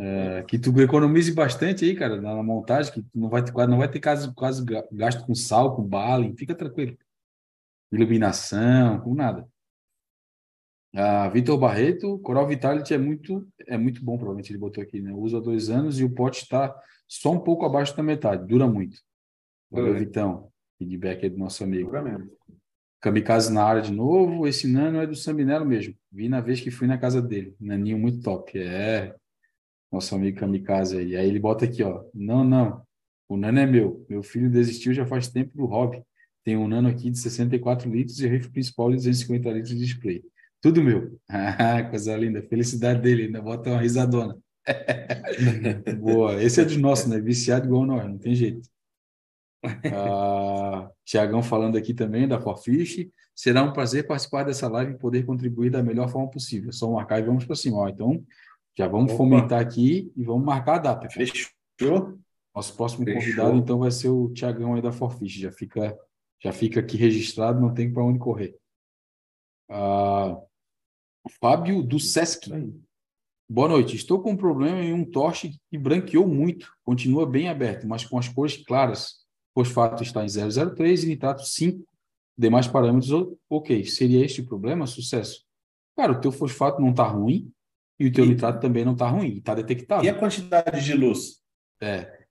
É, 0.00 0.44
que 0.44 0.56
tu 0.56 0.80
economize 0.80 1.34
bastante 1.34 1.84
aí, 1.84 1.92
cara, 1.92 2.20
na 2.20 2.40
montagem, 2.40 2.92
que 2.92 3.02
tu 3.02 3.18
não 3.18 3.28
vai 3.28 3.42
ter, 3.42 3.52
não 3.66 3.78
vai 3.78 3.90
ter 3.90 4.00
quase, 4.00 4.32
quase 4.32 4.64
gasto 4.92 5.26
com 5.26 5.34
sal, 5.34 5.74
com 5.74 5.82
bala, 5.82 6.32
fica 6.36 6.54
tranquilo. 6.54 6.96
Iluminação, 7.90 9.00
com 9.00 9.12
nada. 9.12 9.48
A 10.94 11.28
Vitor 11.28 11.58
Barreto, 11.58 12.18
Coral 12.20 12.46
Vitality 12.46 12.94
é 12.94 12.98
muito, 12.98 13.46
é 13.66 13.76
muito 13.76 14.04
bom, 14.04 14.16
provavelmente 14.16 14.52
ele 14.52 14.58
botou 14.58 14.82
aqui, 14.82 15.00
né? 15.00 15.12
Usa 15.12 15.38
há 15.38 15.40
dois 15.40 15.68
anos 15.68 15.98
e 15.98 16.04
o 16.04 16.14
pote 16.14 16.42
está 16.42 16.74
só 17.08 17.32
um 17.32 17.40
pouco 17.40 17.66
abaixo 17.66 17.96
da 17.96 18.02
metade, 18.02 18.46
dura 18.46 18.68
muito. 18.68 19.00
Valeu, 19.70 19.96
é. 19.96 19.98
Vitão. 19.98 20.50
Feedback 20.78 21.24
aí 21.24 21.30
do 21.30 21.38
nosso 21.38 21.64
amigo. 21.64 21.90
Dura 21.90 22.02
mesmo. 22.02 22.30
Kamikaze 23.00 23.52
na 23.52 23.64
área 23.64 23.82
de 23.82 23.92
novo. 23.92 24.46
Esse 24.46 24.66
nano 24.66 25.00
é 25.00 25.06
do 25.06 25.14
Sambinello 25.14 25.66
mesmo. 25.66 25.94
Vi 26.10 26.28
na 26.28 26.40
vez 26.40 26.60
que 26.60 26.70
fui 26.70 26.86
na 26.86 26.96
casa 26.96 27.20
dele. 27.20 27.54
Naninho 27.60 27.98
muito 27.98 28.22
top. 28.22 28.58
É. 28.58 29.14
Nosso 29.90 30.14
amigo 30.14 30.38
Kamikaze 30.38 30.98
aí. 30.98 31.16
Aí 31.16 31.28
ele 31.28 31.38
bota 31.38 31.64
aqui, 31.64 31.82
ó. 31.82 32.04
Não, 32.14 32.44
não. 32.44 32.82
O 33.28 33.36
nano 33.36 33.58
é 33.58 33.66
meu. 33.66 34.04
Meu 34.08 34.22
filho 34.22 34.50
desistiu 34.50 34.92
já 34.92 35.06
faz 35.06 35.28
tempo 35.28 35.56
do 35.56 35.66
hobby. 35.66 36.02
Tem 36.44 36.56
um 36.56 36.68
nano 36.68 36.88
aqui 36.88 37.10
de 37.10 37.18
64 37.18 37.90
litros 37.90 38.20
e 38.20 38.26
o 38.26 38.30
rifle 38.30 38.50
principal 38.50 38.90
de 38.90 38.96
250 38.96 39.50
litros 39.50 39.70
de 39.70 39.78
display. 39.78 40.22
Tudo 40.60 40.82
meu. 40.82 41.18
Ah, 41.28 41.82
coisa 41.84 42.16
linda. 42.16 42.42
Felicidade 42.42 43.00
dele, 43.00 43.24
ainda 43.24 43.40
bota 43.40 43.70
uma 43.70 43.80
risadona. 43.80 44.36
Boa. 46.00 46.42
Esse 46.42 46.60
é 46.60 46.64
dos 46.64 46.76
nossos, 46.76 47.06
né? 47.06 47.20
Viciado 47.20 47.66
igual 47.66 47.86
nós, 47.86 48.04
não 48.04 48.18
tem 48.18 48.34
jeito. 48.34 48.68
Ah, 49.92 50.90
Tiagão 51.04 51.42
falando 51.42 51.76
aqui 51.76 51.92
também 51.94 52.28
da 52.28 52.40
Forfish. 52.40 53.08
Será 53.34 53.62
um 53.62 53.72
prazer 53.72 54.06
participar 54.06 54.44
dessa 54.44 54.68
live 54.68 54.92
e 54.92 54.98
poder 54.98 55.24
contribuir 55.24 55.70
da 55.70 55.82
melhor 55.82 56.08
forma 56.08 56.30
possível. 56.30 56.72
Só 56.72 56.90
marcar 56.90 57.20
e 57.20 57.22
vamos 57.22 57.44
para 57.44 57.54
cima. 57.54 57.78
Ó, 57.78 57.88
então, 57.88 58.24
já 58.78 58.86
vamos 58.86 59.12
Opa. 59.12 59.18
fomentar 59.18 59.60
aqui 59.60 60.12
e 60.16 60.22
vamos 60.22 60.46
marcar 60.46 60.76
a 60.76 60.78
data. 60.78 61.08
Fechou? 61.10 62.16
Nosso 62.54 62.76
próximo 62.76 63.04
Fechou. 63.04 63.20
convidado, 63.20 63.56
então, 63.58 63.80
vai 63.80 63.90
ser 63.90 64.08
o 64.08 64.32
Tiagão 64.32 64.74
aí 64.74 64.80
da 64.80 64.92
Forfish. 64.92 65.32
Já 65.32 65.50
fica, 65.50 65.98
já 66.40 66.52
fica 66.52 66.78
aqui 66.78 66.96
registrado, 66.96 67.60
não 67.60 67.74
tem 67.74 67.92
para 67.92 68.04
onde 68.04 68.20
correr. 68.20 68.56
Ah, 69.68 70.40
Fábio 71.40 71.82
do 71.82 71.98
Sesc. 71.98 72.48
Boa 73.50 73.68
noite. 73.68 73.96
Estou 73.96 74.22
com 74.22 74.30
um 74.30 74.36
problema 74.36 74.80
em 74.80 74.92
um 74.92 75.04
torche 75.04 75.58
que 75.68 75.76
branqueou 75.76 76.28
muito. 76.28 76.72
Continua 76.84 77.26
bem 77.26 77.48
aberto, 77.48 77.84
mas 77.84 78.04
com 78.04 78.16
as 78.16 78.28
cores 78.28 78.56
claras. 78.58 79.26
Fosfato 79.54 80.04
está 80.04 80.24
em 80.24 80.28
003 80.28 81.02
e 81.02 81.08
nitrato 81.08 81.42
5. 81.42 81.84
Demais 82.38 82.68
parâmetros, 82.68 83.10
ok. 83.50 83.84
Seria 83.86 84.24
este 84.24 84.40
o 84.40 84.46
problema? 84.46 84.86
Sucesso. 84.86 85.44
Cara, 85.96 86.12
o 86.12 86.20
teu 86.20 86.30
fosfato 86.30 86.80
não 86.80 86.90
está 86.90 87.02
ruim 87.02 87.52
e 87.98 88.06
o 88.06 88.12
teu 88.12 88.24
e... 88.24 88.28
nitrato 88.28 88.60
também 88.60 88.84
não 88.84 88.92
está 88.92 89.08
ruim. 89.08 89.38
Está 89.38 89.54
detectado. 89.54 90.04
E 90.04 90.08
a 90.08 90.14
quantidade 90.14 90.84
de 90.84 90.94
luz? 90.94 91.42
É. 91.80 92.26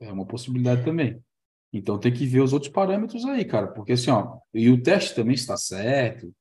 É 0.00 0.12
uma 0.12 0.26
possibilidade 0.26 0.84
também. 0.84 1.20
Então 1.72 1.98
tem 1.98 2.12
que 2.12 2.26
ver 2.26 2.40
os 2.40 2.52
outros 2.52 2.70
parâmetros 2.70 3.24
aí, 3.24 3.44
cara. 3.44 3.68
Porque 3.68 3.92
assim, 3.92 4.10
ó, 4.10 4.38
e 4.52 4.68
o 4.68 4.82
teste 4.82 5.14
também 5.14 5.34
está 5.34 5.56
certo 5.56 6.32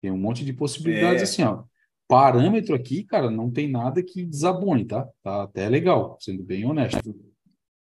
tem 0.00 0.10
um 0.10 0.18
monte 0.18 0.44
de 0.44 0.52
possibilidades 0.52 1.20
é. 1.20 1.24
assim, 1.24 1.42
ó. 1.42 1.64
Parâmetro 2.06 2.74
aqui, 2.74 3.04
cara, 3.04 3.30
não 3.30 3.50
tem 3.50 3.70
nada 3.70 4.02
que 4.02 4.24
desabone, 4.24 4.86
tá? 4.86 5.06
Tá 5.22 5.42
até 5.42 5.68
legal, 5.68 6.16
sendo 6.20 6.42
bem 6.42 6.64
honesto. 6.64 7.14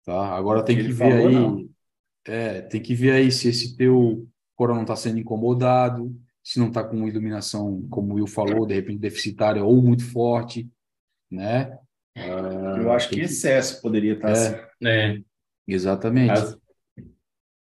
Tá? 0.04 0.34
Agora 0.34 0.64
tem 0.64 0.76
que 0.76 0.84
ver 0.84 1.10
falou, 1.10 1.28
aí. 1.28 1.34
Não. 1.34 1.68
É, 2.26 2.62
tem 2.62 2.80
que 2.80 2.94
ver 2.94 3.12
aí 3.12 3.30
se 3.30 3.48
esse 3.48 3.76
teu 3.76 4.26
coral 4.56 4.76
não 4.76 4.84
está 4.84 4.96
sendo 4.96 5.18
incomodado, 5.18 6.14
se 6.44 6.58
não 6.58 6.68
está 6.68 6.84
com 6.84 7.08
iluminação, 7.08 7.88
como 7.88 8.12
o 8.12 8.14
Will 8.16 8.26
falou, 8.26 8.66
de 8.66 8.74
repente 8.74 8.98
deficitária 8.98 9.64
ou 9.64 9.82
muito 9.82 10.04
forte, 10.04 10.68
né? 11.30 11.78
Uh, 12.16 12.76
Eu 12.82 12.92
acho 12.92 13.08
que 13.08 13.20
excesso 13.20 13.80
poderia 13.80 14.12
estar 14.12 14.32
tá 14.32 14.38
é, 14.38 14.46
assim. 14.46 14.56
É. 14.84 15.22
Exatamente. 15.66 16.30
As... 16.30 16.56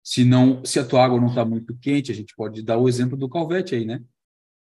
Se 0.03 0.25
não, 0.25 0.65
se 0.65 0.79
a 0.79 0.85
tua 0.85 1.05
água 1.05 1.19
não 1.19 1.27
está 1.29 1.45
muito 1.45 1.77
quente, 1.77 2.11
a 2.11 2.15
gente 2.15 2.35
pode 2.35 2.63
dar 2.63 2.77
o 2.77 2.89
exemplo 2.89 3.15
do 3.15 3.29
calvete 3.29 3.75
aí, 3.75 3.85
né? 3.85 4.03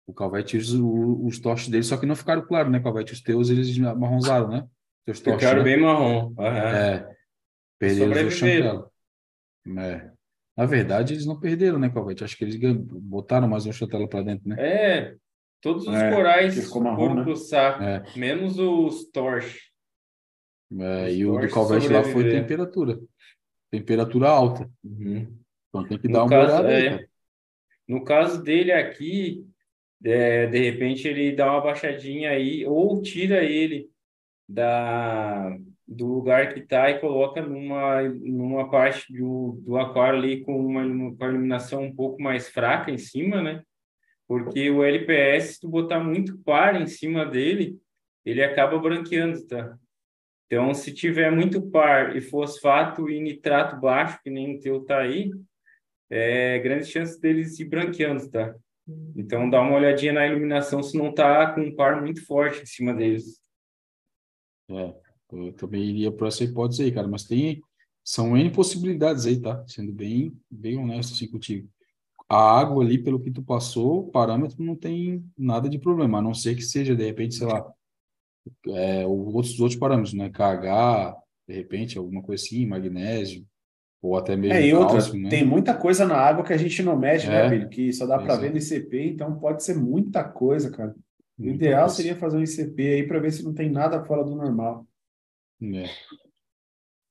O 0.07 0.13
Calvete 0.13 0.57
os, 0.57 0.73
os 0.75 1.39
torches 1.39 1.69
dele, 1.69 1.85
só 1.85 1.97
que 1.97 2.05
não 2.05 2.17
ficaram 2.17 2.45
claros, 2.45 2.73
né, 2.73 2.81
Calvete? 2.81 3.13
Os 3.13 3.21
teus, 3.21 3.49
eles 3.49 3.79
marronzaram, 3.79 4.49
né? 4.49 4.67
Teus 5.07 5.21
torches, 5.21 5.41
ficaram 5.41 5.63
né? 5.63 5.65
bem 5.65 5.81
marrom. 5.81 6.35
Uhum. 6.37 6.45
É. 6.45 7.17
Perderam 7.79 8.27
o 8.27 8.31
chantela. 8.31 8.91
É. 9.79 10.10
Na 10.61 10.67
verdade, 10.67 11.15
eles 11.15 11.25
não 11.25 11.41
perderam, 11.41 11.79
né, 11.79 11.89
Calvete? 11.89 12.23
Acho 12.23 12.37
que 12.37 12.45
eles 12.45 12.59
botaram 12.61 13.49
mais 13.49 13.65
um 13.65 13.73
chantela 13.73 14.07
para 14.07 14.21
dentro, 14.21 14.47
né? 14.47 14.57
É. 14.59 15.17
Todos 15.59 15.87
os 15.87 15.95
é, 15.95 16.15
corais 16.15 16.69
foram 16.69 17.15
né? 17.15 17.23
pro 17.23 17.35
saco, 17.35 17.83
é. 17.83 18.03
menos 18.15 18.59
os 18.59 19.11
torches. 19.11 19.71
É, 20.79 21.15
e 21.15 21.25
o 21.25 21.39
do 21.39 21.49
Calvete 21.49 21.89
lá 21.89 22.05
foi 22.05 22.29
temperatura. 22.29 23.01
Temperatura 23.71 24.29
alta. 24.29 24.71
Uhum. 24.85 25.35
Então 25.71 25.89
tem 25.89 25.99
que 25.99 26.09
no 26.09 26.13
dar 26.13 26.25
uma 26.25 26.29
caso, 26.29 26.53
olhada 26.53 26.69
aí, 26.69 26.87
é, 26.89 27.07
No 27.89 28.05
caso 28.05 28.43
dele 28.43 28.73
aqui, 28.73 29.47
é, 30.05 30.47
de 30.47 30.59
repente 30.59 31.09
ele 31.09 31.33
dá 31.35 31.53
uma 31.53 31.63
baixadinha 31.63 32.33
aí, 32.33 32.67
ou 32.67 33.01
tira 33.01 33.43
ele 33.43 33.89
da, 34.47 35.57
do 35.91 36.07
lugar 36.07 36.55
que 36.55 36.61
está 36.61 36.89
e 36.89 37.01
coloca 37.01 37.43
numa, 37.43 38.03
numa 38.03 38.71
parte 38.71 39.13
do, 39.13 39.61
do 39.65 39.77
aquário 39.77 40.21
ali 40.21 40.41
com 40.45 40.57
uma, 40.57 40.83
com 41.17 41.25
a 41.25 41.29
iluminação 41.29 41.83
um 41.83 41.95
pouco 41.95 42.23
mais 42.23 42.49
fraca 42.49 42.93
em 42.93 42.97
cima, 42.97 43.43
né? 43.43 43.63
Porque 44.29 44.71
o 44.71 44.85
LPS, 44.85 45.55
se 45.55 45.61
tu 45.61 45.69
botar 45.69 45.99
muito 45.99 46.39
par 46.39 46.81
em 46.81 46.87
cima 46.87 47.27
dele, 47.27 47.77
ele 48.25 48.45
acaba 48.45 48.79
branqueando, 48.79 49.45
tá? 49.49 49.77
Então, 50.47 50.73
se 50.73 50.95
tiver 50.95 51.33
muito 51.33 51.61
par 51.71 52.17
e 52.17 52.21
fosfato 52.21 53.11
e 53.11 53.21
nitrato 53.21 53.81
baixo, 53.81 54.21
que 54.23 54.31
nem 54.31 54.57
o 54.57 54.61
teu 54.61 54.85
tá 54.85 54.99
aí, 54.99 55.31
é 56.09 56.59
grande 56.61 56.87
chance 56.87 57.21
deles 57.21 57.57
se 57.57 57.65
branqueando, 57.65 58.31
tá? 58.31 58.55
Então 59.17 59.51
dá 59.51 59.61
uma 59.61 59.77
olhadinha 59.77 60.13
na 60.13 60.27
iluminação 60.27 60.83
se 60.83 60.97
não 60.97 61.11
está 61.11 61.53
com 61.53 61.61
um 61.61 61.75
par 61.75 62.01
muito 62.01 62.25
forte 62.25 62.63
em 62.63 62.67
cima 62.67 62.95
deles. 62.95 63.41
É. 64.71 65.10
Eu 65.33 65.53
também 65.53 65.83
iria 65.85 66.11
por 66.11 66.27
essa 66.29 66.45
hipótese 66.45 66.83
aí, 66.83 66.93
cara, 66.93 67.07
mas 67.09 67.25
tem, 67.25 67.63
são 68.05 68.37
N 68.37 68.51
possibilidades 68.51 69.27
aí, 69.27 69.41
tá? 69.41 69.65
Sendo 69.67 69.93
bem, 69.93 70.37
bem 70.51 70.77
honesto 70.79 71.13
assim 71.15 71.29
contigo. 71.29 71.69
A 72.29 72.61
água 72.61 72.85
ali, 72.85 72.97
pelo 73.03 73.21
que 73.21 73.31
tu 73.31 73.43
passou, 73.43 74.01
o 74.01 74.11
parâmetro 74.11 74.63
não 74.63 74.77
tem 74.77 75.25
nada 75.37 75.69
de 75.69 75.79
problema, 75.79 76.19
a 76.19 76.23
não 76.23 76.33
ser 76.35 76.55
que 76.55 76.63
seja, 76.63 76.95
de 76.95 77.05
repente, 77.05 77.35
sei 77.35 77.47
lá, 77.47 77.65
é, 78.69 79.07
outros, 79.07 79.59
outros 79.61 79.79
parâmetros, 79.79 80.15
né? 80.15 80.31
KH, 80.31 81.17
de 81.49 81.55
repente, 81.55 81.99
alguma 81.99 82.23
coisa 82.23 82.43
assim, 82.45 82.67
magnésio, 82.67 83.45
ou 84.03 84.17
até 84.17 84.35
mesmo 84.37 84.55
É, 84.55 84.67
e 84.67 84.73
outra, 84.73 84.95
cálcio, 84.95 85.19
né? 85.19 85.29
tem 85.29 85.45
muita 85.45 85.75
coisa 85.75 86.07
na 86.07 86.17
água 86.17 86.45
que 86.45 86.53
a 86.53 86.57
gente 86.57 86.83
não 86.83 86.97
mede, 86.97 87.27
né, 87.27 87.47
É. 87.47 87.51
Billy? 87.51 87.69
Que 87.69 87.93
só 87.93 88.07
dá 88.07 88.19
para 88.19 88.35
é. 88.35 88.39
ver 88.39 88.51
no 88.51 88.59
ICP, 88.59 89.09
então 89.11 89.39
pode 89.39 89.63
ser 89.63 89.75
muita 89.77 90.25
coisa, 90.25 90.71
cara. 90.71 90.95
O 91.39 91.43
Muita 91.43 91.65
ideal 91.65 91.83
coisa. 91.83 91.95
seria 91.97 92.17
fazer 92.17 92.37
um 92.37 92.43
ICP 92.43 92.83
aí 92.95 93.07
para 93.07 93.19
ver 93.19 93.33
se 93.33 93.43
não 93.43 93.53
tem 93.53 93.71
nada 93.71 94.05
fora 94.05 94.23
do 94.25 94.35
normal. 94.35 94.87
É. 95.63 95.87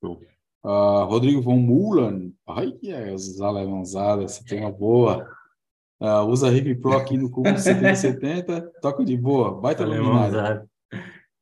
Show. 0.02 0.22
Ah, 0.64 1.06
Rodrigo 1.08 1.42
von 1.42 1.58
Mulan. 1.58 2.32
Ai, 2.48 2.74
é, 2.84 3.14
os 3.14 3.40
alemãozadas, 3.42 4.32
essa 4.32 4.46
tem 4.46 4.60
uma 4.62 4.72
boa. 4.72 5.28
Ah, 6.00 6.24
usa 6.24 6.50
Riff 6.50 6.76
Pro 6.76 6.94
aqui 6.94 7.18
no 7.18 7.30
cubo 7.30 7.52
de 7.52 7.62
7070, 7.62 8.62
toca 8.82 9.04
de 9.04 9.18
boa, 9.18 9.60
baita 9.60 9.86
luminária. 9.86 10.66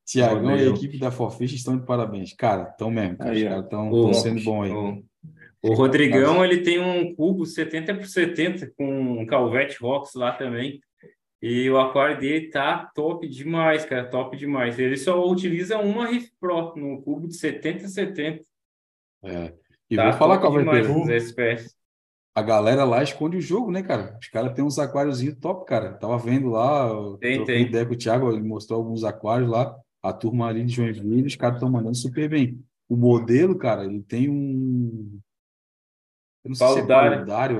Tiagão 0.05 0.55
e 0.55 0.61
a 0.61 0.69
equipe 0.69 0.97
da 0.97 1.11
Forfish 1.11 1.53
estão 1.53 1.77
de 1.77 1.85
parabéns. 1.85 2.33
Cara, 2.33 2.69
estão 2.69 2.89
mesmo, 2.89 3.17
cara. 3.17 3.31
Aí, 3.31 3.43
Os 3.43 3.49
caras 3.49 3.63
estão 3.65 4.13
sendo 4.13 4.43
bom 4.43 4.63
aí. 4.63 4.71
O, 4.71 5.03
o 5.63 5.73
Rodrigão, 5.73 6.43
ele 6.45 6.61
tem 6.61 6.79
um 6.79 7.13
cubo 7.13 7.45
70 7.45 7.95
por 7.95 8.07
70 8.07 8.71
com 8.77 9.19
um 9.21 9.25
Calvete 9.25 9.77
Rocks 9.81 10.13
lá 10.15 10.31
também. 10.31 10.79
E 11.41 11.69
o 11.69 11.77
aquário 11.79 12.19
dele 12.19 12.49
tá 12.49 12.91
top 12.95 13.27
demais, 13.27 13.85
cara, 13.85 14.09
top 14.09 14.35
demais. 14.35 14.79
Ele 14.79 14.97
só 14.97 15.23
utiliza 15.23 15.77
uma 15.77 16.07
Riff 16.07 16.31
Pro 16.39 16.73
no 16.75 17.01
cubo 17.01 17.27
de 17.27 17.35
70 17.35 17.85
a 17.85 17.89
70. 17.89 18.43
É. 19.23 19.53
E 19.89 19.95
Tá 19.95 20.09
vou 20.09 20.13
falar 20.13 20.39
com 20.39 20.47
a 20.47 21.13
SPS. 21.15 21.75
a 22.35 22.41
galera 22.41 22.83
lá 22.83 23.03
esconde 23.03 23.37
o 23.37 23.41
jogo, 23.41 23.71
né, 23.71 23.83
cara? 23.83 24.17
Os 24.19 24.27
caras 24.29 24.53
têm 24.53 24.63
uns 24.65 24.79
aquáriozinhos 24.79 25.37
top, 25.39 25.65
cara. 25.65 25.93
Tava 25.93 26.17
vendo 26.17 26.49
lá, 26.49 26.89
Tem, 27.19 27.43
tem. 27.45 27.63
ideia 27.63 27.85
com 27.85 27.93
o 27.93 27.97
Thiago, 27.97 28.31
ele 28.31 28.43
mostrou 28.43 28.79
alguns 28.79 29.03
aquários 29.03 29.49
lá. 29.49 29.75
A 30.01 30.13
turma 30.13 30.47
ali 30.47 30.63
de 30.63 30.73
Joinville, 30.73 31.25
os 31.27 31.35
caras 31.35 31.57
estão 31.57 31.69
mandando 31.71 31.95
super 31.95 32.29
bem. 32.29 32.59
O 32.89 32.95
modelo, 32.95 33.57
cara, 33.57 33.85
ele 33.85 34.01
tem 34.01 34.29
um. 34.29 35.19
Eu 36.43 36.49
não 36.49 36.55
sei 36.55 36.67
se 36.67 36.79
é 36.79 36.81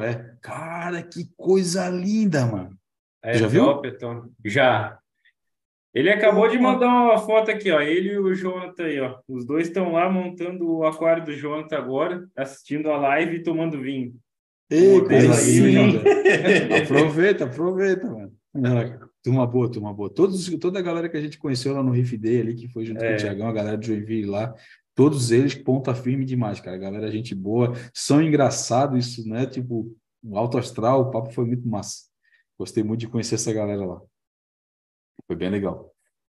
é. 0.03 0.36
Cara, 0.41 1.03
que 1.03 1.30
coisa 1.36 1.89
linda, 1.89 2.45
mano. 2.45 2.78
É 3.28 3.38
Já 3.38 3.47
viu? 3.47 3.82
é. 3.84 3.97
Já. 4.45 4.99
Ele 5.93 6.09
acabou 6.11 6.47
de 6.47 6.57
mandar 6.59 6.88
uma 6.88 7.17
foto 7.17 7.49
aqui, 7.49 7.71
ó. 7.71 7.82
Ele 7.82 8.09
e 8.09 8.17
o 8.19 8.34
Jonathan 8.34 8.84
aí, 8.84 8.99
ó. 8.99 9.17
Os 9.28 9.45
dois 9.45 9.67
estão 9.67 9.93
lá 9.93 10.09
montando 10.09 10.69
o 10.69 10.86
aquário 10.86 11.25
do 11.25 11.34
Jonathan 11.34 11.75
agora, 11.78 12.28
assistindo 12.36 12.89
a 12.91 12.97
live 12.97 13.38
e 13.38 13.43
tomando 13.43 13.82
vinho. 13.82 14.13
Ei, 14.69 14.99
Modelo 14.99 15.07
coisa 15.07 15.39
aí. 15.41 15.71
Jonathan. 15.73 16.03
Aproveita, 16.84 17.43
aproveita, 17.45 18.07
mano. 18.07 18.34
Turma 19.23 19.45
boa, 19.47 19.71
turma 19.71 19.93
boa. 19.93 20.09
Todos, 20.09 20.47
toda 20.59 20.80
a 20.80 20.82
galera 20.82 21.09
que 21.09 21.17
a 21.17 21.21
gente 21.21 21.38
conheceu 21.38 21.73
lá 21.73 21.82
no 21.84 21.91
Riff 21.91 22.17
Day 22.17 22.41
ali, 22.41 22.53
que 22.55 22.67
foi 22.69 22.86
junto 22.86 22.99
com 22.99 23.05
É. 23.05 23.13
o 23.15 23.17
Tiagão, 23.17 23.47
a 23.47 23.53
galera 23.53 23.78
de 23.78 23.88
Joinville 23.88 24.25
lá, 24.25 24.53
todos 24.95 25.32
eles 25.32 25.55
ponta 25.55 25.93
firme 25.95 26.25
demais, 26.25 26.59
cara. 26.59 26.78
Galera, 26.78 27.09
gente 27.11 27.34
boa, 27.34 27.73
são 27.93 28.21
engraçados, 28.21 29.05
isso, 29.07 29.28
né? 29.28 29.45
Tipo, 29.45 29.95
alto 30.34 30.57
astral, 30.57 31.01
o 31.01 31.11
papo 31.11 31.32
foi 31.32 31.45
muito 31.45 31.67
massa. 31.67 32.07
Gostei 32.58 32.84
muito 32.84 33.01
de 33.01 33.08
conhecer 33.08 33.36
essa 33.36 33.53
galera 33.53 33.86
lá. 33.86 34.01
Foi 35.26 35.36
bem 35.36 35.49
legal. 35.49 35.91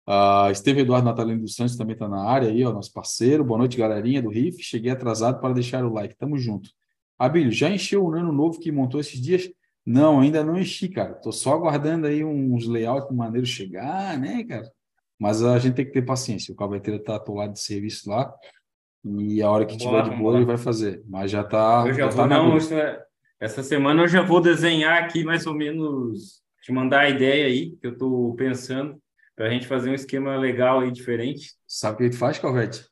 Ah, 0.07 0.49
Esteve 0.51 0.81
Eduardo 0.81 1.05
Natalino 1.05 1.43
dos 1.43 1.55
Santos 1.55 1.77
também 1.77 1.93
está 1.93 2.09
na 2.09 2.25
área 2.25 2.49
aí, 2.49 2.64
ó, 2.64 2.73
nosso 2.73 2.93
parceiro. 2.93 3.45
Boa 3.45 3.59
noite, 3.59 3.77
galerinha 3.77 4.23
do 4.23 4.31
Riff. 4.31 4.62
Cheguei 4.62 4.91
atrasado 4.91 5.41
para 5.41 5.55
deixar 5.55 5.85
o 5.85 5.93
like. 5.93 6.16
Tamo 6.16 6.39
junto. 6.39 6.71
Abílio, 7.19 7.53
já 7.53 7.69
encheu 7.69 8.05
o 8.05 8.11
nano 8.11 8.33
novo 8.33 8.59
que 8.59 8.73
montou 8.73 9.01
esses 9.01 9.21
dias? 9.21 9.51
Não, 9.85 10.21
ainda 10.21 10.43
não 10.43 10.59
enchi, 10.59 10.89
cara. 10.89 11.14
Tô 11.14 11.31
só 11.31 11.53
aguardando 11.55 12.07
aí 12.07 12.25
uns 12.25 12.66
layouts 12.66 13.14
maneiros 13.14 13.49
chegar, 13.49 14.19
né, 14.19 14.45
cara? 14.45 14.71
Mas 15.19 15.43
a 15.43 15.59
gente 15.59 15.75
tem 15.75 15.85
que 15.85 15.93
ter 15.93 16.03
paciência. 16.03 16.53
O 16.53 16.57
cabeteiro 16.57 17.03
tá 17.03 17.16
atolado 17.16 17.53
de 17.53 17.61
serviço 17.61 18.09
lá 18.09 18.33
e 19.05 19.43
a 19.43 19.51
hora 19.51 19.66
que 19.66 19.77
tiver 19.77 20.03
de 20.03 20.16
boa 20.16 20.37
ele 20.37 20.45
vai 20.45 20.57
fazer. 20.57 21.03
Mas 21.07 21.31
já 21.31 21.43
tá, 21.45 21.85
Eu 21.87 21.95
já 21.95 22.01
já 22.05 22.09
vou, 22.09 22.16
tá 22.16 22.27
na 22.27 22.43
não. 22.43 22.59
Essa, 23.41 23.62
semana 23.62 24.03
eu 24.03 24.09
já 24.09 24.22
vou 24.22 24.41
desenhar 24.41 25.03
aqui 25.03 25.24
mais 25.24 25.47
ou 25.47 25.55
menos, 25.55 26.43
te 26.62 26.72
mandar 26.72 27.01
a 27.01 27.09
ideia 27.11 27.47
aí, 27.47 27.76
que 27.76 27.86
eu 27.86 27.97
tô 27.97 28.34
pensando, 28.36 29.01
para 29.36 29.47
a 29.47 29.51
gente 29.51 29.66
fazer 29.66 29.91
um 29.91 29.95
esquema 29.95 30.36
legal 30.36 30.80
aí, 30.80 30.91
diferente. 30.91 31.53
Sabe 31.66 31.95
o 31.95 31.99
que 31.99 32.11
tu 32.11 32.18
faz, 32.18 32.39
Calvete? 32.39 32.84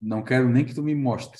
Não 0.00 0.22
quero 0.22 0.48
nem 0.48 0.64
que 0.64 0.74
tu 0.74 0.82
me 0.82 0.94
mostre. 0.94 1.38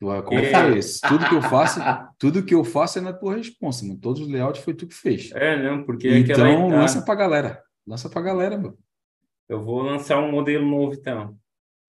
Tu 0.00 0.12
é 0.12 0.22
como 0.22 0.38
É. 0.38 0.78
isso. 0.78 1.00
tudo 1.08 1.28
que 1.28 1.34
eu 1.34 1.42
faço, 1.42 1.80
tudo 2.18 2.44
que 2.44 2.54
eu 2.54 2.62
faço 2.62 2.98
é 2.98 3.02
na 3.02 3.12
tua 3.12 3.34
responsa, 3.36 3.84
mano. 3.84 3.98
Todos 3.98 4.20
os 4.22 4.28
layouts 4.28 4.62
foi 4.62 4.74
tu 4.74 4.86
que 4.86 4.94
fez. 4.94 5.32
É, 5.34 5.60
não, 5.60 5.82
porque 5.84 6.06
é 6.06 6.18
Então, 6.18 6.46
etapa- 6.46 6.76
lança 6.76 7.02
pra 7.02 7.14
galera. 7.16 7.62
Lança 7.86 8.08
pra 8.08 8.20
galera, 8.22 8.56
meu. 8.58 8.78
eu 9.48 9.60
vou 9.64 9.80
lançar 9.82 10.20
um 10.20 10.30
modelo 10.30 10.64
novo, 10.68 10.92
então. 10.94 11.36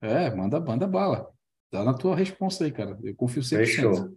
É, 0.00 0.34
manda, 0.34 0.58
manda 0.58 0.86
bala. 0.88 1.28
Dá 1.70 1.84
na 1.84 1.92
tua 1.94 2.16
responsa 2.16 2.64
aí, 2.64 2.72
cara. 2.72 2.98
Eu 3.02 3.14
confio 3.14 3.42
100%. 3.42 3.58
Fechou. 3.58 4.16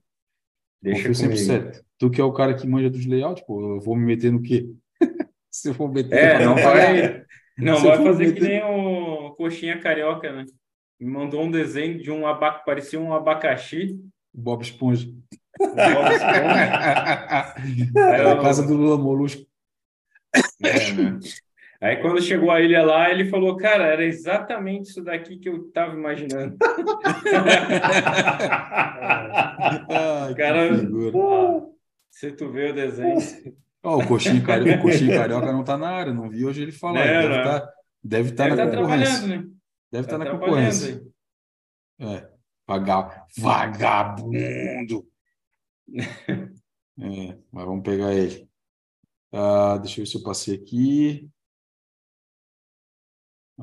Deixa 0.84 1.08
confio 1.08 1.30
comigo. 1.30 1.36
100%. 1.36 1.84
Tu 1.98 2.10
que 2.12 2.22
é 2.22 2.24
o 2.24 2.34
cara 2.34 2.54
que 2.54 2.68
manja 2.68 2.90
dos 2.90 3.06
layouts, 3.06 3.44
pô, 3.46 3.76
eu 3.78 3.80
vou 3.82 3.96
me 3.96 4.06
meter 4.06 4.32
no 4.32 4.42
quê? 4.42 4.70
Se 5.50 5.70
eu 5.70 5.74
for 5.74 5.92
meter... 5.92 6.18
É, 6.18 6.46
não 6.46 6.56
vai, 6.56 7.24
não 7.58 7.76
eu 7.76 7.82
vai 7.82 8.04
fazer 8.04 8.34
que 8.34 8.42
meter- 8.42 8.50
nem 8.50 8.64
o 8.64 9.32
Coxinha 9.36 9.80
Carioca, 9.80 10.32
né? 10.32 10.46
Me 11.00 11.08
mandou 11.10 11.42
um 11.44 11.52
desenho 11.52 12.02
de 12.02 12.12
um 12.12 12.26
abaca, 12.28 12.64
parecia 12.66 13.00
um 13.00 13.14
abacaxi. 13.14 14.00
Bob 14.34 14.62
Esponja. 14.64 15.08
Bob 15.60 15.76
Esponja. 15.76 17.54
É 17.96 18.02
a 18.02 18.32
eu- 18.36 18.42
casa 18.42 18.66
do 18.66 18.74
Lula 18.76 18.98
Molusco. 18.98 19.46
É, 20.64 20.92
né? 20.94 21.20
Aí 21.84 21.98
quando 21.98 22.22
chegou 22.22 22.50
a 22.50 22.62
ilha 22.62 22.82
lá, 22.86 23.12
ele 23.12 23.26
falou, 23.30 23.58
cara, 23.58 23.86
era 23.86 24.06
exatamente 24.06 24.90
isso 24.90 25.04
daqui 25.04 25.38
que 25.38 25.50
eu 25.50 25.70
tava 25.72 25.94
imaginando. 25.94 26.56
Ai, 29.90 30.36
Cara, 30.36 30.78
figura. 30.78 31.18
Se 32.10 32.32
tu 32.32 32.50
vê 32.52 32.72
o 32.72 32.74
desenho. 32.74 33.18
Ó, 33.84 33.98
o 33.98 34.08
Coxinho 34.08 34.44
Carioca, 34.46 34.80
o 34.80 34.82
Coxinho 34.82 35.18
Carioca 35.18 35.52
não 35.52 35.64
tá 35.64 35.78
na 35.78 35.90
área, 35.90 36.14
não 36.14 36.30
vi 36.30 36.46
hoje 36.46 36.62
ele 36.62 36.72
falar. 36.72 37.04
Deve 37.04 37.40
estar 37.40 37.74
deve 38.04 38.32
tá 38.32 38.44
Deve 38.46 38.56
na 38.56 38.64
estar 38.66 38.78
concorrência. 38.78 39.12
trabalhando, 39.20 39.28
né? 39.28 39.54
Deve 39.92 40.06
estar 40.06 40.18
Tá 40.18 40.18
na 40.18 40.26
trabalhando 40.26 40.56
concorrência. 40.56 41.04
aí. 42.00 42.16
É. 42.16 42.30
Vaga... 42.68 43.26
Vagabundo! 43.38 45.06
É, 46.96 47.36
mas 47.52 47.66
vamos 47.66 47.82
pegar 47.82 48.14
ele. 48.14 48.48
Ah, 49.32 49.80
deixa 49.80 50.00
eu 50.00 50.06
ver 50.06 50.12
se 50.12 50.16
eu 50.16 50.22
passei 50.22 50.54
aqui. 50.56 51.28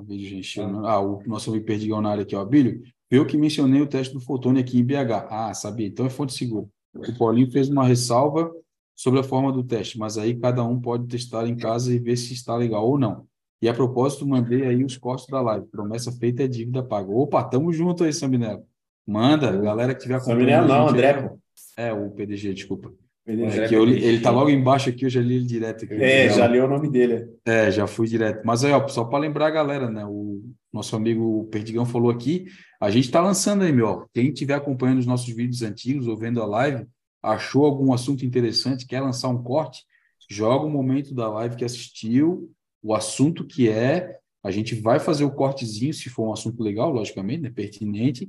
A 0.01 0.03
vídeo 0.03 0.31
já 0.31 0.37
encheu, 0.37 0.67
né? 0.67 0.81
Ah, 0.89 0.99
o 0.99 1.23
nosso 1.27 1.51
amigo 1.51 1.67
Perdigão 1.67 2.01
na 2.01 2.11
área 2.11 2.23
aqui, 2.23 2.35
ó. 2.35 2.43
Bílio, 2.43 2.83
eu 3.11 3.27
que 3.27 3.37
mencionei 3.37 3.83
o 3.83 3.87
teste 3.87 4.15
do 4.15 4.21
Fotone 4.21 4.61
aqui 4.61 4.79
em 4.79 4.85
BH. 4.85 5.27
Ah, 5.29 5.53
sabia. 5.53 5.87
Então 5.87 6.07
é 6.07 6.11
fonte 6.11 6.33
segura. 6.33 6.67
O 6.95 7.19
Paulinho 7.19 7.51
fez 7.51 7.69
uma 7.69 7.85
ressalva 7.85 8.51
sobre 8.97 9.21
a 9.21 9.23
forma 9.23 9.53
do 9.53 9.63
teste, 9.63 9.99
mas 9.99 10.17
aí 10.17 10.35
cada 10.35 10.65
um 10.65 10.81
pode 10.81 11.07
testar 11.07 11.47
em 11.47 11.57
casa 11.57 11.93
e 11.93 11.99
ver 11.99 12.17
se 12.17 12.33
está 12.33 12.57
legal 12.57 12.89
ou 12.89 12.99
não. 12.99 13.27
E 13.61 13.69
a 13.69 13.75
propósito, 13.75 14.27
mandei 14.27 14.67
aí 14.67 14.83
os 14.83 14.97
cortes 14.97 15.27
da 15.27 15.41
live. 15.43 15.67
Promessa 15.67 16.11
feita 16.11 16.45
é 16.45 16.49
dívida 16.49 16.83
paga. 16.83 17.11
Opa, 17.11 17.45
tamo 17.45 17.71
junto 17.73 18.05
aí, 18.05 18.13
Sambinello. 18.13 18.65
Manda, 19.07 19.55
galera 19.59 19.95
que 19.95 20.01
tiver 20.01 20.19
Samuel 20.21 20.67
não, 20.67 20.87
a 20.87 20.89
gente 20.89 20.99
André. 20.99 21.31
É, 21.77 21.93
o 21.93 22.11
PDG, 22.11 22.55
desculpa. 22.55 22.91
Eu 23.27 23.87
ele 23.87 24.21
tá 24.21 24.31
logo 24.31 24.51
embaixo 24.51 24.89
aqui, 24.89 25.05
eu 25.05 25.11
já 25.11 25.21
li 25.21 25.35
ele 25.37 25.47
direto 25.47 25.85
aqui. 25.85 25.95
É, 25.95 26.29
Já- 26.31 26.47
leu 26.47 26.65
o 26.65 26.69
nome 26.69 26.91
dele. 26.91 27.29
é, 27.45 27.71
já 27.71 27.87
fui 27.87 28.09
direto. 28.09 28.43
Mas 28.45 28.65
aí, 28.65 28.73
ó, 28.73 28.87
só 28.89 29.05
para 29.05 29.19
lembrar 29.21 29.47
a 29.47 29.51
galera, 29.51 29.91
né? 29.91 30.05
O 30.05 30.43
nosso 30.73 30.97
amigo 30.97 31.47
Perdigão 31.51 31.85
falou 31.85 32.11
aqui, 32.11 32.47
a 32.81 32.91
gente 32.91 33.05
está 33.05 33.21
lançando 33.21 33.63
aí, 33.63 33.73
meu. 33.73 34.07
Quem 34.15 34.29
estiver 34.29 34.55
acompanhando 34.55 34.99
os 34.99 35.07
nossos 35.07 35.29
vídeos 35.35 35.63
antigos 35.63 36.07
ou 36.07 36.17
vendo 36.17 36.43
a 36.43 36.47
live, 36.47 36.87
achou 37.23 37.65
algum 37.67 37.93
assunto 37.93 38.25
interessante, 38.25 38.87
quer 38.87 39.01
lançar 39.01 39.29
um 39.29 39.43
corte, 39.43 39.81
joga 40.29 40.65
o 40.65 40.71
momento 40.71 41.15
da 41.15 41.29
live 41.29 41.57
que 41.57 41.65
assistiu, 41.65 42.51
o 42.83 42.95
assunto 42.95 43.45
que 43.45 43.69
é, 43.69 44.17
a 44.43 44.51
gente 44.51 44.75
vai 44.75 44.99
fazer 44.99 45.25
o 45.25 45.31
cortezinho, 45.31 45.93
se 45.93 46.09
for 46.09 46.29
um 46.29 46.33
assunto 46.33 46.63
legal, 46.63 46.91
logicamente, 46.91 47.43
né? 47.43 47.51
Pertinente, 47.51 48.29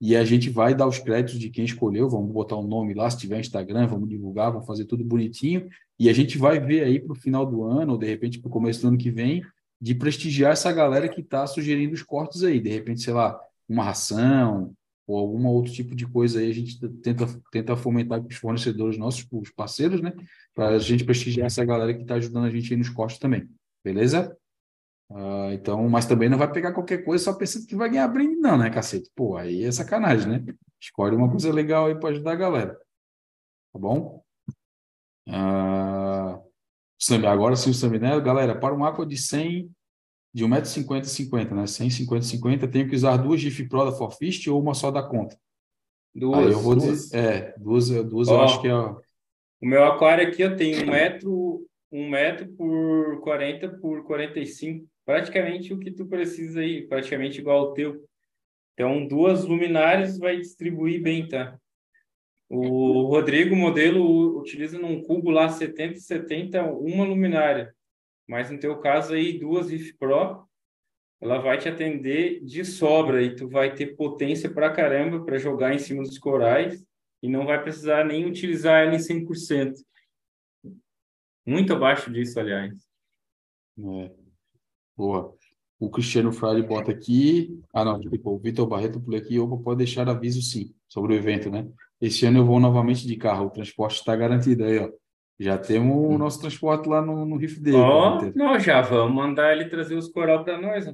e 0.00 0.14
a 0.14 0.24
gente 0.24 0.50
vai 0.50 0.74
dar 0.74 0.86
os 0.86 0.98
créditos 0.98 1.40
de 1.40 1.50
quem 1.50 1.64
escolheu, 1.64 2.08
vamos 2.08 2.32
botar 2.32 2.56
o 2.56 2.66
nome 2.66 2.94
lá, 2.94 3.08
se 3.10 3.18
tiver 3.18 3.40
Instagram, 3.40 3.86
vamos 3.86 4.08
divulgar, 4.08 4.52
vamos 4.52 4.66
fazer 4.66 4.84
tudo 4.84 5.04
bonitinho, 5.04 5.68
e 5.98 6.08
a 6.08 6.12
gente 6.12 6.36
vai 6.36 6.60
ver 6.60 6.84
aí 6.84 7.00
para 7.00 7.12
o 7.12 7.16
final 7.16 7.46
do 7.46 7.64
ano, 7.64 7.92
ou 7.92 7.98
de 7.98 8.06
repente 8.06 8.38
para 8.38 8.48
o 8.48 8.52
começo 8.52 8.82
do 8.82 8.88
ano 8.88 8.98
que 8.98 9.10
vem, 9.10 9.42
de 9.80 9.94
prestigiar 9.94 10.52
essa 10.52 10.72
galera 10.72 11.08
que 11.08 11.20
está 11.20 11.46
sugerindo 11.46 11.94
os 11.94 12.02
cortes 12.02 12.42
aí. 12.42 12.60
De 12.60 12.70
repente, 12.70 13.02
sei 13.02 13.12
lá, 13.12 13.38
uma 13.68 13.84
ração 13.84 14.72
ou 15.06 15.18
algum 15.18 15.46
outro 15.46 15.72
tipo 15.72 15.94
de 15.94 16.06
coisa 16.06 16.40
aí, 16.40 16.50
a 16.50 16.54
gente 16.54 16.80
tenta, 17.00 17.26
tenta 17.52 17.76
fomentar 17.76 18.20
com 18.20 18.28
os 18.28 18.36
fornecedores 18.36 18.98
nossos, 18.98 19.26
os 19.30 19.50
parceiros, 19.50 20.00
né? 20.00 20.12
Para 20.54 20.70
a 20.70 20.78
gente 20.78 21.04
prestigiar 21.04 21.46
essa 21.46 21.64
galera 21.64 21.94
que 21.94 22.02
está 22.02 22.16
ajudando 22.16 22.46
a 22.46 22.50
gente 22.50 22.72
aí 22.72 22.78
nos 22.78 22.88
cortes 22.88 23.18
também. 23.18 23.48
Beleza? 23.84 24.36
Uh, 25.08 25.52
então, 25.52 25.88
mas 25.88 26.06
também 26.06 26.28
não 26.28 26.36
vai 26.36 26.50
pegar 26.50 26.72
qualquer 26.72 27.04
coisa 27.04 27.24
só 27.24 27.32
pensando 27.32 27.66
que 27.66 27.76
vai 27.76 27.88
ganhar 27.88 28.08
brinde, 28.08 28.36
não, 28.36 28.58
né, 28.58 28.70
cacete? 28.70 29.10
Pô, 29.14 29.36
aí 29.36 29.64
é 29.64 29.70
sacanagem, 29.70 30.28
né? 30.28 30.44
Escolhe 30.80 31.14
uma 31.14 31.30
coisa 31.30 31.52
legal 31.52 31.86
aí 31.86 31.94
para 31.94 32.10
ajudar 32.10 32.32
a 32.32 32.36
galera. 32.36 32.74
Tá 33.72 33.78
bom? 33.78 34.22
Uh, 35.28 36.42
agora 37.26 37.56
sim 37.56 37.70
o 37.70 37.74
Saminé, 37.74 38.20
galera, 38.20 38.58
para 38.58 38.74
um 38.74 38.84
aqua 38.84 39.06
de 39.06 39.16
100, 39.16 39.70
de 40.34 40.44
1,50m 40.44 41.04
50, 41.04 41.54
né? 41.54 41.66
100, 41.66 41.90
50, 41.90 42.24
50, 42.24 42.68
tenho 42.68 42.88
que 42.88 42.96
usar 42.96 43.16
duas 43.16 43.40
GIF 43.40 43.68
Pro 43.68 43.84
da 43.84 43.92
Forfist 43.92 44.48
ou 44.48 44.60
uma 44.60 44.74
só 44.74 44.90
da 44.90 45.02
conta? 45.02 45.38
Duas. 46.12 46.46
Aí 46.46 46.52
eu 46.52 46.60
vou 46.60 46.74
duas. 46.74 46.86
dizer, 46.86 47.16
é, 47.16 47.54
duas, 47.58 47.88
duas 47.88 48.28
eu 48.28 48.40
acho 48.40 48.60
que 48.60 48.66
é. 48.66 48.74
O 48.74 49.66
meu 49.66 49.84
aquário 49.84 50.26
aqui 50.26 50.42
eu 50.42 50.56
tenho 50.56 50.82
um 50.82 50.90
metro, 50.90 51.66
um 51.92 52.10
metro 52.10 52.48
por 52.52 53.20
40 53.20 53.68
por 53.78 54.04
45 54.04 54.86
praticamente 55.06 55.72
o 55.72 55.78
que 55.78 55.92
tu 55.92 56.04
precisa 56.04 56.60
aí, 56.60 56.86
praticamente 56.86 57.40
igual 57.40 57.60
ao 57.60 57.72
teu. 57.72 58.04
Então, 58.74 59.06
duas 59.06 59.44
luminárias 59.44 60.18
vai 60.18 60.36
distribuir 60.36 61.00
bem, 61.00 61.26
tá? 61.26 61.58
O 62.48 63.02
Rodrigo 63.04 63.56
modelo 63.56 64.38
utiliza 64.38 64.78
num 64.78 65.02
cubo 65.02 65.30
lá 65.30 65.48
70 65.48 65.98
70 65.98 66.62
uma 66.62 67.04
luminária, 67.04 67.74
mas 68.26 68.50
no 68.50 68.58
teu 68.58 68.78
caso 68.78 69.14
aí 69.14 69.38
duas 69.38 69.70
IF 69.70 69.94
Pro, 69.94 70.46
ela 71.20 71.38
vai 71.38 71.58
te 71.58 71.68
atender 71.68 72.44
de 72.44 72.64
sobra 72.64 73.22
e 73.22 73.34
tu 73.34 73.48
vai 73.48 73.74
ter 73.74 73.96
potência 73.96 74.50
pra 74.50 74.70
caramba 74.70 75.24
para 75.24 75.38
jogar 75.38 75.74
em 75.74 75.78
cima 75.78 76.02
dos 76.02 76.18
corais 76.18 76.84
e 77.22 77.28
não 77.28 77.46
vai 77.46 77.60
precisar 77.60 78.04
nem 78.04 78.26
utilizar 78.26 78.84
ela 78.84 78.94
em 78.94 78.98
100%. 78.98 79.74
Muito 81.44 81.72
abaixo 81.72 82.12
disso, 82.12 82.38
aliás. 82.38 82.86
É. 83.78 84.25
Boa. 84.96 85.34
O 85.78 85.90
Cristiano 85.90 86.32
Frade 86.32 86.62
bota 86.62 86.90
aqui. 86.90 87.60
Ah, 87.72 87.84
não, 87.84 88.00
tipo, 88.00 88.30
o 88.30 88.38
Vitor 88.38 88.66
Barreto 88.66 88.98
por 89.00 89.14
aqui. 89.14 89.38
Opa, 89.38 89.62
pode 89.62 89.78
deixar 89.78 90.08
aviso 90.08 90.40
sim 90.40 90.74
sobre 90.88 91.14
o 91.14 91.16
evento, 91.16 91.50
né? 91.50 91.66
Este 92.00 92.24
ano 92.26 92.38
eu 92.38 92.44
vou 92.46 92.58
novamente 92.58 93.06
de 93.06 93.16
carro. 93.16 93.46
O 93.46 93.50
transporte 93.50 93.96
está 93.96 94.16
garantido 94.16 94.64
aí, 94.64 94.78
ó. 94.78 94.88
Já 95.38 95.58
temos 95.58 95.94
o 95.94 96.08
hum. 96.08 96.18
nosso 96.18 96.40
transporte 96.40 96.88
lá 96.88 97.02
no, 97.02 97.26
no 97.26 97.36
Riff 97.36 97.60
dele. 97.60 97.76
Ó, 97.76 98.18
oh, 98.18 98.32
não, 98.34 98.58
já 98.58 98.80
vamos 98.80 99.14
mandar 99.14 99.52
ele 99.52 99.66
trazer 99.66 99.94
os 99.94 100.08
coral 100.08 100.42
para 100.42 100.58
nós. 100.58 100.86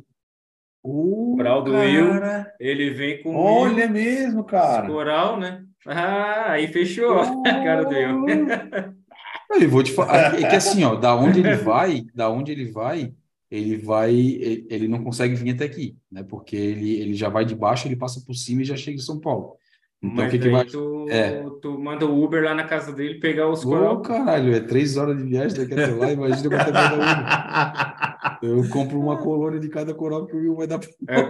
O 0.83 1.35
uh, 1.35 1.37
coral 1.37 1.63
do. 1.63 1.73
Will, 1.73 2.21
ele 2.59 2.91
vem 2.91 3.23
com. 3.23 3.37
Olha 3.37 3.89
mesmo, 3.89 4.43
cara. 4.43 4.89
Coral, 4.89 5.39
né? 5.39 5.65
Ah, 5.87 6.53
aí 6.53 6.67
fechou, 6.67 7.21
oh. 7.21 7.43
cara 7.45 7.85
do 7.85 7.95
Will. 7.95 8.27
eu 9.63 9.71
vou 9.71 9.85
te 9.85 9.93
falar. 9.93 10.35
É 10.41 10.49
que 10.49 10.57
assim, 10.57 10.83
ó, 10.83 10.97
da 10.97 11.15
onde 11.15 11.39
ele 11.39 11.55
vai, 11.55 12.03
da 12.13 12.29
onde 12.29 12.51
ele 12.51 12.73
vai, 12.73 13.13
ele 13.53 13.77
vai, 13.77 14.15
ele 14.15 14.89
não 14.89 15.05
consegue 15.05 15.35
vir 15.35 15.51
até 15.51 15.67
aqui, 15.67 15.95
né? 16.11 16.23
Porque 16.23 16.57
ele, 16.57 16.99
ele 16.99 17.13
já 17.13 17.29
vai 17.29 17.45
de 17.45 17.55
baixo, 17.55 17.87
ele 17.87 17.95
passa 17.95 18.23
por 18.27 18.35
cima 18.35 18.63
e 18.63 18.65
já 18.65 18.77
chega 18.77 18.97
em 18.97 19.03
São 19.03 19.21
Paulo. 19.21 19.59
Então, 20.03 20.27
o 20.27 20.31
que, 20.31 20.39
que 20.39 20.49
vai... 20.49 20.65
tu, 20.65 21.07
é. 21.11 21.45
tu 21.61 21.79
manda 21.79 22.07
o 22.07 22.25
Uber 22.25 22.43
lá 22.43 22.55
na 22.55 22.65
casa 22.65 22.95
dele 22.95 23.21
pegar 23.21 23.51
os 23.51 23.63
coral. 23.63 24.01
caralho, 24.01 24.55
é 24.55 24.61
três 24.61 24.97
horas 24.97 25.19
de 25.19 25.25
viagem 25.25 25.59
daqui 25.59 25.75
até 25.75 25.95
lá, 25.95 26.11
imagina 26.11 26.49
quanto 26.49 26.77
é 26.77 26.95
Uber. 26.95 28.41
Eu 28.43 28.69
compro 28.71 28.99
uma 28.99 29.19
colônia 29.19 29.61
de 29.61 29.69
cada 29.69 29.93
coral 29.93 30.27
que 30.27 30.35
o 30.35 30.39
Will 30.39 30.57
vai 30.57 30.67
dar 30.67 30.79
para 30.79 30.89
é. 31.09 31.21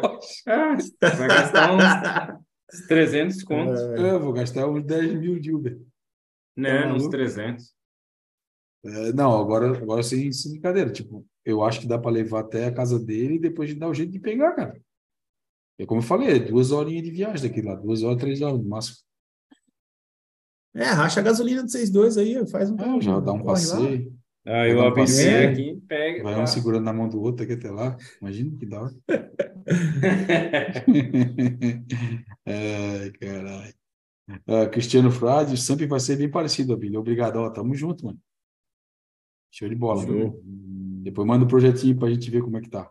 é. 0.47 1.11
vai 1.11 1.29
gastar 1.29 1.75
uns 1.75 2.87
300 2.87 3.43
contos. 3.43 3.81
É, 3.81 4.11
eu 4.13 4.21
vou 4.21 4.33
gastar 4.33 4.67
uns 4.67 4.85
10 4.85 5.15
mil 5.15 5.39
de 5.39 5.53
Uber. 5.53 5.79
Né, 6.57 6.83
tá 6.83 6.95
uns 6.95 7.09
300. 7.09 7.75
É, 8.85 9.13
não, 9.13 9.39
agora, 9.39 9.77
agora 9.77 10.03
sem, 10.03 10.33
sem 10.33 10.53
brincadeira. 10.53 10.91
Tipo, 10.91 11.27
eu 11.45 11.63
acho 11.63 11.81
que 11.81 11.87
dá 11.87 11.99
para 11.99 12.11
levar 12.11 12.41
até 12.41 12.67
a 12.67 12.73
casa 12.73 12.99
dele 12.99 13.35
e 13.35 13.41
depois 13.41 13.69
a 13.69 13.73
gente 13.73 13.81
dá 13.81 13.89
o 13.89 13.95
jeito 13.95 14.13
de 14.13 14.19
pegar, 14.19 14.53
cara. 14.53 14.81
É 15.79 15.87
como 15.87 16.01
eu 16.01 16.05
falei, 16.05 16.37
é 16.37 16.39
duas 16.39 16.71
horinhas 16.71 17.03
de 17.03 17.11
viagem 17.11 17.49
daqui 17.49 17.63
lá, 17.63 17.75
duas 17.75 18.03
horas, 18.03 18.21
três 18.21 18.41
horas 18.41 18.61
no 18.61 18.69
máximo. 18.69 18.99
É, 20.75 20.85
racha 20.85 21.21
a 21.21 21.23
gasolina 21.23 21.65
de 21.65 21.71
vocês 21.71 21.91
dois 21.91 22.17
aí, 22.17 22.47
faz 22.49 22.71
um. 22.71 22.77
É, 22.81 23.01
já 23.01 23.21
dá 23.21 23.33
um 23.33 23.43
passeio. 23.43 24.13
Ah, 24.45 24.67
eu 24.67 24.83
um 24.83 24.95
passeio 24.95 25.51
aqui, 25.51 25.81
pega. 25.87 26.23
Vai 26.23 26.41
um 26.41 26.47
segurando 26.47 26.85
na 26.85 26.93
mão 26.93 27.09
do 27.09 27.21
outro 27.21 27.45
aqui 27.45 27.53
até 27.53 27.71
lá. 27.71 27.97
Imagina 28.21 28.57
que 28.59 28.75
hora. 28.75 28.93
Ai, 32.47 33.11
caralho. 33.21 33.75
Uh, 34.47 34.71
Cristiano 34.71 35.11
Frade, 35.11 35.57
sempre 35.57 35.87
vai 35.87 36.01
ser 36.01 36.17
bem 36.17 36.31
parecido, 36.31 36.73
Abílio. 36.73 37.01
Obrigado, 37.01 37.37
ó, 37.37 37.51
tamo 37.51 37.75
junto, 37.75 38.07
mano. 38.07 38.19
Show 39.51 39.69
de 39.69 39.75
bola. 39.75 40.05
Show. 40.05 40.43
Depois 41.03 41.27
manda 41.27 41.45
o 41.45 41.47
um 41.47 41.51
projetinho 41.51 41.97
para 41.97 42.09
a 42.09 42.11
gente 42.11 42.31
ver 42.31 42.43
como 42.43 42.57
é 42.57 42.61
que 42.61 42.71
tá. 42.71 42.89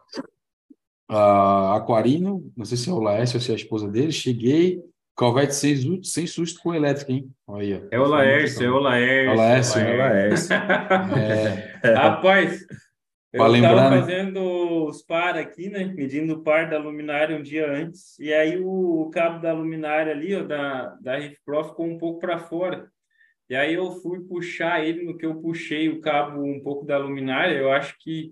Uh, 1.10 1.74
Aquarino, 1.76 2.52
não 2.56 2.66
sei 2.66 2.78
se 2.78 2.90
é 2.90 2.94
o 2.94 3.00
Laércio 3.00 3.38
ou 3.38 3.42
se 3.42 3.52
é 3.52 3.54
a 3.54 3.58
esposa 3.58 3.88
dele, 3.88 4.12
cheguei, 4.12 4.82
Calvete 5.16 5.54
sem, 5.54 6.04
sem 6.04 6.26
susto 6.26 6.62
com 6.62 6.74
elétrica, 6.74 7.12
hein? 7.12 7.30
Olha, 7.46 7.88
é 7.92 8.00
o 8.00 8.06
Laércio, 8.06 8.66
é 8.66 8.72
o 8.72 8.80
Laércio. 8.80 9.30
É 9.30 9.34
o 9.34 9.36
Laércio, 9.36 9.82
é 9.82 9.94
o 9.94 9.98
Laércio. 9.98 10.56
é. 11.84 11.94
Rapaz, 11.94 12.66
eu 13.34 13.56
estava 13.56 13.90
né? 13.90 14.00
fazendo 14.00 14.86
os 14.88 15.02
par 15.04 15.38
aqui, 15.38 15.70
né? 15.70 15.86
Medindo 15.86 16.34
o 16.34 16.44
par 16.44 16.70
da 16.70 16.80
luminária 16.80 17.38
um 17.38 17.42
dia 17.42 17.70
antes, 17.70 18.18
e 18.20 18.34
aí 18.34 18.60
o 18.60 19.12
cabo 19.14 19.40
da 19.40 19.54
luminária 19.54 20.12
ali, 20.12 20.36
ó, 20.36 20.44
da, 20.44 20.96
da 21.02 21.18
Riff 21.18 21.38
Pro, 21.46 21.66
ficou 21.66 21.86
um 21.86 21.98
pouco 21.98 22.20
para 22.20 22.40
fora. 22.40 22.90
E 23.52 23.56
aí 23.56 23.74
eu 23.74 23.92
fui 23.92 24.22
puxar 24.22 24.82
ele 24.82 25.04
no 25.04 25.18
que 25.18 25.26
eu 25.26 25.36
puxei 25.36 25.90
o 25.90 26.00
cabo 26.00 26.42
um 26.42 26.62
pouco 26.62 26.86
da 26.86 26.98
luminária, 26.98 27.58
eu 27.58 27.70
acho 27.70 27.98
que 28.00 28.32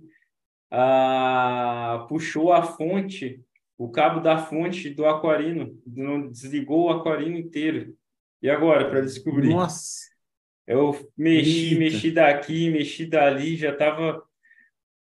ah, 0.71 2.05
puxou 2.07 2.53
a 2.53 2.63
fonte, 2.63 3.43
o 3.77 3.91
cabo 3.91 4.21
da 4.21 4.37
fonte 4.37 4.89
do 4.89 5.05
aquarino, 5.05 5.77
não 5.85 6.25
desligou 6.25 6.85
o 6.85 6.89
aquarino 6.89 7.37
inteiro. 7.37 7.97
E 8.41 8.49
agora, 8.49 8.89
para 8.89 9.01
descobrir? 9.01 9.49
Nossa! 9.49 10.07
Eu 10.65 10.95
mexi, 11.17 11.71
Eita. 11.71 11.79
mexi 11.79 12.11
daqui, 12.11 12.69
mexi 12.69 13.05
dali, 13.05 13.57
já 13.57 13.71
estava 13.71 14.23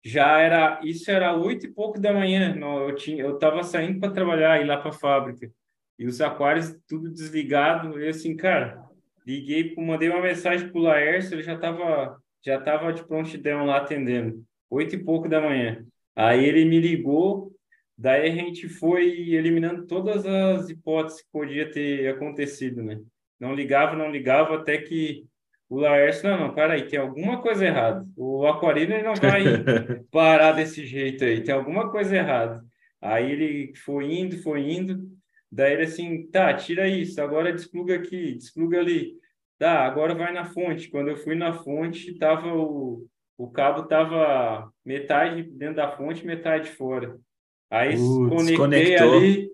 já 0.05 0.39
era 0.39 0.81
isso 0.85 1.11
era 1.11 1.37
oito 1.37 1.67
e 1.67 1.73
pouco 1.73 1.99
da 1.99 2.13
manhã 2.13 2.57
eu 2.57 2.95
tinha 2.95 3.25
eu 3.25 3.35
estava 3.35 3.65
saindo 3.65 3.99
para 3.99 4.13
trabalhar 4.13 4.63
ir 4.63 4.65
lá 4.65 4.77
para 4.77 4.91
a 4.91 4.93
fábrica 4.93 5.51
e 5.99 6.07
os 6.07 6.21
aquários 6.21 6.79
tudo 6.87 7.11
desligado 7.11 8.01
e 8.01 8.07
assim 8.07 8.37
cara 8.37 8.86
Liguei, 9.27 9.75
mandei 9.77 10.09
uma 10.09 10.23
mensagem 10.23 10.69
pro 10.69 10.81
Laércio, 10.81 11.35
ele 11.35 11.43
já 11.43 11.55
estava 11.55 12.17
já 12.45 12.61
tava 12.61 12.93
de 12.93 13.05
prontidão 13.05 13.67
lá 13.67 13.79
atendendo, 13.79 14.45
oito 14.71 14.95
e 14.95 15.03
pouco 15.03 15.29
da 15.29 15.41
manhã. 15.41 15.85
Aí 16.15 16.45
ele 16.45 16.65
me 16.65 16.79
ligou, 16.79 17.53
daí 17.99 18.31
a 18.31 18.33
gente 18.33 18.69
foi 18.69 19.33
eliminando 19.33 19.85
todas 19.85 20.25
as 20.25 20.71
hipóteses 20.71 21.23
que 21.23 21.29
podia 21.33 21.69
ter 21.69 22.09
acontecido, 22.09 22.85
né? 22.85 23.01
Não 23.41 23.53
ligava, 23.53 23.97
não 23.97 24.11
ligava, 24.13 24.55
até 24.55 24.79
que 24.79 25.27
o 25.69 25.81
Laércio, 25.81 26.29
não, 26.31 26.39
não, 26.39 26.55
para 26.55 26.75
aí, 26.75 26.87
tem 26.87 27.01
alguma 27.01 27.43
coisa 27.43 27.67
errada. 27.67 28.07
O 28.17 28.47
Aquarino 28.47 29.03
não 29.03 29.15
vai 29.17 29.43
parar 30.13 30.53
desse 30.53 30.87
jeito 30.87 31.25
aí, 31.25 31.43
tem 31.43 31.53
alguma 31.53 31.91
coisa 31.91 32.17
errada. 32.17 32.65
Aí 33.01 33.31
ele 33.31 33.73
foi 33.85 34.15
indo, 34.15 34.41
foi 34.43 34.61
indo, 34.71 35.16
Daí 35.51 35.75
ele 35.75 35.85
assim, 35.85 36.27
tá, 36.27 36.53
tira 36.55 36.89
isso, 36.89 37.21
agora 37.21 37.53
despluga 37.53 37.95
aqui, 37.95 38.35
despluga 38.35 38.81
ali. 38.81 39.15
Tá, 39.59 39.87
agora 39.87 40.15
vai 40.15 40.33
na 40.33 40.45
fonte. 40.45 40.89
Quando 40.89 41.09
eu 41.09 41.17
fui 41.17 41.35
na 41.35 41.53
fonte, 41.53 42.19
tava 42.19 42.55
o, 42.55 43.07
o 43.39 43.51
cabo 43.51 43.85
tava 43.85 44.71
metade 44.85 45.45
dentro 45.45 45.77
da 45.77 45.97
fonte, 45.97 46.27
metade 46.27 46.71
fora. 46.71 47.17
Aí 47.71 47.97
uh, 47.97 48.29
conectei 48.29 48.97
ali, 48.97 49.51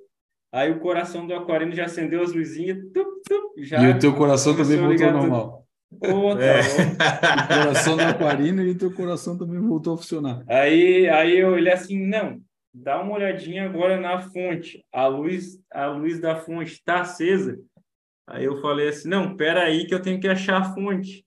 aí 0.52 0.70
o 0.70 0.80
coração 0.80 1.26
do 1.26 1.34
aquarino 1.34 1.74
já 1.74 1.84
acendeu 1.84 2.22
as 2.22 2.32
luzinhas. 2.32 2.78
Tup, 2.92 3.08
tup, 3.26 3.64
já 3.64 3.82
e 3.82 3.90
o 3.90 3.98
teu 3.98 4.14
coração 4.14 4.56
também 4.56 4.76
voltou 4.76 5.06
ao 5.06 5.12
normal. 5.12 5.62
Pô, 6.00 6.34
tá 6.34 6.42
é. 6.42 6.60
o 7.60 7.64
coração 7.64 7.96
do 7.96 8.02
aquarino 8.02 8.62
e 8.62 8.70
o 8.70 8.78
teu 8.78 8.92
coração 8.92 9.36
também 9.36 9.60
voltou 9.60 9.94
a 9.94 9.98
funcionar. 9.98 10.42
Aí, 10.48 11.08
aí 11.08 11.38
eu 11.38 11.52
olhei 11.52 11.72
assim, 11.72 12.06
não, 12.06 12.40
dá 12.72 13.00
uma 13.00 13.14
olhadinha 13.14 13.64
agora 13.64 14.00
na 14.00 14.20
fonte. 14.20 14.84
A 14.92 15.06
luz, 15.06 15.60
a 15.70 15.86
luz 15.86 16.20
da 16.20 16.36
fonte 16.36 16.72
está 16.72 17.00
acesa. 17.00 17.58
Aí 18.26 18.44
eu 18.44 18.60
falei 18.60 18.88
assim, 18.88 19.08
não, 19.08 19.36
pera 19.36 19.64
aí 19.64 19.86
que 19.86 19.94
eu 19.94 20.00
tenho 20.00 20.20
que 20.20 20.28
achar 20.28 20.58
a 20.58 20.74
fonte. 20.74 21.24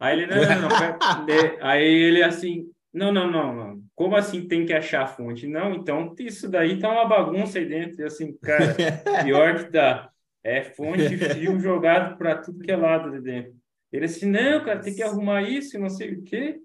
Aí 0.00 0.18
ele, 0.18 0.26
não, 0.26 0.36
não, 0.36 0.62
não, 0.62 1.26
pera... 1.26 1.58
aí 1.62 1.84
ele 1.84 2.22
assim, 2.22 2.70
não, 2.92 3.12
não, 3.12 3.30
não, 3.30 3.54
não, 3.54 3.82
como 3.94 4.16
assim 4.16 4.46
tem 4.46 4.64
que 4.64 4.72
achar 4.72 5.02
a 5.02 5.06
fonte? 5.06 5.46
Não, 5.46 5.74
então 5.74 6.14
isso 6.18 6.48
daí 6.48 6.78
tá 6.78 6.90
uma 6.90 7.06
bagunça 7.06 7.58
aí 7.58 7.66
dentro. 7.66 8.00
E 8.00 8.04
assim, 8.04 8.36
cara, 8.38 8.74
pior 9.24 9.56
que 9.56 9.70
tá. 9.70 10.10
É 10.42 10.62
fonte 10.62 11.16
fio 11.16 11.58
jogado 11.60 12.16
para 12.16 12.36
tudo 12.38 12.60
que 12.60 12.72
é 12.72 12.76
lado 12.76 13.10
de 13.10 13.20
dentro. 13.20 13.54
Ele 13.92 14.04
assim, 14.04 14.26
não, 14.26 14.64
cara, 14.64 14.80
tem 14.80 14.94
que 14.94 15.02
arrumar 15.02 15.42
isso, 15.42 15.78
não 15.78 15.90
sei 15.90 16.14
o 16.14 16.22
quê. 16.22 16.58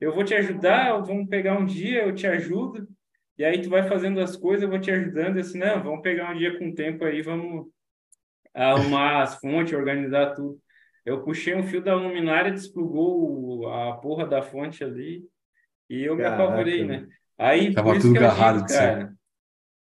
Eu 0.00 0.14
vou 0.14 0.24
te 0.24 0.34
ajudar, 0.34 0.98
vamos 1.00 1.28
pegar 1.28 1.58
um 1.58 1.64
dia, 1.64 2.04
eu 2.04 2.14
te 2.14 2.26
ajudo. 2.26 2.86
E 3.38 3.44
aí 3.44 3.60
tu 3.60 3.68
vai 3.68 3.86
fazendo 3.86 4.20
as 4.20 4.36
coisas, 4.36 4.62
eu 4.62 4.70
vou 4.70 4.80
te 4.80 4.90
ajudando, 4.90 5.38
assim, 5.38 5.58
não, 5.58 5.82
vamos 5.82 6.00
pegar 6.00 6.32
um 6.32 6.38
dia 6.38 6.58
com 6.58 6.74
tempo 6.74 7.04
aí, 7.04 7.20
vamos 7.20 7.66
arrumar 8.54 9.22
as 9.22 9.38
fontes, 9.38 9.74
organizar 9.74 10.34
tudo. 10.34 10.58
Eu 11.04 11.22
puxei 11.22 11.54
um 11.54 11.62
fio 11.62 11.82
da 11.82 11.94
luminária, 11.94 12.50
desplugou 12.50 13.68
a 13.68 13.96
porra 13.98 14.26
da 14.26 14.42
fonte 14.42 14.82
ali, 14.82 15.22
e 15.88 16.02
eu 16.02 16.16
Caraca. 16.16 16.36
me 16.36 16.42
apavorei, 16.44 16.84
né? 16.84 17.06
Aí, 17.38 17.74
Tava 17.74 17.90
por 17.90 17.98
isso 17.98 18.08
tudo 18.08 18.18
agarrado 18.18 18.56
digo, 18.56 18.66
de 18.66 18.72
cara. 18.72 19.14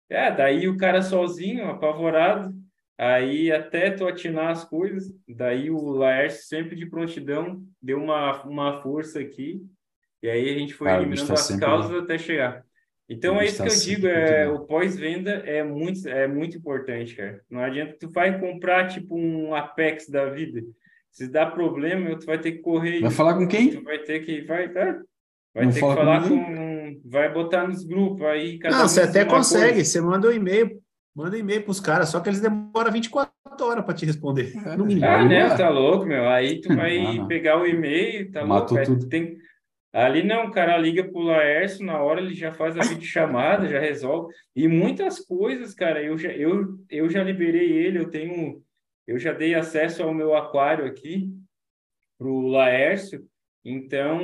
É, 0.10 0.32
daí 0.32 0.68
o 0.68 0.78
cara 0.78 1.02
sozinho, 1.02 1.68
apavorado, 1.70 2.54
aí 2.98 3.52
até 3.52 3.90
tu 3.90 4.08
atinar 4.08 4.52
as 4.52 4.66
coisas, 4.66 5.12
daí 5.28 5.72
o 5.72 5.80
Laércio 5.90 6.44
sempre 6.48 6.76
de 6.76 6.86
prontidão 6.86 7.64
deu 7.82 7.98
uma, 7.98 8.44
uma 8.44 8.82
força 8.82 9.20
aqui, 9.20 9.66
e 10.22 10.30
aí 10.30 10.54
a 10.54 10.60
gente 10.60 10.74
foi 10.74 10.88
Cara, 10.88 11.02
eliminando 11.02 11.28
tá 11.28 11.34
as 11.34 11.56
causas 11.56 12.04
até 12.04 12.18
chegar. 12.18 12.66
Então 13.08 13.40
é 13.40 13.46
isso 13.46 13.58
tá 13.60 13.66
que 13.66 13.70
eu 13.70 13.76
digo, 13.80 14.08
é, 14.08 14.50
o 14.50 14.60
pós-venda 14.62 15.32
é 15.46 15.64
muito, 15.64 16.08
é 16.10 16.28
muito 16.28 16.58
importante, 16.58 17.16
cara. 17.16 17.40
Não 17.50 17.62
adianta 17.62 17.96
tu 18.00 18.10
vai 18.10 18.40
comprar 18.40 18.88
tipo 18.88 19.16
um 19.18 19.54
Apex 19.54 20.10
da 20.10 20.26
vida. 20.26 20.62
Se 21.12 21.28
dá 21.30 21.46
problema, 21.46 22.18
tu 22.18 22.26
vai 22.26 22.40
ter 22.40 22.54
que 22.54 22.60
correr. 22.60 23.00
Vai 23.02 23.12
falar 23.12 23.36
com 23.36 23.48
quem? 23.48 23.70
Tu 23.72 23.84
vai 23.84 24.00
ter 24.00 24.20
que 24.22 24.42
vai, 24.42 24.66
é, 24.66 24.70
vai 25.54 25.66
Não 25.66 25.70
ter 25.70 25.74
que 25.76 25.80
fala 25.80 25.96
com 25.96 26.02
falar 26.02 26.22
ninguém? 26.30 26.46
com, 27.04 27.10
vai 27.10 27.32
botar 27.32 27.68
nos 27.68 27.86
grupos 27.86 28.26
aí 28.26 28.58
cada 28.58 28.76
Não, 28.78 28.88
você 28.88 29.02
até 29.02 29.24
consegue. 29.24 29.74
coisa. 29.76 29.86
Você 29.90 30.02
manda 30.02 30.28
um 30.28 30.32
e-mail, 30.32 30.82
manda 31.16 31.36
um 31.36 31.40
e-mail 31.40 31.62
pros 31.64 31.80
caras, 31.80 32.10
só 32.10 32.20
que 32.20 32.28
eles 32.28 32.42
demoram 32.42 32.92
24 32.92 33.32
horas 33.62 33.86
para 33.86 33.94
te 33.94 34.06
responder. 34.06 34.52
É, 34.66 34.76
No 34.76 34.84
mínimo. 34.86 35.06
Ah, 35.06 35.24
né? 35.24 35.48
vai. 35.48 35.58
Tá 35.58 35.70
louco, 35.70 36.06
meu. 36.06 36.28
Aí 36.28 36.60
tu 36.60 36.68
vai 36.76 36.98
Não, 37.02 37.14
não. 37.14 37.28
pegar 37.28 37.62
o 37.62 37.68
e-mail, 37.68 38.32
tá 38.32 38.44
Matou 38.46 38.76
louco. 38.78 38.80
Aí 38.80 38.86
tu 38.86 39.00
tudo. 39.00 39.10
tem... 39.10 39.38
Ali 39.96 40.24
não, 40.24 40.48
o 40.48 40.52
cara 40.52 40.78
liga 40.78 41.06
pro 41.06 41.22
Laércio, 41.22 41.86
na 41.86 42.02
hora 42.02 42.20
ele 42.20 42.34
já 42.34 42.52
faz 42.52 42.78
a 42.78 42.82
videochamada, 42.82 43.66
já 43.66 43.80
resolve. 43.80 44.34
E 44.54 44.68
muitas 44.68 45.26
coisas, 45.26 45.74
cara, 45.74 46.04
eu 46.04 46.18
já, 46.18 46.30
eu, 46.34 46.78
eu 46.90 47.10
já 47.10 47.24
liberei 47.24 47.72
ele, 47.72 48.00
eu 48.00 48.10
tenho... 48.10 48.62
Eu 49.08 49.18
já 49.18 49.32
dei 49.32 49.56
acesso 49.56 50.04
ao 50.04 50.14
meu 50.14 50.36
aquário 50.36 50.86
aqui 50.86 51.30
pro 52.18 52.42
Laércio. 52.42 53.26
Então, 53.64 54.20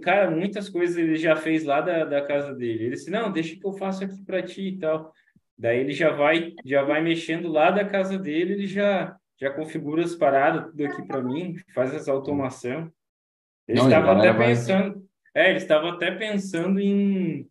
cara, 0.00 0.30
muitas 0.30 0.68
coisas 0.68 0.96
ele 0.96 1.16
já 1.16 1.34
fez 1.34 1.64
lá 1.64 1.80
da, 1.80 2.04
da 2.04 2.24
casa 2.24 2.54
dele. 2.54 2.84
Ele 2.84 2.94
disse, 2.94 3.10
não, 3.10 3.32
deixa 3.32 3.56
que 3.58 3.66
eu 3.66 3.72
faço 3.72 4.04
aqui 4.04 4.22
para 4.24 4.42
ti 4.42 4.68
e 4.68 4.78
tal. 4.78 5.12
Daí 5.58 5.78
ele 5.80 5.92
já 5.92 6.10
vai, 6.10 6.52
já 6.64 6.82
vai 6.82 7.02
mexendo 7.02 7.48
lá 7.48 7.70
da 7.70 7.84
casa 7.84 8.18
dele, 8.18 8.52
ele 8.52 8.66
já, 8.66 9.16
já 9.40 9.50
configura 9.50 10.04
as 10.04 10.14
paradas 10.14 10.66
tudo 10.66 10.84
aqui 10.84 11.02
para 11.06 11.22
mim, 11.22 11.56
faz 11.74 11.94
as 11.94 12.06
automação. 12.06 12.92
Ele 13.66 13.78
Não, 13.78 13.86
estava 13.86 14.18
até 14.18 14.32
pensando, 14.32 15.05
é, 15.36 15.50
ele 15.50 15.58
estava 15.58 15.90
até 15.90 16.10
pensando 16.10 16.80
em, 16.80 17.46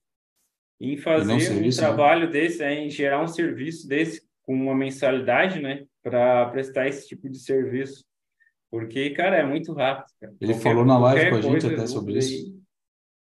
em 0.79 0.97
fazer 0.97 1.33
um 1.33 1.39
serviço, 1.39 1.81
né? 1.81 1.87
trabalho 1.87 2.29
desse, 2.29 2.63
é, 2.63 2.73
em 2.73 2.89
gerar 2.89 3.21
um 3.23 3.27
serviço 3.27 3.87
desse 3.87 4.21
com 4.43 4.53
uma 4.55 4.75
mensalidade, 4.75 5.59
né, 5.61 5.85
para 6.03 6.45
prestar 6.49 6.87
esse 6.87 7.07
tipo 7.07 7.29
de 7.29 7.39
serviço. 7.39 8.03
Porque, 8.69 9.09
cara, 9.11 9.37
é 9.37 9.45
muito 9.45 9.71
rápido. 9.73 10.07
cara. 10.19 10.33
Ele 10.41 10.53
Qualquer- 10.53 10.63
falou 10.69 10.85
na 10.85 10.97
live 10.99 11.29
com 11.29 11.35
a 11.37 11.41
gente 11.41 11.65
até 11.67 11.87
sobre 11.87 12.17
isso. 12.17 12.33
aí, 12.33 12.53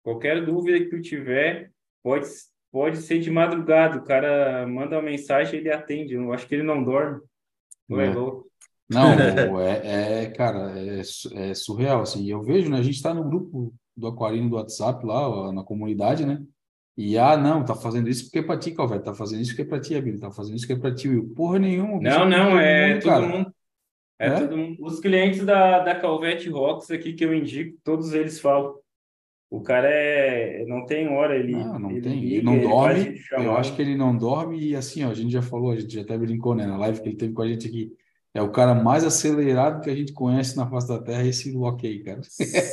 qualquer 0.03 0.45
dúvida 0.45 0.79
que 0.79 0.89
tu 0.89 1.01
tiver, 1.01 1.71
pode, 2.01 2.25
pode 2.71 2.97
ser 2.97 3.19
de 3.19 3.29
madrugada. 3.29 3.97
O 3.99 4.03
cara 4.03 4.65
manda 4.67 4.95
uma 4.97 5.01
mensagem, 5.03 5.59
ele 5.59 5.71
atende. 5.71 6.15
Eu 6.15 6.33
acho 6.33 6.47
que 6.47 6.55
ele 6.55 6.63
não 6.63 6.83
dorme. 6.83 7.21
Tu 7.87 7.99
é 8.01 8.07
É. 8.07 8.13
louco. 8.13 8.49
Não, 8.89 9.13
é, 9.61 10.23
é, 10.23 10.31
cara, 10.31 10.73
é, 10.77 10.99
é 11.49 11.53
surreal, 11.53 12.01
assim, 12.01 12.29
eu 12.29 12.41
vejo, 12.43 12.69
né, 12.69 12.79
a 12.79 12.83
gente 12.83 13.01
tá 13.01 13.13
no 13.13 13.23
grupo 13.23 13.73
do 13.95 14.07
Aquarino 14.07 14.49
do 14.49 14.55
WhatsApp 14.55 15.05
lá, 15.05 15.51
na 15.51 15.63
comunidade, 15.63 16.25
né, 16.25 16.41
e, 16.95 17.17
ah, 17.17 17.35
não, 17.35 17.65
tá 17.65 17.73
fazendo 17.73 18.07
isso 18.07 18.25
porque 18.25 18.39
é 18.39 18.43
pra 18.43 18.57
ti, 18.57 18.71
Calvete, 18.71 19.03
tá 19.03 19.13
fazendo 19.15 19.41
isso 19.41 19.51
porque 19.51 19.63
é 19.63 19.65
pra 19.65 19.79
ti, 19.79 19.95
Abílio, 19.95 20.19
tá 20.19 20.29
fazendo 20.29 20.55
isso 20.57 20.67
porque 20.67 20.79
é 20.79 20.81
pra 20.81 20.93
ti, 20.95 21.09
Will, 21.09 21.33
porra 21.35 21.57
nenhuma, 21.57 21.99
Não, 21.99 22.29
não, 22.29 22.49
todo 22.51 22.59
é 22.59 22.87
mundo, 22.93 23.01
todo 23.01 23.11
cara. 23.11 23.27
mundo. 23.27 23.53
É, 24.19 24.27
É? 24.27 24.39
todo 24.39 24.57
mundo. 24.57 24.77
Os 24.79 24.99
clientes 24.99 25.43
da, 25.43 25.79
da 25.79 25.95
Calvete 25.95 26.49
Rocks 26.49 26.91
aqui 26.91 27.13
que 27.13 27.25
eu 27.25 27.33
indico, 27.33 27.77
todos 27.83 28.13
eles 28.13 28.39
falam. 28.39 28.75
O 29.49 29.61
cara 29.61 29.87
é, 29.87 30.65
não 30.67 30.85
tem 30.85 31.07
hora, 31.09 31.35
ele, 31.35 31.51
Não, 31.53 31.77
não 31.79 31.91
ele 31.91 32.01
tem, 32.01 32.19
liga, 32.19 32.35
ele 32.35 32.41
não 32.43 32.55
ele 32.55 32.67
dorme, 32.67 33.21
eu 33.33 33.55
acho 33.57 33.75
que 33.75 33.81
ele 33.81 33.95
não 33.95 34.15
dorme, 34.17 34.59
e 34.59 34.75
assim, 34.75 35.03
ó, 35.03 35.09
a 35.09 35.13
gente 35.13 35.31
já 35.31 35.41
falou, 35.43 35.71
a 35.71 35.75
gente 35.75 35.93
já 35.93 36.01
até 36.01 36.17
brincou, 36.17 36.55
né, 36.55 36.65
na 36.65 36.77
live 36.77 37.01
que 37.01 37.09
ele 37.09 37.17
teve 37.17 37.33
com 37.33 37.41
a 37.43 37.47
gente 37.47 37.67
aqui, 37.67 37.91
é 38.33 38.41
o 38.41 38.51
cara 38.51 38.73
mais 38.73 39.03
acelerado 39.03 39.81
que 39.81 39.89
a 39.89 39.95
gente 39.95 40.11
conhece 40.13 40.55
na 40.57 40.67
face 40.69 40.87
da 40.87 41.01
Terra, 41.01 41.23
esse 41.25 41.51
Loki 41.51 41.85
aí, 41.87 42.03
cara. 42.03 42.21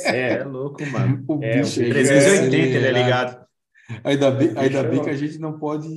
É 0.05 0.33
É, 0.39 0.43
louco, 0.43 0.83
mano. 0.87 1.23
O 1.27 1.43
É, 1.43 1.61
bicho 1.61 1.79
o 1.79 1.83
é 1.83 1.89
380 1.89 2.55
ele 2.77 2.85
é 2.87 2.91
ligado. 2.91 3.45
Ainda 4.05 4.31
bem, 4.31 4.47
ainda 4.49 4.61
Deixa 4.61 4.83
bem 4.83 5.03
que 5.03 5.09
a 5.09 5.15
gente 5.17 5.37
não 5.37 5.59
pode. 5.59 5.87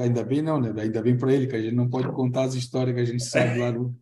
Ainda 0.00 0.22
bem 0.24 0.42
não, 0.42 0.60
né? 0.60 0.72
Ainda 0.80 1.02
bem 1.02 1.16
para 1.16 1.32
ele, 1.32 1.46
que 1.48 1.56
a 1.56 1.60
gente 1.60 1.74
não 1.74 1.88
pode 1.90 2.08
contar 2.12 2.44
as 2.44 2.54
histórias 2.54 2.94
que 2.94 3.00
a 3.00 3.04
gente 3.04 3.24
sabe 3.24 3.58
lá 3.58 3.70
do, 3.72 3.92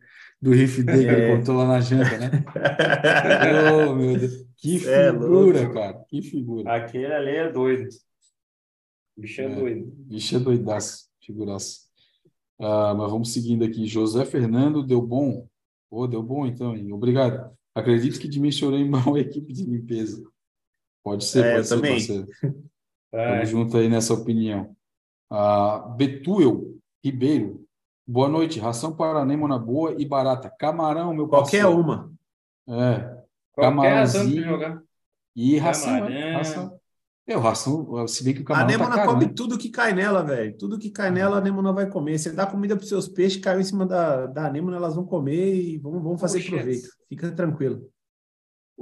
do 0.43 0.51
Riff 0.53 0.83
Day 0.83 1.05
que 1.07 1.11
ele 1.11 1.23
É. 1.23 1.37
contou 1.37 1.57
lá 1.57 1.67
na 1.67 1.81
janta, 1.81 2.19
né? 2.19 2.31
Oh, 3.89 3.95
meu 3.95 4.19
Deus. 4.19 4.45
Que 4.57 4.77
É 4.89 5.11
figura, 5.11 5.61
louco. 5.61 5.75
cara. 5.75 6.05
Que 6.09 6.23
figura. 6.23 6.75
aquele 6.75 7.13
ali 7.13 7.31
é 7.37 7.51
doido. 7.51 7.89
Bicho 9.17 9.41
é 9.41 9.45
É. 9.45 9.49
doido. 9.55 9.93
Bicho 9.97 10.37
é 10.37 10.39
doidaço, 10.41 11.07
figuraça. 11.25 11.79
Ah, 12.61 12.95
mas 12.95 13.11
vamos 13.11 13.33
seguindo 13.33 13.65
aqui. 13.65 13.87
José 13.87 14.25
Fernando, 14.25 14.83
deu 14.83 15.03
bom? 15.03 15.47
Pô, 15.91 16.07
deu 16.07 16.23
bom 16.23 16.47
então, 16.47 16.77
hein? 16.77 16.93
Obrigado. 16.93 17.51
Acredito 17.75 18.19
que 18.21 18.29
dimensionei 18.29 18.85
mal 18.89 19.15
a 19.15 19.21
equipe 19.21 19.53
de 19.53 19.65
limpeza. 19.65 20.25
Pode 21.03 21.25
ser, 21.25 21.45
É, 21.45 21.51
eu 21.51 21.55
pode 21.57 21.69
ser, 21.69 21.75
também. 21.77 21.93
parceiro. 21.93 22.27
Estamos 23.13 23.49
juntos 23.49 23.75
aí 23.77 23.89
nessa 23.89 24.15
opinião. 24.15 24.75
Ah, 25.31 25.79
Betuel 25.97 26.75
Ribeiro. 27.05 27.65
Boa 28.07 28.29
noite. 28.29 28.59
Ração 28.61 28.95
para 28.95 29.21
anêmona 29.21 29.59
boa 29.59 29.95
e 29.99 30.05
barata. 30.05 30.51
Camarão, 30.51 31.15
meu 31.15 31.29
Qualquer 31.29 31.63
parceiro. 31.63 31.81
uma. 31.81 32.13
É. 32.69 33.01
Qualquer 33.53 33.71
Camarãozinho. 33.71 34.45
jogar. 34.45 34.83
E 35.37 35.57
ração, 35.59 35.93
Camarão. 35.95 36.17
é. 36.17 36.33
Ração. 36.37 36.81
É, 37.27 37.37
o 37.37 37.41
ração, 37.41 38.07
se 38.07 38.23
bem 38.23 38.35
que 38.35 38.41
o 38.41 38.43
A 38.43 38.47
camarão 38.47 38.67
tá 38.67 38.75
anêmona 38.75 38.97
caro, 38.97 39.13
come 39.13 39.27
né? 39.27 39.33
tudo 39.35 39.57
que 39.57 39.71
cai 39.71 39.95
nela, 39.95 40.23
velho. 40.23 40.57
Tudo 40.59 40.79
que 40.79 40.91
cai 40.91 41.11
nela, 41.11 41.37
a 41.37 41.39
anêmona 41.39 41.73
vai 41.73 41.89
comer. 41.89 42.19
Você 42.19 42.31
dá 42.31 42.47
comida 42.47 42.77
para 42.77 42.85
seus 42.85 43.09
peixes, 43.09 43.41
caiu 43.41 43.61
em 43.61 43.65
cima 43.65 43.87
da, 43.87 44.27
da 44.27 44.47
anêmona, 44.47 44.77
elas 44.77 44.95
vão 44.95 45.07
comer 45.07 45.55
e 45.55 45.79
vão, 45.79 46.03
vão 46.03 46.19
fazer 46.19 46.41
Poxa. 46.41 46.57
proveito. 46.57 46.89
Fica 47.09 47.33
tranquilo. 47.33 47.89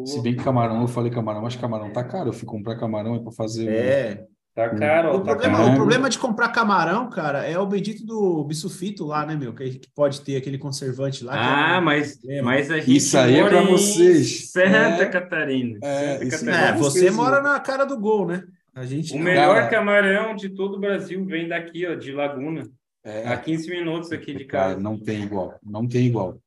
Se 0.05 0.21
bem 0.21 0.35
que 0.35 0.43
camarão, 0.43 0.81
eu 0.81 0.89
falei 0.89 1.13
camarão, 1.13 1.43
mas 1.43 1.55
camarão 1.55 1.93
tá 1.93 2.03
caro. 2.03 2.31
Eu 2.31 2.33
fui 2.33 2.47
comprar 2.47 2.79
camarão 2.79 3.15
é 3.15 3.21
para 3.21 3.31
fazer. 3.33 3.69
É. 3.69 4.27
Tá 4.55 4.69
caro, 4.69 5.09
ó, 5.09 5.17
O 5.17 5.21
tá 5.21 5.25
problema, 5.33 5.57
caro. 5.59 5.71
o 5.71 5.75
problema 5.75 6.11
de 6.11 6.19
comprar 6.19 6.49
camarão, 6.51 7.09
cara, 7.09 7.47
é 7.47 7.59
o 7.59 7.67
bendito 7.67 8.05
do 8.05 8.45
bisulfito 8.45 9.07
lá, 9.07 9.25
né, 9.25 9.35
meu? 9.35 9.55
Que 9.55 9.79
que 9.79 9.89
pode 9.95 10.21
ter 10.21 10.37
aquele 10.37 10.59
conservante 10.59 11.25
lá. 11.25 11.33
que 11.33 11.39
Ah, 11.39 11.77
é 11.77 11.81
mas, 11.81 12.19
problema. 12.19 12.45
mas 12.51 12.71
a 12.71 12.79
gente 12.79 12.97
Isso 12.97 13.17
aí 13.17 13.37
é 13.37 13.49
pra 13.49 13.63
vocês. 13.63 14.51
Santa 14.51 15.03
É. 15.05 15.07
Catarina. 15.07 15.79
É, 15.83 16.13
Santa 16.19 16.25
isso 16.25 16.45
Catarina. 16.45 16.69
É, 16.69 16.79
você 16.79 17.11
mora 17.11 17.41
na 17.41 17.59
cara 17.61 17.85
do 17.87 17.99
gol, 17.99 18.27
né? 18.27 18.45
A 18.75 18.85
gente 18.85 19.15
O 19.15 19.17
não. 19.17 19.25
melhor 19.25 19.55
Cara. 19.55 19.69
camarão 19.69 20.37
de 20.37 20.51
todo 20.51 20.77
o 20.77 20.81
Brasil 20.81 21.25
vem 21.25 21.49
daqui, 21.49 21.87
ó, 21.87 21.95
de 21.95 22.13
Laguna. 22.13 22.69
É, 23.05 23.27
A 23.29 23.37
15 23.39 23.69
minutos 23.71 24.13
aqui 24.13 24.35
de 24.35 24.45
cara, 24.45 24.71
casa. 24.75 24.81
não 24.81 24.99
tem 24.99 25.23
igual. 25.23 25.59
Não 25.63 25.87
tem 25.89 26.07
igual. 26.07 26.39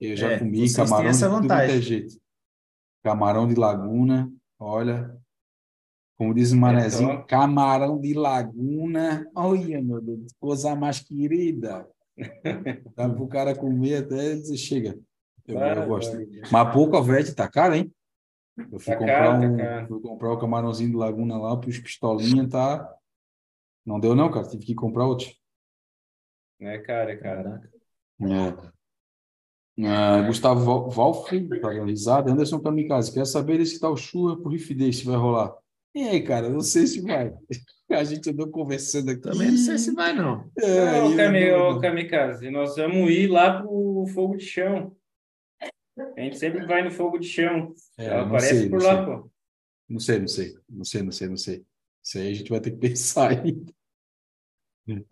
Eu 0.00 0.16
já 0.16 0.32
É, 0.32 0.38
comi 0.38 0.70
camarão 0.72 1.08
essa 1.08 1.26
de 1.28 1.32
tudo 1.34 1.42
vantagem. 1.42 1.76
é 1.76 1.80
jeito. 1.80 2.14
Camarão 3.02 3.48
de 3.48 3.54
laguna, 3.54 4.30
olha. 4.58 5.14
Como 6.16 6.32
diz 6.34 6.52
o 6.52 6.56
manezinho, 6.56 7.16
top. 7.16 7.26
camarão 7.28 8.00
de 8.00 8.14
laguna. 8.14 9.26
Olha, 9.34 9.82
meu 9.82 10.00
Deus, 10.00 10.32
coisa 10.38 10.74
mais 10.76 11.00
querida. 11.00 11.88
Dá 12.96 13.08
pro 13.08 13.26
cara 13.26 13.54
comer 13.56 14.04
até 14.04 14.34
dizer, 14.34 14.56
chega. 14.56 14.98
Eu, 15.46 15.58
eu 15.58 15.86
gosto. 15.88 16.16
Mas 16.50 16.72
pouco 16.72 16.96
a 16.96 17.00
vete 17.02 17.34
tá 17.34 17.48
caro, 17.48 17.74
hein? 17.74 17.92
Eu 18.56 18.78
fui 18.78 18.92
Tá 18.92 18.98
comprar 18.98 19.24
caro, 19.24 19.40
tá 19.40 19.46
um, 19.48 19.56
caro. 19.56 19.86
fui 19.88 20.00
comprar 20.00 20.32
o 20.32 20.38
camarãozinho 20.38 20.90
de 20.90 20.96
laguna 20.96 21.36
lá, 21.36 21.56
pros 21.56 21.78
pistolinha, 21.78 22.48
tá? 22.48 22.88
Não 23.84 23.98
deu 23.98 24.14
não, 24.14 24.30
cara. 24.30 24.48
Tive 24.48 24.64
que 24.64 24.74
comprar 24.74 25.06
outro. 25.06 25.26
É, 26.60 26.78
cara, 26.78 27.12
é 27.12 27.16
cara. 27.16 27.70
É. 28.22 28.74
Ah, 29.86 30.22
Gustavo 30.22 30.60
Val- 30.64 30.88
Valfri, 30.90 31.60
tá 31.60 31.70
risada. 31.84 32.30
Anderson 32.30 32.60
Kamikaze, 32.60 33.12
quer 33.12 33.26
saber 33.26 33.66
se 33.66 33.80
tal 33.80 33.96
churra 33.96 34.36
pro 34.40 34.48
Riff 34.50 34.72
Day, 34.72 34.92
se 34.92 35.04
vai 35.04 35.16
rolar. 35.16 35.52
E 35.94 36.02
aí, 36.08 36.22
cara, 36.22 36.48
não 36.48 36.60
sei 36.60 36.86
se 36.86 37.00
vai. 37.00 37.32
A 37.90 38.02
gente 38.02 38.30
andou 38.30 38.48
conversando 38.50 39.10
aqui. 39.10 39.20
Também 39.20 39.50
não 39.50 39.58
sei 39.58 39.78
se 39.78 39.92
vai, 39.94 40.12
não. 40.14 40.50
É, 40.58 41.00
Não, 41.00 41.16
Kami, 41.16 41.42
eu- 41.42 41.60
ô, 41.68 41.80
Kamikaze, 41.80 42.50
nós 42.50 42.74
vamos 42.76 43.10
ir 43.10 43.28
lá 43.28 43.60
pro 43.62 44.04
fogo 44.12 44.36
de 44.36 44.44
chão. 44.44 44.96
A 46.16 46.20
gente 46.20 46.38
sempre 46.38 46.66
vai 46.66 46.82
no 46.82 46.90
fogo 46.90 47.18
de 47.18 47.28
chão. 47.28 47.72
É, 47.98 48.06
Ela 48.06 48.16
não 48.22 48.26
aparece 48.26 48.60
sei, 48.60 48.68
por 48.70 48.80
não 48.80 48.86
lá, 48.86 48.96
sei. 48.96 49.04
pô. 49.14 49.30
Não 49.88 50.00
sei, 50.00 50.18
não 50.18 50.28
sei. 50.28 50.54
Não 50.68 50.84
sei, 50.84 51.02
não 51.02 51.12
sei, 51.12 51.28
não 51.28 51.36
sei. 51.36 51.64
Isso 52.02 52.18
aí 52.18 52.30
a 52.30 52.34
gente 52.34 52.50
vai 52.50 52.60
ter 52.60 52.70
que 52.72 52.78
pensar 52.78 53.30
ainda. 53.30 53.72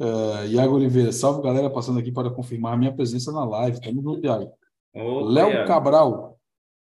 Ah, 0.01 0.45
Iago 0.47 0.75
Oliveira, 0.75 1.13
salve 1.13 1.43
galera, 1.43 1.71
passando 1.71 1.99
aqui 1.99 2.11
para 2.11 2.31
confirmar 2.31 2.75
a 2.75 2.77
minha 2.77 2.93
presença 2.95 3.31
na 3.33 3.45
live. 3.45 3.81
Tamo 3.81 4.03
junto, 4.03 4.27
Iago. 4.27 4.53
Léo. 4.95 5.67
Cabral. 5.67 6.32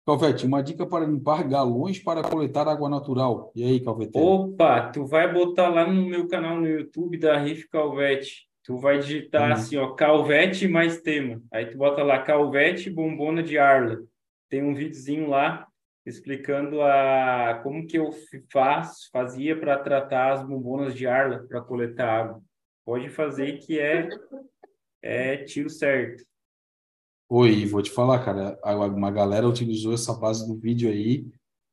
Calvete, 0.06 0.46
uma 0.48 0.64
dica 0.64 0.86
para 0.86 1.06
limpar 1.06 1.48
galões 1.48 2.00
para 2.00 2.24
coletar 2.24 2.68
água 2.68 2.90
natural. 2.90 3.52
E 3.56 3.64
aí, 3.64 3.80
Calvete? 3.80 4.18
Opa, 4.18 4.90
tu 4.92 5.06
vai 5.06 5.32
botar 5.32 5.70
lá 5.70 5.86
no 5.86 6.06
meu 6.08 6.28
canal 6.28 6.60
no 6.60 6.68
YouTube 6.68 7.18
da 7.20 7.38
Riff 7.38 7.68
Calvete. 7.70 8.48
Tu 8.64 8.78
vai 8.78 9.00
digitar 9.00 9.48
Uhum. 9.48 9.54
assim, 9.54 9.78
ó, 9.78 9.94
Calvete 9.94 10.68
mais 10.68 11.02
tema. 11.02 11.42
Aí 11.52 11.68
tu 11.68 11.78
bota 11.78 12.04
lá 12.04 12.20
Calvete 12.20 12.90
bombona 12.90 13.44
de 13.44 13.58
Arla. 13.58 14.00
Tem 14.50 14.64
um 14.64 14.74
videozinho 14.74 15.30
lá 15.30 15.68
explicando 16.06 16.82
a 16.82 17.60
como 17.62 17.86
que 17.86 17.98
eu 17.98 18.10
faz, 18.52 19.08
fazia 19.14 19.56
para 19.60 19.78
tratar 19.78 20.34
as 20.34 20.44
bombonas 20.44 20.96
de 20.96 21.06
arla 21.06 21.46
para 21.48 21.62
coletar 21.62 22.10
água. 22.22 22.42
Pode 22.84 23.08
fazer 23.10 23.60
que 23.60 23.80
é 23.80 24.10
é 25.04 25.38
tiro 25.38 25.70
certo. 25.70 26.24
Oi, 27.34 27.66
vou 27.66 27.82
te 27.82 27.90
falar, 27.90 28.20
cara, 28.26 28.60
uma 28.90 29.10
galera 29.10 29.48
utilizou 29.48 29.94
essa 29.94 30.14
base 30.14 30.46
do 30.46 30.60
vídeo 30.60 30.90
aí, 30.90 31.26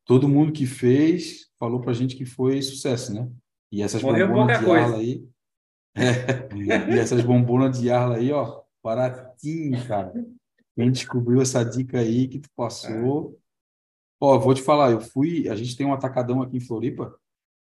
todo 0.05 0.29
mundo 0.29 0.53
que 0.53 0.65
fez 0.65 1.51
falou 1.59 1.81
pra 1.81 1.91
gente 1.91 2.15
que 2.15 2.25
foi 2.25 2.61
sucesso, 2.61 3.13
né? 3.13 3.29
E 3.69 3.81
essas 3.81 4.01
Morreu 4.01 4.29
bombonas 4.29 4.57
de 4.57 4.65
coisa. 4.65 4.85
arla 4.85 4.97
aí, 4.99 5.27
é, 5.97 6.95
e 6.95 6.97
essas 6.97 7.21
bombonas 7.25 7.77
de 7.77 7.91
arla 7.91 8.15
aí, 8.15 8.31
ó, 8.31 8.61
baratinho, 8.81 9.85
cara. 9.85 10.13
Quem 10.77 10.89
descobriu 10.93 11.41
essa 11.41 11.61
dica 11.61 11.99
aí 11.99 12.29
que 12.29 12.39
tu 12.39 12.47
passou, 12.55 13.37
ó, 14.17 14.39
vou 14.39 14.53
te 14.53 14.61
falar, 14.61 14.91
eu 14.91 15.01
fui, 15.01 15.49
a 15.49 15.57
gente 15.57 15.75
tem 15.75 15.85
um 15.85 15.93
atacadão 15.93 16.41
aqui 16.41 16.55
em 16.55 16.61
Floripa, 16.61 17.13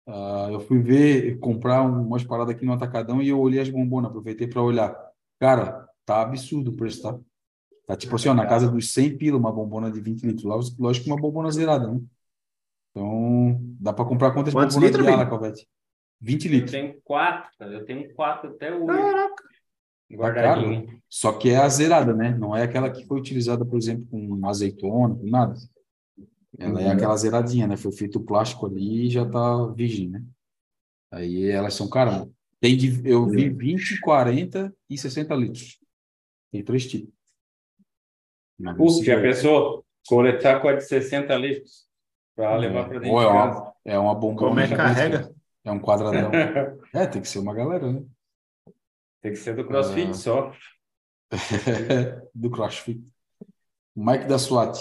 uh, 0.05 0.51
eu 0.51 0.59
fui 0.59 0.80
ver, 0.80 1.39
comprar 1.39 1.81
umas 1.84 2.26
paradas 2.26 2.55
aqui 2.55 2.65
no 2.65 2.73
atacadão 2.73 3.22
e 3.22 3.30
eu 3.30 3.39
olhei 3.39 3.61
as 3.61 3.69
bombonas, 3.69 4.09
aproveitei 4.09 4.49
para 4.49 4.61
olhar. 4.61 4.93
Cara, 5.39 5.88
tá 6.05 6.22
absurdo 6.22 6.72
o 6.72 6.76
preço, 6.76 7.01
tá? 7.01 7.17
Tá 7.87 7.95
tipo 7.95 8.15
assim, 8.15 8.29
ó, 8.29 8.33
na 8.33 8.45
casa 8.47 8.69
dos 8.69 8.91
100 8.93 9.17
pila 9.17 9.37
uma 9.37 9.51
bombona 9.51 9.91
de 9.91 10.01
20 10.01 10.23
litros. 10.25 10.43
Lógico 10.77 11.03
que 11.05 11.11
uma 11.11 11.19
bombona 11.21 11.51
zerada, 11.51 11.91
né? 11.91 12.01
Então, 12.91 13.59
dá 13.79 13.93
para 13.93 14.05
comprar 14.05 14.31
quantas 14.31 14.53
Quantos 14.53 14.75
bombonas 14.75 14.95
litros, 14.95 15.05
de 15.07 15.13
ala? 15.13 15.29
Calvete? 15.29 15.67
20 16.21 16.45
Eu 16.45 16.51
litros. 16.51 16.71
tenho 16.71 17.01
quatro, 17.03 17.49
cara. 17.59 17.73
Eu 17.73 17.85
tenho 17.85 18.13
quatro 18.15 18.49
até 18.49 18.73
hoje. 18.73 18.87
Caraca. 18.87 19.43
Tá 19.43 20.15
Guardadinho. 20.15 21.01
Só 21.09 21.33
que 21.33 21.49
é 21.49 21.57
a 21.57 21.67
zerada, 21.67 22.13
né? 22.13 22.35
Não 22.37 22.55
é 22.55 22.63
aquela 22.63 22.89
que 22.89 23.05
foi 23.05 23.19
utilizada, 23.19 23.65
por 23.65 23.77
exemplo, 23.77 24.05
com 24.09 24.47
azeitona, 24.47 25.15
com 25.15 25.27
nada. 25.27 25.55
Ela 26.57 26.81
é 26.81 26.85
Uhum. 26.85 26.91
aquela 26.91 27.17
zeradinha, 27.17 27.67
né? 27.67 27.75
Foi 27.75 27.91
feito 27.91 28.17
o 28.19 28.23
plástico 28.23 28.65
ali 28.65 29.07
e 29.07 29.09
já 29.09 29.25
tá 29.29 29.67
virgem, 29.67 30.09
né? 30.09 30.23
Aí 31.11 31.49
elas 31.49 31.73
são 31.73 31.89
caras. 31.89 32.27
Tem 32.61 32.77
de, 32.77 33.01
eu 33.07 33.27
vi 33.27 33.49
20, 33.49 33.99
40 33.99 34.73
e 34.89 34.97
60 34.97 35.35
litros. 35.35 35.79
Tem 36.51 36.63
três 36.63 36.87
tipos. 36.87 37.13
Putz, 38.77 39.03
já 39.06 39.19
pensou? 39.22 39.86
Coletar 40.07 40.60
com 40.61 40.68
a 40.68 40.73
de 40.73 40.84
60 40.86 41.36
litros 41.36 41.86
para 42.36 42.56
levar 42.57 42.88
para 42.88 42.99
dentro 42.99 43.15
Ou 43.15 43.19
de 43.22 43.26
é 43.26 43.30
casa. 43.30 43.60
uma, 43.60 43.73
é 43.86 43.99
uma 43.99 44.15
bombona. 44.15 44.48
Como 44.49 44.60
é 44.60 44.68
que 44.68 44.76
carrega? 44.76 45.34
É 45.64 45.72
um 45.72 45.80
quadradão. 45.80 46.32
É, 46.94 47.06
tem 47.07 47.22
que 47.22 47.27
ser 47.27 47.40
uma 47.40 47.53
galera, 47.53 47.91
né? 47.91 48.03
Tem 49.22 49.32
que 49.32 49.38
ser 49.38 49.56
do 49.56 49.65
CrossFit 49.65 50.10
Ah. 50.10 50.14
só. 50.14 50.52
Do 52.34 52.49
CrossFit. 52.52 53.03
Mike 53.95 54.26
da 54.26 54.38
SWAT. 54.38 54.77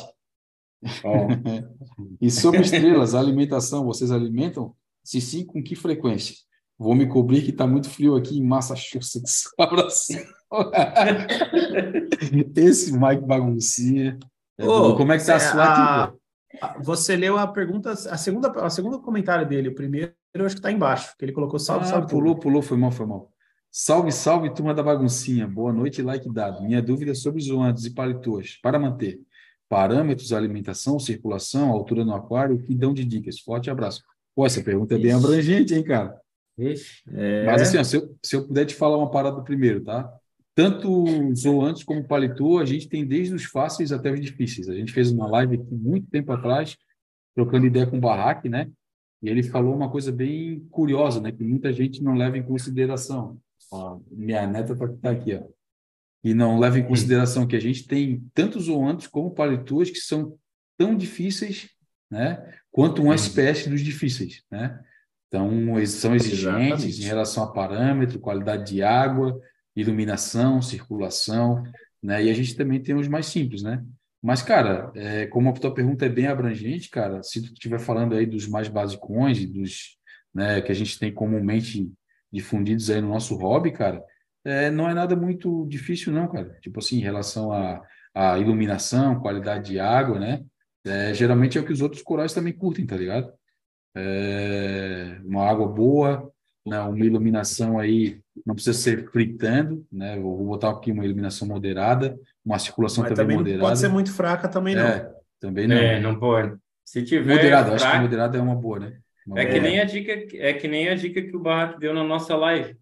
Ó, 1.03 1.29
E 2.21 2.31
sobre 2.31 2.61
estrelas, 2.61 3.15
a 3.15 3.19
alimentação, 3.21 3.85
vocês 3.85 4.11
alimentam? 4.13 4.75
Se 5.03 5.21
sim, 5.21 5.45
com 5.45 5.63
que 5.63 5.75
frequência? 5.75 6.37
Vou 6.79 6.95
me 6.95 7.09
cobrir 7.09 7.43
que 7.43 7.51
está 7.51 7.67
muito 7.67 7.89
frio 7.89 8.17
aqui 8.17 8.39
em 8.39 8.45
Massachusetts. 8.45 9.45
Abraço. 9.59 10.13
Esse 12.57 12.93
Mike 12.93 13.25
baguncinha. 13.25 14.19
É 14.59 14.67
Ô. 14.67 14.97
Como 14.97 15.13
é 15.13 15.19
que 15.19 15.27
tá 15.27 15.37
a 15.37 15.41
cê- 15.41 15.51
SWAT? 15.51 15.79
a- 15.79 16.09
pô? 16.09 16.19
a- 16.61 16.79
Você 16.83 17.17
leu 17.17 17.37
a 17.39 17.47
pergunta, 17.47 17.91
a 17.93 18.17
segunda, 18.17 18.49
a 18.65 18.71
segunda 18.71 18.99
comentário 18.99 19.47
dele, 19.47 19.69
o 19.69 19.75
primeiro 19.75 20.13
eu 20.35 20.45
acho 20.47 20.57
que 20.57 20.59
está 20.61 20.71
embaixo, 20.73 21.15
que 21.17 21.25
ele 21.25 21.33
colocou 21.33 21.59
salve, 21.61 21.85
Ah, 21.85 21.89
salve. 21.91 22.09
pulou, 22.09 22.37
pulou, 22.37 22.61
foi 22.61 22.77
mal, 22.77 22.91
foi 22.91 23.07
mal. 23.07 23.31
Salve, 23.71 24.11
salve, 24.13 24.53
turma 24.53 24.73
da 24.75 24.83
baguncinha. 24.83 25.47
Boa 25.49 25.73
noite, 25.73 26.03
like 26.03 26.29
dado. 26.33 26.63
Minha 26.65 26.81
dúvida 26.83 27.13
é 27.13 27.15
sobre 27.15 27.41
zoantes 27.43 27.85
e 27.85 27.95
palituas. 27.95 28.59
Para 28.63 28.79
manter 28.79 29.21
parâmetros, 29.69 30.33
alimentação, 30.33 30.99
circulação, 30.99 31.71
altura 31.71 32.05
no 32.05 32.15
aquário, 32.15 32.55
o 32.57 32.59
que 32.63 32.75
dão 32.75 32.93
de 32.95 33.05
dicas? 33.05 33.41
Forte 33.41 33.71
abraço. 33.71 34.03
Pô, 34.35 34.45
essa 34.47 34.63
pergunta 34.63 34.95
é 34.95 34.99
bem 34.99 35.11
Ixi. 35.13 35.25
abrangente, 35.25 35.75
hein, 35.75 35.83
cara? 35.85 36.17
Ixi. 36.59 37.03
É, 37.13 37.45
Mas 37.47 37.63
assim, 37.63 37.79
ó, 37.79 37.85
se, 37.85 37.97
eu, 37.97 38.17
se 38.23 38.37
eu 38.37 38.47
puder 38.47 38.65
te 38.65 38.75
falar 38.75 38.97
uma 38.97 39.11
parada 39.11 39.41
primeiro, 39.43 39.83
tá? 39.83 40.09
Tanto 40.55 41.35
zoantes 41.35 41.83
como 41.83 42.07
paletô, 42.07 42.59
a 42.59 42.65
gente 42.65 42.89
tem 42.89 43.05
desde 43.05 43.35
os 43.35 43.45
fáceis 43.45 43.91
até 43.91 44.13
os 44.13 44.21
difíceis. 44.21 44.69
A 44.69 44.75
gente 44.75 44.93
fez 44.93 45.11
uma 45.11 45.27
live 45.27 45.57
aqui 45.57 45.75
muito 45.75 46.09
tempo 46.09 46.31
atrás, 46.33 46.77
trocando 47.35 47.67
ideia 47.67 47.87
com 47.87 47.99
o 47.99 48.01
Barraque, 48.01 48.49
né? 48.49 48.71
E 49.21 49.29
ele 49.29 49.43
falou 49.43 49.75
uma 49.75 49.91
coisa 49.91 50.13
bem 50.13 50.61
curiosa, 50.71 51.21
né? 51.21 51.33
Que 51.33 51.43
muita 51.43 51.73
gente 51.73 52.03
não 52.03 52.15
leva 52.15 52.39
em 52.39 52.43
consideração. 52.43 53.39
Ó, 53.73 53.99
minha 54.11 54.47
neta 54.47 54.77
tá, 54.77 54.89
tá 55.03 55.11
aqui, 55.11 55.35
ó. 55.35 55.43
E 56.23 56.33
não 56.33 56.59
leva 56.59 56.79
em 56.79 56.87
consideração 56.87 57.47
que 57.47 57.57
a 57.57 57.61
gente 57.61 57.87
tem 57.87 58.25
tanto 58.33 58.61
zoantes 58.61 59.09
como 59.09 59.35
paletôs 59.35 59.91
que 59.91 59.99
são 59.99 60.39
tão 60.79 60.97
difíceis, 60.97 61.69
né? 62.09 62.59
Quanto 62.71 63.03
uma 63.03 63.15
espécie 63.15 63.69
dos 63.69 63.81
difíceis, 63.81 64.43
né? 64.51 64.81
Então, 65.27 65.77
eles 65.77 65.91
são 65.91 66.15
exigentes 66.15 66.85
Exatamente. 66.85 67.03
em 67.03 67.05
relação 67.05 67.43
a 67.43 67.53
parâmetro, 67.53 68.21
qualidade 68.21 68.73
de 68.73 68.83
água, 68.83 69.41
iluminação, 69.77 70.63
circulação, 70.63 71.63
né? 72.03 72.25
E 72.25 72.31
a 72.31 72.35
gente 72.35 72.55
também 72.57 72.83
tem 72.83 72.95
os 72.95 73.09
mais 73.09 73.27
simples, 73.27 73.63
né? 73.63 73.85
Mas, 74.23 74.43
cara, 74.43 74.91
é, 74.95 75.27
como 75.27 75.51
a 75.51 75.53
tua 75.53 75.75
pergunta 75.75 76.07
é 76.07 76.09
bem 76.09 76.27
abrangente, 76.27 76.89
cara, 76.89 77.23
se 77.23 77.43
tu 77.43 77.53
estiver 77.53 77.79
falando 77.79 78.15
aí 78.15 78.25
dos 78.25 78.49
mais 78.49 78.69
basicões 78.69 79.39
e 79.39 79.47
dos, 79.47 79.99
né, 80.35 80.63
que 80.63 80.73
a 80.73 80.75
gente 80.75 80.99
tem 80.99 81.13
comumente 81.13 81.93
difundidos 82.33 82.89
aí 82.91 83.01
no 83.03 83.09
nosso 83.11 83.37
hobby, 83.37 83.71
cara, 83.71 84.03
é, 84.45 84.71
não 84.71 84.89
é 84.89 84.95
nada 84.95 85.15
muito 85.15 85.67
difícil, 85.67 86.13
não, 86.13 86.27
cara. 86.29 86.59
Tipo 86.61 86.79
assim, 86.79 86.99
em 86.99 87.03
relação 87.03 87.53
à 88.15 88.39
iluminação, 88.39 89.21
qualidade 89.21 89.73
de 89.73 89.81
água, 89.81 90.19
né? 90.19 90.43
É, 90.87 91.15
geralmente 91.15 91.57
é 91.57 91.61
o 91.61 91.65
que 91.65 91.73
os 91.73 91.81
outros 91.81 92.03
corais 92.03 92.33
também 92.33 92.53
curtem, 92.53 92.87
tá 92.87 92.97
ligado? 92.97 93.33
É, 93.97 95.19
uma 95.25 95.49
água 95.49 95.69
boa, 95.69 96.33
né? 96.67 96.81
Uma 96.81 96.99
iluminação 97.05 97.79
aí, 97.79 98.19
não 98.45 98.55
precisa 98.55 98.77
ser 98.79 99.11
fritando, 99.11 99.85
né? 99.93 100.17
Eu 100.17 100.23
vou 100.23 100.45
botar 100.47 100.71
aqui 100.71 100.91
uma 100.93 101.05
iluminação 101.05 101.47
moderada, 101.49 102.19
uma 102.45 102.59
circulação 102.59 103.03
mas 103.03 103.11
também 103.13 103.25
também 103.25 103.37
não 103.37 103.43
moderada. 103.43 103.65
pode 103.69 103.79
ser 103.79 103.89
muito 103.89 104.13
fraca 104.13 104.49
também, 104.49 104.75
não. 104.75 104.83
É, 104.87 105.11
também 105.41 105.67
não. 105.69 105.77
É, 105.77 106.01
não 106.01 106.19
pode. 106.19 106.57
Se 106.85 107.03
tiver 107.03 107.35
Moderado, 107.35 107.69
acho 107.73 107.85
que 107.85 107.91
fraco, 107.91 108.03
moderado 108.03 108.37
é 108.37 108.41
uma 108.41 108.55
boa, 108.55 108.79
né? 108.81 108.99
Uma 109.27 109.41
é 109.41 109.45
boa. 109.47 109.55
que 109.55 109.61
nem 109.61 109.81
a 109.81 109.85
dica, 109.85 110.13
é 110.37 110.53
que 110.53 110.69
nem 110.69 110.89
a 110.89 110.95
dica 110.95 111.23
que 111.23 111.35
o 111.35 111.41
Barraco 111.41 111.81
deu 111.81 111.95
na 111.95 112.05
nossa 112.05 112.37
live. 112.37 112.77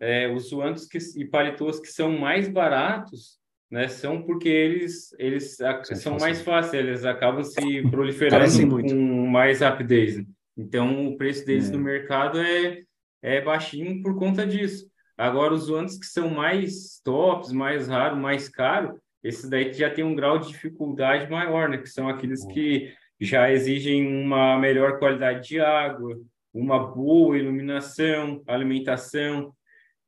É, 0.00 0.28
os 0.28 0.48
zoantes 0.50 0.86
que, 0.86 0.98
e 1.16 1.24
paletôs 1.24 1.78
que 1.78 1.86
são 1.86 2.10
mais 2.18 2.48
baratos, 2.48 3.38
né, 3.70 3.86
são 3.88 4.20
porque 4.22 4.48
eles 4.48 5.14
eles 5.18 5.56
São 5.56 5.72
fáceis. 6.14 6.20
mais 6.20 6.40
fáceis, 6.42 6.84
eles 6.84 7.04
acabam 7.04 7.42
se 7.44 7.82
proliferando 7.90 8.60
com 8.60 8.66
muito. 8.66 8.94
mais 8.96 9.60
rapidez. 9.60 10.16
né? 10.18 10.24
Então 10.56 11.06
o 11.06 11.16
preço 11.16 11.46
deles 11.46 11.68
É. 11.68 11.72
no 11.72 11.78
mercado 11.78 12.38
é 12.40 12.82
é 13.24 13.40
baixinho 13.40 14.02
por 14.02 14.16
conta 14.18 14.46
disso. 14.46 14.86
Agora 15.16 15.54
os 15.54 15.64
zoantes 15.64 15.98
que 15.98 16.04
são 16.04 16.28
mais 16.28 17.00
tops, 17.02 17.50
mais 17.52 17.88
raros, 17.88 18.18
mais 18.18 18.48
caros, 18.50 19.00
esses 19.22 19.48
daí 19.48 19.72
já 19.72 19.88
tem 19.88 20.04
um 20.04 20.14
grau 20.14 20.38
de 20.38 20.48
dificuldade 20.48 21.30
maior, 21.30 21.70
né? 21.70 21.78
Que 21.78 21.88
são 21.88 22.06
aqueles 22.06 22.44
que 22.44 22.92
já 23.18 23.50
exigem 23.50 24.06
uma 24.06 24.58
melhor 24.58 24.98
qualidade 24.98 25.48
de 25.48 25.58
água, 25.58 26.20
uma 26.52 26.78
boa 26.78 27.38
iluminação, 27.38 28.42
alimentação, 28.46 29.54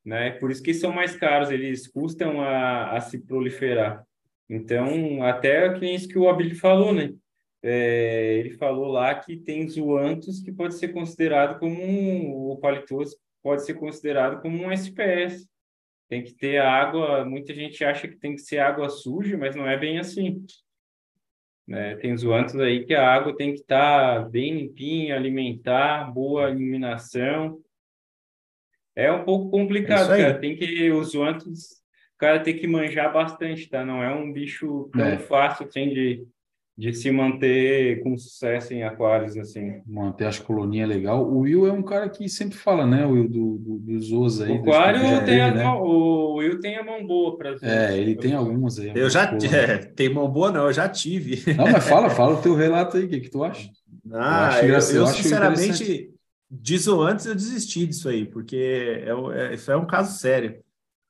né? 0.04 0.32
Por 0.32 0.50
isso 0.50 0.62
que 0.62 0.74
são 0.74 0.92
mais 0.92 1.16
caros, 1.16 1.50
eles 1.50 1.86
custam 1.86 2.42
a, 2.42 2.96
a 2.96 3.00
se 3.00 3.18
proliferar. 3.18 4.04
Então, 4.50 5.22
até 5.22 5.72
que 5.72 5.80
nem 5.80 5.94
isso 5.94 6.06
que 6.06 6.18
o 6.18 6.28
Abel 6.28 6.54
falou, 6.54 6.92
né? 6.92 7.14
É, 7.62 8.34
ele 8.34 8.50
falou 8.50 8.86
lá 8.86 9.14
que 9.14 9.36
tem 9.36 9.68
zoantos 9.68 10.40
que 10.40 10.52
pode 10.52 10.74
ser 10.74 10.88
considerado 10.88 11.58
como 11.58 11.74
um, 11.82 12.50
o 12.50 12.56
palitose 12.58 13.16
pode 13.42 13.64
ser 13.64 13.74
considerado 13.74 14.40
como 14.42 14.56
um 14.64 14.72
SPS. 14.72 15.48
Tem 16.08 16.22
que 16.22 16.34
ter 16.34 16.58
água, 16.58 17.24
muita 17.24 17.54
gente 17.54 17.84
acha 17.84 18.06
que 18.06 18.16
tem 18.16 18.34
que 18.34 18.40
ser 18.40 18.58
água 18.58 18.88
suja, 18.88 19.36
mas 19.36 19.56
não 19.56 19.68
é 19.68 19.76
bem 19.76 19.98
assim. 19.98 20.44
Né? 21.66 21.96
Tem 21.96 22.16
zoantos 22.16 22.54
aí 22.56 22.84
que 22.84 22.94
a 22.94 23.08
água 23.08 23.36
tem 23.36 23.52
que 23.52 23.60
estar 23.60 24.28
bem 24.30 24.54
limpinha, 24.56 25.16
alimentar, 25.16 26.12
boa 26.12 26.50
iluminação. 26.50 27.60
É 28.94 29.10
um 29.10 29.24
pouco 29.24 29.50
complicado, 29.50 30.12
É 30.12 30.22
cara. 30.22 30.38
Tem 30.38 30.56
que 30.56 30.90
os 30.92 31.10
zoantos, 31.10 31.72
o 32.14 32.18
cara 32.18 32.40
tem 32.40 32.56
que 32.56 32.66
manjar 32.66 33.12
bastante, 33.12 33.68
tá? 33.68 33.84
Não 33.84 34.02
é 34.02 34.14
um 34.14 34.32
bicho 34.32 34.88
tão 34.92 35.06
É. 35.06 35.18
fácil 35.18 35.66
assim 35.66 35.88
de, 35.88 36.26
de 36.78 36.92
se 36.92 37.10
manter 37.10 38.02
com 38.02 38.18
sucesso 38.18 38.74
em 38.74 38.82
aquários 38.82 39.36
assim. 39.38 39.80
manter 39.86 40.26
as 40.26 40.38
colonias 40.38 40.86
legal. 40.86 41.24
O 41.26 41.38
Will 41.40 41.66
é 41.66 41.72
um 41.72 41.82
cara 41.82 42.08
que 42.08 42.28
sempre 42.28 42.56
fala, 42.58 42.86
né? 42.86 43.06
O 43.06 43.12
Will 43.12 43.28
do, 43.28 43.56
do, 43.58 43.78
dos 43.78 44.12
Oz 44.12 44.42
aí. 44.42 44.52
O 44.52 44.60
aquário 44.60 45.24
tem 45.24 45.40
a 45.40 45.54
né? 45.54 45.64
o 45.66 46.34
Will 46.34 46.60
tem 46.60 46.76
a 46.76 46.84
mão 46.84 47.06
boa 47.06 47.38
para 47.38 47.56
É, 47.62 47.96
ele 47.96 48.14
tem 48.14 48.34
algumas 48.34 48.78
aí. 48.78 48.92
Eu 48.94 49.08
já 49.08 49.26
colônias. 49.26 49.52
é, 49.54 49.78
tem 49.78 50.12
mão 50.12 50.28
boa, 50.28 50.52
não, 50.52 50.66
eu 50.66 50.72
já 50.72 50.86
tive. 50.86 51.50
Não, 51.54 51.64
mas 51.72 51.88
fala, 51.88 52.10
fala 52.10 52.34
o 52.38 52.42
teu 52.42 52.54
relato 52.54 52.98
aí, 52.98 53.04
o 53.04 53.08
que, 53.08 53.20
que 53.20 53.30
tu 53.30 53.42
acha? 53.42 53.70
Ah, 54.12 54.48
acho 54.48 54.58
eu, 54.58 54.64
engraçado, 54.64 54.94
eu, 54.96 55.00
eu 55.02 55.06
acho 55.08 55.22
sinceramente, 55.22 56.10
disso 56.50 57.00
antes 57.00 57.24
eu 57.26 57.34
desisti 57.34 57.86
disso 57.86 58.08
aí, 58.08 58.26
porque 58.26 59.02
é, 59.06 59.48
é- 59.50 59.54
isso 59.54 59.72
é 59.72 59.76
um 59.76 59.86
caso 59.86 60.18
sério. 60.18 60.58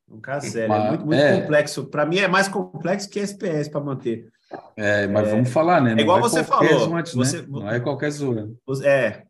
Um 0.08 0.20
caso 0.20 0.48
sério, 0.48 0.66
é 0.66 0.68
Mas- 0.68 0.88
muito, 0.90 1.06
muito 1.06 1.20
é. 1.20 1.40
complexo. 1.40 1.86
Para 1.86 2.06
mim 2.06 2.18
é 2.18 2.28
mais 2.28 2.46
complexo 2.46 3.10
que 3.10 3.18
SPS 3.18 3.68
para 3.68 3.80
manter. 3.80 4.28
É, 4.76 5.06
mas 5.06 5.28
é, 5.28 5.30
vamos 5.30 5.50
falar, 5.50 5.80
né? 5.80 5.92
Não 5.92 5.98
é 5.98 6.02
igual 6.02 6.18
é 6.18 6.22
você 6.22 6.44
falou. 6.44 6.94
Antes, 6.94 7.14
você, 7.14 7.42
né? 7.42 7.46
Não 7.48 7.70
é 7.70 7.80
qualquer 7.80 8.10
zona. 8.10 8.50
É, 8.84 9.24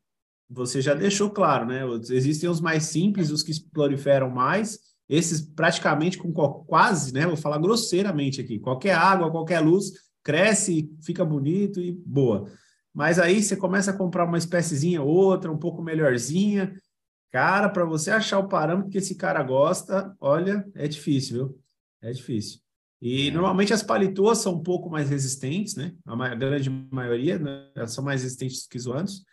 você 0.48 0.80
já 0.80 0.94
deixou 0.94 1.30
claro, 1.30 1.66
né? 1.66 1.82
Existem 2.10 2.48
os 2.48 2.60
mais 2.60 2.84
simples, 2.84 3.30
os 3.30 3.43
que 3.43 3.52
proliferam 3.70 4.30
mais, 4.30 4.78
esses 5.09 5.40
praticamente 5.40 6.18
com 6.18 6.32
quase, 6.32 7.12
né? 7.12 7.26
Vou 7.26 7.36
falar 7.36 7.59
grosseiramente 7.59 8.40
aqui, 8.40 8.59
qualquer 8.59 8.94
água, 8.94 9.30
qualquer 9.30 9.60
luz, 9.60 9.93
cresce, 10.22 10.90
fica 11.02 11.24
bonito 11.24 11.80
e 11.80 11.93
boa. 11.93 12.51
Mas 12.93 13.18
aí 13.18 13.43
você 13.43 13.56
começa 13.56 13.90
a 13.90 13.97
comprar 13.97 14.24
uma 14.24 14.38
espéciezinha 14.38 15.02
outra, 15.02 15.52
um 15.52 15.59
pouco 15.59 15.82
melhorzinha. 15.82 16.74
Cara, 17.30 17.68
para 17.68 17.84
você 17.84 18.10
achar 18.10 18.38
o 18.38 18.48
parâmetro 18.48 18.90
que 18.90 18.98
esse 18.98 19.14
cara 19.14 19.43
gosta, 19.43 20.14
olha, 20.20 20.66
é 20.74 20.88
difícil, 20.88 21.36
viu? 21.36 21.59
É 22.01 22.10
difícil. 22.10 22.65
E 23.01 23.28
é. 23.28 23.31
normalmente 23.31 23.73
as 23.73 23.82
palitoas 23.82 24.39
são 24.39 24.55
um 24.55 24.62
pouco 24.62 24.89
mais 24.89 25.10
resistentes, 25.10 25.74
né? 25.77 25.93
A 26.06 26.35
grande 26.35 26.70
maioria, 26.90 27.39
né? 27.39 27.68
Elas 27.74 27.93
são 27.93 28.05
mais 28.05 28.23
resistentes 28.23 28.66
que 28.66 28.78
os 28.78 28.86
anos. 28.86 29.24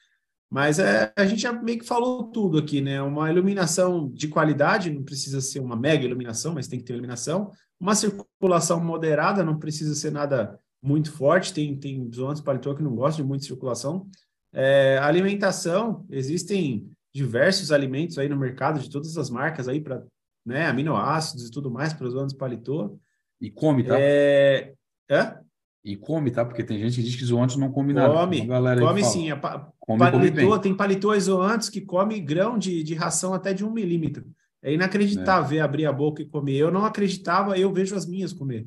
Mas 0.49 0.77
é, 0.77 1.11
a 1.15 1.25
gente 1.25 1.41
já 1.41 1.51
meio 1.51 1.79
que 1.79 1.85
falou 1.85 2.25
tudo 2.25 2.59
aqui, 2.59 2.79
né? 2.79 3.01
Uma 3.01 3.31
iluminação 3.31 4.11
de 4.13 4.27
qualidade, 4.27 4.91
não 4.91 5.03
precisa 5.03 5.41
ser 5.41 5.59
uma 5.59 5.75
mega 5.75 6.05
iluminação, 6.05 6.53
mas 6.53 6.67
tem 6.67 6.77
que 6.77 6.85
ter 6.85 6.93
iluminação. 6.93 7.51
Uma 7.79 7.95
circulação 7.95 8.83
moderada, 8.83 9.43
não 9.43 9.57
precisa 9.57 9.95
ser 9.95 10.11
nada 10.11 10.59
muito 10.81 11.11
forte. 11.11 11.53
Tem, 11.53 11.75
tem 11.75 12.07
zonas 12.13 12.39
paletó 12.39 12.75
que 12.75 12.83
não 12.83 12.95
gostam 12.95 13.23
de 13.23 13.27
muita 13.27 13.45
circulação. 13.45 14.07
É, 14.53 14.99
alimentação, 14.99 16.05
existem 16.11 16.87
diversos 17.11 17.71
alimentos 17.71 18.19
aí 18.19 18.29
no 18.29 18.37
mercado 18.37 18.79
de 18.79 18.89
todas 18.89 19.17
as 19.17 19.29
marcas 19.29 19.67
aí 19.67 19.81
para 19.81 20.03
né, 20.45 20.67
aminoácidos 20.67 21.47
e 21.47 21.51
tudo 21.51 21.71
mais 21.71 21.93
para 21.93 22.05
os 22.05 22.13
zonas 22.13 22.33
paletó. 22.33 22.93
E 23.43 23.51
come, 23.51 23.83
tá? 23.83 23.97
É... 23.99 24.71
Hã? 25.11 25.35
E 25.83 25.97
come, 25.97 26.31
tá? 26.31 26.45
Porque 26.45 26.63
tem 26.63 26.79
gente 26.79 26.95
que 26.95 27.03
diz 27.03 27.13
que 27.17 27.25
zoantes 27.25 27.57
não 27.57 27.69
come 27.69 27.91
nada. 27.91 28.13
Come, 28.13 28.47
come 28.79 29.03
sim. 29.03 29.31
A 29.31 29.35
pa 29.35 29.69
come, 29.77 29.99
paletô, 29.99 30.47
come 30.47 30.61
tem 30.61 30.73
paletô 30.73 31.19
zoantes 31.19 31.67
que 31.67 31.81
come 31.81 32.21
grão 32.21 32.57
de, 32.57 32.81
de 32.81 32.93
ração 32.95 33.33
até 33.33 33.53
de 33.53 33.65
um 33.65 33.69
milímetro. 33.69 34.25
É 34.61 34.73
inacreditável 34.73 35.43
é. 35.43 35.49
ver 35.49 35.59
abrir 35.59 35.85
a 35.85 35.91
boca 35.91 36.21
e 36.21 36.25
comer. 36.25 36.55
Eu 36.55 36.71
não 36.71 36.85
acreditava, 36.85 37.57
eu 37.57 37.73
vejo 37.73 37.97
as 37.97 38.05
minhas 38.05 38.31
comer. 38.31 38.65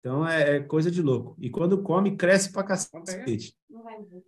Então 0.00 0.26
é, 0.26 0.56
é 0.56 0.60
coisa 0.60 0.90
de 0.90 1.02
louco. 1.02 1.36
E 1.38 1.50
quando 1.50 1.82
come, 1.82 2.16
cresce 2.16 2.50
pra 2.50 2.62
cacete. 2.62 3.54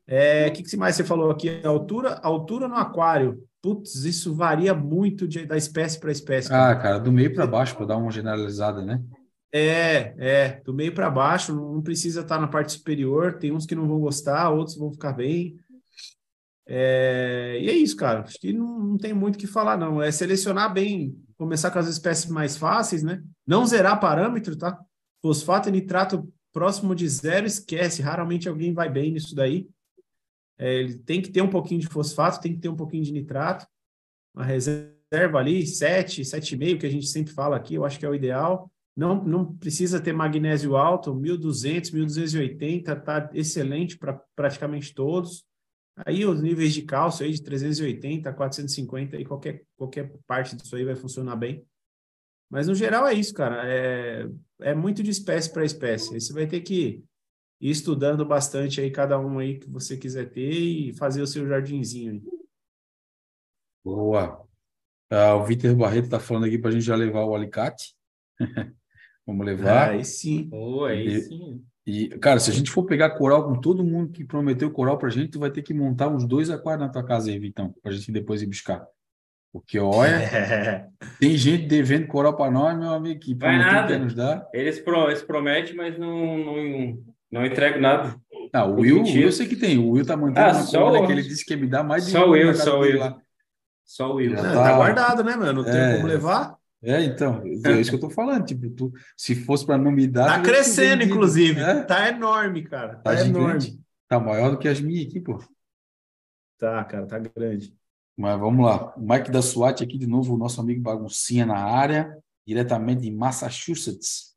É, 0.07 0.49
o 0.49 0.53
que, 0.53 0.63
que 0.63 0.77
mais 0.77 0.95
você 0.95 1.05
falou 1.05 1.31
aqui? 1.31 1.63
Altura, 1.65 2.21
altura 2.23 2.69
no 2.69 2.75
aquário. 2.75 3.43
Putz, 3.63 4.05
isso 4.05 4.35
varia 4.35 4.75
muito 4.75 5.27
de, 5.27 5.47
da 5.47 5.57
espécie 5.57 5.99
para 5.99 6.13
espécie. 6.13 6.53
Ah, 6.53 6.77
cara, 6.77 6.99
do 6.99 7.11
meio 7.11 7.33
para 7.33 7.47
baixo, 7.47 7.75
para 7.75 7.87
dar 7.87 7.97
uma 7.97 8.13
generalizada, 8.13 8.83
né? 8.83 9.03
É, 9.59 10.15
é, 10.19 10.61
do 10.65 10.75
meio 10.75 10.95
para 10.95 11.11
baixo, 11.11 11.55
não 11.55 11.81
precisa 11.81 12.21
estar 12.21 12.39
na 12.39 12.47
parte 12.47 12.73
superior. 12.73 13.39
Tem 13.39 13.53
uns 13.53 13.65
que 13.65 13.75
não 13.75 13.89
vão 13.89 14.01
gostar, 14.01 14.51
outros 14.51 14.77
vão 14.77 14.93
ficar 14.93 15.13
bem. 15.13 15.59
É, 16.67 17.59
e 17.63 17.71
é 17.71 17.73
isso, 17.73 17.97
cara. 17.97 18.21
Acho 18.21 18.39
que 18.39 18.53
não, 18.53 18.79
não 18.79 18.99
tem 18.99 19.15
muito 19.15 19.37
o 19.37 19.39
que 19.39 19.47
falar, 19.47 19.77
não. 19.79 20.03
É 20.03 20.11
selecionar 20.11 20.73
bem, 20.73 21.17
começar 21.37 21.71
com 21.71 21.79
as 21.79 21.89
espécies 21.89 22.27
mais 22.27 22.57
fáceis, 22.57 23.03
né? 23.03 23.23
Não 23.47 23.65
zerar 23.65 24.01
parâmetro, 24.01 24.57
tá? 24.57 24.79
Fosfato 25.23 25.69
e 25.69 25.73
nitrato 25.73 26.31
próximo 26.53 26.95
de 26.95 27.09
zero, 27.09 27.47
esquece. 27.47 28.03
Raramente 28.03 28.49
alguém 28.49 28.75
vai 28.75 28.91
bem 28.91 29.13
nisso 29.13 29.35
daí. 29.35 29.69
É, 30.59 30.75
ele 30.75 30.99
tem 30.99 31.23
que 31.23 31.31
ter 31.31 31.43
um 31.43 31.51
pouquinho 31.51 31.81
de 31.81 31.87
fosfato, 31.87 32.41
tem 32.41 32.55
que 32.55 32.61
ter 32.61 32.69
um 32.69 32.77
pouquinho 32.77 33.05
de 33.05 33.13
nitrato. 33.13 33.67
Uma 34.35 34.45
reserva 34.45 35.39
ali, 35.39 35.67
7, 35.67 36.23
7,5, 36.23 36.81
que 36.81 36.87
a 36.87 36.91
gente 36.91 37.07
sempre 37.07 37.33
fala 37.33 37.57
aqui, 37.57 37.75
eu 37.75 37.85
acho 37.85 37.99
que 37.99 38.05
é 38.05 38.09
o 38.09 38.15
ideal. 38.15 38.71
Não, 38.97 39.23
não 39.23 39.57
precisa 39.57 40.01
ter 40.01 40.15
magnésio 40.15 40.75
alto, 40.75 41.15
1200, 41.15 41.91
1280, 41.91 42.93
está 42.93 43.31
excelente 43.35 43.99
para 43.99 44.15
praticamente 44.35 44.95
todos. 44.95 45.45
Aí 46.05 46.25
os 46.25 46.41
níveis 46.41 46.73
de 46.73 46.83
cálcio 46.83 47.25
aí 47.25 47.33
de 47.33 47.43
380 47.43 48.29
a 48.29 48.33
450, 48.33 49.17
aí 49.17 49.25
qualquer, 49.25 49.65
qualquer 49.77 50.13
parte 50.27 50.57
disso 50.57 50.75
aí 50.77 50.85
vai 50.85 50.95
funcionar 50.95 51.37
bem. 51.37 51.67
Mas 52.51 52.69
no 52.69 52.75
geral 52.75 53.07
é 53.07 53.13
isso, 53.13 53.35
cara. 53.35 53.63
É, 53.67 54.29
é 54.61 54.75
muito 54.75 55.03
de 55.03 55.11
espécie 55.11 55.53
para 55.53 55.65
espécie. 55.65 56.15
Aí 56.15 56.21
você 56.21 56.33
vai 56.33 56.47
ter 56.47 56.61
que 56.61 57.05
ir 57.61 57.71
estudando 57.71 58.25
bastante 58.25 58.81
aí 58.81 58.91
cada 58.91 59.19
um 59.19 59.39
aí 59.39 59.59
que 59.59 59.69
você 59.69 59.97
quiser 59.97 60.31
ter 60.31 60.51
e 60.51 60.93
fazer 60.95 61.21
o 61.21 61.27
seu 61.27 61.47
jardinzinho 61.47 62.13
aí. 62.13 62.23
Boa. 63.85 64.43
Uh, 65.13 65.35
o 65.41 65.45
Vitor 65.45 65.75
Barreto 65.77 66.07
está 66.07 66.19
falando 66.19 66.47
aqui 66.47 66.59
para 66.59 66.71
a 66.71 66.73
gente 66.73 66.85
já 66.85 66.97
levar 66.97 67.25
o 67.25 67.35
alicate. 67.35 67.95
Vamos 69.27 69.45
levar. 69.45 69.91
Aí 69.91 70.05
sim. 70.05 70.49
Oh, 70.53 70.85
aí 70.85 71.07
e, 71.07 71.21
sim. 71.21 71.65
E, 71.87 72.09
cara, 72.19 72.39
se 72.41 72.51
a 72.51 72.55
gente 72.55 72.71
for 72.71 72.85
pegar 72.85 73.11
coral 73.11 73.45
com 73.45 73.61
todo 73.61 73.85
mundo 73.85 74.13
que 74.13 74.25
prometeu 74.25 74.71
coral 74.71 74.99
pra 74.99 75.09
gente, 75.09 75.31
tu 75.31 75.41
vai 75.41 75.51
ter 75.51 75.63
que 75.63 75.75
montar 75.75 76.09
uns 76.09 76.27
dois 76.27 76.51
aquários 76.51 76.87
na 76.87 76.93
tua 76.93 77.05
casa 77.05 77.31
aí, 77.31 77.39
Vitão, 77.39 77.75
pra 77.83 77.93
gente 77.93 78.11
depois 78.11 78.43
ir 78.43 78.47
buscar. 78.47 78.85
Porque, 79.53 79.79
olha, 79.79 80.17
é. 80.17 80.87
tem 81.19 81.37
gente 81.37 81.67
devendo 81.67 82.07
coral 82.09 82.37
para 82.37 82.51
nós, 82.51 82.77
meu 82.79 82.91
amigo, 82.91 83.21
que 83.21 83.35
vai 83.35 83.57
nada. 83.57 83.99
nos 83.99 84.15
dar. 84.15 84.47
Eles, 84.53 84.79
pro, 84.79 85.09
eles 85.09 85.23
prometem, 85.23 85.75
mas 85.75 85.99
não, 85.99 86.39
não, 86.39 86.99
não 87.31 87.47
entregam 87.47 87.81
nada. 87.81 88.17
Ah, 88.53 88.67
o 88.67 88.81
Will, 88.81 89.03
Will, 89.03 89.23
eu 89.23 89.33
sei 89.33 89.47
que 89.47 89.57
tem. 89.57 89.79
O 89.79 89.91
Will 89.91 90.05
tá 90.05 90.17
mantendo 90.17 90.49
ah, 90.49 90.61
uma 90.61 90.67
coral 90.67 91.07
que 91.07 91.13
ele 91.13 91.23
disse 91.23 91.45
que 91.45 91.55
ia 91.55 91.61
me 91.61 91.67
dar 91.67 91.83
mais 91.83 92.05
de 92.05 92.13
Só 92.13 92.27
o 92.27 92.31
Will, 92.31 92.55
só 92.55 92.79
o 92.79 92.81
Will. 92.81 92.99
Lá. 92.99 93.17
Só 93.85 94.13
o 94.13 94.15
Will. 94.17 94.35
Tá... 94.35 94.43
tá... 94.43 94.77
guardado, 94.77 95.25
né, 95.25 95.37
mano? 95.37 95.63
Não 95.63 95.65
tem 95.65 95.81
é... 95.81 95.97
como 95.97 96.09
levar. 96.09 96.57
É, 96.87 97.03
então, 97.03 97.43
é 97.45 97.81
isso 97.81 97.91
que 97.91 97.97
eu 97.97 98.01
tô 98.01 98.09
falando. 98.09 98.45
Tipo, 98.45 98.71
tu, 98.71 98.93
se 99.17 99.35
fosse 99.35 99.67
para 99.67 99.77
não 99.77 99.91
me 99.91 100.07
dar. 100.07 100.37
Tá 100.37 100.41
crescendo, 100.41 101.03
inclusive. 101.03 101.61
É? 101.61 101.83
Tá 101.83 102.09
enorme, 102.09 102.63
cara. 102.63 102.95
Tá, 102.99 103.13
tá 103.13 103.27
enorme. 103.27 103.81
Tá 104.09 104.21
maior 104.21 104.53
do 104.53 104.59
que 104.59 104.69
as 104.69 104.81
minhas 104.81 105.09
aqui, 105.09 105.21
pô. 105.21 105.43
Tá, 106.57 106.85
cara, 106.85 107.05
tá 107.05 107.19
grande. 107.19 107.75
Mas 108.17 108.39
vamos 108.39 108.65
lá. 108.65 108.95
O 108.97 109.01
Mike 109.01 109.33
da 109.33 109.43
SWAT 109.43 109.83
aqui 109.83 109.99
de 109.99 110.07
novo, 110.07 110.35
o 110.35 110.39
nosso 110.39 110.61
amigo 110.61 110.81
Baguncinha 110.81 111.45
na 111.45 111.59
área, 111.59 112.17
diretamente 112.47 113.03
de 113.03 113.11
Massachusetts. 113.11 114.37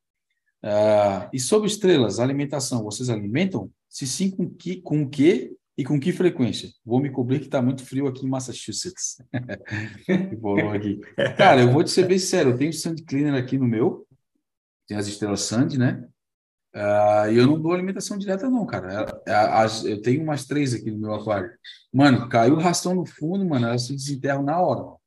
Uh, 0.64 1.30
e 1.32 1.40
sobre 1.40 1.68
estrelas, 1.68 2.20
alimentação, 2.20 2.84
vocês 2.84 3.12
alimentam? 3.12 3.70
Se 3.88 4.08
sim, 4.08 4.32
com 4.32 4.50
que, 4.50 4.82
com 4.82 5.04
o 5.04 5.10
que 5.10 5.56
e 5.80 5.84
com 5.86 5.98
que 5.98 6.12
frequência? 6.12 6.70
Vou 6.86 7.00
me 7.00 7.10
cobrir 7.10 7.40
que 7.40 7.46
está 7.46 7.62
muito 7.62 7.86
frio 7.86 8.06
aqui 8.06 8.26
em 8.26 8.30
Massachusetts. 8.30 9.16
aqui. 10.76 11.00
Cara, 11.38 11.62
eu 11.62 11.72
vou 11.72 11.82
te 11.86 11.90
ser 11.90 12.06
bem 12.06 12.20
sério, 12.20 12.52
eu 12.52 12.58
tenho 12.58 12.74
Sand 12.74 12.98
Cleaner 13.08 13.34
aqui 13.34 13.58
no 13.58 13.66
meu, 13.66 14.06
tem 14.86 14.98
as 14.98 15.08
estrelas 15.08 15.40
Sand, 15.44 15.78
né? 15.78 16.06
Uh, 16.76 17.32
eu 17.32 17.48
não 17.48 17.58
dou 17.62 17.72
alimentação 17.72 18.18
direta, 18.18 18.50
não, 18.50 18.66
cara. 18.66 19.22
As, 19.26 19.86
eu 19.86 20.02
tenho 20.02 20.22
umas 20.22 20.46
três 20.46 20.74
aqui 20.74 20.92
no 20.92 20.98
meu 20.98 21.14
aquário. 21.14 21.50
Mano, 21.94 22.28
caiu 22.28 22.56
ração 22.58 22.94
no 22.94 23.06
fundo, 23.06 23.46
mano, 23.46 23.68
elas 23.68 23.84
se 23.84 23.94
desenterram 23.94 24.44
na 24.44 24.60
hora. 24.60 24.98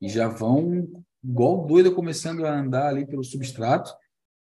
E 0.00 0.08
já 0.08 0.26
vão 0.26 1.04
igual 1.22 1.66
doida 1.66 1.90
começando 1.90 2.46
a 2.46 2.58
andar 2.58 2.88
ali 2.88 3.06
pelo 3.06 3.22
substrato. 3.22 3.92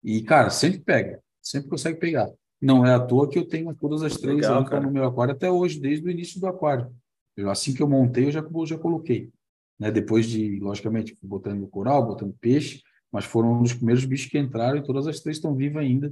E, 0.04 0.22
cara, 0.22 0.50
sempre 0.50 0.78
pega, 0.78 1.20
sempre 1.42 1.68
consegue 1.68 1.98
pegar. 1.98 2.30
Não 2.64 2.86
é 2.86 2.94
à 2.94 2.98
toa 2.98 3.28
que 3.28 3.38
eu 3.38 3.46
tenho 3.46 3.74
todas 3.74 4.02
as 4.02 4.16
três 4.16 4.36
Legal, 4.36 4.64
no 4.80 4.90
meu 4.90 5.04
aquário 5.04 5.34
até 5.34 5.50
hoje, 5.50 5.78
desde 5.78 6.06
o 6.06 6.10
início 6.10 6.40
do 6.40 6.46
aquário. 6.46 6.90
Eu, 7.36 7.50
assim 7.50 7.74
que 7.74 7.82
eu 7.82 7.88
montei, 7.88 8.24
eu 8.24 8.30
já, 8.30 8.42
já 8.64 8.78
coloquei. 8.78 9.30
Né? 9.78 9.90
Depois 9.90 10.24
de, 10.24 10.58
logicamente, 10.60 11.14
botando 11.22 11.66
coral, 11.66 12.06
botando 12.06 12.34
peixe, 12.40 12.80
mas 13.12 13.26
foram 13.26 13.58
um 13.58 13.62
dos 13.62 13.74
primeiros 13.74 14.06
bichos 14.06 14.30
que 14.30 14.38
entraram 14.38 14.78
e 14.78 14.82
todas 14.82 15.06
as 15.06 15.20
três 15.20 15.36
estão 15.36 15.54
vivas 15.54 15.82
ainda. 15.82 16.10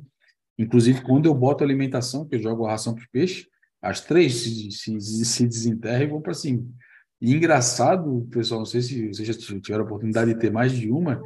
Inclusive, 0.59 1.01
quando 1.01 1.25
eu 1.25 1.35
boto 1.35 1.65
alimentação, 1.65 2.29
que 2.29 2.35
eu 2.35 2.43
jogo 2.43 2.67
a 2.67 2.73
ração 2.73 2.95
para 2.95 3.03
os 3.03 3.09
peixes, 3.09 3.47
as 3.81 4.03
três 4.03 4.35
se, 4.35 4.71
se, 4.71 5.25
se 5.25 5.47
desenterram 5.47 6.05
e 6.05 6.11
vão 6.11 6.21
para 6.21 6.35
cima. 6.35 6.65
E 7.19 7.33
engraçado, 7.35 8.29
pessoal, 8.31 8.61
não 8.61 8.67
sei 8.67 8.83
se 8.83 9.09
vocês 9.09 9.27
já 9.27 9.35
tiveram 9.35 9.85
a 9.85 9.87
oportunidade 9.87 10.35
de 10.35 10.39
ter 10.39 10.53
mais 10.53 10.71
de 10.71 10.91
uma, 10.91 11.19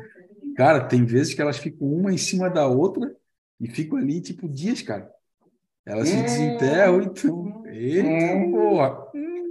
cara, 0.57 0.85
tem 0.87 1.05
vezes 1.05 1.35
que 1.35 1.43
elas 1.43 1.59
ficam 1.59 1.89
uma 1.89 2.13
em 2.13 2.19
cima 2.19 2.49
da 2.49 2.69
outra 2.69 3.13
e 3.61 3.69
ficam 3.69 3.99
ali, 3.99 4.21
tipo, 4.21 4.49
dias, 4.49 4.83
cara. 4.83 5.16
Elas 5.87 6.09
se 6.09 6.21
desenterram, 6.21 7.03
então. 7.03 7.65
Eita, 7.67 8.51
porra! 8.51 9.07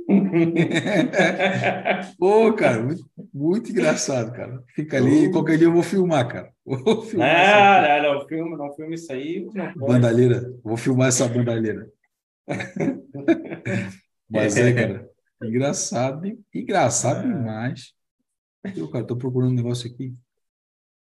Pô, 2.20 2.54
cara, 2.54 2.84
muito, 2.84 3.10
muito, 3.34 3.72
engraçado, 3.72 4.34
cara. 4.34 4.62
Fica 4.76 4.98
ali, 4.98 5.32
qualquer 5.32 5.58
dia 5.58 5.68
eu 5.68 5.74
vou 5.74 5.82
filmar, 5.82 6.28
cara. 6.28 6.54
Vou 6.66 7.04
filmar 7.04 8.02
não, 8.02 8.02
não, 8.02 8.20
não, 8.20 8.28
filma, 8.28 8.58
não 8.58 8.74
filma 8.74 8.96
isso 8.96 9.14
aí. 9.14 9.48
Bandalheira, 9.76 10.52
vou 10.64 10.76
filmar 10.76 11.10
essa 11.10 11.28
bandalheira. 11.28 11.88
Mas 14.28 14.58
é, 14.58 14.74
cara, 14.74 15.08
engraçado, 15.44 16.26
engraçado 16.52 17.20
é. 17.20 17.32
demais. 17.32 17.94
Eu, 18.76 18.90
cara, 18.90 19.06
tô 19.06 19.16
procurando 19.16 19.52
um 19.52 19.56
negócio 19.56 19.88
aqui. 19.90 20.16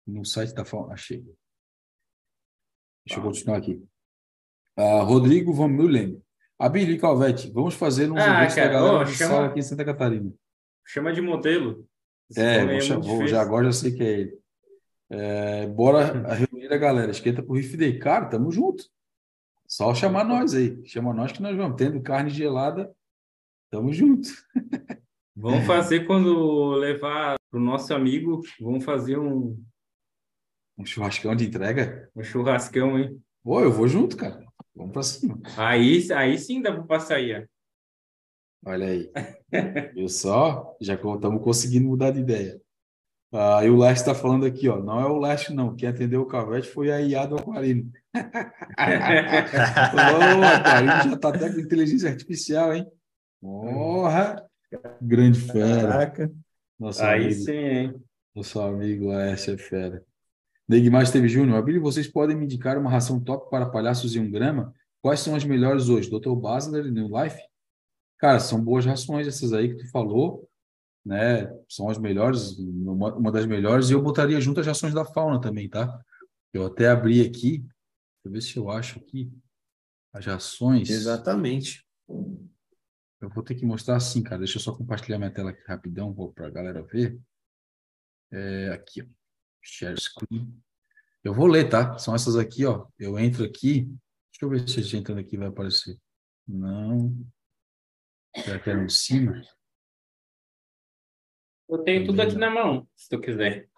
No 0.08 0.24
site 0.24 0.54
da 0.54 0.64
falando, 0.64 0.94
achei. 0.94 1.26
Deixa 3.06 3.20
eu 3.20 3.24
continuar 3.24 3.58
aqui. 3.58 3.84
Uh, 4.80 5.04
Rodrigo 5.04 5.52
Van 5.52 5.68
Mullen. 5.68 6.24
Abili 6.58 6.98
Calvete, 6.98 7.52
vamos 7.52 7.74
fazer 7.74 8.10
uns 8.10 8.22
ah, 8.22 8.38
eventos 8.38 8.56
da 8.56 8.68
galera 8.68 9.04
oh, 9.04 9.06
chama, 9.06 9.46
aqui 9.48 9.60
em 9.60 9.62
Santa 9.62 9.84
Catarina. 9.84 10.32
Chama 10.86 11.12
de 11.12 11.20
modelo. 11.20 11.86
Esse 12.30 12.40
é, 12.40 12.96
vou, 12.96 13.24
é 13.24 13.28
já, 13.28 13.42
agora 13.42 13.66
já 13.66 13.74
sei 13.74 13.92
que 13.92 14.04
é 14.04 14.20
ele. 14.22 14.40
É, 15.10 15.68
bora 15.68 16.14
reunir 16.34 16.72
a 16.72 16.78
galera, 16.78 17.12
esquenta 17.12 17.44
pro 17.44 17.56
Riff 17.56 17.76
Day. 17.76 18.00
Cara, 18.00 18.28
tamo 18.28 18.54
junto. 18.54 18.86
Só 19.68 19.94
chamar 19.94 20.24
nós 20.24 20.54
aí. 20.54 20.82
Chama 20.86 21.14
nós 21.14 21.34
que 21.34 21.42
nós 21.42 21.58
vamos. 21.58 21.76
Tendo 21.76 22.02
carne 22.02 22.30
gelada, 22.30 22.90
tamo 23.70 23.92
junto. 23.92 24.30
Vamos 25.42 25.66
fazer 25.66 26.06
quando 26.06 26.72
levar 26.72 27.38
pro 27.50 27.62
nosso 27.62 27.94
amigo, 27.94 28.42
vamos 28.60 28.84
fazer 28.84 29.18
um, 29.18 29.58
Um 30.78 30.86
churrascão 30.86 31.34
de 31.34 31.46
entrega. 31.46 32.10
um 32.14 32.22
churrascão, 32.22 33.00
hein? 33.00 33.18
Pô, 33.42 33.62
eu 33.62 33.72
vou 33.72 33.88
junto, 33.88 34.18
cara. 34.18 34.49
Vamos 34.80 34.94
pra 34.94 35.04
cima. 35.04 35.38
Aí, 35.58 36.08
aí 36.14 36.38
sim 36.38 36.62
dá 36.62 36.72
para 36.72 36.84
passar 36.84 37.16
aí. 37.18 37.34
ó. 37.36 37.44
Olha 38.66 38.88
aí. 38.88 39.12
Viu 39.94 40.08
só? 40.08 40.74
Já 40.80 40.94
estamos 40.94 41.44
conseguindo 41.44 41.90
mudar 41.90 42.12
de 42.12 42.22
ideia. 42.22 42.62
Ah, 43.32 43.64
e 43.64 43.70
o 43.70 43.78
Leste 43.78 44.00
está 44.02 44.16
falando 44.16 44.46
aqui, 44.46 44.70
ó. 44.70 44.82
Não 44.82 45.02
é 45.02 45.06
o 45.06 45.20
Leste, 45.20 45.54
não. 45.54 45.76
Quem 45.76 45.90
atendeu 45.90 46.22
o 46.22 46.26
Calvete 46.26 46.70
foi 46.70 46.92
a 46.92 47.02
IA 47.02 47.26
do 47.26 47.38
Aquarino. 47.38 47.92
Ô, 49.94 50.44
Aquarino 50.46 51.10
já 51.10 51.14
está 51.14 51.28
até 51.30 51.52
com 51.52 51.60
inteligência 51.60 52.10
artificial, 52.10 52.74
hein? 52.74 52.90
Porra! 53.42 54.48
Grande 55.02 55.42
fera. 55.42 55.90
Caraca. 55.90 56.32
Nosso 56.80 57.04
Aí 57.04 57.26
amigo, 57.26 57.42
sim, 57.42 57.52
hein? 57.52 57.94
nosso 58.34 58.62
amigo 58.62 59.08
Laércio 59.10 59.56
é 59.56 59.58
fera. 59.58 60.06
Neguimar 60.70 61.02
Esteves 61.02 61.32
Júnior. 61.32 61.58
Abílio, 61.58 61.82
vocês 61.82 62.08
podem 62.08 62.38
me 62.38 62.46
indicar 62.46 62.78
uma 62.78 62.92
ração 62.92 63.20
top 63.20 63.50
para 63.50 63.68
palhaços 63.68 64.14
e 64.14 64.20
um 64.20 64.30
grama? 64.30 64.72
Quais 65.02 65.20
são 65.20 65.36
as 65.36 65.44
melhores 65.44 65.90
hoje? 65.90 66.12
Dr. 66.12 66.36
Basler 66.36 66.86
e 66.86 66.92
New 66.92 67.08
Life? 67.08 67.42
Cara, 68.20 68.40
são 68.40 68.64
boas 68.64 68.86
rações 68.86 69.26
essas 69.26 69.52
aí 69.52 69.70
que 69.70 69.84
tu 69.84 69.90
falou, 69.90 70.48
né? 71.04 71.52
São 71.68 71.90
as 71.90 71.98
melhores, 71.98 72.60
uma, 72.60 73.16
uma 73.16 73.32
das 73.32 73.48
melhores. 73.48 73.90
E 73.90 73.94
eu 73.94 74.02
botaria 74.04 74.40
junto 74.40 74.60
as 74.60 74.68
rações 74.68 74.94
da 74.94 75.04
fauna 75.04 75.42
também, 75.42 75.68
tá? 75.68 76.00
Eu 76.54 76.68
até 76.68 76.88
abri 76.90 77.22
aqui, 77.22 77.58
deixa 77.58 78.26
eu 78.26 78.32
ver 78.32 78.42
se 78.42 78.58
eu 78.58 78.70
acho 78.70 79.00
aqui 79.00 79.34
as 80.14 80.28
rações. 80.28 80.88
Exatamente. 80.92 81.84
Eu 83.20 83.30
vou 83.30 83.44
ter 83.44 83.56
que 83.56 83.66
mostrar 83.66 83.96
assim, 83.96 84.22
cara. 84.22 84.38
Deixa 84.38 84.58
eu 84.58 84.62
só 84.62 84.72
compartilhar 84.76 85.18
minha 85.18 85.34
tela 85.34 85.50
aqui 85.50 85.64
rapidão 85.66 86.14
para 86.36 86.46
a 86.46 86.52
galera 86.52 86.84
ver. 86.84 87.20
É, 88.32 88.70
aqui, 88.72 89.02
ó. 89.02 89.19
Share 89.62 90.00
screen. 90.00 90.62
Eu 91.24 91.34
vou 91.34 91.48
ler, 91.48 91.70
tá? 91.70 91.98
São 91.98 92.16
essas 92.16 92.36
aqui, 92.36 92.66
ó. 92.66 92.88
Eu 92.98 93.20
entro 93.20 93.44
aqui. 93.44 93.82
Deixa 94.32 94.44
eu 94.44 94.50
ver 94.50 94.68
se 94.68 94.80
a 94.80 94.84
gente 94.84 94.98
entrando 94.98 95.20
aqui 95.20 95.38
vai 95.38 95.48
aparecer. 95.48 96.00
Não. 96.48 97.16
Será 98.36 98.60
que 98.60 98.70
era 98.70 98.84
em 98.84 98.90
cima? 98.90 99.42
Eu 101.68 101.84
tenho 101.84 102.06
tudo 102.06 102.22
aqui 102.22 102.36
na 102.36 102.50
mão, 102.50 102.88
se 102.96 103.10
tu 103.10 103.20
quiser. 103.20 103.70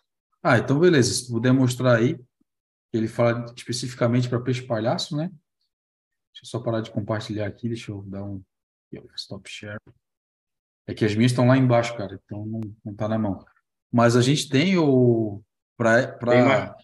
Ah, 0.41 0.57
então 0.57 0.79
beleza. 0.79 1.13
Se 1.13 1.31
puder 1.31 1.51
mostrar 1.51 1.97
aí. 1.97 2.19
Ele 2.93 3.07
fala 3.07 3.45
especificamente 3.55 4.27
para 4.27 4.41
peixe 4.41 4.61
palhaço, 4.61 5.15
né? 5.15 5.27
Deixa 6.33 6.43
eu 6.43 6.47
só 6.47 6.59
parar 6.59 6.81
de 6.81 6.91
compartilhar 6.91 7.47
aqui. 7.47 7.67
Deixa 7.67 7.91
eu 7.91 8.01
dar 8.03 8.23
um 8.23 8.43
stop 9.15 9.49
share. 9.49 9.79
É 10.87 10.93
que 10.93 11.05
as 11.05 11.15
minhas 11.15 11.31
estão 11.31 11.47
lá 11.47 11.57
embaixo, 11.57 11.95
cara. 11.95 12.19
Então 12.23 12.45
não, 12.45 12.61
não 12.83 12.93
tá 12.93 13.07
na 13.07 13.17
mão. 13.17 13.45
Mas 13.91 14.15
a 14.15 14.21
gente 14.21 14.49
tem 14.49 14.77
o. 14.77 15.41
Para 15.81 16.07
para 16.09 16.75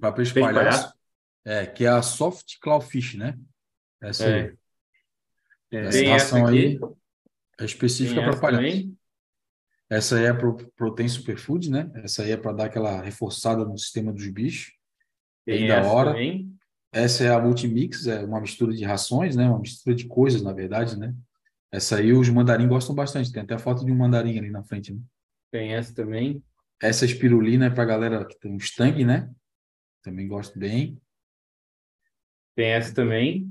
Para 0.00 0.12
peixe 0.12 0.32
Peixe 0.32 0.52
palhaço, 0.52 0.78
palhaço? 0.78 0.94
é, 1.44 1.66
que 1.66 1.84
é 1.84 1.88
a 1.88 2.00
soft 2.00 2.60
clawfish, 2.60 3.16
né? 3.16 3.36
Essa, 4.00 4.24
É. 4.24 4.40
aí. 4.42 4.56
É, 5.72 5.86
essa 5.86 6.10
ração 6.10 6.46
aí 6.46 6.78
é 7.58 7.64
específica 7.64 8.22
para 8.22 8.36
palhaço. 8.36 8.94
Essa 9.90 10.16
aí 10.16 10.26
é 10.26 10.32
pro 10.32 10.56
Protein 10.76 11.08
Superfood, 11.08 11.70
né? 11.70 11.90
Essa 11.96 12.22
aí 12.22 12.30
é 12.30 12.36
para 12.36 12.52
dar 12.52 12.66
aquela 12.66 13.02
reforçada 13.02 13.64
no 13.64 13.76
sistema 13.76 14.12
dos 14.12 14.28
bichos. 14.28 14.72
Tem 15.44 15.58
Bem 15.58 15.68
da 15.68 15.82
hora. 15.82 16.12
também. 16.12 16.54
Essa 16.92 17.24
é 17.24 17.28
a 17.30 17.40
Multimix, 17.40 18.06
é 18.06 18.22
uma 18.24 18.40
mistura 18.40 18.72
de 18.72 18.84
rações, 18.84 19.34
né? 19.34 19.48
Uma 19.48 19.58
mistura 19.58 19.96
de 19.96 20.06
coisas, 20.06 20.40
na 20.40 20.52
verdade, 20.52 20.96
né? 20.96 21.12
Essa 21.72 21.96
aí 21.96 22.12
os 22.12 22.28
mandarim 22.28 22.68
gostam 22.68 22.94
bastante. 22.94 23.32
Tem 23.32 23.42
até 23.42 23.54
a 23.54 23.58
foto 23.58 23.84
de 23.84 23.90
um 23.90 23.96
mandarim 23.96 24.38
ali 24.38 24.50
na 24.50 24.62
frente, 24.62 24.92
né? 24.94 25.00
Tem 25.50 25.74
essa 25.74 25.92
também. 25.92 26.40
Essa 26.82 27.04
espirulina 27.04 27.66
é 27.66 27.70
para 27.70 27.84
galera 27.84 28.24
que 28.24 28.38
tem 28.38 28.52
um 28.52 28.56
Stang, 28.56 29.04
né? 29.04 29.30
Também 30.02 30.26
gosto 30.26 30.58
bem. 30.58 31.00
Tem 32.56 32.66
essa 32.72 32.92
também. 32.94 33.50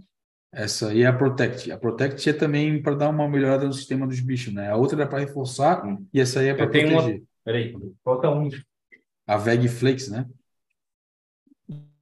Essa 0.53 0.89
aí 0.89 1.03
é 1.03 1.07
a 1.07 1.13
Protect. 1.13 1.71
A 1.71 1.77
Protect 1.77 2.29
é 2.29 2.33
também 2.33 2.81
para 2.81 2.93
dar 2.95 3.09
uma 3.09 3.27
melhorada 3.29 3.65
no 3.65 3.71
sistema 3.73 4.05
dos 4.05 4.19
bichos, 4.19 4.53
né? 4.53 4.69
A 4.69 4.75
outra 4.75 5.01
é 5.01 5.05
para 5.07 5.19
reforçar 5.19 5.85
Hum. 5.85 6.05
e 6.13 6.19
essa 6.19 6.41
aí 6.41 6.47
é 6.49 6.53
para 6.53 6.69
tenho 6.69 6.89
uma- 6.89 7.01
proteger. 7.01 7.23
Peraí, 7.43 7.73
falta 8.03 8.29
um. 8.29 8.49
A 9.25 9.37
Veg 9.37 9.67
Flakes, 9.69 10.09
né? 10.09 10.27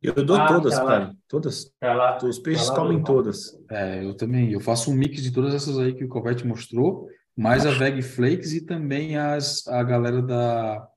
Eu 0.02 0.14
dou 0.26 0.36
Ah, 0.38 0.48
todas, 0.48 0.74
tá 0.76 0.84
lá. 0.84 0.92
cara. 1.00 1.16
Todas. 1.28 1.72
Tá 1.80 1.94
lá. 1.94 2.18
Os 2.24 2.40
peixes 2.40 2.68
Tá 2.68 2.74
lá, 2.74 2.80
comem 2.80 3.04
todas. 3.04 3.58
É, 3.70 4.04
eu 4.04 4.16
também. 4.16 4.52
Eu 4.52 4.60
faço 4.62 4.90
um 4.92 4.96
mix 4.96 5.22
de 5.22 5.32
todas 5.32 5.54
essas 5.54 5.78
aí 5.78 5.94
que 5.94 6.04
o 6.06 6.08
Covete 6.10 6.48
mostrou, 6.48 7.08
mais 7.38 7.66
a 7.66 7.72
Veg 7.72 8.02
Flakes 8.02 8.54
e 8.54 8.66
também 8.66 9.16
as, 9.18 9.68
a 9.68 9.84
galera 9.84 10.22
da. 10.22 10.88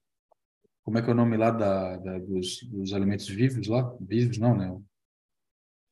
Como 0.84 0.98
é 0.98 1.02
que 1.02 1.08
é 1.08 1.12
o 1.12 1.16
nome 1.16 1.36
lá 1.36 1.50
da, 1.50 1.96
da- 1.96 2.18
dos, 2.18 2.62
dos 2.64 2.92
alimentos 2.92 3.28
vivos 3.28 3.66
lá? 3.68 3.94
Vivos 4.00 4.38
não, 4.38 4.56
né? 4.56 4.76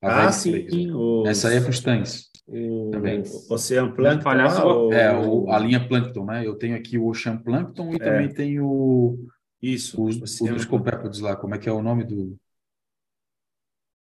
A 0.02 0.26
Ah, 0.26 0.32
sim. 0.32 0.66
Os- 0.92 1.28
Essa 1.28 1.48
aí 1.48 1.56
é 1.58 1.60
para 1.60 1.70
os 1.70 1.80
tanques. 1.80 2.30
o 2.48 2.90
também. 2.90 3.22
Oceano 3.50 3.94
Plankton. 3.94 4.24
palhaço- 4.24 4.64
lá, 4.66 4.76
o- 4.76 4.92
É, 4.92 5.16
o, 5.16 5.50
a 5.50 5.58
linha 5.58 5.86
Plankton, 5.86 6.24
né? 6.24 6.46
Eu 6.46 6.56
tenho 6.56 6.76
aqui 6.76 6.98
o 6.98 7.06
Ocean 7.06 7.36
Plankton 7.36 7.94
e 7.94 7.98
também 7.98 8.32
tenho 8.32 8.66
o, 8.66 9.28
Isso. 9.62 10.02
os, 10.02 10.16
o 10.18 10.24
Oceano 10.24 10.56
dos 10.56 10.64
copépodes 10.64 11.20
lá. 11.20 11.36
Como 11.36 11.54
é 11.54 11.58
que 11.58 11.68
é 11.68 11.72
o 11.72 11.82
nome 11.82 12.04
do. 12.04 12.36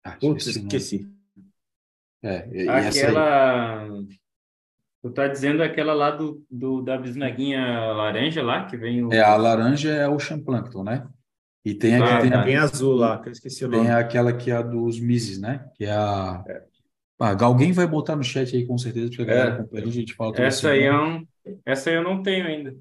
Ah, 0.03 0.17
Putz, 0.19 0.47
esqueci 0.47 0.65
esqueci. 0.65 1.13
É, 2.21 2.49
e, 2.49 2.65
e 2.65 2.67
essa 2.69 3.07
aí. 3.07 3.15
Aquela. 3.15 3.87
Tu 5.03 5.11
tá 5.11 5.27
dizendo 5.27 5.61
aquela 5.61 5.93
lá 5.93 6.11
do, 6.11 6.43
do 6.49 6.81
da 6.81 6.97
bisnaguinha 6.97 7.59
laranja 7.91 8.41
lá, 8.41 8.65
que 8.65 8.77
vem 8.77 9.03
o. 9.05 9.13
É, 9.13 9.19
a 9.19 9.35
laranja 9.35 9.91
é 9.91 10.07
o 10.07 10.15
Ocean 10.15 10.39
Plankton, 10.41 10.83
né? 10.83 11.05
E 11.65 11.75
tem 11.75 11.95
aqui, 11.95 12.09
Ah, 12.13 12.21
tem, 12.21 12.31
tá. 12.31 12.41
a- 12.41 12.43
Tem 12.45 12.55
azul 12.57 12.95
lá, 12.95 13.21
que 13.21 13.29
eu 13.29 13.33
esqueci 13.33 13.65
o 13.65 13.69
tem 13.69 13.79
nome. 13.79 13.91
aquela 13.91 14.33
que 14.35 14.49
é 14.51 14.55
a 14.55 14.61
dos 14.61 14.99
Mises, 14.99 15.39
né? 15.39 15.69
Que 15.75 15.85
é 15.85 15.91
a. 15.91 16.43
Ah, 17.19 17.43
alguém 17.45 17.71
vai 17.73 17.87
botar 17.87 18.15
no 18.15 18.23
chat 18.23 18.55
aí 18.55 18.65
com 18.65 18.77
certeza, 18.77 19.09
porque 19.09 19.21
a 19.23 19.25
galera 19.25 19.49
É. 19.51 19.53
acompanha, 19.53 19.87
a 19.87 19.91
gente 19.91 20.13
fala 20.13 20.33
toda 20.33 20.47
Essa 20.47 20.69
aí 20.71 20.83
é 20.83 20.91
semana. 20.91 21.17
um. 21.17 21.27
Essa 21.65 21.89
aí 21.89 21.95
eu 21.97 22.03
não 22.03 22.23
tenho 22.23 22.45
ainda. 22.47 22.75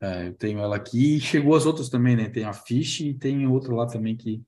É, 0.00 0.28
eu 0.28 0.34
tenho 0.34 0.58
ela 0.58 0.76
aqui 0.76 1.16
e 1.16 1.20
chegou 1.20 1.54
as 1.56 1.66
outras 1.66 1.88
também, 1.88 2.16
né? 2.16 2.28
Tem 2.28 2.44
a 2.44 2.52
Fish 2.52 3.00
e 3.00 3.14
tem 3.14 3.46
outra 3.46 3.74
lá 3.74 3.86
também 3.86 4.16
que, 4.16 4.42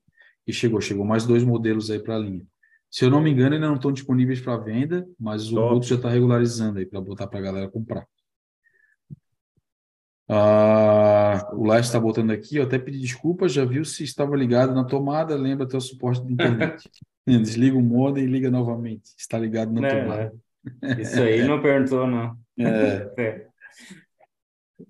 que 0.45 0.53
chegou. 0.53 0.79
Chegou 0.81 1.05
mais 1.05 1.25
dois 1.25 1.43
modelos 1.43 1.89
aí 1.89 1.99
para 1.99 2.15
a 2.15 2.19
linha. 2.19 2.45
Se 2.89 3.03
eu 3.05 3.09
não 3.09 3.21
me 3.21 3.29
engano, 3.29 3.55
ainda 3.55 3.67
não 3.67 3.75
estão 3.75 3.91
disponíveis 3.91 4.39
para 4.41 4.57
venda, 4.57 5.07
mas 5.19 5.51
o 5.51 5.55
Top. 5.55 5.73
outro 5.75 5.89
já 5.89 5.95
está 5.95 6.09
regularizando 6.09 6.79
aí 6.79 6.85
para 6.85 7.01
botar 7.01 7.27
para 7.27 7.39
a 7.39 7.41
galera 7.43 7.69
comprar. 7.69 8.05
Ah, 10.29 11.49
o 11.53 11.63
Lars 11.65 11.85
está 11.87 11.99
botando 11.99 12.31
aqui, 12.31 12.57
eu 12.57 12.63
até 12.63 12.77
pedi 12.77 12.99
desculpas, 12.99 13.53
já 13.53 13.63
viu 13.63 13.85
se 13.85 14.03
estava 14.03 14.35
ligado 14.35 14.73
na 14.73 14.83
tomada, 14.83 15.35
lembra 15.35 15.65
até 15.65 15.77
o 15.77 15.81
suporte 15.81 16.25
de 16.25 16.33
internet. 16.33 16.89
Desliga 17.25 17.77
o 17.77 17.81
modem 17.81 18.23
e 18.23 18.27
liga 18.27 18.49
novamente. 18.51 19.11
Está 19.17 19.37
ligado 19.39 19.71
na 19.73 19.81
Né, 19.81 20.01
tomada. 20.01 20.33
né? 20.81 21.01
Isso 21.01 21.21
aí 21.21 21.43
não 21.45 21.61
perguntou, 21.61 22.07
não. 22.07 22.37
É. 22.59 23.13
É. 23.17 23.47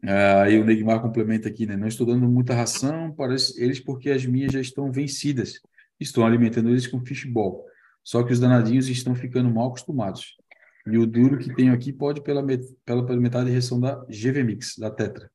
Ah, 0.03 0.41
Aí 0.43 0.59
o 0.59 0.65
Neymar 0.65 1.01
complementa 1.01 1.47
aqui, 1.47 1.65
né? 1.65 1.77
Não 1.77 1.87
estou 1.87 2.05
dando 2.05 2.27
muita 2.27 2.53
ração 2.53 3.11
para 3.13 3.33
es- 3.33 3.57
eles 3.57 3.79
porque 3.79 4.09
as 4.11 4.25
minhas 4.25 4.51
já 4.51 4.59
estão 4.59 4.91
vencidas. 4.91 5.61
Estou 5.99 6.25
alimentando 6.25 6.69
eles 6.69 6.85
com 6.87 6.99
fishball. 7.05 7.63
Só 8.07 8.23
que 8.23 8.31
os 8.31 8.39
danadinhos 8.39 8.87
estão 8.87 9.13
ficando 9.13 9.49
mal 9.53 9.67
acostumados. 9.67 10.37
E 10.89 10.97
o 10.97 11.05
duro 11.05 11.37
que 11.37 11.53
tenho 11.53 11.73
aqui 11.73 11.91
pode 11.91 12.21
pela, 12.21 12.41
met 12.41 12.65
pela, 12.85 13.05
pela 13.05 13.19
metade 13.19 13.47
de 13.47 13.51
reação 13.51 13.81
da 13.81 13.95
GV 14.09 14.43
Mix, 14.43 14.77
da 14.77 14.89
Tetra. 14.89 15.29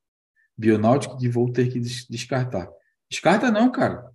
Bionáutico 0.57 1.15
que 1.15 1.29
vou 1.29 1.51
ter 1.51 1.67
que 1.71 1.79
des- 1.79 2.07
descartar. 2.09 2.67
Descarta 3.07 3.51
não, 3.51 3.71
cara. 3.71 4.09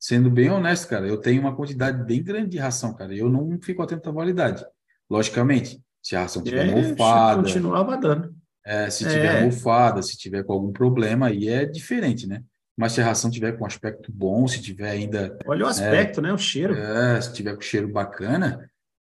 Sendo 0.00 0.28
bem 0.28 0.50
honesto, 0.50 0.88
cara, 0.88 1.06
eu 1.06 1.16
tenho 1.16 1.40
uma 1.42 1.54
quantidade 1.54 2.02
bem 2.04 2.20
grande 2.24 2.48
de 2.50 2.58
ração, 2.58 2.92
cara. 2.92 3.14
Eu 3.14 3.28
não 3.30 3.56
fico 3.62 3.80
atento 3.82 4.08
à 4.08 4.12
validade. 4.12 4.64
Logicamente, 5.08 5.80
se 6.02 6.16
a 6.16 6.22
ração 6.22 6.42
tiver 6.42 6.66
É, 6.68 6.74
mofada, 6.74 7.40
continuava 7.42 7.96
dando. 7.96 8.34
é, 8.66 8.90
se 8.90 9.04
É. 9.04 9.08
tiver 9.08 9.44
mofada, 9.44 10.02
se 10.02 10.16
tiver 10.18 10.42
com 10.42 10.52
algum 10.54 10.72
problema, 10.72 11.28
aí 11.28 11.46
é 11.48 11.64
diferente, 11.64 12.26
né? 12.26 12.42
Mas 12.82 12.94
se 12.94 13.00
a 13.00 13.04
ração 13.04 13.30
tiver 13.30 13.52
com 13.52 13.64
aspecto 13.64 14.10
bom, 14.10 14.48
se 14.48 14.60
tiver 14.60 14.90
ainda, 14.90 15.38
Olha 15.46 15.66
o 15.66 15.68
aspecto, 15.68 16.20
né? 16.20 16.32
O 16.32 16.36
cheiro. 16.36 16.74
é, 16.74 17.20
se 17.20 17.32
tiver 17.32 17.54
com 17.54 17.60
cheiro 17.60 17.86
bacana, 17.86 18.68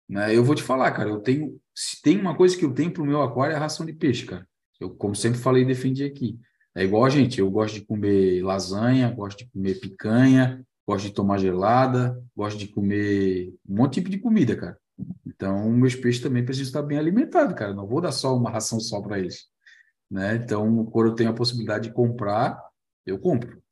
né? 0.09 0.35
Eu 0.35 0.43
vou 0.43 0.55
te 0.55 0.63
falar, 0.63 0.91
cara, 0.93 1.11
eu 1.11 1.21
tenho, 1.21 1.61
se 1.75 2.01
tem 2.01 2.19
uma 2.19 2.35
coisa 2.35 2.57
que 2.57 2.65
eu 2.65 2.73
tenho 2.73 2.91
pro 2.91 3.05
meu 3.05 3.21
aquário 3.21 3.53
é 3.53 3.57
a 3.57 3.61
ração 3.61 3.85
de 3.85 3.93
peixe, 3.93 4.25
cara. 4.25 4.49
Eu, 4.81 4.89
como 4.89 5.15
sempre 5.15 5.39
falei 5.39 5.65
e 5.65 5.67
defendi 5.67 6.03
aqui, 6.03 6.41
é 6.75 6.83
igual 6.83 7.05
a 7.05 7.11
gente, 7.11 7.41
eu 7.41 7.51
gosto 7.51 7.75
de 7.75 7.85
comer 7.85 8.43
lasanha, 8.43 9.11
gosto 9.11 9.41
de 9.41 9.51
comer 9.51 9.79
picanha, 9.79 10.65
gosto 10.87 11.05
de 11.05 11.13
tomar 11.13 11.37
gelada, 11.37 12.19
gosto 12.35 12.57
de 12.57 12.69
comer 12.69 13.53
um 13.69 13.77
monte 13.77 13.97
de 13.97 14.01
tipo 14.01 14.09
de 14.09 14.19
comida, 14.19 14.57
cara. 14.57 14.79
Então, 15.27 15.71
meus 15.73 15.95
peixes 15.95 16.23
também 16.23 16.43
precisam 16.43 16.69
estar 16.69 16.83
bem 16.83 16.97
alimentados, 16.97 17.55
cara. 17.55 17.75
Não 17.75 17.87
vou 17.87 18.01
dar 18.01 18.13
só 18.13 18.35
uma 18.35 18.49
ração 18.49 18.81
só 18.81 18.99
para 19.03 19.19
eles, 19.19 19.45
né? 20.11 20.37
Então, 20.37 20.87
quando 20.87 21.09
eu 21.09 21.15
tenho 21.15 21.29
a 21.29 21.35
possibilidade 21.35 21.89
de 21.89 21.95
comprar, 21.95 22.67
eu 23.11 23.19
compro, 23.19 23.63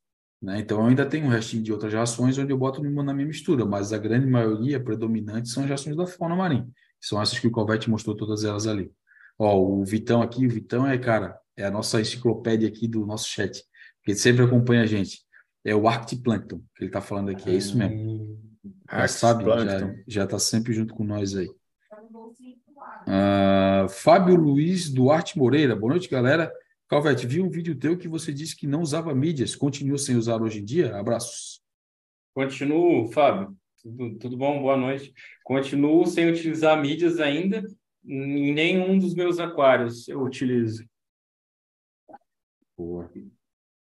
Né? 0.41 0.61
Então, 0.61 0.81
eu 0.81 0.87
ainda 0.87 1.07
tenho 1.07 1.27
um 1.27 1.31
restinho 1.31 1.63
de 1.63 1.73
outras 1.73 1.93
rações 1.93 2.37
onde 2.39 2.53
eu 2.53 2.59
boto 2.59 2.83
na 2.83 3.15
minha 3.15 3.27
mistura, 3.27 3.65
mas 3.65 3.93
a 3.93 3.99
grande 3.99 4.27
maioria, 4.27 4.83
predominante, 4.83 5.49
são 5.49 5.65
as 5.65 5.71
rações 5.71 5.97
da 5.97 6.07
fauna 6.07 6.37
marinha. 6.37 6.69
São 7.01 7.21
essas 7.21 7.39
que 7.39 7.47
o 7.47 7.53
Calvete 7.53 7.91
mostrou 7.91 8.17
todas 8.17 8.45
elas 8.45 8.67
ali. 8.67 8.91
Ó, 9.39 9.59
o 9.59 9.85
Vitão 9.85 10.23
aqui, 10.23 10.47
o 10.47 10.51
Vitão 10.51 10.87
é, 10.87 10.97
cara, 10.99 11.39
é 11.57 11.65
a 11.65 11.71
nossa 11.71 12.01
enciclopédia 12.01 12.69
aqui 12.69 12.89
do 12.89 13.07
nosso 13.07 13.29
chat, 13.29 13.63
que 14.03 14.13
ele 14.13 14.19
sempre 14.19 14.45
acompanha 14.45 14.83
a 14.83 14.87
gente. 14.87 15.21
É 15.65 15.75
o 15.75 15.89
Arctiplankton 15.89 16.59
que 16.75 16.85
ele 16.85 16.89
está 16.89 17.01
falando 17.01 17.31
aqui, 17.31 17.51
é 17.51 17.55
isso 17.55 17.77
mesmo. 17.77 18.39
Já 18.91 19.09
sabe, 19.09 19.45
já 20.07 20.25
está 20.25 20.39
sempre 20.39 20.73
junto 20.73 20.95
com 20.95 21.05
nós 21.05 21.37
aí. 21.37 21.49
Uh, 23.07 23.89
Fábio 23.89 24.37
Luiz 24.37 24.91
Duarte 24.91 25.39
Moreira, 25.39 25.77
boa 25.77 25.91
noite, 25.91 26.09
galera. 26.09 26.53
Calvete, 26.89 27.27
vi 27.27 27.41
um 27.41 27.51
vídeo 27.51 27.77
teu 27.77 27.99
que 27.99 28.07
você 28.07 28.33
disse 28.33 28.55
que 28.55 28.67
não 28.67 28.81
usava 28.81 29.13
mídias. 29.13 29.57
Continua 29.57 29.99
sem 29.99 30.17
usar 30.17 30.41
hoje 30.41 30.61
em 30.61 30.65
dia? 30.65 30.97
Abraços. 30.97 31.61
Continuo, 32.33 33.11
Fábio. 33.11 33.57
Tudo, 33.83 34.19
tudo 34.19 34.37
bom? 34.37 34.61
Boa 34.61 34.77
noite. 34.77 35.13
Continuo 35.43 36.07
sem 36.07 36.31
utilizar 36.31 36.81
mídias 36.81 37.19
ainda. 37.19 37.65
Em 38.05 38.53
nenhum 38.53 38.99
dos 38.99 39.15
meus 39.15 39.41
aquários 39.41 40.07
eu 40.07 40.23
utilizo. 40.23 40.89
Boa. 42.77 43.11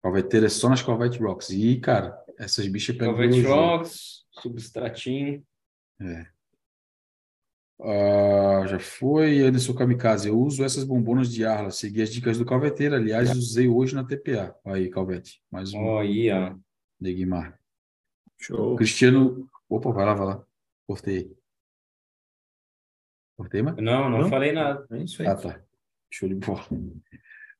Calveteira 0.02 0.48
é 0.48 0.50
só 0.50 0.68
nas 0.68 0.82
Calvete 0.82 1.20
Rocks. 1.20 1.52
E, 1.52 1.80
cara, 1.80 2.18
essas 2.40 2.66
bichas 2.68 2.96
pegam. 2.98 3.14
Calvete 3.14 3.42
Rocks, 3.42 4.26
substratinho. 4.32 5.46
É. 6.02 6.26
Uh, 7.80 8.68
já 8.68 8.78
foi, 8.78 9.42
Anderson 9.42 9.74
Kamikaze. 9.74 10.28
Eu 10.28 10.38
uso 10.38 10.66
essas 10.66 10.84
bombonas 10.84 11.32
de 11.32 11.46
Arla, 11.46 11.72
segui 11.72 12.02
as 12.02 12.10
dicas 12.10 12.38
do 12.38 12.46
Calveteiro. 12.46 12.96
Aliás, 12.96 13.32
usei 13.32 13.70
hoje 13.70 13.96
na 13.96 14.04
TPA. 14.04 14.54
Aí, 14.66 14.90
Calvete. 14.90 15.42
Mais 15.50 15.74
um. 15.74 15.82
Oh, 15.82 15.98
aí, 16.00 16.30
ó. 16.30 16.54
Neguimar. 17.00 17.58
Show. 18.38 18.76
Cristiano. 18.76 19.50
Opa, 19.70 19.92
vai 19.92 20.06
lá, 20.06 20.14
vai 20.14 20.28
lá. 20.28 20.46
Cortei. 20.86 21.32
Cortei, 23.38 23.62
mas? 23.62 23.78
Não, 23.78 24.10
não, 24.10 24.24
não, 24.24 24.30
falei 24.30 24.52
nada. 24.52 24.86
É 24.92 24.98
isso 24.98 25.22
aí. 25.22 25.28
Ah, 25.30 25.36
tá. 25.36 25.62
Show 26.12 26.28
de 26.28 26.36
bola. 26.36 26.66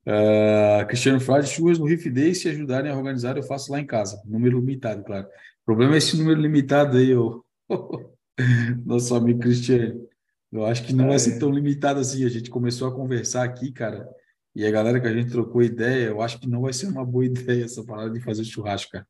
Uh, 0.06 0.86
Cristiano 0.86 1.20
Frade, 1.20 1.48
churras 1.48 1.78
no 1.78 1.86
Riff 1.86 2.10
Day, 2.10 2.34
se 2.34 2.48
ajudarem 2.48 2.90
a 2.90 2.96
organizar, 2.96 3.36
eu 3.36 3.42
faço 3.42 3.72
lá 3.72 3.80
em 3.80 3.86
casa. 3.86 4.20
Número 4.26 4.58
limitado, 4.58 5.02
claro. 5.02 5.26
O 5.26 5.64
problema 5.64 5.94
é 5.94 5.98
esse 5.98 6.18
número 6.18 6.40
limitado 6.40 6.98
aí, 6.98 7.14
ô. 7.14 7.42
Nosso 8.84 9.14
amigo 9.14 9.40
Cristiano. 9.40 10.09
Eu 10.52 10.66
acho 10.66 10.84
que 10.84 10.92
não 10.92 11.06
é. 11.06 11.08
vai 11.08 11.18
ser 11.18 11.38
tão 11.38 11.50
limitado 11.50 12.00
assim. 12.00 12.24
A 12.24 12.28
gente 12.28 12.50
começou 12.50 12.88
a 12.88 12.94
conversar 12.94 13.44
aqui, 13.44 13.70
cara, 13.72 14.08
e 14.54 14.66
a 14.66 14.70
galera 14.70 15.00
que 15.00 15.06
a 15.06 15.12
gente 15.12 15.30
trocou 15.30 15.62
ideia, 15.62 16.08
eu 16.08 16.20
acho 16.20 16.40
que 16.40 16.48
não 16.48 16.62
vai 16.62 16.72
ser 16.72 16.86
uma 16.86 17.04
boa 17.04 17.24
ideia 17.26 17.64
essa 17.64 17.84
parada 17.84 18.10
de 18.10 18.20
fazer 18.20 18.44
churrasco, 18.44 18.92
cara. 18.92 19.06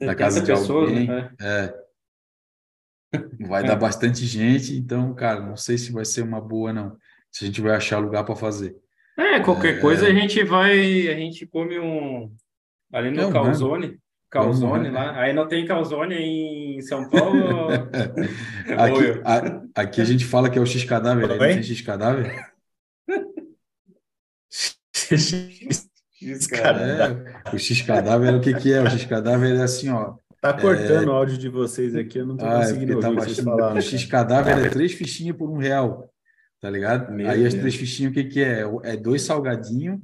Na 0.00 0.14
casa 0.14 0.40
de 0.40 0.46
pessoas, 0.46 0.90
alguém. 0.90 1.06
Né? 1.06 1.34
É. 1.40 1.86
Vai 3.46 3.64
é. 3.64 3.66
dar 3.66 3.76
bastante 3.76 4.24
gente, 4.26 4.76
então, 4.76 5.14
cara, 5.14 5.40
não 5.40 5.56
sei 5.56 5.78
se 5.78 5.92
vai 5.92 6.04
ser 6.04 6.22
uma 6.22 6.40
boa, 6.40 6.72
não. 6.72 6.96
Se 7.30 7.44
a 7.44 7.46
gente 7.46 7.60
vai 7.60 7.74
achar 7.74 7.98
lugar 7.98 8.24
para 8.24 8.36
fazer. 8.36 8.76
É, 9.18 9.40
qualquer 9.40 9.78
é... 9.78 9.80
coisa 9.80 10.06
a 10.06 10.12
gente 10.12 10.42
vai, 10.44 11.08
a 11.08 11.16
gente 11.16 11.46
come 11.46 11.78
um 11.78 12.30
ali 12.92 13.10
no 13.10 13.32
calzone. 13.32 13.98
Calzone 14.36 14.90
lá. 14.90 15.20
Aí 15.20 15.32
não 15.32 15.46
tem 15.48 15.64
calzone 15.66 16.14
em 16.14 16.80
São 16.82 17.08
Paulo? 17.08 17.68
aqui, 18.76 19.20
a, 19.24 19.82
aqui 19.82 20.00
a 20.00 20.04
gente 20.04 20.24
fala 20.24 20.50
que 20.50 20.58
é 20.58 20.60
o 20.60 20.66
X 20.66 20.84
cadáver, 20.84 21.30
aí 21.30 21.38
não 21.38 21.46
tem 21.46 21.62
X 21.62 21.80
cadáver? 21.80 22.54
X 24.92 26.46
cadáver. 26.48 27.34
É, 27.44 27.54
o 27.54 27.58
X 27.58 27.82
cadáver, 27.82 28.34
o 28.34 28.40
que 28.40 28.54
que 28.54 28.72
é? 28.72 28.82
O 28.82 28.90
X 28.90 29.04
cadáver 29.04 29.56
é 29.56 29.62
assim, 29.62 29.90
ó. 29.90 30.14
Tá 30.40 30.52
cortando 30.52 31.04
é... 31.04 31.06
o 31.06 31.12
áudio 31.12 31.38
de 31.38 31.48
vocês 31.48 31.94
aqui, 31.96 32.18
eu 32.18 32.26
não 32.26 32.36
tô 32.36 32.44
ah, 32.44 32.54
é 32.54 32.58
conseguindo 32.58 33.00
tá 33.00 33.08
ouvir 33.08 33.20
vocês 33.20 33.40
falar. 33.40 33.74
O 33.74 33.80
X 33.80 34.04
cadáver 34.04 34.66
é 34.66 34.68
três 34.68 34.92
fichinhas 34.92 35.36
por 35.36 35.50
um 35.50 35.56
real, 35.56 36.12
tá 36.60 36.70
ligado? 36.70 37.12
Meu 37.12 37.28
aí 37.28 37.40
Deus. 37.40 37.54
as 37.54 37.60
três 37.60 37.74
fichinhas, 37.74 38.12
o 38.12 38.14
que 38.14 38.24
que 38.24 38.42
é? 38.42 38.62
É 38.84 38.96
dois 38.96 39.22
salgadinhos 39.22 39.98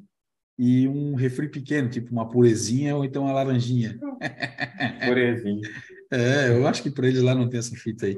e 0.64 0.86
um 0.86 1.16
refri 1.16 1.48
pequeno, 1.48 1.88
tipo 1.88 2.12
uma 2.12 2.28
purezinha 2.28 2.94
ou 2.94 3.04
então 3.04 3.24
uma 3.24 3.32
laranjinha. 3.32 3.98
Purezinha. 5.04 5.68
é, 6.08 6.50
eu 6.50 6.64
acho 6.68 6.84
que 6.84 6.90
para 6.90 7.08
eles 7.08 7.20
lá 7.20 7.34
não 7.34 7.48
tem 7.48 7.58
essa 7.58 7.74
fita 7.74 8.06
aí. 8.06 8.16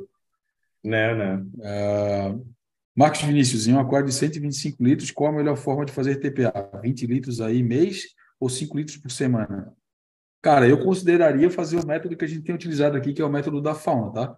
Não, 0.84 1.16
não. 1.16 1.42
Uh, 1.56 2.46
Marcos 2.94 3.22
Vinícius, 3.22 3.66
em 3.66 3.72
um 3.72 3.78
aquário 3.80 4.06
de 4.06 4.12
125 4.12 4.84
litros, 4.84 5.10
qual 5.10 5.32
a 5.32 5.34
melhor 5.34 5.56
forma 5.56 5.86
de 5.86 5.92
fazer 5.92 6.16
TPA? 6.16 6.80
20 6.82 7.06
litros 7.06 7.40
aí 7.40 7.62
mês 7.62 8.08
ou 8.38 8.50
5 8.50 8.76
litros 8.76 8.98
por 8.98 9.10
semana? 9.10 9.72
Cara, 10.42 10.68
eu 10.68 10.84
consideraria 10.84 11.48
fazer 11.48 11.78
o 11.78 11.86
método 11.86 12.14
que 12.14 12.26
a 12.26 12.28
gente 12.28 12.42
tem 12.42 12.54
utilizado 12.54 12.94
aqui, 12.94 13.14
que 13.14 13.22
é 13.22 13.24
o 13.24 13.32
método 13.32 13.62
da 13.62 13.74
fauna, 13.74 14.12
tá? 14.12 14.36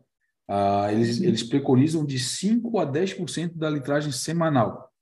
Uh, 0.49 0.93
eles, 0.93 1.20
eles 1.20 1.43
preconizam 1.43 2.07
de 2.07 2.20
5 2.20 2.78
a 2.78 2.87
10% 2.87 3.57
da 3.57 3.69
litragem 3.69 4.12
semanal. 4.12 4.93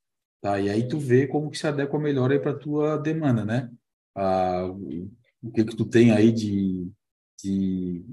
Tá? 0.45 0.61
E 0.61 0.69
aí 0.69 0.87
tu 0.87 0.99
vê 0.99 1.27
como 1.27 1.51
que 1.51 1.57
se 1.57 1.67
adequa 1.67 1.99
melhor 1.99 2.31
aí 2.31 2.39
para 2.39 2.53
tua 2.53 2.99
demanda, 2.99 3.47
né? 3.47 3.71
Ah, 4.15 4.67
o 5.43 5.51
que 5.51 5.65
que 5.65 5.75
tu 5.75 5.87
tem 5.87 6.11
aí 6.11 6.31
de, 6.31 6.87
de 7.43 8.05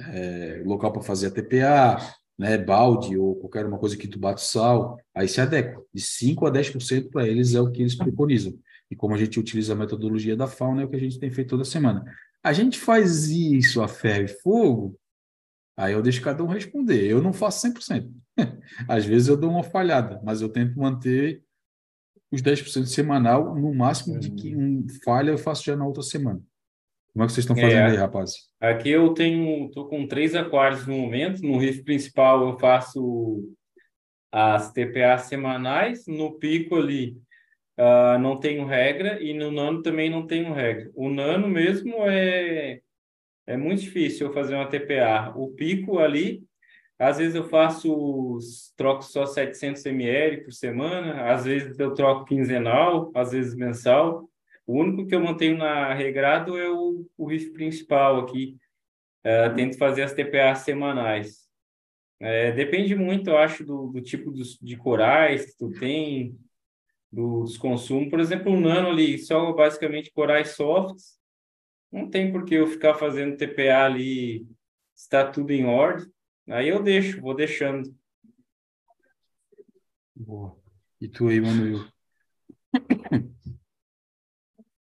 é, 0.00 0.60
local 0.66 0.92
para 0.92 1.02
fazer 1.02 1.28
a 1.28 1.30
TPA, 1.30 1.98
né, 2.36 2.58
balde 2.58 3.16
ou 3.16 3.36
qualquer 3.36 3.64
uma 3.64 3.78
coisa 3.78 3.96
que 3.96 4.08
tu 4.08 4.18
bate 4.18 4.40
sal, 4.42 4.98
aí 5.14 5.28
se 5.28 5.40
adequa. 5.40 5.80
De 5.94 6.02
5 6.02 6.48
a 6.48 6.50
10% 6.50 7.10
para 7.10 7.28
eles 7.28 7.54
é 7.54 7.60
o 7.60 7.70
que 7.70 7.82
eles 7.82 7.94
preconizam. 7.94 8.58
E 8.90 8.96
como 8.96 9.14
a 9.14 9.18
gente 9.18 9.38
utiliza 9.38 9.72
a 9.72 9.76
metodologia 9.76 10.36
da 10.36 10.48
fauna, 10.48 10.82
é 10.82 10.84
o 10.84 10.88
que 10.88 10.96
a 10.96 11.00
gente 11.00 11.20
tem 11.20 11.30
feito 11.30 11.50
toda 11.50 11.64
semana. 11.64 12.04
A 12.42 12.52
gente 12.52 12.76
faz 12.76 13.28
isso 13.28 13.80
a 13.80 13.86
ferro 13.86 14.24
e 14.24 14.28
fogo, 14.42 14.98
aí 15.76 15.92
eu 15.92 16.02
deixo 16.02 16.22
cada 16.22 16.42
um 16.42 16.48
responder. 16.48 17.06
Eu 17.06 17.22
não 17.22 17.32
faço 17.32 17.68
100%. 17.68 18.10
Às 18.88 19.04
vezes 19.04 19.28
eu 19.28 19.36
dou 19.36 19.48
uma 19.48 19.62
falhada, 19.62 20.20
mas 20.24 20.42
eu 20.42 20.48
tento 20.48 20.76
manter 20.76 21.46
os 22.30 22.42
10% 22.42 22.86
semanal, 22.86 23.54
no 23.54 23.74
máximo 23.74 24.18
de 24.18 24.30
que 24.30 24.54
um 24.54 24.86
falha 25.04 25.30
eu 25.30 25.38
faço 25.38 25.64
já 25.64 25.76
na 25.76 25.86
outra 25.86 26.02
semana. 26.02 26.40
Como 27.12 27.24
é 27.24 27.26
que 27.26 27.32
vocês 27.32 27.44
estão 27.44 27.56
fazendo 27.56 27.88
é, 27.88 27.90
aí, 27.90 27.96
rapaz? 27.96 28.32
Aqui 28.60 28.90
eu 28.90 29.12
tenho, 29.12 29.70
tô 29.70 29.86
com 29.86 30.06
três 30.06 30.34
aquários 30.34 30.86
no 30.86 30.96
momento. 30.96 31.42
No 31.42 31.58
riff 31.58 31.82
principal 31.82 32.46
eu 32.46 32.58
faço 32.58 33.42
as 34.30 34.70
TPA 34.72 35.18
semanais. 35.18 36.06
No 36.06 36.38
pico 36.38 36.76
ali 36.76 37.16
uh, 37.78 38.18
não 38.20 38.38
tenho 38.38 38.66
regra 38.66 39.22
e 39.22 39.32
no 39.32 39.50
nano 39.50 39.82
também 39.82 40.10
não 40.10 40.26
tenho 40.26 40.52
regra. 40.52 40.90
O 40.94 41.08
nano 41.08 41.48
mesmo 41.48 41.94
é 42.02 42.80
é 43.46 43.56
muito 43.56 43.80
difícil 43.80 44.26
eu 44.26 44.32
fazer 44.34 44.54
uma 44.54 44.68
TPA. 44.68 45.32
O 45.34 45.48
pico 45.48 45.98
ali 45.98 46.44
às 46.98 47.18
vezes 47.18 47.36
eu 47.36 47.48
faço, 47.48 48.38
troco 48.76 49.02
só 49.02 49.24
700 49.24 49.86
ml 49.86 50.42
por 50.42 50.52
semana, 50.52 51.30
às 51.30 51.44
vezes 51.44 51.78
eu 51.78 51.94
troco 51.94 52.24
quinzenal, 52.24 53.12
às 53.14 53.30
vezes 53.30 53.54
mensal. 53.54 54.28
O 54.66 54.80
único 54.80 55.06
que 55.06 55.14
eu 55.14 55.20
mantenho 55.20 55.56
na 55.56 55.94
regrado 55.94 56.58
é 56.58 56.68
o, 56.68 57.06
o 57.16 57.26
riff 57.26 57.50
principal 57.52 58.18
aqui. 58.18 58.56
É, 59.22 59.48
tento 59.50 59.78
fazer 59.78 60.02
as 60.02 60.12
TPA 60.12 60.54
semanais. 60.54 61.48
É, 62.20 62.50
depende 62.50 62.96
muito, 62.96 63.30
eu 63.30 63.38
acho, 63.38 63.64
do, 63.64 63.86
do 63.86 64.00
tipo 64.00 64.32
dos, 64.32 64.58
de 64.58 64.76
corais 64.76 65.46
que 65.46 65.56
tu 65.56 65.70
tem, 65.70 66.36
dos 67.10 67.56
consumos. 67.56 68.10
Por 68.10 68.20
exemplo, 68.20 68.52
o 68.52 68.60
nano 68.60 68.88
ali, 68.88 69.18
só 69.18 69.52
basicamente 69.52 70.12
corais 70.12 70.50
softs. 70.50 71.18
Não 71.90 72.10
tem 72.10 72.32
por 72.32 72.44
que 72.44 72.54
eu 72.54 72.66
ficar 72.66 72.94
fazendo 72.94 73.36
TPA 73.36 73.84
ali, 73.84 74.46
está 74.94 75.30
tudo 75.30 75.52
em 75.52 75.64
ordem. 75.64 76.06
Aí 76.48 76.68
eu 76.68 76.82
deixo, 76.82 77.20
vou 77.20 77.34
deixando. 77.34 77.94
Boa. 80.14 80.56
E 81.00 81.06
tu 81.06 81.28
aí, 81.28 81.40
Manuel? 81.40 81.84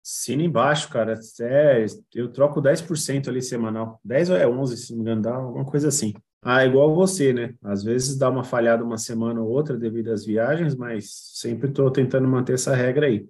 Sino 0.01 0.41
embaixo, 0.41 0.89
cara. 0.89 1.19
É, 1.41 1.85
eu 2.15 2.31
troco 2.31 2.61
10% 2.61 3.29
ali 3.29 3.41
semanal. 3.41 3.99
10 4.03 4.29
ou 4.29 4.35
é 4.35 4.47
11, 4.47 4.77
se 4.77 4.91
não 4.91 4.97
me 4.97 5.03
engano, 5.03 5.21
dá 5.21 5.35
alguma 5.35 5.65
coisa 5.65 5.89
assim. 5.89 6.13
Ah, 6.41 6.65
igual 6.65 6.95
você, 6.95 7.31
né? 7.31 7.53
Às 7.61 7.83
vezes 7.83 8.17
dá 8.17 8.29
uma 8.29 8.43
falhada 8.43 8.83
uma 8.83 8.97
semana 8.97 9.41
ou 9.41 9.49
outra 9.49 9.77
devido 9.77 10.11
às 10.11 10.25
viagens, 10.25 10.75
mas 10.75 11.11
sempre 11.35 11.69
estou 11.69 11.91
tentando 11.91 12.27
manter 12.27 12.53
essa 12.53 12.75
regra 12.75 13.05
aí. 13.05 13.27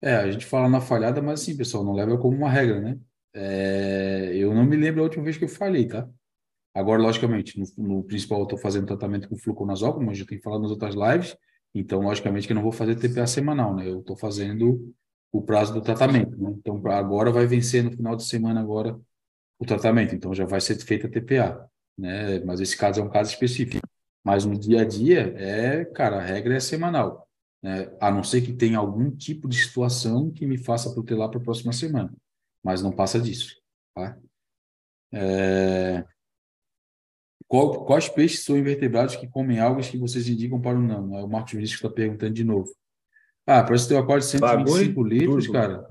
É, 0.00 0.16
a 0.16 0.30
gente 0.30 0.44
fala 0.44 0.68
na 0.68 0.80
falhada, 0.80 1.22
mas 1.22 1.40
assim, 1.40 1.56
pessoal, 1.56 1.84
não 1.84 1.92
leva 1.92 2.18
como 2.18 2.36
uma 2.36 2.50
regra, 2.50 2.80
né? 2.80 2.98
É, 3.32 4.32
eu 4.34 4.52
não 4.52 4.64
me 4.64 4.76
lembro 4.76 5.00
a 5.00 5.04
última 5.04 5.22
vez 5.22 5.36
que 5.36 5.44
eu 5.44 5.48
falhei, 5.48 5.86
tá? 5.86 6.08
Agora, 6.74 7.02
logicamente, 7.02 7.58
no, 7.58 7.66
no 7.76 8.04
principal 8.04 8.38
eu 8.40 8.44
estou 8.44 8.58
fazendo 8.58 8.86
tratamento 8.86 9.28
com 9.28 9.36
fluconazol, 9.36 9.94
como 9.94 10.10
eu 10.10 10.14
já 10.14 10.24
tenho 10.24 10.40
falado 10.42 10.62
nas 10.62 10.70
outras 10.70 10.94
lives, 10.94 11.36
então, 11.74 12.00
logicamente, 12.00 12.46
que 12.46 12.52
eu 12.52 12.54
não 12.54 12.62
vou 12.62 12.72
fazer 12.72 12.96
TPA 12.96 13.26
semanal, 13.26 13.74
né? 13.74 13.88
Eu 13.88 14.00
estou 14.00 14.16
fazendo 14.16 14.92
o 15.32 15.42
prazo 15.42 15.72
do 15.72 15.80
tratamento, 15.80 16.36
né? 16.36 16.54
Então, 16.58 16.80
agora 16.88 17.32
vai 17.32 17.46
vencer 17.46 17.82
no 17.82 17.90
final 17.90 18.14
de 18.14 18.24
semana 18.24 18.60
agora 18.60 19.00
o 19.58 19.64
tratamento, 19.64 20.14
então 20.14 20.34
já 20.34 20.44
vai 20.44 20.60
ser 20.60 20.76
feita 20.80 21.06
a 21.06 21.10
TPA, 21.10 21.66
né? 21.96 22.40
Mas 22.40 22.60
esse 22.60 22.76
caso 22.76 23.00
é 23.00 23.02
um 23.02 23.08
caso 23.08 23.30
específico. 23.30 23.86
Mas 24.24 24.44
no 24.44 24.58
dia 24.58 24.82
a 24.82 24.84
dia, 24.84 25.34
é, 25.36 25.84
cara, 25.84 26.18
a 26.18 26.22
regra 26.22 26.56
é 26.56 26.60
semanal, 26.60 27.26
né? 27.62 27.90
A 28.00 28.10
não 28.10 28.22
ser 28.22 28.42
que 28.42 28.52
tenha 28.52 28.78
algum 28.78 29.10
tipo 29.10 29.48
de 29.48 29.56
situação 29.56 30.30
que 30.30 30.46
me 30.46 30.58
faça 30.58 30.92
protelar 30.92 31.30
para 31.30 31.40
a 31.40 31.42
próxima 31.42 31.72
semana. 31.72 32.12
mas 32.62 32.82
não 32.82 32.92
passa 32.92 33.20
disso. 33.20 33.56
Tá? 33.94 34.18
É... 35.12 36.04
Qual, 37.52 37.84
quais 37.84 38.08
peixes 38.08 38.46
são 38.46 38.56
invertebrados 38.56 39.14
que 39.14 39.28
comem 39.28 39.60
algas 39.60 39.86
que 39.86 39.98
vocês 39.98 40.26
indicam 40.26 40.58
para 40.58 40.78
o 40.78 40.80
não? 40.80 41.18
É 41.18 41.22
o 41.22 41.28
Marcos 41.28 41.52
Vinícius 41.52 41.78
que 41.78 41.86
está 41.86 41.94
perguntando 41.94 42.32
de 42.32 42.44
novo. 42.44 42.74
Ah, 43.46 43.62
parece 43.62 43.86
ter 43.86 43.94
um 43.94 43.98
aquário 43.98 44.22
de 44.22 44.30
125 44.30 45.02
litros, 45.04 45.44
turbo. 45.44 45.52
cara. 45.52 45.86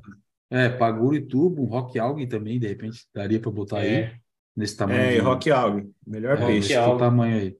É, 0.49 0.69
paguro 0.69 1.15
e 1.15 1.21
tubo, 1.21 1.61
um 1.61 1.67
rock 1.67 1.99
algae 1.99 2.25
também, 2.25 2.59
de 2.59 2.67
repente, 2.67 3.05
daria 3.13 3.39
para 3.39 3.51
botar 3.51 3.85
é. 3.85 4.05
aí, 4.05 4.11
nesse 4.55 4.75
tamanho. 4.75 4.99
É, 4.99 5.19
rock 5.19 5.51
algae, 5.51 5.87
melhor 6.05 6.41
é, 6.41 6.45
peixe. 6.47 6.73
Esse 6.73 6.97
tamanho 6.97 7.37
aí. 7.37 7.57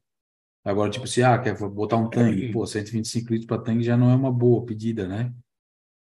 Agora, 0.66 0.90
tipo, 0.90 1.06
se 1.06 1.22
ah, 1.22 1.38
quer 1.38 1.56
botar 1.70 1.98
um 1.98 2.10
tangue, 2.10 2.52
pô, 2.52 2.66
125 2.66 3.32
litros 3.32 3.46
para 3.46 3.62
tangue 3.62 3.84
já 3.84 3.96
não 3.96 4.10
é 4.10 4.16
uma 4.16 4.32
boa 4.32 4.66
pedida, 4.66 5.08
né? 5.08 5.32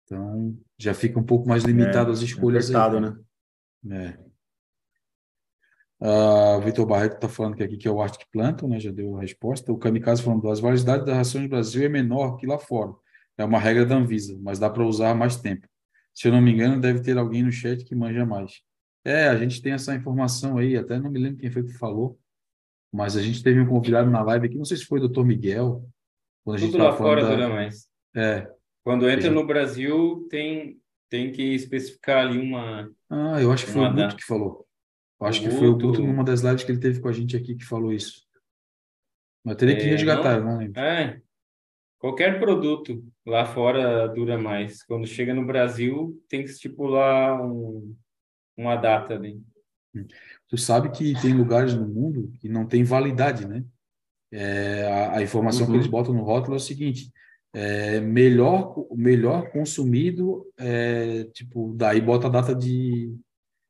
Então, 0.06 0.56
já 0.78 0.94
fica 0.94 1.20
um 1.20 1.24
pouco 1.24 1.50
mais 1.50 1.64
limitado 1.64 2.12
é, 2.12 2.14
as 2.14 2.22
escolhas 2.22 2.70
é 2.70 2.78
aí. 2.78 3.00
né? 3.02 3.18
É. 3.90 4.27
Uh, 6.00 6.58
o 6.58 6.62
Vitor 6.62 6.86
Barreto 6.86 7.16
está 7.16 7.28
falando 7.28 7.56
que 7.56 7.64
aqui 7.64 7.76
que 7.76 7.88
é 7.88 7.92
o 7.92 8.02
Arctic 8.02 8.28
Planton, 8.32 8.68
né? 8.68 8.80
Já 8.80 8.92
deu 8.92 9.18
a 9.18 9.22
resposta. 9.22 9.72
O 9.72 9.78
Kamikaze 9.78 10.22
falando 10.22 10.50
as 10.50 10.60
variedades 10.60 11.06
da 11.06 11.16
ração 11.16 11.42
no 11.42 11.50
Brasil 11.50 11.86
é 11.86 11.90
menor 11.90 12.38
que 12.38 12.46
lá 12.46 12.60
fora. 12.60 12.94
É 13.38 13.44
uma 13.44 13.60
regra 13.60 13.86
da 13.86 13.96
Anvisa, 13.96 14.38
mas 14.42 14.60
dá 14.60 14.70
para 14.70 14.84
usar 14.84 15.16
mais 15.16 15.38
tempo. 15.38 15.68
Se 16.14 16.28
eu 16.28 16.32
não 16.32 16.42
me 16.42 16.52
engano, 16.52 16.82
deve 16.82 17.02
ter 17.02 17.18
alguém 17.18 17.44
no 17.44 17.52
chat 17.52 17.84
que 17.84 17.96
manja 17.96 18.26
mais. 18.26 18.62
É, 19.06 19.28
a 19.28 19.38
gente 19.38 19.62
tem 19.62 19.74
essa 19.74 19.96
informação 19.96 20.58
aí, 20.58 20.76
até 20.76 21.00
não 21.00 21.10
me 21.10 21.20
lembro 21.20 21.40
quem 21.40 21.52
foi 21.52 21.64
que 21.64 21.74
falou, 21.74 22.20
mas 22.92 23.16
a 23.16 23.22
gente 23.22 23.44
teve 23.44 23.60
um 23.60 23.68
convidado 23.68 24.10
na 24.10 24.22
live 24.22 24.48
aqui, 24.48 24.58
não 24.58 24.66
sei 24.66 24.78
se 24.78 24.86
foi 24.86 25.00
o 25.00 25.08
Dr. 25.08 25.24
Miguel. 25.24 25.88
Quando 26.44 26.58
a 26.58 26.60
gente 26.60 26.72
Tudo 26.72 26.84
lá 26.84 26.94
fora 26.94 27.22
da... 27.22 27.30
dura 27.30 27.50
mais. 27.50 27.88
É. 28.16 28.52
Quando 28.84 29.10
entra 29.10 29.30
no 29.30 29.46
Brasil, 29.46 30.28
tem, 30.30 30.80
tem 31.10 31.32
que 31.32 31.54
especificar 31.54 32.26
ali 32.26 32.40
uma. 32.40 32.90
Ah, 33.10 33.42
eu 33.42 33.52
acho 33.52 33.66
que 33.66 33.72
foi 33.72 33.86
o 33.86 33.94
Guto 33.94 34.16
que 34.16 34.26
falou. 34.26 34.67
Eu 35.20 35.28
acho 35.28 35.42
que 35.42 35.50
foi 35.50 35.68
o 35.68 35.78
Guto 35.78 36.02
numa 36.02 36.24
das 36.24 36.42
lives 36.42 36.64
que 36.64 36.72
ele 36.72 36.80
teve 36.80 37.00
com 37.00 37.08
a 37.08 37.14
gente 37.14 37.36
aqui 37.36 37.56
que 37.56 37.66
falou 37.66 37.92
isso. 37.92 38.26
Mas 39.44 39.56
teria 39.56 39.76
que 39.76 39.84
é, 39.84 39.90
resgatar, 39.90 40.40
não, 40.40 40.52
não 40.52 40.58
lembro. 40.60 40.80
É, 40.80 41.22
qualquer 41.98 42.40
produto 42.40 43.04
lá 43.26 43.46
fora 43.46 44.08
dura 44.08 44.38
mais. 44.38 44.84
Quando 44.84 45.08
chega 45.08 45.34
no 45.34 45.46
Brasil, 45.46 46.22
tem 46.30 46.44
que 46.44 46.50
estipular 46.50 47.42
um, 47.42 47.96
uma 48.56 48.76
data 48.76 49.16
ali. 49.16 49.42
Tu 50.48 50.58
sabe 50.58 50.92
que 50.92 51.20
tem 51.22 51.34
lugares 51.34 51.74
no 51.74 51.88
mundo 51.88 52.32
que 52.40 52.48
não 52.48 52.66
tem 52.66 52.84
validade, 52.84 53.48
né? 53.48 53.64
É, 54.32 54.84
a, 54.86 55.18
a, 55.18 55.24
informação 55.24 55.66
uhum. 55.66 55.72
que 55.72 55.78
eles 55.78 55.88
botam 55.88 56.14
no 56.14 56.24
rótulo 56.24 56.56
é 56.56 56.58
o 56.58 56.60
seguinte: 56.60 57.12
é, 57.54 58.00
melhor, 58.00 58.76
melhor 58.92 59.50
consumido, 59.52 60.46
é, 60.58 61.24
tipo, 61.34 61.74
daí 61.76 62.02
bota 62.02 62.28
a 62.28 62.30
data 62.30 62.54
de, 62.54 63.16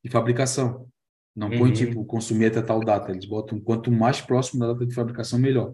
de 0.03 0.10
fabricação. 0.10 0.90
Não 1.38 1.51
põe, 1.51 1.69
uhum. 1.69 1.73
tipo, 1.73 2.03
consumir 2.03 2.47
até 2.47 2.64
tal 2.64 2.84
data. 2.84 3.11
Eles 3.11 3.26
botam 3.26 3.59
quanto 3.59 3.91
mais 3.91 4.19
próximo 4.19 4.59
da 4.59 4.73
data 4.73 4.84
de 4.88 4.95
fabricação, 4.95 5.38
melhor. 5.38 5.72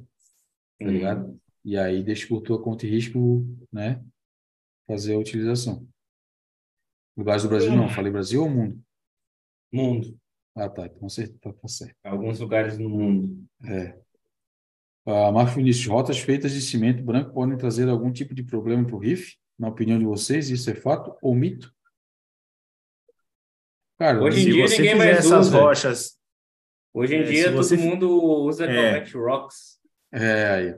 Tá 0.77 0.85
uhum. 0.85 0.91
ligado? 0.91 1.39
E 1.63 1.77
aí 1.77 2.03
deixa 2.03 2.27
por 2.27 2.41
tua 2.41 2.61
conta 2.61 2.85
e 2.85 2.89
risco, 2.89 3.47
né? 3.71 4.03
Fazer 4.85 5.13
a 5.13 5.17
utilização. 5.17 5.87
Lugares 7.15 7.43
do 7.43 7.49
Brasil 7.49 7.73
não. 7.73 7.87
Falei 7.87 8.11
Brasil 8.11 8.43
ou 8.43 8.49
mundo? 8.49 8.83
Mundo. 9.71 10.19
Ah, 10.53 10.67
tá. 10.67 10.85
Então 10.85 11.07
você 11.07 11.29
tá, 11.29 11.53
tá 11.53 11.67
certo. 11.69 11.95
Alguns 12.03 12.41
lugares 12.41 12.77
no 12.77 12.89
mundo. 12.89 13.45
É. 13.63 13.97
Uh, 15.05 15.31
Marcos 15.31 15.55
Vinícius, 15.55 15.87
rotas 15.87 16.19
feitas 16.19 16.51
de 16.51 16.59
cimento 16.59 17.01
branco 17.01 17.33
podem 17.33 17.57
trazer 17.57 17.87
algum 17.87 18.11
tipo 18.11 18.35
de 18.35 18.43
problema 18.43 18.85
para 18.85 18.95
o 18.97 18.99
RIF? 18.99 19.37
Na 19.57 19.69
opinião 19.69 19.97
de 19.97 20.05
vocês, 20.05 20.49
isso 20.49 20.69
é 20.69 20.75
fato 20.75 21.15
ou 21.21 21.33
mito? 21.33 21.73
Cara, 24.03 24.21
hoje 24.21 24.41
em 24.41 24.51
dia 24.51 24.65
ninguém 24.67 24.95
mais 24.95 25.19
essas 25.19 25.47
usa. 25.47 25.57
rochas. 25.57 26.17
Hoje 26.93 27.15
em 27.15 27.21
é, 27.21 27.23
dia 27.23 27.45
todo 27.45 27.55
você... 27.55 27.77
mundo 27.77 28.11
usa 28.11 28.65
é. 28.65 29.01
Rocks. 29.13 29.77
É, 30.11 30.49
aí. 30.49 30.75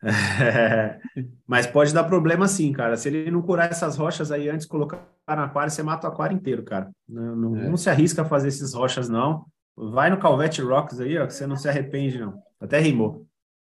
Mas 1.44 1.66
pode 1.66 1.92
dar 1.92 2.04
problema 2.04 2.46
sim, 2.46 2.72
cara. 2.72 2.96
Se 2.96 3.08
ele 3.08 3.28
não 3.28 3.42
curar 3.42 3.72
essas 3.72 3.96
rochas 3.96 4.30
aí 4.30 4.48
antes 4.48 4.66
de 4.66 4.70
colocar 4.70 5.04
no 5.26 5.42
aquário, 5.42 5.72
você 5.72 5.82
mata 5.82 6.06
o 6.06 6.10
aquário 6.12 6.36
inteiro, 6.36 6.62
cara. 6.62 6.92
Não, 7.08 7.34
não, 7.34 7.56
é. 7.56 7.68
não 7.68 7.76
se 7.76 7.90
arrisca 7.90 8.22
a 8.22 8.24
fazer 8.24 8.46
essas 8.46 8.72
rochas, 8.72 9.08
não. 9.08 9.46
Vai 9.76 10.08
no 10.08 10.20
Calvete 10.20 10.62
Rocks 10.62 11.00
aí, 11.00 11.18
ó, 11.18 11.26
que 11.26 11.34
você 11.34 11.48
não 11.48 11.56
se 11.56 11.68
arrepende, 11.68 12.20
não. 12.20 12.40
Até 12.60 12.78
rimou. 12.78 13.26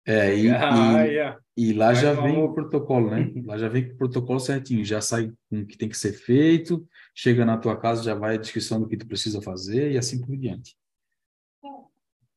É, 0.06 0.36
e, 0.36 0.51
ah, 0.51 1.06
e, 1.06 1.09
yeah. 1.09 1.39
e 1.56 1.73
lá 1.74 1.94
já 1.94 2.12
vem 2.12 2.36
o 2.36 2.52
protocolo, 2.52 3.11
né? 3.11 3.32
Lá 3.47 3.56
já 3.56 3.69
vem 3.69 3.85
o 3.85 3.97
protocolo 3.97 4.39
certinho, 4.39 4.85
já 4.85 5.01
sai 5.01 5.32
com 5.48 5.61
o 5.61 5.66
que 5.66 5.78
tem 5.78 5.89
que 5.89 5.97
ser 5.97 6.12
feito, 6.12 6.86
chega 7.14 7.44
na 7.44 7.56
tua 7.56 7.76
casa, 7.76 8.02
já 8.02 8.14
vai 8.14 8.34
a 8.34 8.38
descrição 8.38 8.80
do 8.80 8.88
que 8.88 8.96
tu 8.96 9.06
precisa 9.06 9.40
fazer 9.40 9.92
e 9.92 9.98
assim 9.98 10.20
por 10.20 10.36
diante. 10.36 10.76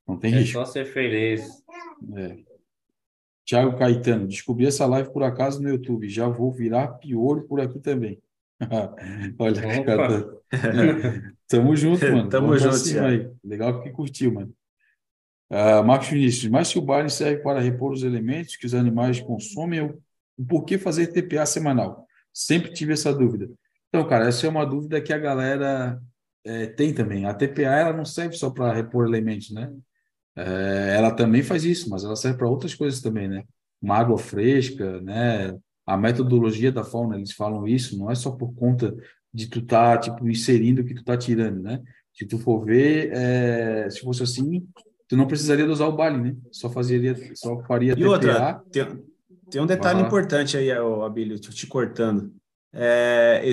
Não 0.07 0.17
tem 0.17 0.33
é 0.33 0.37
risco. 0.39 0.59
É 0.59 0.65
só 0.65 0.71
ser 0.71 0.85
feliz. 0.85 1.63
É. 2.15 2.37
Tiago 3.43 3.77
Caetano, 3.77 4.27
descobri 4.27 4.65
essa 4.65 4.85
live 4.85 5.11
por 5.11 5.23
acaso 5.23 5.61
no 5.61 5.69
YouTube, 5.69 6.09
já 6.09 6.27
vou 6.27 6.51
virar 6.51 6.89
pior 6.99 7.41
por 7.43 7.59
aqui 7.59 7.79
também. 7.79 8.21
Olha, 9.39 9.83
cara, 9.83 10.41
tamo 11.47 11.75
junto, 11.75 12.03
mano. 12.05 12.29
tamo 12.29 12.47
Vamos 12.47 12.83
junto, 12.83 13.05
aí. 13.05 13.29
Legal 13.43 13.81
que 13.81 13.89
curtiu, 13.89 14.33
mano. 14.33 14.53
Uh, 15.49 15.81
Marcos 15.85 16.09
Vinícius, 16.09 16.51
mas 16.51 16.67
se 16.67 16.77
o 16.77 16.81
Baile 16.81 17.09
serve 17.09 17.41
para 17.41 17.61
repor 17.61 17.93
os 17.93 18.03
elementos 18.03 18.57
que 18.57 18.65
os 18.65 18.73
animais 18.73 19.21
consomem, 19.21 19.81
o 19.81 20.01
por 20.45 20.65
que 20.65 20.77
fazer 20.77 21.07
TPA 21.07 21.45
semanal? 21.45 22.05
Sempre 22.33 22.73
tive 22.73 22.93
essa 22.93 23.13
dúvida. 23.13 23.49
Então, 23.89 24.07
cara, 24.07 24.27
essa 24.27 24.45
é 24.45 24.49
uma 24.49 24.65
dúvida 24.65 25.01
que 25.01 25.13
a 25.13 25.17
galera 25.17 26.01
é, 26.43 26.67
tem 26.67 26.93
também. 26.93 27.25
A 27.25 27.33
TPA 27.33 27.79
ela 27.79 27.93
não 27.93 28.05
serve 28.05 28.35
só 28.35 28.49
para 28.49 28.73
repor 28.73 29.05
elementos, 29.05 29.51
né? 29.51 29.71
É, 30.35 30.95
ela 30.95 31.11
também 31.11 31.41
faz 31.41 31.65
isso, 31.65 31.89
mas 31.89 32.03
ela 32.03 32.15
serve 32.15 32.37
para 32.37 32.49
outras 32.49 32.75
coisas 32.75 33.01
também, 33.01 33.27
né? 33.27 33.43
Uma 33.81 33.97
água 33.97 34.17
fresca, 34.17 35.01
né? 35.01 35.57
A 35.85 35.97
metodologia 35.97 36.71
da 36.71 36.83
fauna, 36.83 37.15
eles 37.15 37.31
falam 37.31 37.67
isso, 37.67 37.97
não 37.97 38.11
é 38.11 38.15
só 38.15 38.31
por 38.31 38.53
conta 38.53 38.95
de 39.33 39.47
tu 39.47 39.59
estar, 39.59 39.95
tá, 39.95 40.01
tipo, 40.01 40.29
inserindo 40.29 40.81
o 40.81 40.85
que 40.85 40.93
tu 40.93 41.03
tá 41.03 41.17
tirando, 41.17 41.61
né? 41.61 41.81
Se 42.13 42.25
tu 42.25 42.37
for 42.37 42.63
ver, 42.65 43.11
é, 43.13 43.89
se 43.89 44.01
fosse 44.01 44.23
assim, 44.23 44.67
tu 45.07 45.15
não 45.15 45.27
precisaria 45.27 45.65
usar 45.65 45.87
o 45.87 45.95
Bali, 45.95 46.21
né? 46.21 46.35
Só 46.51 46.69
fazeria, 46.69 47.15
só 47.35 47.61
faria 47.63 47.93
e 47.93 47.95
TPA. 47.95 48.09
outra, 48.09 48.63
tem, 48.71 49.03
tem 49.49 49.61
um 49.61 49.65
detalhe 49.65 50.01
importante 50.01 50.57
aí, 50.57 50.71
Abílio, 50.71 51.39
te 51.39 51.67
cortando. 51.67 52.33
É, 52.73 53.43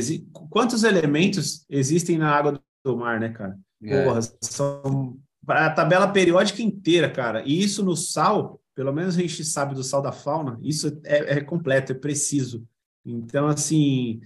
quantos 0.51 0.85
elementos 0.85 1.65
existem 1.69 2.19
na 2.19 2.31
água 2.31 2.61
do 2.85 2.97
mar, 2.97 3.19
né, 3.20 3.31
cara? 3.31 3.59
É. 3.82 4.05
Porra, 4.05 4.20
são 4.41 5.19
a 5.47 5.70
tabela 5.70 6.09
periódica 6.09 6.62
inteira, 6.62 7.11
cara. 7.11 7.43
E 7.47 7.62
isso 7.62 7.85
no 7.85 7.97
sal, 7.97 8.61
pelo 8.74 8.93
menos 8.93 9.16
a 9.16 9.20
gente 9.20 9.45
sabe 9.45 9.74
do 9.74 9.85
sal 9.85 10.03
da 10.03 10.12
fauna, 10.12 10.59
isso 10.62 11.01
é, 11.05 11.39
é 11.39 11.41
completo, 11.41 11.93
é 11.93 11.95
preciso. 11.95 12.66
Então, 13.05 13.49
assim, 13.49 14.20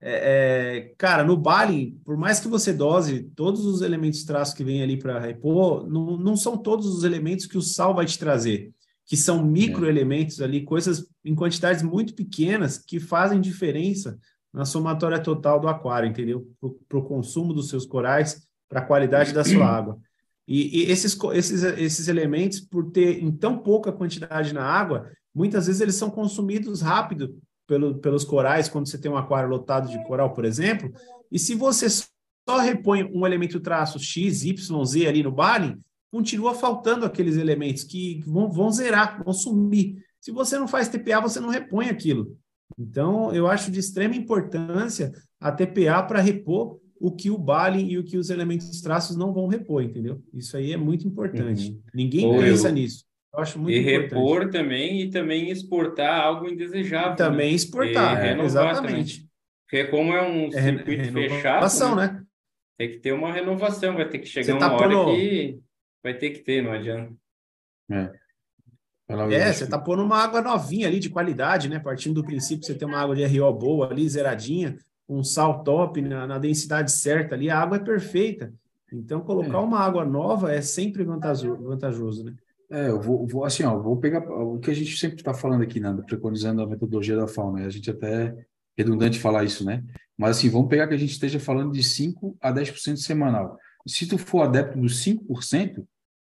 é, 0.00 0.12
é, 0.12 0.94
cara, 0.98 1.24
no 1.24 1.36
Bali, 1.36 1.96
por 2.04 2.16
mais 2.16 2.40
que 2.40 2.48
você 2.48 2.72
dose 2.72 3.22
todos 3.34 3.64
os 3.64 3.80
elementos 3.80 4.24
traços 4.24 4.54
que 4.54 4.64
vem 4.64 4.82
ali 4.82 4.98
para 4.98 5.20
repor, 5.20 5.88
não, 5.88 6.16
não 6.16 6.36
são 6.36 6.58
todos 6.58 6.86
os 6.86 7.04
elementos 7.04 7.46
que 7.46 7.56
o 7.56 7.62
sal 7.62 7.94
vai 7.94 8.04
te 8.04 8.18
trazer, 8.18 8.72
que 9.06 9.16
são 9.16 9.44
microelementos 9.44 10.40
ali, 10.40 10.62
coisas 10.62 11.08
em 11.24 11.34
quantidades 11.34 11.82
muito 11.82 12.14
pequenas 12.14 12.76
que 12.76 12.98
fazem 13.00 13.40
diferença 13.40 14.18
na 14.54 14.64
somatória 14.64 15.18
total 15.18 15.58
do 15.58 15.66
aquário, 15.66 16.08
entendeu? 16.08 16.46
Para 16.88 16.98
o 16.98 17.04
consumo 17.04 17.52
dos 17.52 17.68
seus 17.68 17.84
corais, 17.84 18.46
para 18.68 18.78
a 18.78 18.84
qualidade 18.84 19.32
da 19.32 19.42
sua 19.42 19.66
água. 19.66 19.98
E, 20.46 20.82
e, 20.82 20.90
esses, 20.90 21.18
esses, 21.32 21.62
esses 21.64 22.06
elementos, 22.06 22.60
por 22.60 22.92
ter 22.92 23.20
em 23.20 23.32
tão 23.32 23.58
pouca 23.58 23.90
quantidade 23.90 24.54
na 24.54 24.62
água, 24.62 25.10
muitas 25.34 25.66
vezes 25.66 25.80
eles 25.80 25.96
são 25.96 26.08
consumidos 26.08 26.80
rápido 26.80 27.36
pelo, 27.66 27.96
pelos 27.96 28.24
corais, 28.24 28.68
quando 28.68 28.86
você 28.86 28.96
tem 28.96 29.10
um 29.10 29.16
aquário 29.16 29.48
lotado 29.48 29.88
de 29.88 30.02
coral, 30.04 30.32
por 30.32 30.44
exemplo, 30.44 30.92
e 31.32 31.38
se 31.38 31.54
você 31.54 31.88
só 31.88 32.58
repõe 32.58 33.02
um 33.12 33.26
elemento 33.26 33.58
traço 33.58 33.98
X, 33.98 34.44
Y, 34.44 34.84
Z 34.84 35.06
ali 35.06 35.22
no 35.22 35.32
Bali, 35.32 35.76
continua 36.12 36.54
faltando 36.54 37.04
aqueles 37.04 37.36
elementos 37.36 37.82
que 37.82 38.22
vão, 38.24 38.52
vão 38.52 38.70
zerar, 38.70 39.20
vão 39.24 39.32
sumir. 39.32 39.96
Se 40.20 40.30
você 40.30 40.56
não 40.56 40.68
faz 40.68 40.88
TPA, 40.88 41.20
você 41.20 41.40
não 41.40 41.48
repõe 41.48 41.88
aquilo. 41.88 42.38
Então, 42.78 43.34
eu 43.34 43.46
acho 43.46 43.70
de 43.70 43.80
extrema 43.80 44.16
importância 44.16 45.12
a 45.40 45.52
TPA 45.52 46.02
para 46.02 46.20
repor 46.20 46.80
o 46.98 47.10
que 47.10 47.30
o 47.30 47.36
Bali 47.36 47.84
e 47.84 47.98
o 47.98 48.04
que 48.04 48.16
os 48.16 48.30
elementos 48.30 48.80
traços 48.80 49.16
não 49.16 49.32
vão 49.32 49.46
repor, 49.46 49.82
entendeu? 49.82 50.22
Isso 50.32 50.56
aí 50.56 50.72
é 50.72 50.76
muito 50.76 51.06
importante. 51.06 51.70
Uhum. 51.70 51.82
Ninguém 51.94 52.26
Ou 52.26 52.38
pensa 52.38 52.68
eu... 52.68 52.72
nisso. 52.72 53.04
Eu 53.32 53.40
acho 53.40 53.58
muito 53.58 53.76
e 53.76 53.80
importante. 53.80 54.14
repor 54.14 54.50
também 54.50 55.00
e 55.02 55.10
também 55.10 55.50
exportar 55.50 56.20
algo 56.20 56.48
indesejável. 56.48 57.12
E 57.12 57.16
também 57.16 57.50
né? 57.50 57.56
exportar, 57.56 58.24
é, 58.24 58.40
exatamente. 58.40 59.16
Também. 59.16 59.30
Porque 59.64 59.84
como 59.86 60.12
é 60.12 60.22
um 60.22 60.46
é 60.46 60.62
circuito 60.62 61.18
é 61.18 61.28
fechado, 61.28 61.96
né? 61.96 62.06
né? 62.06 62.24
Tem 62.78 62.90
que 62.90 62.98
ter 62.98 63.12
uma 63.12 63.32
renovação, 63.32 63.94
vai 63.94 64.08
ter 64.08 64.18
que 64.18 64.26
chegar 64.26 64.58
tá 64.58 64.68
uma 64.68 64.74
hora 64.76 64.94
pondo... 64.94 65.16
que 65.16 65.58
vai 66.02 66.14
ter 66.14 66.30
que 66.30 66.40
ter, 66.40 66.62
não 66.62 66.72
adianta. 66.72 67.12
É. 67.90 68.12
É, 69.08 69.52
você 69.52 69.66
tá 69.66 69.78
pondo 69.78 70.02
uma 70.02 70.16
água 70.16 70.40
novinha 70.40 70.88
ali 70.88 70.98
de 70.98 71.10
qualidade, 71.10 71.68
né? 71.68 71.78
Partindo 71.78 72.14
do 72.14 72.24
princípio 72.24 72.64
você 72.64 72.74
tem 72.74 72.88
uma 72.88 72.98
água 72.98 73.14
de 73.14 73.24
RO 73.24 73.52
boa 73.52 73.90
ali, 73.90 74.08
zeradinha. 74.08 74.78
um 75.06 75.22
sal 75.22 75.62
top 75.62 76.00
na, 76.00 76.26
na 76.26 76.38
densidade 76.38 76.90
certa 76.90 77.34
ali, 77.34 77.50
a 77.50 77.58
água 77.58 77.76
é 77.76 77.80
perfeita. 77.80 78.52
Então, 78.92 79.20
colocar 79.20 79.58
é. 79.58 79.60
uma 79.60 79.80
água 79.80 80.04
nova 80.04 80.52
é 80.52 80.62
sempre 80.62 81.04
vantajoso, 81.04 81.62
vantajoso 81.62 82.24
né? 82.24 82.34
É, 82.70 82.88
eu 82.88 83.00
vou, 83.00 83.26
vou 83.26 83.44
assim, 83.44 83.62
ó, 83.62 83.78
vou 83.78 83.96
pegar 83.98 84.20
o 84.20 84.58
que 84.58 84.70
a 84.70 84.74
gente 84.74 84.96
sempre 84.96 85.16
está 85.16 85.34
falando 85.34 85.62
aqui, 85.62 85.78
Nando, 85.78 86.02
preconizando 86.02 86.62
a 86.62 86.66
metodologia 86.66 87.16
da 87.16 87.28
fauna. 87.28 87.60
Né? 87.60 87.66
A 87.66 87.70
gente 87.70 87.90
até 87.90 88.24
é 88.24 88.34
redundante 88.76 89.20
falar 89.20 89.44
isso, 89.44 89.64
né? 89.64 89.84
Mas 90.16 90.38
assim, 90.38 90.48
vamos 90.48 90.68
pegar 90.68 90.88
que 90.88 90.94
a 90.94 90.98
gente 90.98 91.12
esteja 91.12 91.38
falando 91.38 91.72
de 91.72 91.82
5 91.82 92.36
a 92.40 92.52
10% 92.52 92.96
semanal. 92.96 93.58
Se 93.86 94.06
tu 94.06 94.16
for 94.16 94.42
adepto 94.42 94.78
dos 94.78 95.04
5%, 95.04 95.84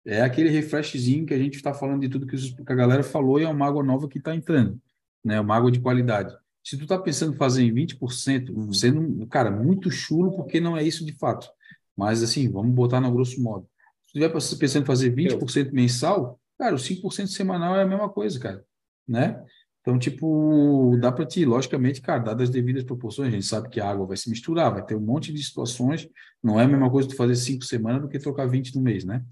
é 0.07 0.21
aquele 0.21 0.49
refreshzinho 0.49 1.25
que 1.25 1.33
a 1.33 1.37
gente 1.37 1.55
está 1.55 1.73
falando 1.73 1.99
de 2.01 2.07
tudo 2.07 2.25
que 2.25 2.37
a 2.65 2.75
galera 2.75 3.03
falou 3.03 3.39
e 3.39 3.43
é 3.43 3.49
uma 3.49 3.67
água 3.67 3.83
nova 3.83 4.07
que 4.07 4.17
está 4.17 4.33
entrando, 4.33 4.79
né? 5.23 5.39
Uma 5.39 5.55
água 5.55 5.69
de 5.69 5.81
qualidade. 5.81 6.33
Se 6.63 6.77
tu 6.77 6.83
está 6.83 6.97
pensando 6.97 7.33
em 7.33 7.37
fazer 7.37 7.63
em 7.63 7.73
20%, 7.73 8.49
uhum. 8.49 8.73
sendo, 8.73 9.27
cara, 9.27 9.51
muito 9.51 9.91
chulo, 9.91 10.33
porque 10.33 10.61
não 10.61 10.77
é 10.77 10.83
isso 10.83 11.05
de 11.05 11.11
fato. 11.11 11.49
Mas 11.95 12.23
assim, 12.23 12.49
vamos 12.49 12.73
botar 12.73 13.01
no 13.01 13.11
grosso 13.11 13.41
modo. 13.41 13.67
Se 14.05 14.13
tu 14.13 14.19
estiver 14.19 14.57
pensando 14.59 14.83
em 14.83 14.85
fazer 14.85 15.13
20% 15.13 15.71
mensal, 15.73 16.39
cara, 16.57 16.73
o 16.73 16.77
5% 16.77 17.27
semanal 17.27 17.75
é 17.75 17.81
a 17.81 17.87
mesma 17.87 18.07
coisa, 18.07 18.39
cara, 18.39 18.63
né? 19.05 19.43
Então, 19.81 19.99
tipo, 19.99 20.97
dá 21.01 21.11
para 21.11 21.25
ti, 21.25 21.45
logicamente, 21.45 22.01
cara, 22.01 22.19
dadas 22.19 22.49
as 22.49 22.49
devidas 22.49 22.83
proporções, 22.83 23.29
a 23.29 23.31
gente 23.31 23.45
sabe 23.45 23.69
que 23.69 23.79
a 23.79 23.89
água 23.89 24.05
vai 24.05 24.17
se 24.17 24.29
misturar, 24.29 24.71
vai 24.71 24.85
ter 24.85 24.95
um 24.95 25.01
monte 25.01 25.33
de 25.33 25.41
situações, 25.43 26.09
não 26.43 26.59
é 26.59 26.63
a 26.63 26.67
mesma 26.67 26.89
coisa 26.89 27.07
tu 27.07 27.15
fazer 27.15 27.35
cinco 27.35 27.63
semanas 27.63 28.01
do 28.01 28.09
que 28.09 28.19
trocar 28.19 28.47
20 28.47 28.75
no 28.75 28.81
mês, 28.81 29.05
né? 29.05 29.23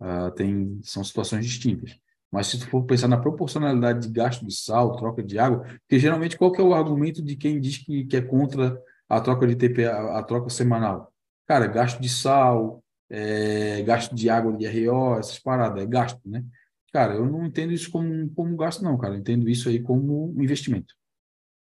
Uh, 0.00 0.30
tem, 0.32 0.78
são 0.82 1.02
situações 1.02 1.46
distintas. 1.46 1.98
Mas 2.30 2.48
se 2.48 2.58
tu 2.58 2.68
for 2.68 2.84
pensar 2.84 3.08
na 3.08 3.16
proporcionalidade 3.16 4.06
de 4.06 4.12
gasto 4.12 4.44
de 4.44 4.54
sal, 4.54 4.96
troca 4.96 5.22
de 5.22 5.38
água, 5.38 5.60
porque 5.60 5.98
geralmente 5.98 6.36
qual 6.36 6.52
que 6.52 6.60
é 6.60 6.64
o 6.64 6.74
argumento 6.74 7.22
de 7.22 7.36
quem 7.36 7.60
diz 7.60 7.78
que, 7.78 8.04
que 8.04 8.16
é 8.16 8.20
contra 8.20 8.78
a 9.08 9.20
troca 9.20 9.46
de 9.46 9.56
TPA, 9.56 9.90
a, 9.90 10.18
a 10.18 10.22
troca 10.22 10.50
semanal? 10.50 11.12
Cara, 11.46 11.66
gasto 11.66 12.00
de 12.00 12.08
sal, 12.08 12.82
é, 13.08 13.82
gasto 13.82 14.14
de 14.14 14.28
água 14.28 14.52
de 14.52 14.66
RO, 14.66 15.18
essas 15.18 15.38
paradas, 15.38 15.82
é 15.82 15.86
gasto, 15.86 16.20
né? 16.28 16.44
Cara, 16.92 17.14
eu 17.14 17.26
não 17.26 17.44
entendo 17.44 17.72
isso 17.72 17.90
como, 17.90 18.30
como 18.30 18.56
gasto, 18.56 18.82
não, 18.82 18.96
cara. 18.96 19.14
Eu 19.14 19.18
entendo 19.18 19.48
isso 19.48 19.68
aí 19.68 19.82
como 19.82 20.34
investimento. 20.42 20.94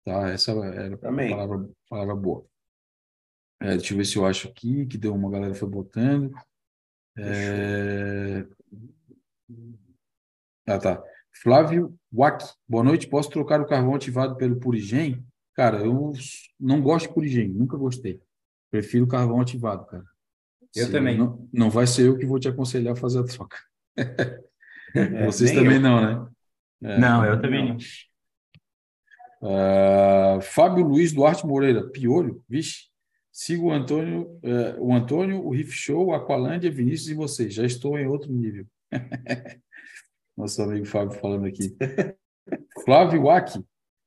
Tá? 0.05 0.28
Essa 0.31 0.52
era 0.52 0.94
a 0.94 0.98
palavra, 0.98 1.70
palavra 1.89 2.16
boa. 2.16 2.44
É, 3.61 3.77
deixa 3.77 3.93
eu 3.93 3.98
ver 3.98 4.07
se 4.07 4.16
eu 4.16 4.27
acho 4.27 4.48
aqui, 4.48 4.86
que 4.86 4.98
deu 4.98 5.15
uma 5.15 5.31
galera 5.31 5.55
foi 5.55 5.69
botando. 5.69 6.32
É... 7.19 8.47
Ah, 10.66 10.78
tá. 10.78 11.03
Flávio 11.43 11.95
Wack, 12.12 12.45
boa 12.69 12.85
noite. 12.85 13.09
Posso 13.09 13.31
trocar 13.31 13.61
o 13.61 13.66
carvão 13.66 13.95
ativado 13.95 14.37
pelo 14.37 14.61
Purigen? 14.61 15.24
Cara, 15.55 15.78
eu 15.78 16.12
não 16.59 16.81
gosto 16.81 17.09
de 17.09 17.15
Purigen, 17.15 17.49
nunca 17.49 17.77
gostei. 17.77 18.20
Prefiro 18.70 19.07
carvão 19.07 19.41
ativado, 19.41 19.85
cara. 19.87 20.05
Eu 20.74 20.87
Se 20.87 20.93
também. 20.93 21.19
Não, 21.19 21.49
não 21.53 21.70
vai 21.70 21.87
ser 21.87 22.07
eu 22.07 22.16
que 22.16 22.27
vou 22.27 22.39
te 22.39 22.49
aconselhar 22.49 22.93
a 22.93 22.97
fazer 22.97 23.20
a 23.20 23.24
troca. 23.24 23.57
É, 24.93 25.24
Vocês 25.24 25.53
também 25.53 25.77
eu. 25.77 25.81
não, 25.81 26.01
né? 26.01 26.28
É, 26.82 26.99
não, 26.99 27.24
eu 27.24 27.41
também 27.41 27.69
não. 27.69 27.77
Uh, 29.41 30.41
Fábio 30.41 30.85
Luiz 30.85 31.12
Duarte 31.12 31.47
Moreira, 31.47 31.89
Piolho, 31.89 32.45
vixe. 32.49 32.90
Sigo 33.41 33.69
o 33.69 33.73
Antônio, 33.73 34.39
uh, 34.45 34.79
o 34.79 34.95
Antônio, 34.95 35.43
o 35.43 35.49
Riff 35.49 35.73
Show, 35.73 36.09
o 36.09 36.12
Aqualândia, 36.12 36.71
Vinícius 36.71 37.09
e 37.09 37.15
vocês. 37.15 37.55
Já 37.55 37.65
estou 37.65 37.99
em 37.99 38.07
outro 38.07 38.31
nível. 38.31 38.67
Nosso 40.37 40.61
amigo 40.61 40.85
Fábio 40.85 41.19
falando 41.19 41.47
aqui. 41.47 41.75
Flávio 42.85 43.23
Wack, 43.23 43.59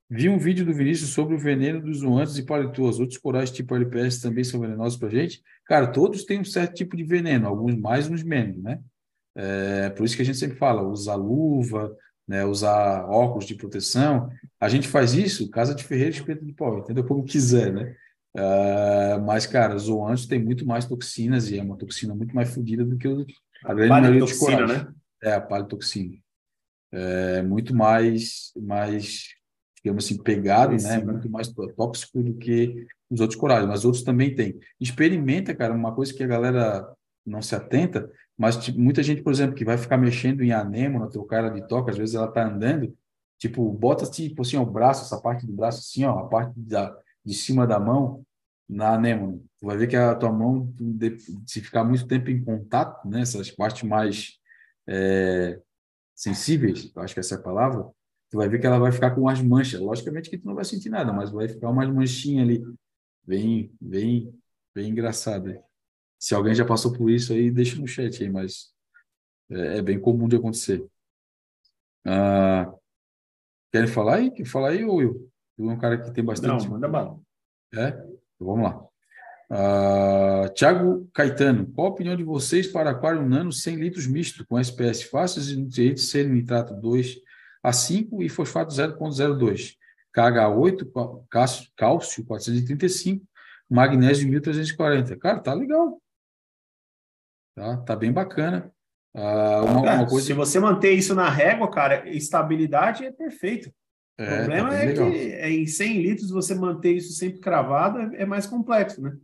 vi 0.07 0.29
um 0.29 0.37
vídeo 0.37 0.63
do 0.63 0.71
Vinícius 0.71 1.09
sobre 1.09 1.33
o 1.33 1.39
veneno 1.39 1.81
dos 1.81 2.01
zoantes 2.01 2.37
e 2.37 2.45
palitoas. 2.45 2.99
Outros 2.99 3.17
corais 3.17 3.49
tipo 3.49 3.75
LPS 3.75 4.21
também 4.21 4.43
são 4.43 4.59
venenosos 4.59 4.99
para 4.99 5.09
gente? 5.09 5.41
Cara, 5.65 5.87
todos 5.87 6.25
têm 6.25 6.39
um 6.39 6.45
certo 6.45 6.75
tipo 6.75 6.95
de 6.95 7.03
veneno, 7.03 7.47
alguns 7.47 7.75
mais, 7.75 8.07
uns 8.07 8.21
menos, 8.21 8.61
né? 8.61 8.79
É, 9.35 9.89
por 9.89 10.05
isso 10.05 10.15
que 10.15 10.21
a 10.21 10.25
gente 10.25 10.37
sempre 10.37 10.57
fala, 10.57 10.83
usar 10.83 11.15
luva, 11.15 11.91
né, 12.27 12.45
usar 12.45 13.03
óculos 13.09 13.47
de 13.47 13.55
proteção. 13.55 14.29
A 14.59 14.69
gente 14.69 14.87
faz 14.87 15.15
isso, 15.15 15.49
casa 15.49 15.73
de 15.73 15.83
ferreiro, 15.83 16.11
espeta 16.11 16.45
de 16.45 16.53
pau, 16.53 16.77
entendeu? 16.77 17.03
Como 17.03 17.23
quiser, 17.23 17.73
né? 17.73 17.95
Uh, 18.35 19.21
mas, 19.23 19.45
cara, 19.45 19.77
zoantes 19.77 20.25
tem 20.25 20.43
muito 20.43 20.65
mais 20.65 20.85
toxinas 20.85 21.51
e 21.51 21.59
é 21.59 21.61
uma 21.61 21.77
toxina 21.77 22.15
muito 22.15 22.35
mais 22.35 22.53
fodida 22.53 22.83
do 22.83 22.97
que 22.97 23.07
a 23.63 23.73
grande 23.73 23.89
maioria 23.89 24.19
dos 24.19 24.37
corais. 24.37 24.67
né? 24.67 24.93
É, 25.21 25.33
a 25.33 25.41
palitoxina. 25.41 26.17
É 26.91 27.41
muito 27.41 27.75
mais, 27.75 28.51
mais 28.55 29.29
digamos 29.83 30.05
assim, 30.05 30.21
pegado, 30.21 30.75
né? 30.75 30.97
Muito 30.99 31.29
mais 31.29 31.47
tóxico 31.49 32.23
do 32.23 32.35
que 32.35 32.85
os 33.09 33.19
outros 33.19 33.39
corais, 33.39 33.65
mas 33.67 33.83
outros 33.83 34.03
também 34.03 34.33
têm. 34.33 34.57
Experimenta, 34.79 35.53
cara, 35.53 35.73
uma 35.73 35.93
coisa 35.93 36.13
que 36.13 36.23
a 36.23 36.27
galera 36.27 36.87
não 37.25 37.41
se 37.41 37.55
atenta, 37.55 38.09
mas 38.37 38.57
tipo, 38.57 38.79
muita 38.79 39.03
gente, 39.03 39.21
por 39.21 39.31
exemplo, 39.31 39.55
que 39.55 39.65
vai 39.65 39.77
ficar 39.77 39.97
mexendo 39.97 40.41
em 40.41 40.51
anêmona, 40.51 41.09
teu 41.09 41.23
cara 41.23 41.49
de 41.49 41.67
toca, 41.67 41.91
às 41.91 41.97
vezes 41.97 42.15
ela 42.15 42.27
tá 42.27 42.45
andando, 42.45 42.95
tipo, 43.37 43.71
bota 43.71 44.09
tipo 44.09 44.41
assim, 44.41 44.57
o 44.57 44.65
braço, 44.65 45.03
essa 45.03 45.21
parte 45.21 45.45
do 45.45 45.53
braço 45.53 45.79
assim, 45.79 46.05
ó, 46.05 46.19
a 46.19 46.27
parte 46.27 46.53
da, 46.55 46.95
de 47.25 47.33
cima 47.33 47.65
da 47.67 47.79
mão 47.79 48.25
na 48.67 48.93
anêmona. 48.95 49.39
Tu 49.59 49.65
vai 49.65 49.77
ver 49.77 49.87
que 49.87 49.95
a 49.95 50.15
tua 50.15 50.31
mão, 50.31 50.73
se 51.45 51.61
ficar 51.61 51.83
muito 51.83 52.07
tempo 52.07 52.29
em 52.29 52.43
contato, 52.43 53.07
né, 53.07 53.21
essas 53.21 53.51
partes 53.51 53.83
mais 53.83 54.39
é, 54.87 55.59
sensíveis, 56.15 56.91
acho 56.97 57.13
que 57.13 57.19
essa 57.19 57.35
é 57.35 57.37
a 57.37 57.41
palavra, 57.41 57.83
tu 58.29 58.37
vai 58.37 58.49
ver 58.49 58.59
que 58.59 58.67
ela 58.67 58.79
vai 58.79 58.91
ficar 58.91 59.11
com 59.11 59.21
umas 59.21 59.41
manchas. 59.41 59.79
Logicamente 59.79 60.29
que 60.29 60.37
tu 60.37 60.47
não 60.47 60.55
vai 60.55 60.65
sentir 60.65 60.89
nada, 60.89 61.13
mas 61.13 61.31
vai 61.31 61.47
ficar 61.47 61.69
umas 61.69 61.89
manchinhas 61.89 62.47
ali, 62.47 62.63
bem, 63.25 63.71
bem, 63.79 64.33
bem 64.73 64.89
engraçada. 64.89 65.61
Se 66.19 66.33
alguém 66.35 66.55
já 66.55 66.65
passou 66.65 66.93
por 66.93 67.09
isso 67.11 67.33
aí, 67.33 67.51
deixa 67.51 67.79
no 67.79 67.87
chat 67.87 68.23
aí, 68.23 68.29
mas 68.29 68.73
é, 69.49 69.79
é 69.79 69.81
bem 69.81 69.99
comum 69.99 70.27
de 70.27 70.35
acontecer. 70.37 70.85
Ah, 72.05 72.73
querem 73.71 73.87
falar 73.89 74.15
aí? 74.17 74.31
Quer 74.31 74.45
falar 74.45 74.69
aí, 74.69 74.85
Will? 74.85 75.32
Tu 75.55 75.69
é 75.69 75.73
um 75.73 75.77
cara 75.77 75.97
que 75.97 76.11
tem 76.11 76.23
bastante. 76.23 76.65
Não, 76.65 76.71
manda 76.71 76.87
bala. 76.87 77.19
É? 77.73 77.87
Então, 77.89 78.47
vamos 78.47 78.63
lá. 78.63 78.87
Uh, 79.51 80.49
Tiago 80.53 81.07
Caetano, 81.13 81.67
qual 81.67 81.87
a 81.87 81.89
opinião 81.91 82.15
de 82.15 82.23
vocês 82.23 82.67
para 82.67 82.89
aquário 82.89 83.27
nano 83.27 83.51
100 83.51 83.75
litros 83.75 84.07
misto 84.07 84.45
com 84.47 84.57
SPS 84.57 85.03
fáceis 85.03 85.49
e 85.49 85.55
nutrientes 85.55 86.09
ser 86.09 86.27
nitrato 86.27 86.73
2 86.73 87.17
a 87.61 87.71
5 87.71 88.23
e 88.23 88.29
fosfato 88.29 88.73
0.02, 88.73 89.75
KH8, 90.15 91.25
cálcio 91.75 92.25
435, 92.25 93.25
magnésio 93.69 94.27
1340. 94.27 95.17
Cara, 95.17 95.39
tá 95.39 95.53
legal. 95.53 96.01
Tá, 97.55 97.77
tá 97.77 97.95
bem 97.95 98.11
bacana. 98.11 98.71
Uh, 99.15 99.65
uma, 99.65 99.81
uma 99.81 100.07
coisa... 100.07 100.25
Se 100.25 100.33
você 100.33 100.59
manter 100.59 100.93
isso 100.93 101.13
na 101.13 101.29
régua, 101.29 101.69
cara, 101.69 102.09
estabilidade 102.09 103.05
é 103.05 103.11
perfeito. 103.11 103.71
É, 104.17 104.23
o 104.23 104.37
problema 104.37 104.69
tá 104.69 104.75
é 104.75 104.85
legal. 104.85 105.11
que 105.11 105.17
é, 105.17 105.49
em 105.49 105.65
100 105.65 106.01
litros 106.01 106.29
você 106.29 106.53
manter 106.53 106.93
isso 106.93 107.13
sempre 107.13 107.39
cravado 107.39 107.99
é, 107.99 108.21
é 108.21 108.25
mais 108.25 108.45
complexo, 108.45 109.01
né? 109.01 109.15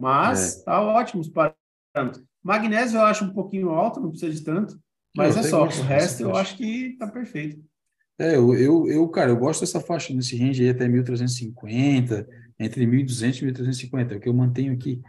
Mas 0.00 0.60
é. 0.60 0.64
tá 0.64 0.80
ótimo 0.80 1.20
os 1.20 1.28
parâmetros. 1.28 2.24
Magnésio 2.42 2.98
eu 2.98 3.04
acho 3.04 3.24
um 3.24 3.32
pouquinho 3.32 3.70
alto, 3.70 4.00
não 4.00 4.10
precisa 4.10 4.32
de 4.32 4.42
tanto, 4.42 4.78
mas 5.16 5.36
é 5.36 5.42
só. 5.44 5.64
O 5.64 5.68
resto 5.68 6.22
eu 6.22 6.36
acho 6.36 6.56
que 6.56 6.96
tá 6.98 7.06
perfeito. 7.06 7.62
É, 8.18 8.36
eu, 8.36 8.54
eu, 8.54 8.88
eu, 8.88 9.08
cara, 9.08 9.30
eu 9.30 9.36
gosto 9.36 9.60
dessa 9.60 9.80
faixa 9.80 10.12
nesse 10.12 10.36
range 10.36 10.62
aí 10.62 10.70
até 10.70 10.88
1350, 10.88 12.28
entre 12.58 12.86
1200 12.86 13.40
e 13.40 13.44
1350, 13.44 14.14
é 14.14 14.16
o 14.16 14.20
que 14.20 14.28
eu 14.28 14.34
mantenho 14.34 14.72
aqui. 14.72 15.00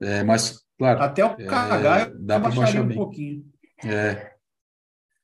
É, 0.00 0.22
mas 0.22 0.66
Claro. 0.78 1.02
Até 1.02 1.24
o 1.24 1.36
KH 1.36 2.00
é, 2.00 2.12
dá 2.18 2.40
para 2.40 2.54
baixar 2.54 2.82
um 2.82 2.88
bem. 2.88 2.96
pouquinho. 2.96 3.44
É. 3.84 4.34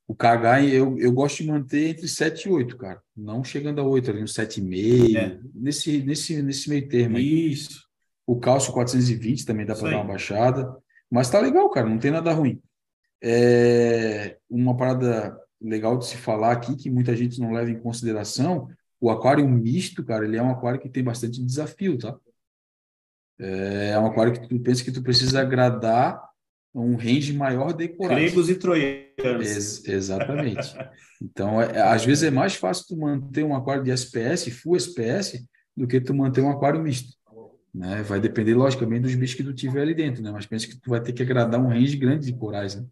O 0.06 0.14
KH 0.14 0.64
eu, 0.72 0.98
eu 0.98 1.12
gosto 1.12 1.42
de 1.42 1.48
manter 1.48 1.90
entre 1.90 2.08
7 2.08 2.48
e 2.48 2.50
8, 2.50 2.76
cara. 2.76 3.01
Não 3.16 3.44
chegando 3.44 3.80
a 3.80 3.84
8, 3.84 4.10
ali, 4.10 4.22
um 4.22 4.26
7,5, 4.26 5.16
é. 5.16 5.40
nesse, 5.54 6.02
nesse, 6.02 6.42
nesse 6.42 6.68
meio 6.68 6.88
termo. 6.88 7.16
Aí. 7.16 7.52
Isso. 7.52 7.86
O 8.26 8.38
cálcio 8.38 8.72
420 8.72 9.44
também 9.44 9.66
dá 9.66 9.74
para 9.74 9.90
dar 9.90 9.96
uma 9.96 10.04
baixada. 10.04 10.74
Mas 11.10 11.28
tá 11.28 11.38
legal, 11.40 11.68
cara, 11.70 11.88
não 11.88 11.98
tem 11.98 12.10
nada 12.10 12.32
ruim. 12.32 12.62
É 13.22 14.38
uma 14.48 14.76
parada 14.76 15.38
legal 15.60 15.98
de 15.98 16.06
se 16.06 16.16
falar 16.16 16.52
aqui, 16.52 16.74
que 16.74 16.90
muita 16.90 17.14
gente 17.14 17.40
não 17.40 17.52
leva 17.52 17.70
em 17.70 17.78
consideração, 17.78 18.68
o 19.00 19.10
aquário 19.10 19.48
misto, 19.48 20.04
cara, 20.04 20.24
ele 20.24 20.36
é 20.36 20.42
um 20.42 20.50
aquário 20.50 20.80
que 20.80 20.88
tem 20.88 21.02
bastante 21.02 21.44
desafio, 21.44 21.98
tá? 21.98 22.16
É 23.38 23.98
um 23.98 24.06
aquário 24.06 24.32
que 24.32 24.48
tu 24.48 24.60
pensa 24.60 24.84
que 24.84 24.92
tu 24.92 25.02
precisa 25.02 25.40
agradar 25.40 26.22
um 26.74 26.96
range 26.96 27.32
maior 27.32 27.72
de 27.72 27.88
corais. 27.88 28.18
Gregos 28.18 28.48
e 28.48 28.54
troianos. 28.54 29.16
Ex 29.18 29.88
exatamente. 29.88 30.74
Então, 31.24 31.62
é, 31.62 31.80
às 31.80 32.04
vezes 32.04 32.24
é 32.24 32.32
mais 32.32 32.56
fácil 32.56 32.84
tu 32.88 32.96
manter 32.96 33.44
um 33.44 33.54
aquário 33.54 33.84
de 33.84 33.92
SPS, 33.92 34.50
full 34.50 34.74
SPS, 34.76 35.46
do 35.76 35.86
que 35.86 36.00
tu 36.00 36.12
manter 36.12 36.40
um 36.40 36.50
aquário 36.50 36.82
misto. 36.82 37.16
Né? 37.72 38.02
Vai 38.02 38.18
depender, 38.18 38.54
logicamente, 38.54 39.02
dos 39.02 39.14
bichos 39.14 39.36
que 39.36 39.44
tu 39.44 39.54
tiver 39.54 39.82
ali 39.82 39.94
dentro, 39.94 40.20
né? 40.20 40.32
Mas 40.32 40.46
pensa 40.46 40.66
que 40.66 40.76
tu 40.76 40.90
vai 40.90 41.00
ter 41.00 41.12
que 41.12 41.22
agradar 41.22 41.60
um 41.60 41.68
range 41.68 41.96
grande 41.96 42.26
de 42.26 42.32
corais, 42.32 42.74
né? 42.74 42.84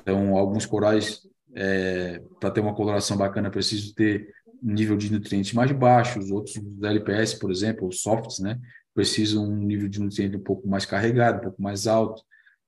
Então, 0.00 0.36
alguns 0.36 0.66
corais, 0.66 1.26
é, 1.52 2.22
para 2.38 2.52
ter 2.52 2.60
uma 2.60 2.76
coloração 2.76 3.16
bacana, 3.16 3.50
preciso 3.50 3.92
ter 3.92 4.32
um 4.62 4.72
nível 4.72 4.96
de 4.96 5.10
nutrientes 5.12 5.52
mais 5.52 5.70
baixo, 5.72 6.18
os 6.18 6.30
outros 6.30 6.56
da 6.78 6.90
LPS, 6.90 7.34
por 7.34 7.50
exemplo, 7.50 7.88
os 7.88 8.00
softs, 8.00 8.38
né, 8.38 8.58
precisam 8.94 9.44
um 9.44 9.56
nível 9.56 9.88
de 9.88 10.00
nutriente 10.00 10.36
um 10.36 10.42
pouco 10.42 10.66
mais 10.68 10.84
carregado, 10.84 11.38
um 11.38 11.42
pouco 11.42 11.62
mais 11.62 11.86
alto, 11.86 12.22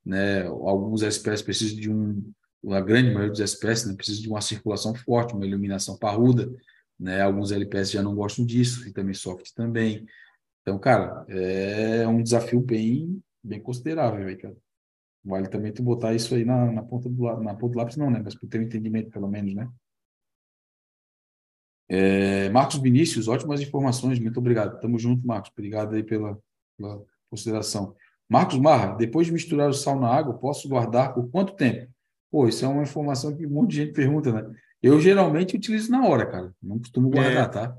né, 0.04 0.46
alguns 0.46 1.02
SPS 1.02 1.42
precisam 1.42 1.78
de 1.78 1.90
um, 1.90 2.32
a 2.70 2.80
grande 2.80 3.10
maioria 3.10 3.30
dos 3.30 3.40
SPS 3.40 3.86
né, 3.86 3.94
precisa 3.94 4.20
de 4.20 4.28
uma 4.28 4.40
circulação 4.40 4.94
forte, 4.94 5.34
uma 5.34 5.46
iluminação 5.46 5.98
parruda, 5.98 6.50
né, 6.98 7.20
alguns 7.20 7.52
LPS 7.52 7.92
já 7.92 8.02
não 8.02 8.14
gostam 8.14 8.44
disso, 8.44 8.86
e 8.88 8.92
também 8.92 9.14
soft 9.14 9.52
também, 9.54 10.06
então, 10.62 10.78
cara, 10.78 11.24
é 11.28 12.06
um 12.06 12.22
desafio 12.22 12.60
bem, 12.60 13.22
bem 13.42 13.60
considerável 13.60 14.26
aí, 14.28 14.36
cara. 14.36 14.56
Vale 15.24 15.48
também 15.48 15.72
tu 15.72 15.82
botar 15.82 16.14
isso 16.14 16.34
aí 16.34 16.44
na, 16.44 16.70
na 16.70 16.82
ponta 16.82 17.08
do 17.08 17.22
na 17.42 17.54
ponta 17.54 17.72
do 17.72 17.78
lápis, 17.78 17.96
não, 17.96 18.10
né? 18.10 18.20
Mas 18.24 18.34
para 18.34 18.48
ter 18.48 18.60
um 18.60 18.62
entendimento, 18.62 19.10
pelo 19.10 19.28
menos, 19.28 19.54
né? 19.54 19.70
É, 21.88 22.48
Marcos 22.50 22.78
Vinícius, 22.78 23.26
ótimas 23.26 23.60
informações, 23.60 24.18
muito 24.18 24.38
obrigado. 24.38 24.80
Tamo 24.80 24.98
junto, 24.98 25.26
Marcos. 25.26 25.50
Obrigado 25.50 25.94
aí 25.94 26.02
pela, 26.02 26.38
pela 26.76 27.04
consideração. 27.28 27.96
Marcos 28.30 28.58
Marra, 28.60 28.94
depois 28.94 29.26
de 29.26 29.32
misturar 29.32 29.68
o 29.68 29.74
sal 29.74 29.98
na 29.98 30.08
água, 30.08 30.38
posso 30.38 30.68
guardar 30.68 31.12
por 31.12 31.28
quanto 31.30 31.56
tempo? 31.56 31.90
Pô, 32.30 32.46
isso 32.46 32.64
é 32.64 32.68
uma 32.68 32.84
informação 32.84 33.36
que 33.36 33.44
um 33.44 33.50
monte 33.50 33.70
de 33.70 33.76
gente 33.78 33.92
pergunta, 33.92 34.32
né? 34.32 34.48
Eu 34.80 35.00
geralmente 35.00 35.56
utilizo 35.56 35.90
na 35.90 36.06
hora, 36.06 36.24
cara. 36.24 36.54
Não 36.62 36.78
costumo 36.78 37.10
guardar, 37.10 37.44
é. 37.44 37.48
tá? 37.48 37.76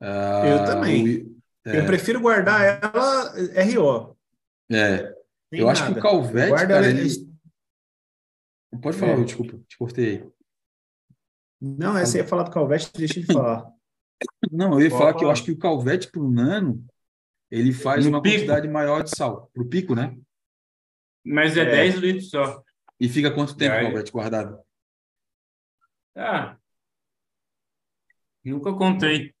Ah, 0.00 0.42
eu 0.46 0.64
também. 0.64 1.16
O, 1.16 1.38
é. 1.66 1.80
Eu 1.80 1.86
prefiro 1.86 2.20
guardar 2.20 2.80
ela 2.80 3.32
RO. 3.64 4.16
É. 4.70 5.12
eu 5.50 5.66
nada. 5.66 5.72
acho 5.72 5.92
que 5.92 5.98
o 5.98 6.02
Calvete, 6.02 6.48
Guarda 6.50 6.74
cara, 6.74 6.88
ele... 6.88 7.08
Pode 8.80 8.96
falar, 8.96 9.12
é. 9.12 9.24
desculpa, 9.24 9.58
te 9.66 9.76
cortei. 9.76 10.30
Não, 11.60 11.98
essa 11.98 12.18
ia 12.18 12.24
falar 12.24 12.44
do 12.44 12.52
Calvete, 12.52 12.92
deixa 12.94 13.18
ele 13.18 13.26
falar. 13.26 13.68
Não, 14.52 14.74
eu 14.74 14.82
ia 14.82 14.90
falar 14.90 15.14
que 15.14 15.24
eu 15.24 15.30
acho 15.30 15.42
que 15.42 15.50
o 15.50 15.58
Calvete 15.58 16.08
para 16.08 16.22
o 16.22 16.30
Nano, 16.30 16.84
ele 17.50 17.72
faz 17.72 18.04
no 18.04 18.10
uma 18.10 18.22
pico. 18.22 18.36
quantidade 18.36 18.68
maior 18.68 19.02
de 19.02 19.10
sal. 19.10 19.50
Para 19.52 19.62
o 19.62 19.68
pico, 19.68 19.94
né? 19.94 20.16
Mas 21.24 21.56
é, 21.56 21.62
é 21.62 21.64
10 21.64 21.94
litros 21.96 22.30
só. 22.30 22.62
E 23.00 23.08
fica 23.08 23.30
quanto 23.30 23.56
tempo, 23.56 23.76
o 23.76 23.80
Calvete, 23.80 24.12
guardado? 24.12 24.60
Ah, 26.16 26.56
nunca 28.44 28.72
contei. 28.72 29.32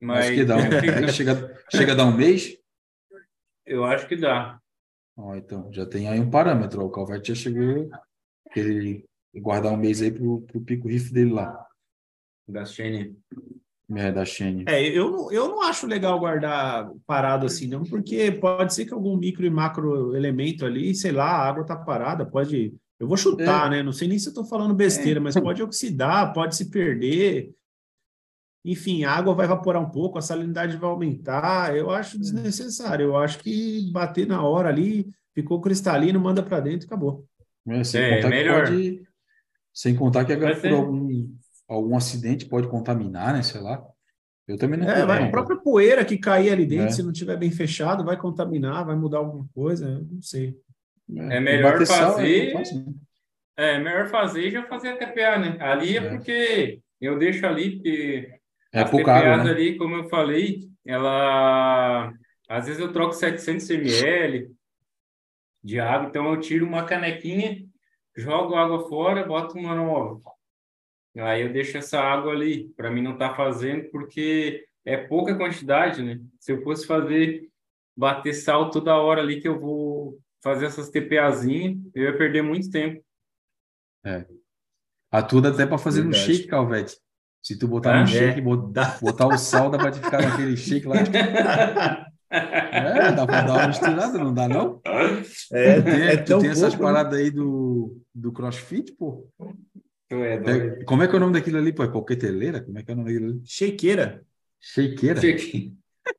Mas 0.00 0.26
acho 0.26 0.34
que 0.34 0.44
dá 0.44 0.56
um, 0.56 0.60
chega, 1.12 1.64
chega 1.70 1.92
a 1.92 1.94
dar 1.94 2.06
um 2.06 2.16
mês? 2.16 2.56
Eu 3.64 3.84
acho 3.84 4.06
que 4.06 4.16
dá. 4.16 4.60
Oh, 5.16 5.34
então, 5.34 5.72
já 5.72 5.86
tem 5.86 6.08
aí 6.08 6.18
um 6.18 6.30
parâmetro. 6.30 6.84
O 6.84 6.90
Calvete 6.90 7.28
já 7.28 7.34
chegou 7.34 7.90
ele 8.56 9.04
guardar 9.34 9.72
um 9.72 9.76
mês 9.76 10.02
aí 10.02 10.10
pro, 10.10 10.42
pro 10.42 10.60
pico 10.60 10.88
riff 10.88 11.12
dele 11.12 11.32
lá. 11.32 11.66
Da 12.48 12.64
Shane. 12.64 13.16
É, 13.96 14.12
da 14.12 14.24
Shane. 14.24 14.64
É, 14.68 14.82
eu 14.86 15.10
não, 15.10 15.32
eu 15.32 15.48
não 15.48 15.62
acho 15.62 15.86
legal 15.86 16.18
guardar 16.18 16.90
parado 17.06 17.46
assim, 17.46 17.66
não, 17.66 17.82
porque 17.82 18.30
pode 18.30 18.72
ser 18.72 18.84
que 18.84 18.94
algum 18.94 19.16
micro 19.16 19.44
e 19.44 19.50
macro 19.50 20.14
elemento 20.14 20.64
ali, 20.64 20.94
sei 20.94 21.10
lá, 21.10 21.26
a 21.26 21.48
água 21.48 21.64
tá 21.64 21.76
parada, 21.76 22.24
pode. 22.24 22.72
Eu 22.98 23.08
vou 23.08 23.16
chutar, 23.16 23.66
é. 23.66 23.70
né? 23.70 23.82
Não 23.82 23.92
sei 23.92 24.06
nem 24.06 24.18
se 24.18 24.28
eu 24.28 24.34
tô 24.34 24.44
falando 24.44 24.74
besteira, 24.74 25.18
é. 25.18 25.22
mas 25.22 25.34
pode 25.34 25.62
oxidar, 25.62 26.32
pode 26.32 26.54
se 26.54 26.70
perder. 26.70 27.52
Enfim, 28.64 29.04
a 29.04 29.12
água 29.12 29.34
vai 29.34 29.46
evaporar 29.46 29.82
um 29.82 29.90
pouco, 29.90 30.18
a 30.18 30.22
salinidade 30.22 30.76
vai 30.76 30.90
aumentar. 30.90 31.74
Eu 31.74 31.90
acho 31.90 32.18
desnecessário. 32.18 33.06
Eu 33.06 33.16
acho 33.16 33.38
que 33.38 33.90
bater 33.90 34.26
na 34.26 34.42
hora 34.42 34.68
ali, 34.68 35.08
ficou 35.34 35.60
cristalino, 35.60 36.20
manda 36.20 36.42
para 36.42 36.60
dentro 36.60 36.84
e 36.84 36.86
acabou. 36.86 37.24
É, 37.66 37.82
sem, 37.82 38.02
é, 38.02 38.16
contar 38.16 38.28
melhor. 38.28 38.66
Pode, 38.66 39.02
sem 39.72 39.94
contar 39.94 40.24
que 40.24 40.36
por 40.36 40.72
algum, 40.72 41.09
algum 41.70 41.96
acidente 41.96 42.46
pode 42.46 42.68
contaminar, 42.68 43.32
né? 43.32 43.42
Sei 43.42 43.60
lá. 43.60 43.82
Eu 44.46 44.58
também 44.58 44.80
não. 44.80 44.90
É, 44.90 45.06
vai, 45.06 45.22
a 45.22 45.30
própria 45.30 45.56
poeira 45.56 46.04
que 46.04 46.18
cair 46.18 46.50
ali 46.50 46.66
dentro, 46.66 46.86
é. 46.86 46.90
se 46.90 47.02
não 47.02 47.12
tiver 47.12 47.36
bem 47.36 47.52
fechado, 47.52 48.04
vai 48.04 48.16
contaminar, 48.16 48.84
vai 48.84 48.96
mudar 48.96 49.18
alguma 49.18 49.46
coisa, 49.54 49.86
eu 49.86 50.06
não 50.10 50.20
sei. 50.20 50.56
É, 51.16 51.36
é 51.36 51.40
melhor 51.40 51.78
fazer. 51.86 52.52
Sal, 52.52 52.64
é, 53.56 53.74
é, 53.74 53.78
melhor 53.78 54.08
fazer 54.08 54.48
e 54.48 54.50
já 54.50 54.64
fazer 54.64 54.88
a 54.88 54.96
TPA, 54.96 55.38
né? 55.38 55.56
Ali 55.60 55.96
é, 55.96 56.00
é, 56.00 56.08
porque 56.08 56.80
eu 57.00 57.16
deixo 57.16 57.46
ali, 57.46 57.76
porque 57.76 58.28
é 58.72 58.80
as 58.80 58.90
pouca 58.90 59.12
água, 59.14 59.44
né? 59.44 59.50
ali, 59.50 59.78
como 59.78 59.94
eu 59.94 60.08
falei, 60.08 60.68
ela. 60.84 62.12
Às 62.48 62.66
vezes 62.66 62.80
eu 62.80 62.92
troco 62.92 63.12
700 63.12 63.70
ml 63.70 64.50
de 65.62 65.78
água, 65.78 66.08
então 66.08 66.32
eu 66.32 66.40
tiro 66.40 66.66
uma 66.66 66.84
canequinha, 66.84 67.64
jogo 68.16 68.56
água 68.56 68.88
fora, 68.88 69.24
boto 69.24 69.56
uma 69.56 69.76
nova. 69.76 70.20
Aí 71.18 71.42
eu 71.42 71.52
deixo 71.52 71.76
essa 71.76 72.00
água 72.00 72.32
ali, 72.32 72.68
para 72.76 72.90
mim 72.90 73.02
não 73.02 73.14
estar 73.14 73.30
tá 73.30 73.34
fazendo, 73.34 73.90
porque 73.90 74.64
é 74.84 74.96
pouca 74.96 75.36
quantidade, 75.36 76.02
né? 76.02 76.20
Se 76.38 76.52
eu 76.52 76.62
fosse 76.62 76.86
fazer, 76.86 77.48
bater 77.96 78.32
sal 78.32 78.70
toda 78.70 78.96
hora 78.96 79.20
ali, 79.20 79.40
que 79.40 79.48
eu 79.48 79.58
vou 79.58 80.18
fazer 80.42 80.66
essas 80.66 80.88
TPAzinhas, 80.88 81.78
eu 81.94 82.04
ia 82.04 82.16
perder 82.16 82.42
muito 82.42 82.70
tempo. 82.70 83.02
É. 84.04 84.24
A 85.10 85.22
tudo 85.22 85.48
até 85.48 85.66
para 85.66 85.78
fazer 85.78 86.02
Verdade. 86.02 86.28
no 86.28 86.34
shake, 86.34 86.48
Calvete. 86.48 86.96
Se 87.42 87.58
tu 87.58 87.66
botar 87.66 87.96
ah, 87.96 88.00
no 88.02 88.06
shake, 88.06 88.38
é. 88.38 88.42
botar, 88.42 88.98
botar 89.00 89.26
o 89.26 89.36
sal, 89.36 89.70
dá 89.70 89.78
para 89.78 89.92
ficar 89.92 90.22
naquele 90.22 90.56
shake 90.56 90.86
lá. 90.86 90.96
É, 92.32 93.10
dá 93.10 93.26
para 93.26 93.42
dar 93.42 93.52
uma 93.54 93.66
misturada, 93.66 94.16
não 94.16 94.32
dá, 94.32 94.48
não? 94.48 94.80
É, 95.52 95.82
tem, 95.82 96.02
é 96.02 96.16
tu 96.16 96.38
tem 96.38 96.50
essas 96.50 96.74
né? 96.74 96.78
paradas 96.78 97.18
aí 97.18 97.28
do, 97.28 98.00
do 98.14 98.30
crossfit, 98.30 98.92
pô. 98.92 99.28
É, 100.10 100.34
é, 100.34 100.84
como 100.84 101.02
é 101.02 101.08
que 101.08 101.14
é 101.14 101.16
o 101.16 101.20
nome 101.20 101.34
daquilo 101.34 101.58
ali, 101.58 101.72
pô? 101.72 101.84
É 101.84 101.88
coqueteleira? 101.88 102.60
Como 102.60 102.78
é 102.78 102.82
que 102.82 102.90
é 102.90 102.94
o 102.94 102.96
nome 102.96 103.12
daquilo 103.12 103.30
ali? 103.30 103.40
Shakeira. 103.44 104.24
Shakeira? 104.58 105.20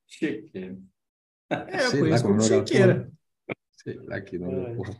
Shakeira. 0.07 0.77
É, 1.49 1.85
eu 1.85 1.91
conheço 1.99 2.23
como 2.23 2.41
shakeira. 2.41 3.11
Sei 3.84 3.95
lá 3.95 4.22
que 4.22 4.38
nome, 4.38 4.76
porra. 4.76 4.95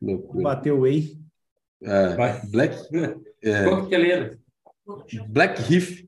Loucura. 0.00 0.44
Bateu 0.44 0.80
whey. 0.80 1.18
É, 1.82 2.46
Black... 2.46 2.76
É, 3.42 3.64
coqueteleira. 3.64 4.38
Black 5.28 5.62
Reef. 5.62 6.04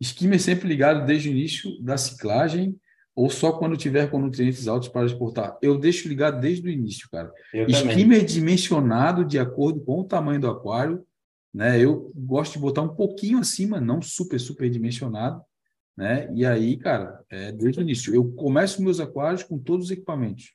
Skimmer 0.00 0.40
sempre 0.40 0.68
ligado 0.68 1.06
desde 1.06 1.28
o 1.28 1.32
início 1.32 1.80
da 1.82 1.96
ciclagem 1.96 2.78
ou 3.14 3.30
só 3.30 3.52
quando 3.52 3.76
tiver 3.76 4.10
com 4.10 4.18
nutrientes 4.18 4.66
altos 4.66 4.88
para 4.88 5.06
exportar? 5.06 5.56
Eu 5.62 5.78
deixo 5.78 6.08
ligado 6.08 6.40
desde 6.40 6.68
o 6.68 6.70
início, 6.70 7.08
cara. 7.10 7.32
Eu 7.52 7.66
Skimmer 7.68 8.18
também. 8.18 8.24
dimensionado 8.24 9.24
de 9.24 9.38
acordo 9.38 9.80
com 9.80 10.00
o 10.00 10.04
tamanho 10.04 10.40
do 10.40 10.50
aquário, 10.50 11.04
né? 11.54 11.82
Eu 11.82 12.12
gosto 12.16 12.54
de 12.54 12.58
botar 12.58 12.82
um 12.82 12.94
pouquinho 12.94 13.38
acima, 13.38 13.80
não 13.80 14.02
super, 14.02 14.40
super 14.40 14.68
dimensionado, 14.68 15.40
né? 15.96 16.28
E 16.34 16.44
aí, 16.44 16.76
cara, 16.76 17.22
é 17.30 17.52
desde 17.52 17.80
o 17.80 17.82
início. 17.82 18.12
Eu 18.12 18.32
começo 18.32 18.82
meus 18.82 18.98
aquários 18.98 19.44
com 19.44 19.56
todos 19.56 19.86
os 19.86 19.90
equipamentos. 19.92 20.52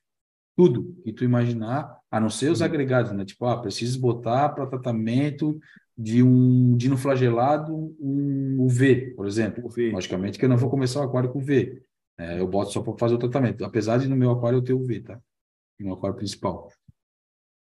Tudo 0.58 0.94
que 1.06 1.14
tu 1.14 1.24
imaginar, 1.24 1.98
a 2.12 2.20
não 2.20 2.30
ser 2.30 2.52
os 2.52 2.62
agregados, 2.62 3.14
né? 3.14 3.24
Tipo, 3.24 3.46
ah, 3.46 3.62
preciso 3.62 4.02
botar 4.02 4.50
para 4.50 4.68
tratamento 4.68 5.58
de 5.98 6.22
um 6.22 6.76
dinoflagelado, 6.76 7.74
um 8.00 8.58
UV, 8.60 9.14
por 9.16 9.26
exemplo. 9.26 9.66
UV. 9.66 9.92
Logicamente 9.92 10.38
que 10.38 10.44
eu 10.44 10.50
não 10.50 10.58
vou 10.58 10.70
começar 10.70 11.00
o 11.00 11.04
aquário 11.04 11.32
com 11.32 11.40
UV. 11.40 11.82
É, 12.18 12.40
eu 12.40 12.48
boto 12.48 12.72
só 12.74 12.82
para 12.82 12.98
fazer 12.98 13.16
o 13.16 13.20
tratamento. 13.20 13.64
Apesar 13.64 13.98
de 13.98 14.10
no 14.10 14.18
meu 14.18 14.32
aquário 14.32 14.58
eu 14.58 14.62
ter 14.62 14.74
UV, 14.74 15.00
tá? 15.02 15.22
No 15.80 15.94
aquário 15.94 16.18
principal. 16.18 16.70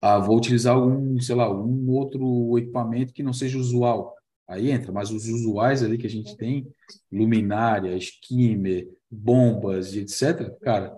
Ah, 0.06 0.18
vou 0.18 0.36
utilizar 0.36 0.78
um, 0.78 1.18
sei 1.18 1.34
lá, 1.34 1.50
um 1.50 1.88
outro 1.88 2.58
equipamento 2.58 3.14
que 3.14 3.22
não 3.22 3.32
seja 3.32 3.56
usual. 3.56 4.14
Aí 4.46 4.70
entra, 4.70 4.92
mas 4.92 5.10
os 5.10 5.26
usuais 5.26 5.82
ali 5.82 5.96
que 5.96 6.06
a 6.06 6.10
gente 6.10 6.36
tem, 6.36 6.70
luminária, 7.10 7.96
skimmer, 7.96 8.86
bombas 9.10 9.94
e 9.94 10.00
etc., 10.00 10.50
cara, 10.60 10.94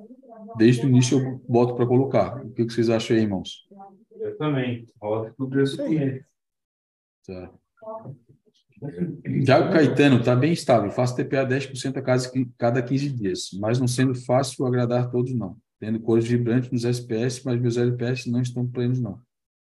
desde 0.56 0.84
o 0.84 0.88
início 0.88 1.20
eu 1.20 1.40
boto 1.48 1.76
para 1.76 1.86
colocar. 1.86 2.44
O 2.44 2.50
que, 2.50 2.64
vocês 2.64 2.90
acham 2.90 3.16
aí, 3.16 3.22
irmãos? 3.22 3.68
Eu 4.10 4.36
também. 4.38 4.84
Roda 5.00 5.32
com 5.38 5.44
o 5.44 5.48
preço 5.50 5.80
aí. 5.82 6.24
Tá. 7.24 7.52
Tiago 9.44 9.72
Caetano, 9.72 10.18
está 10.18 10.34
bem 10.34 10.52
estável. 10.52 10.90
Faço 10.90 11.14
TPA 11.14 11.46
10% 11.46 11.96
a 11.96 12.02
cada, 12.02 12.22
cada 12.58 12.82
15 12.82 13.10
dias, 13.10 13.50
mas 13.52 13.78
não 13.78 13.86
sendo 13.86 14.16
fácil 14.16 14.66
agradar 14.66 15.12
todos, 15.12 15.32
não. 15.32 15.56
Tendo 15.78 16.00
cores 16.00 16.24
vibrantes 16.24 16.70
nos 16.70 16.84
SPS, 16.84 17.42
mas 17.44 17.60
meus 17.60 17.76
LPS 17.76 18.26
não 18.30 18.40
estão 18.40 18.66
plenos, 18.66 19.00
não. 19.00 19.20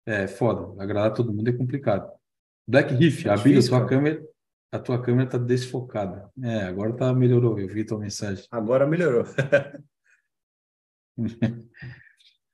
É 0.06 0.27
foda. 0.27 0.81
Agradar 0.81 1.14
todo 1.14 1.34
mundo 1.34 1.48
é 1.49 1.53
complicado. 1.53 2.11
Black 2.68 2.94
Reef, 2.94 3.26
é 3.26 3.30
a 3.30 3.38
tua 3.38 3.86
câmera, 3.86 4.23
a 4.72 4.80
tua 4.80 5.02
câmera 5.02 5.26
está 5.26 5.38
desfocada. 5.38 6.31
É, 6.41 6.64
agora 6.64 6.95
tá 6.95 7.14
melhorou. 7.14 7.60
Eu 7.60 7.68
vi 7.68 7.84
tua 7.84 7.99
mensagem. 7.99 8.45
Agora 8.52 8.88
melhorou. 8.88 9.23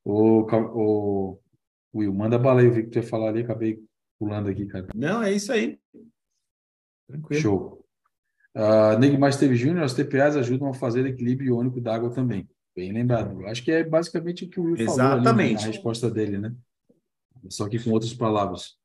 o, 0.03 0.41
o 0.41 1.39
Will, 1.93 2.13
manda 2.13 2.37
bala 2.37 2.61
aí. 2.61 2.67
Eu 2.67 2.73
vi 2.73 2.83
que 2.83 2.89
tu 2.89 2.97
ia 2.97 3.03
falar 3.03 3.29
ali, 3.29 3.41
acabei 3.41 3.81
pulando 4.19 4.49
aqui, 4.49 4.65
cara. 4.65 4.87
Não, 4.93 5.23
é 5.23 5.31
isso 5.31 5.51
aí. 5.51 5.79
Tranquilo. 7.07 7.41
Show. 7.41 7.85
Uh, 8.55 8.97
Neymar 8.97 9.31
Esteve 9.31 9.55
Júnior, 9.55 9.83
as 9.83 9.93
TPAs 9.93 10.37
ajudam 10.37 10.69
a 10.69 10.73
fazer 10.73 11.05
equilíbrio 11.05 11.55
iônico 11.55 11.81
da 11.81 11.93
água 11.93 12.09
também. 12.09 12.49
Bem 12.75 12.91
lembrado. 12.91 13.45
Acho 13.45 13.63
que 13.63 13.71
é 13.71 13.83
basicamente 13.83 14.43
o 14.43 14.49
que 14.49 14.59
o 14.59 14.63
Will 14.63 14.77
Exatamente. 14.77 15.23
falou 15.23 15.39
ali, 15.39 15.53
na 15.53 15.61
resposta 15.61 16.11
dele, 16.11 16.37
né? 16.37 16.53
Só 17.49 17.69
que 17.69 17.79
com 17.79 17.91
outras 17.91 18.13
palavras. 18.13 18.75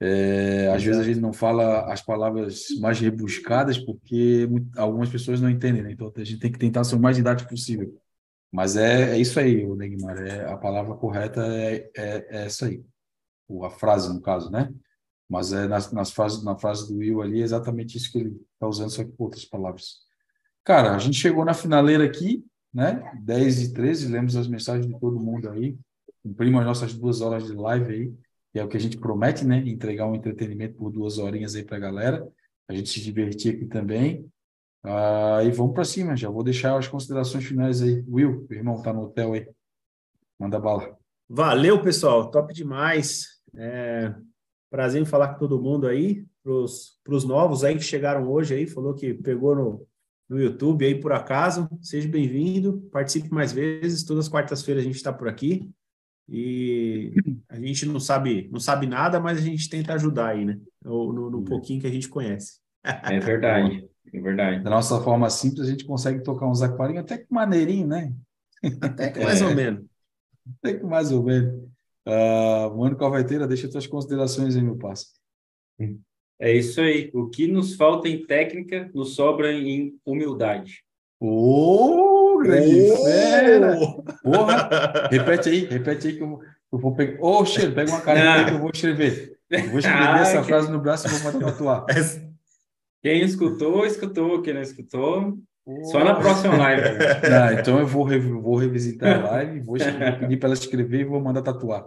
É, 0.00 0.68
às 0.74 0.82
vezes 0.82 1.00
a 1.00 1.04
gente 1.04 1.20
não 1.20 1.32
fala 1.32 1.92
as 1.92 2.02
palavras 2.02 2.66
mais 2.80 2.98
rebuscadas 2.98 3.78
porque 3.78 4.48
algumas 4.76 5.08
pessoas 5.08 5.40
não 5.40 5.48
entendem, 5.48 5.82
né? 5.82 5.92
Então 5.92 6.12
a 6.14 6.24
gente 6.24 6.40
tem 6.40 6.50
que 6.50 6.58
tentar 6.58 6.84
ser 6.84 6.96
o 6.96 7.00
mais 7.00 7.16
didático 7.16 7.48
possível. 7.48 7.96
Mas 8.50 8.76
é, 8.76 9.12
é 9.12 9.18
isso 9.18 9.40
aí, 9.40 9.64
o 9.64 9.74
Neymar. 9.74 10.18
É, 10.18 10.44
a 10.50 10.56
palavra 10.58 10.94
correta 10.96 11.46
é, 11.46 11.90
é, 11.96 12.26
é 12.28 12.44
essa 12.44 12.66
aí. 12.66 12.84
Ou 13.48 13.64
a 13.64 13.70
frase, 13.70 14.12
no 14.12 14.20
caso, 14.20 14.50
né? 14.50 14.70
Mas 15.28 15.52
é 15.52 15.66
nas, 15.66 15.90
nas 15.90 16.10
frases, 16.10 16.44
na 16.44 16.58
frase 16.58 16.92
do 16.92 16.98
Will 16.98 17.22
ali 17.22 17.40
é 17.40 17.44
exatamente 17.44 17.96
isso 17.96 18.12
que 18.12 18.18
ele 18.18 18.38
está 18.52 18.66
usando, 18.66 18.90
só 18.90 19.02
que 19.02 19.12
com 19.12 19.24
outras 19.24 19.46
palavras. 19.46 20.00
Cara, 20.64 20.94
a 20.94 20.98
gente 20.98 21.16
chegou 21.16 21.44
na 21.44 21.54
finaleira 21.54 22.04
aqui, 22.04 22.44
né? 22.72 23.12
10 23.22 23.62
e 23.62 23.72
13, 23.72 24.08
lemos 24.08 24.36
as 24.36 24.48
mensagens 24.48 24.86
de 24.86 24.98
todo 24.98 25.20
mundo 25.20 25.50
aí. 25.50 25.76
Cumprimos 26.22 26.60
as 26.60 26.66
nossas 26.66 26.94
duas 26.94 27.20
horas 27.20 27.46
de 27.46 27.52
live 27.52 27.92
aí, 27.92 28.14
que 28.52 28.58
é 28.58 28.64
o 28.64 28.68
que 28.68 28.76
a 28.76 28.80
gente 28.80 28.96
promete, 28.96 29.44
né? 29.44 29.58
Entregar 29.58 30.06
um 30.06 30.14
entretenimento 30.14 30.76
por 30.76 30.90
duas 30.90 31.18
horinhas 31.18 31.54
aí 31.54 31.64
para 31.64 31.76
a 31.76 31.80
galera. 31.80 32.28
A 32.68 32.74
gente 32.74 32.88
se 32.88 33.00
divertir 33.00 33.56
aqui 33.56 33.66
também. 33.66 34.30
Ah, 34.84 35.40
e 35.44 35.50
vamos 35.50 35.74
para 35.74 35.84
cima, 35.84 36.16
já 36.16 36.28
vou 36.28 36.42
deixar 36.42 36.76
as 36.76 36.88
considerações 36.88 37.44
finais 37.44 37.82
aí. 37.82 38.04
Will, 38.08 38.46
meu 38.48 38.58
irmão, 38.58 38.82
tá 38.82 38.92
no 38.92 39.04
hotel 39.04 39.32
aí. 39.34 39.48
Manda 40.38 40.58
bala. 40.58 40.96
Valeu, 41.28 41.82
pessoal. 41.82 42.30
Top 42.30 42.52
demais. 42.52 43.40
É, 43.54 44.14
prazer 44.70 45.00
em 45.00 45.04
falar 45.04 45.28
com 45.28 45.38
todo 45.38 45.62
mundo 45.62 45.86
aí. 45.86 46.26
Para 46.42 47.14
os 47.14 47.24
novos 47.24 47.62
aí 47.62 47.76
que 47.76 47.82
chegaram 47.82 48.28
hoje 48.28 48.54
aí, 48.54 48.66
falou 48.66 48.94
que 48.94 49.14
pegou 49.14 49.54
no, 49.54 49.86
no 50.32 50.40
YouTube 50.40 50.84
aí 50.84 50.94
por 50.98 51.12
acaso. 51.12 51.68
Seja 51.82 52.08
bem-vindo. 52.08 52.80
Participe 52.90 53.30
mais 53.32 53.52
vezes. 53.52 54.02
Todas 54.02 54.24
as 54.26 54.32
quartas-feiras 54.32 54.82
a 54.82 54.86
gente 54.86 54.96
está 54.96 55.12
por 55.12 55.28
aqui. 55.28 55.70
E 56.28 57.12
a 57.48 57.60
gente 57.60 57.84
não 57.84 58.00
sabe, 58.00 58.48
não 58.50 58.58
sabe 58.58 58.86
nada, 58.86 59.20
mas 59.20 59.36
a 59.38 59.42
gente 59.42 59.68
tenta 59.68 59.92
ajudar 59.92 60.28
aí, 60.28 60.44
né? 60.46 60.58
No, 60.82 61.12
no, 61.12 61.30
no 61.30 61.42
pouquinho 61.44 61.80
que 61.80 61.86
a 61.86 61.90
gente 61.90 62.08
conhece. 62.08 62.60
É 62.82 63.20
verdade, 63.20 63.86
é 64.12 64.20
verdade. 64.20 64.64
Da 64.64 64.70
nossa 64.70 64.98
forma 65.02 65.28
simples, 65.28 65.66
a 65.66 65.70
gente 65.70 65.84
consegue 65.84 66.22
tocar 66.22 66.48
uns 66.48 66.62
aquarinhos 66.62 67.04
até 67.04 67.18
que 67.18 67.26
maneirinho, 67.30 67.86
né? 67.86 68.14
Até 68.80 69.10
que 69.10 69.20
mais 69.22 69.42
É. 69.42 69.46
ou 69.46 69.54
menos. 69.54 69.84
Até 70.58 70.78
que 70.78 70.84
mais 70.84 71.12
ou 71.12 71.22
menos. 71.22 71.68
Ah, 72.06 72.70
Mano 72.74 72.96
Calvaiteira, 72.96 73.46
deixa 73.46 73.68
tuas 73.70 73.86
considerações 73.86 74.56
aí, 74.56 74.62
meu 74.62 74.76
parceiro. 74.76 75.20
É 76.42 76.52
isso 76.52 76.80
aí. 76.80 77.08
O 77.14 77.28
que 77.28 77.46
nos 77.46 77.74
falta 77.76 78.08
em 78.08 78.26
técnica, 78.26 78.90
nos 78.92 79.14
sobra 79.14 79.52
em 79.52 79.94
humildade. 80.04 80.82
Ô, 81.20 82.38
grande 82.42 82.90
Ô! 82.90 82.96
fera! 83.04 83.76
Porra! 84.24 85.08
Repete 85.08 85.48
aí, 85.48 85.64
repete 85.66 86.08
aí 86.08 86.16
que 86.16 86.22
eu 86.22 86.28
vou, 86.28 86.40
eu 86.72 86.78
vou 86.80 86.94
pegar. 86.96 87.22
Ô, 87.24 87.44
Cheiro, 87.44 87.72
pega 87.72 87.90
uma 87.92 88.00
caneta 88.00 88.32
aí 88.34 88.44
que 88.46 88.50
eu 88.54 88.58
vou 88.58 88.70
escrever. 88.74 89.38
Eu 89.48 89.68
vou 89.70 89.78
escrever 89.78 90.02
Ah, 90.02 90.20
essa 90.20 90.40
que- 90.40 90.46
frase 90.48 90.70
no 90.72 90.80
braço 90.80 91.06
e 91.06 91.10
vou 91.10 91.32
mandar 91.32 91.52
tatuar. 91.52 91.86
Quem 93.02 93.22
escutou, 93.22 93.84
escutou. 93.86 94.42
Quem 94.42 94.54
não 94.54 94.62
escutou, 94.62 95.38
só 95.90 96.02
na 96.04 96.14
próxima 96.14 96.56
live. 96.56 96.82
Não, 97.30 97.52
então 97.60 97.78
eu 97.78 97.86
vou, 97.86 98.02
rev- 98.04 98.40
vou 98.40 98.56
revisitar 98.56 99.20
a 99.24 99.30
live, 99.30 99.60
vou, 99.60 99.76
escrever- 99.76 100.10
vou 100.10 100.20
pedir 100.20 100.36
para 100.38 100.48
ela 100.48 100.54
escrever 100.54 101.00
e 101.00 101.04
vou 101.04 101.20
mandar 101.20 101.42
tatuar. 101.42 101.86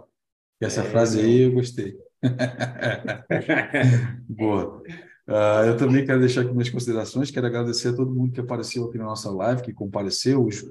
E 0.60 0.64
essa 0.64 0.80
É, 0.80 0.84
frase 0.84 1.20
aí 1.20 1.42
eu 1.42 1.52
gostei. 1.52 1.94
Boa. 4.28 4.82
Ah, 5.26 5.64
eu 5.66 5.76
também 5.76 6.06
quero 6.06 6.20
deixar 6.20 6.42
aqui 6.42 6.52
minhas 6.52 6.70
considerações. 6.70 7.30
Quero 7.30 7.46
agradecer 7.46 7.88
a 7.88 7.96
todo 7.96 8.14
mundo 8.14 8.32
que 8.32 8.40
apareceu 8.40 8.84
aqui 8.84 8.98
na 8.98 9.04
nossa 9.04 9.30
live, 9.30 9.62
que 9.62 9.72
compareceu, 9.72 10.44
os 10.44 10.64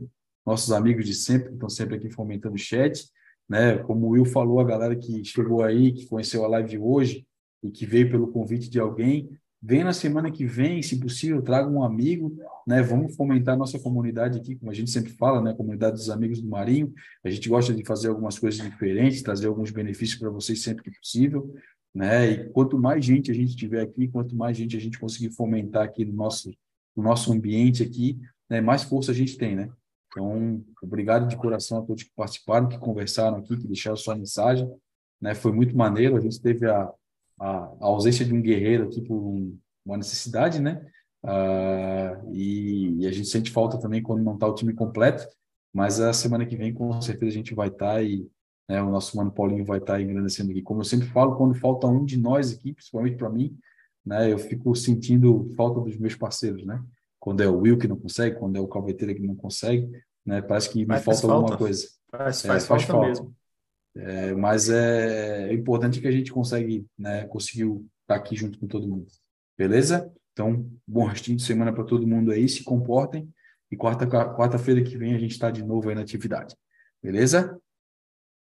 nossos 0.45 0.71
amigos 0.71 1.05
de 1.05 1.13
sempre, 1.13 1.49
que 1.49 1.55
estão 1.55 1.69
sempre 1.69 1.95
aqui 1.95 2.09
fomentando 2.09 2.55
o 2.55 2.59
chat. 2.59 3.09
Né? 3.49 3.77
Como 3.79 4.07
o 4.07 4.09
Will 4.11 4.25
falou, 4.25 4.59
a 4.59 4.63
galera 4.63 4.95
que 4.95 5.23
chegou 5.23 5.63
aí, 5.63 5.91
que 5.91 6.07
conheceu 6.07 6.45
a 6.45 6.47
live 6.47 6.79
hoje 6.79 7.25
e 7.61 7.69
que 7.69 7.85
veio 7.85 8.09
pelo 8.09 8.31
convite 8.31 8.69
de 8.69 8.79
alguém, 8.79 9.29
vem 9.65 9.83
na 9.83 9.93
semana 9.93 10.31
que 10.31 10.45
vem, 10.45 10.81
se 10.81 10.99
possível, 10.99 11.41
traga 11.41 11.67
um 11.67 11.83
amigo, 11.83 12.37
né? 12.67 12.81
Vamos 12.81 13.15
fomentar 13.15 13.57
nossa 13.57 13.79
comunidade 13.79 14.39
aqui, 14.39 14.55
como 14.55 14.71
a 14.71 14.73
gente 14.73 14.91
sempre 14.91 15.11
fala, 15.11 15.41
né? 15.41 15.53
Comunidade 15.53 15.95
dos 15.95 16.09
amigos 16.09 16.41
do 16.41 16.47
Marinho. 16.47 16.93
A 17.23 17.29
gente 17.29 17.49
gosta 17.49 17.73
de 17.73 17.83
fazer 17.85 18.09
algumas 18.09 18.37
coisas 18.37 18.61
diferentes, 18.61 19.21
trazer 19.21 19.47
alguns 19.47 19.71
benefícios 19.71 20.19
para 20.19 20.29
vocês 20.29 20.61
sempre 20.61 20.83
que 20.83 20.91
possível 20.91 21.53
né? 21.95 22.29
E 22.29 22.49
quanto 22.49 22.77
mais 22.77 23.05
gente 23.05 23.31
a 23.31 23.33
gente 23.33 23.55
tiver 23.55 23.81
aqui, 23.81 24.09
quanto 24.09 24.35
mais 24.35 24.57
gente 24.57 24.75
a 24.75 24.79
gente 24.79 24.99
conseguir 24.99 25.31
fomentar 25.33 25.85
aqui 25.85 26.03
no 26.03 26.11
nosso, 26.11 26.53
no 26.93 27.01
nosso 27.01 27.31
ambiente 27.31 27.81
aqui, 27.81 28.19
né? 28.49 28.59
Mais 28.59 28.83
força 28.83 29.11
a 29.11 29.15
gente 29.15 29.37
tem, 29.37 29.55
né? 29.55 29.71
Então, 30.11 30.61
obrigado 30.83 31.27
de 31.27 31.37
coração 31.37 31.79
a 31.79 31.81
todos 31.81 32.03
que 32.03 32.11
participaram, 32.13 32.67
que 32.67 32.77
conversaram 32.77 33.37
aqui, 33.37 33.55
que 33.57 33.67
deixaram 33.67 33.95
sua 33.95 34.15
mensagem, 34.15 34.69
né? 35.21 35.33
Foi 35.33 35.53
muito 35.53 35.75
maneiro. 35.75 36.17
A 36.17 36.19
gente 36.19 36.41
teve 36.41 36.69
a, 36.69 36.91
a, 37.39 37.47
a 37.81 37.85
ausência 37.85 38.25
de 38.25 38.33
um 38.33 38.41
guerreiro 38.41 38.85
aqui 38.85 39.01
por 39.01 39.15
um, 39.15 39.57
uma 39.85 39.97
necessidade, 39.97 40.59
né? 40.61 40.85
Ah, 41.23 42.21
e, 42.31 42.97
e 43.01 43.07
a 43.07 43.11
gente 43.11 43.27
sente 43.27 43.51
falta 43.51 43.79
também 43.79 44.01
quando 44.01 44.23
não 44.23 44.35
está 44.35 44.47
o 44.47 44.53
time 44.53 44.73
completo, 44.73 45.27
mas 45.73 45.99
a 45.99 46.13
semana 46.13 46.45
que 46.45 46.55
vem 46.55 46.73
com 46.73 47.01
certeza 47.01 47.31
a 47.31 47.37
gente 47.37 47.55
vai 47.55 47.67
estar 47.67 48.03
e 48.03 48.29
né, 48.69 48.81
o 48.81 48.89
nosso 48.89 49.15
mano 49.17 49.31
Paulinho 49.31 49.65
vai 49.65 49.79
estar 49.79 49.99
engrandecendo 50.01 50.51
aqui. 50.51 50.61
Como 50.61 50.81
eu 50.81 50.85
sempre 50.85 51.07
falo, 51.07 51.35
quando 51.35 51.53
falta 51.55 51.87
um 51.87 52.03
de 52.05 52.17
nós 52.17 52.51
aqui, 52.53 52.73
principalmente 52.73 53.17
para 53.17 53.29
mim, 53.29 53.57
né, 54.05 54.31
eu 54.31 54.37
fico 54.37 54.75
sentindo 54.75 55.51
falta 55.55 55.81
dos 55.81 55.97
meus 55.97 56.15
parceiros, 56.15 56.65
né? 56.65 56.81
Quando 57.19 57.41
é 57.41 57.47
o 57.47 57.57
Will 57.59 57.77
que 57.77 57.87
não 57.87 57.97
consegue, 57.97 58.37
quando 58.37 58.55
é 58.55 58.59
o 58.59 58.67
Calveteira 58.67 59.13
que 59.13 59.21
não 59.21 59.35
consegue, 59.35 59.89
né? 60.25 60.41
Parece 60.41 60.69
que 60.69 60.79
me 60.79 60.85
falta 60.85 61.03
faz 61.03 61.23
alguma 61.23 61.47
falta. 61.47 61.57
coisa. 61.57 61.87
Faz, 62.11 62.45
É, 62.45 62.47
faz, 62.47 62.65
faz 62.67 62.83
falta, 62.83 62.91
falta. 62.93 63.07
mesmo. 63.07 63.35
É, 63.95 64.33
mas 64.33 64.69
é, 64.69 65.49
é 65.49 65.53
importante 65.53 66.01
que 66.01 66.07
a 66.07 66.11
gente 66.11 66.31
consegue, 66.31 66.85
né, 66.97 67.25
conseguiu 67.27 67.85
estar 68.01 68.15
aqui 68.15 68.35
junto 68.35 68.59
com 68.59 68.67
todo 68.67 68.87
mundo. 68.87 69.07
Beleza? 69.57 70.11
Então, 70.33 70.69
bom 70.85 71.05
restinho 71.05 71.37
de 71.37 71.43
semana 71.43 71.71
para 71.71 71.85
todo 71.85 72.05
mundo 72.05 72.31
aí, 72.31 72.47
se 72.49 72.63
comportem. 72.63 73.29
E 73.71 73.77
quarta, 73.77 74.05
quarta-feira 74.05 74.83
que 74.83 74.97
vem 74.97 75.15
a 75.15 75.17
gente 75.17 75.31
está 75.31 75.49
de 75.49 75.63
novo 75.63 75.89
aí 75.89 75.95
na 75.95 76.01
atividade. 76.01 76.55
Beleza? 77.01 77.57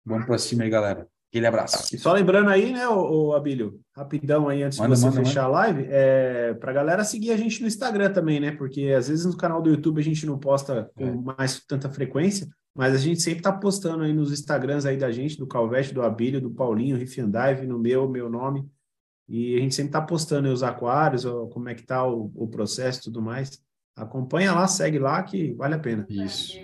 Vamos 0.05 0.25
para 0.25 0.39
cima 0.39 0.63
aí, 0.63 0.71
galera. 0.71 1.07
Aquele 1.31 1.47
abraço. 1.47 1.95
E 1.95 1.99
só 1.99 2.13
lembrando 2.13 2.49
aí, 2.51 2.73
né, 2.73 2.89
o, 2.89 3.29
o 3.29 3.35
Abílio, 3.35 3.81
rapidão 3.95 4.49
aí, 4.49 4.63
antes 4.65 4.79
Manda, 4.79 4.95
de 4.95 5.01
você 5.01 5.07
manda, 5.07 5.25
fechar 5.25 5.45
a 5.45 5.49
live, 5.49 5.87
é, 5.89 6.55
para 6.55 6.71
a 6.73 6.75
galera 6.75 7.05
seguir 7.05 7.31
a 7.31 7.37
gente 7.37 7.61
no 7.61 7.69
Instagram 7.69 8.13
também, 8.13 8.41
né? 8.41 8.51
Porque 8.53 8.87
às 8.97 9.09
vezes 9.09 9.25
no 9.25 9.37
canal 9.37 9.63
do 9.63 9.71
YouTube 9.71 10.01
a 10.01 10.05
gente 10.05 10.27
não 10.27 10.39
posta 10.39 10.91
com 10.95 11.05
É. 11.05 11.15
mais 11.15 11.65
tanta 11.65 11.89
frequência, 11.89 12.49
mas 12.75 12.95
a 12.95 12.99
gente 12.99 13.21
sempre 13.21 13.43
tá 13.43 13.53
postando 13.53 14.05
aí 14.05 14.13
nos 14.13 14.33
Instagrams 14.33 14.87
aí 14.87 14.97
da 14.97 15.11
gente, 15.11 15.37
do 15.37 15.47
Calvete, 15.47 15.93
do 15.93 16.03
Abílio, 16.03 16.41
do 16.41 16.51
Paulinho, 16.51 16.97
Riff 16.97 17.21
and 17.21 17.31
Dive, 17.31 17.67
no 17.67 17.79
meu, 17.79 18.09
meu 18.09 18.31
nome. 18.31 18.69
E 19.29 19.55
a 19.57 19.59
gente 19.61 19.75
sempre 19.75 19.93
tá 19.93 20.01
postando 20.01 20.49
aí 20.49 20.55
os 20.55 20.63
aquários, 20.63 21.25
como 21.53 21.69
é 21.69 21.75
que 21.75 21.85
tá 21.85 22.07
o, 22.07 22.33
o 22.35 22.49
processo 22.49 23.01
e 23.01 23.03
tudo 23.05 23.23
mais. 23.23 23.63
Acompanha 23.97 24.53
lá, 24.53 24.67
segue 24.67 24.99
lá 24.99 25.23
que 25.23 25.53
vale 25.55 25.75
a 25.75 25.79
pena. 25.79 26.07
Isso. 26.09 26.59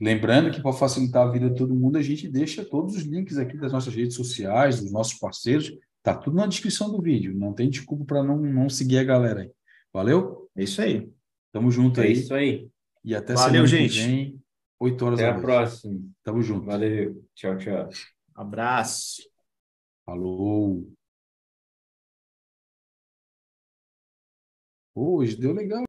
Lembrando 0.00 0.50
que 0.50 0.60
para 0.60 0.72
facilitar 0.72 1.26
a 1.26 1.30
vida 1.30 1.48
de 1.48 1.56
todo 1.56 1.74
mundo, 1.74 1.96
a 1.96 2.02
gente 2.02 2.28
deixa 2.28 2.64
todos 2.64 2.96
os 2.96 3.02
links 3.02 3.38
aqui 3.38 3.56
das 3.56 3.72
nossas 3.72 3.94
redes 3.94 4.14
sociais, 4.14 4.80
dos 4.80 4.92
nossos 4.92 5.14
parceiros. 5.14 5.72
Tá 6.02 6.14
tudo 6.14 6.36
na 6.36 6.46
descrição 6.46 6.90
do 6.90 7.00
vídeo. 7.00 7.34
Não 7.34 7.52
tem 7.52 7.70
desculpa 7.70 8.04
para 8.04 8.22
não, 8.22 8.36
não 8.38 8.68
seguir 8.68 8.98
a 8.98 9.04
galera 9.04 9.42
aí. 9.42 9.50
Valeu? 9.92 10.50
É 10.54 10.64
isso 10.64 10.82
aí. 10.82 11.08
Tamo 11.52 11.70
junto 11.70 12.00
É 12.00 12.04
aí. 12.04 12.12
isso 12.12 12.34
aí. 12.34 12.68
E 13.04 13.14
até 13.14 13.34
Valeu, 13.34 13.66
semana 13.66 13.88
gente. 13.88 14.00
que 14.00 14.06
vem, 14.06 14.42
8 14.78 15.04
horas 15.04 15.18
Até 15.20 15.28
da 15.28 15.30
a 15.30 15.34
noite. 15.34 15.44
próxima. 15.46 16.00
Tamo 16.22 16.42
junto. 16.42 16.66
Valeu. 16.66 17.24
Tchau, 17.34 17.56
tchau. 17.58 17.88
Abraço. 18.34 19.22
Falou. 20.04 20.92
Hoje 24.94 25.36
deu 25.36 25.52
legal. 25.52 25.82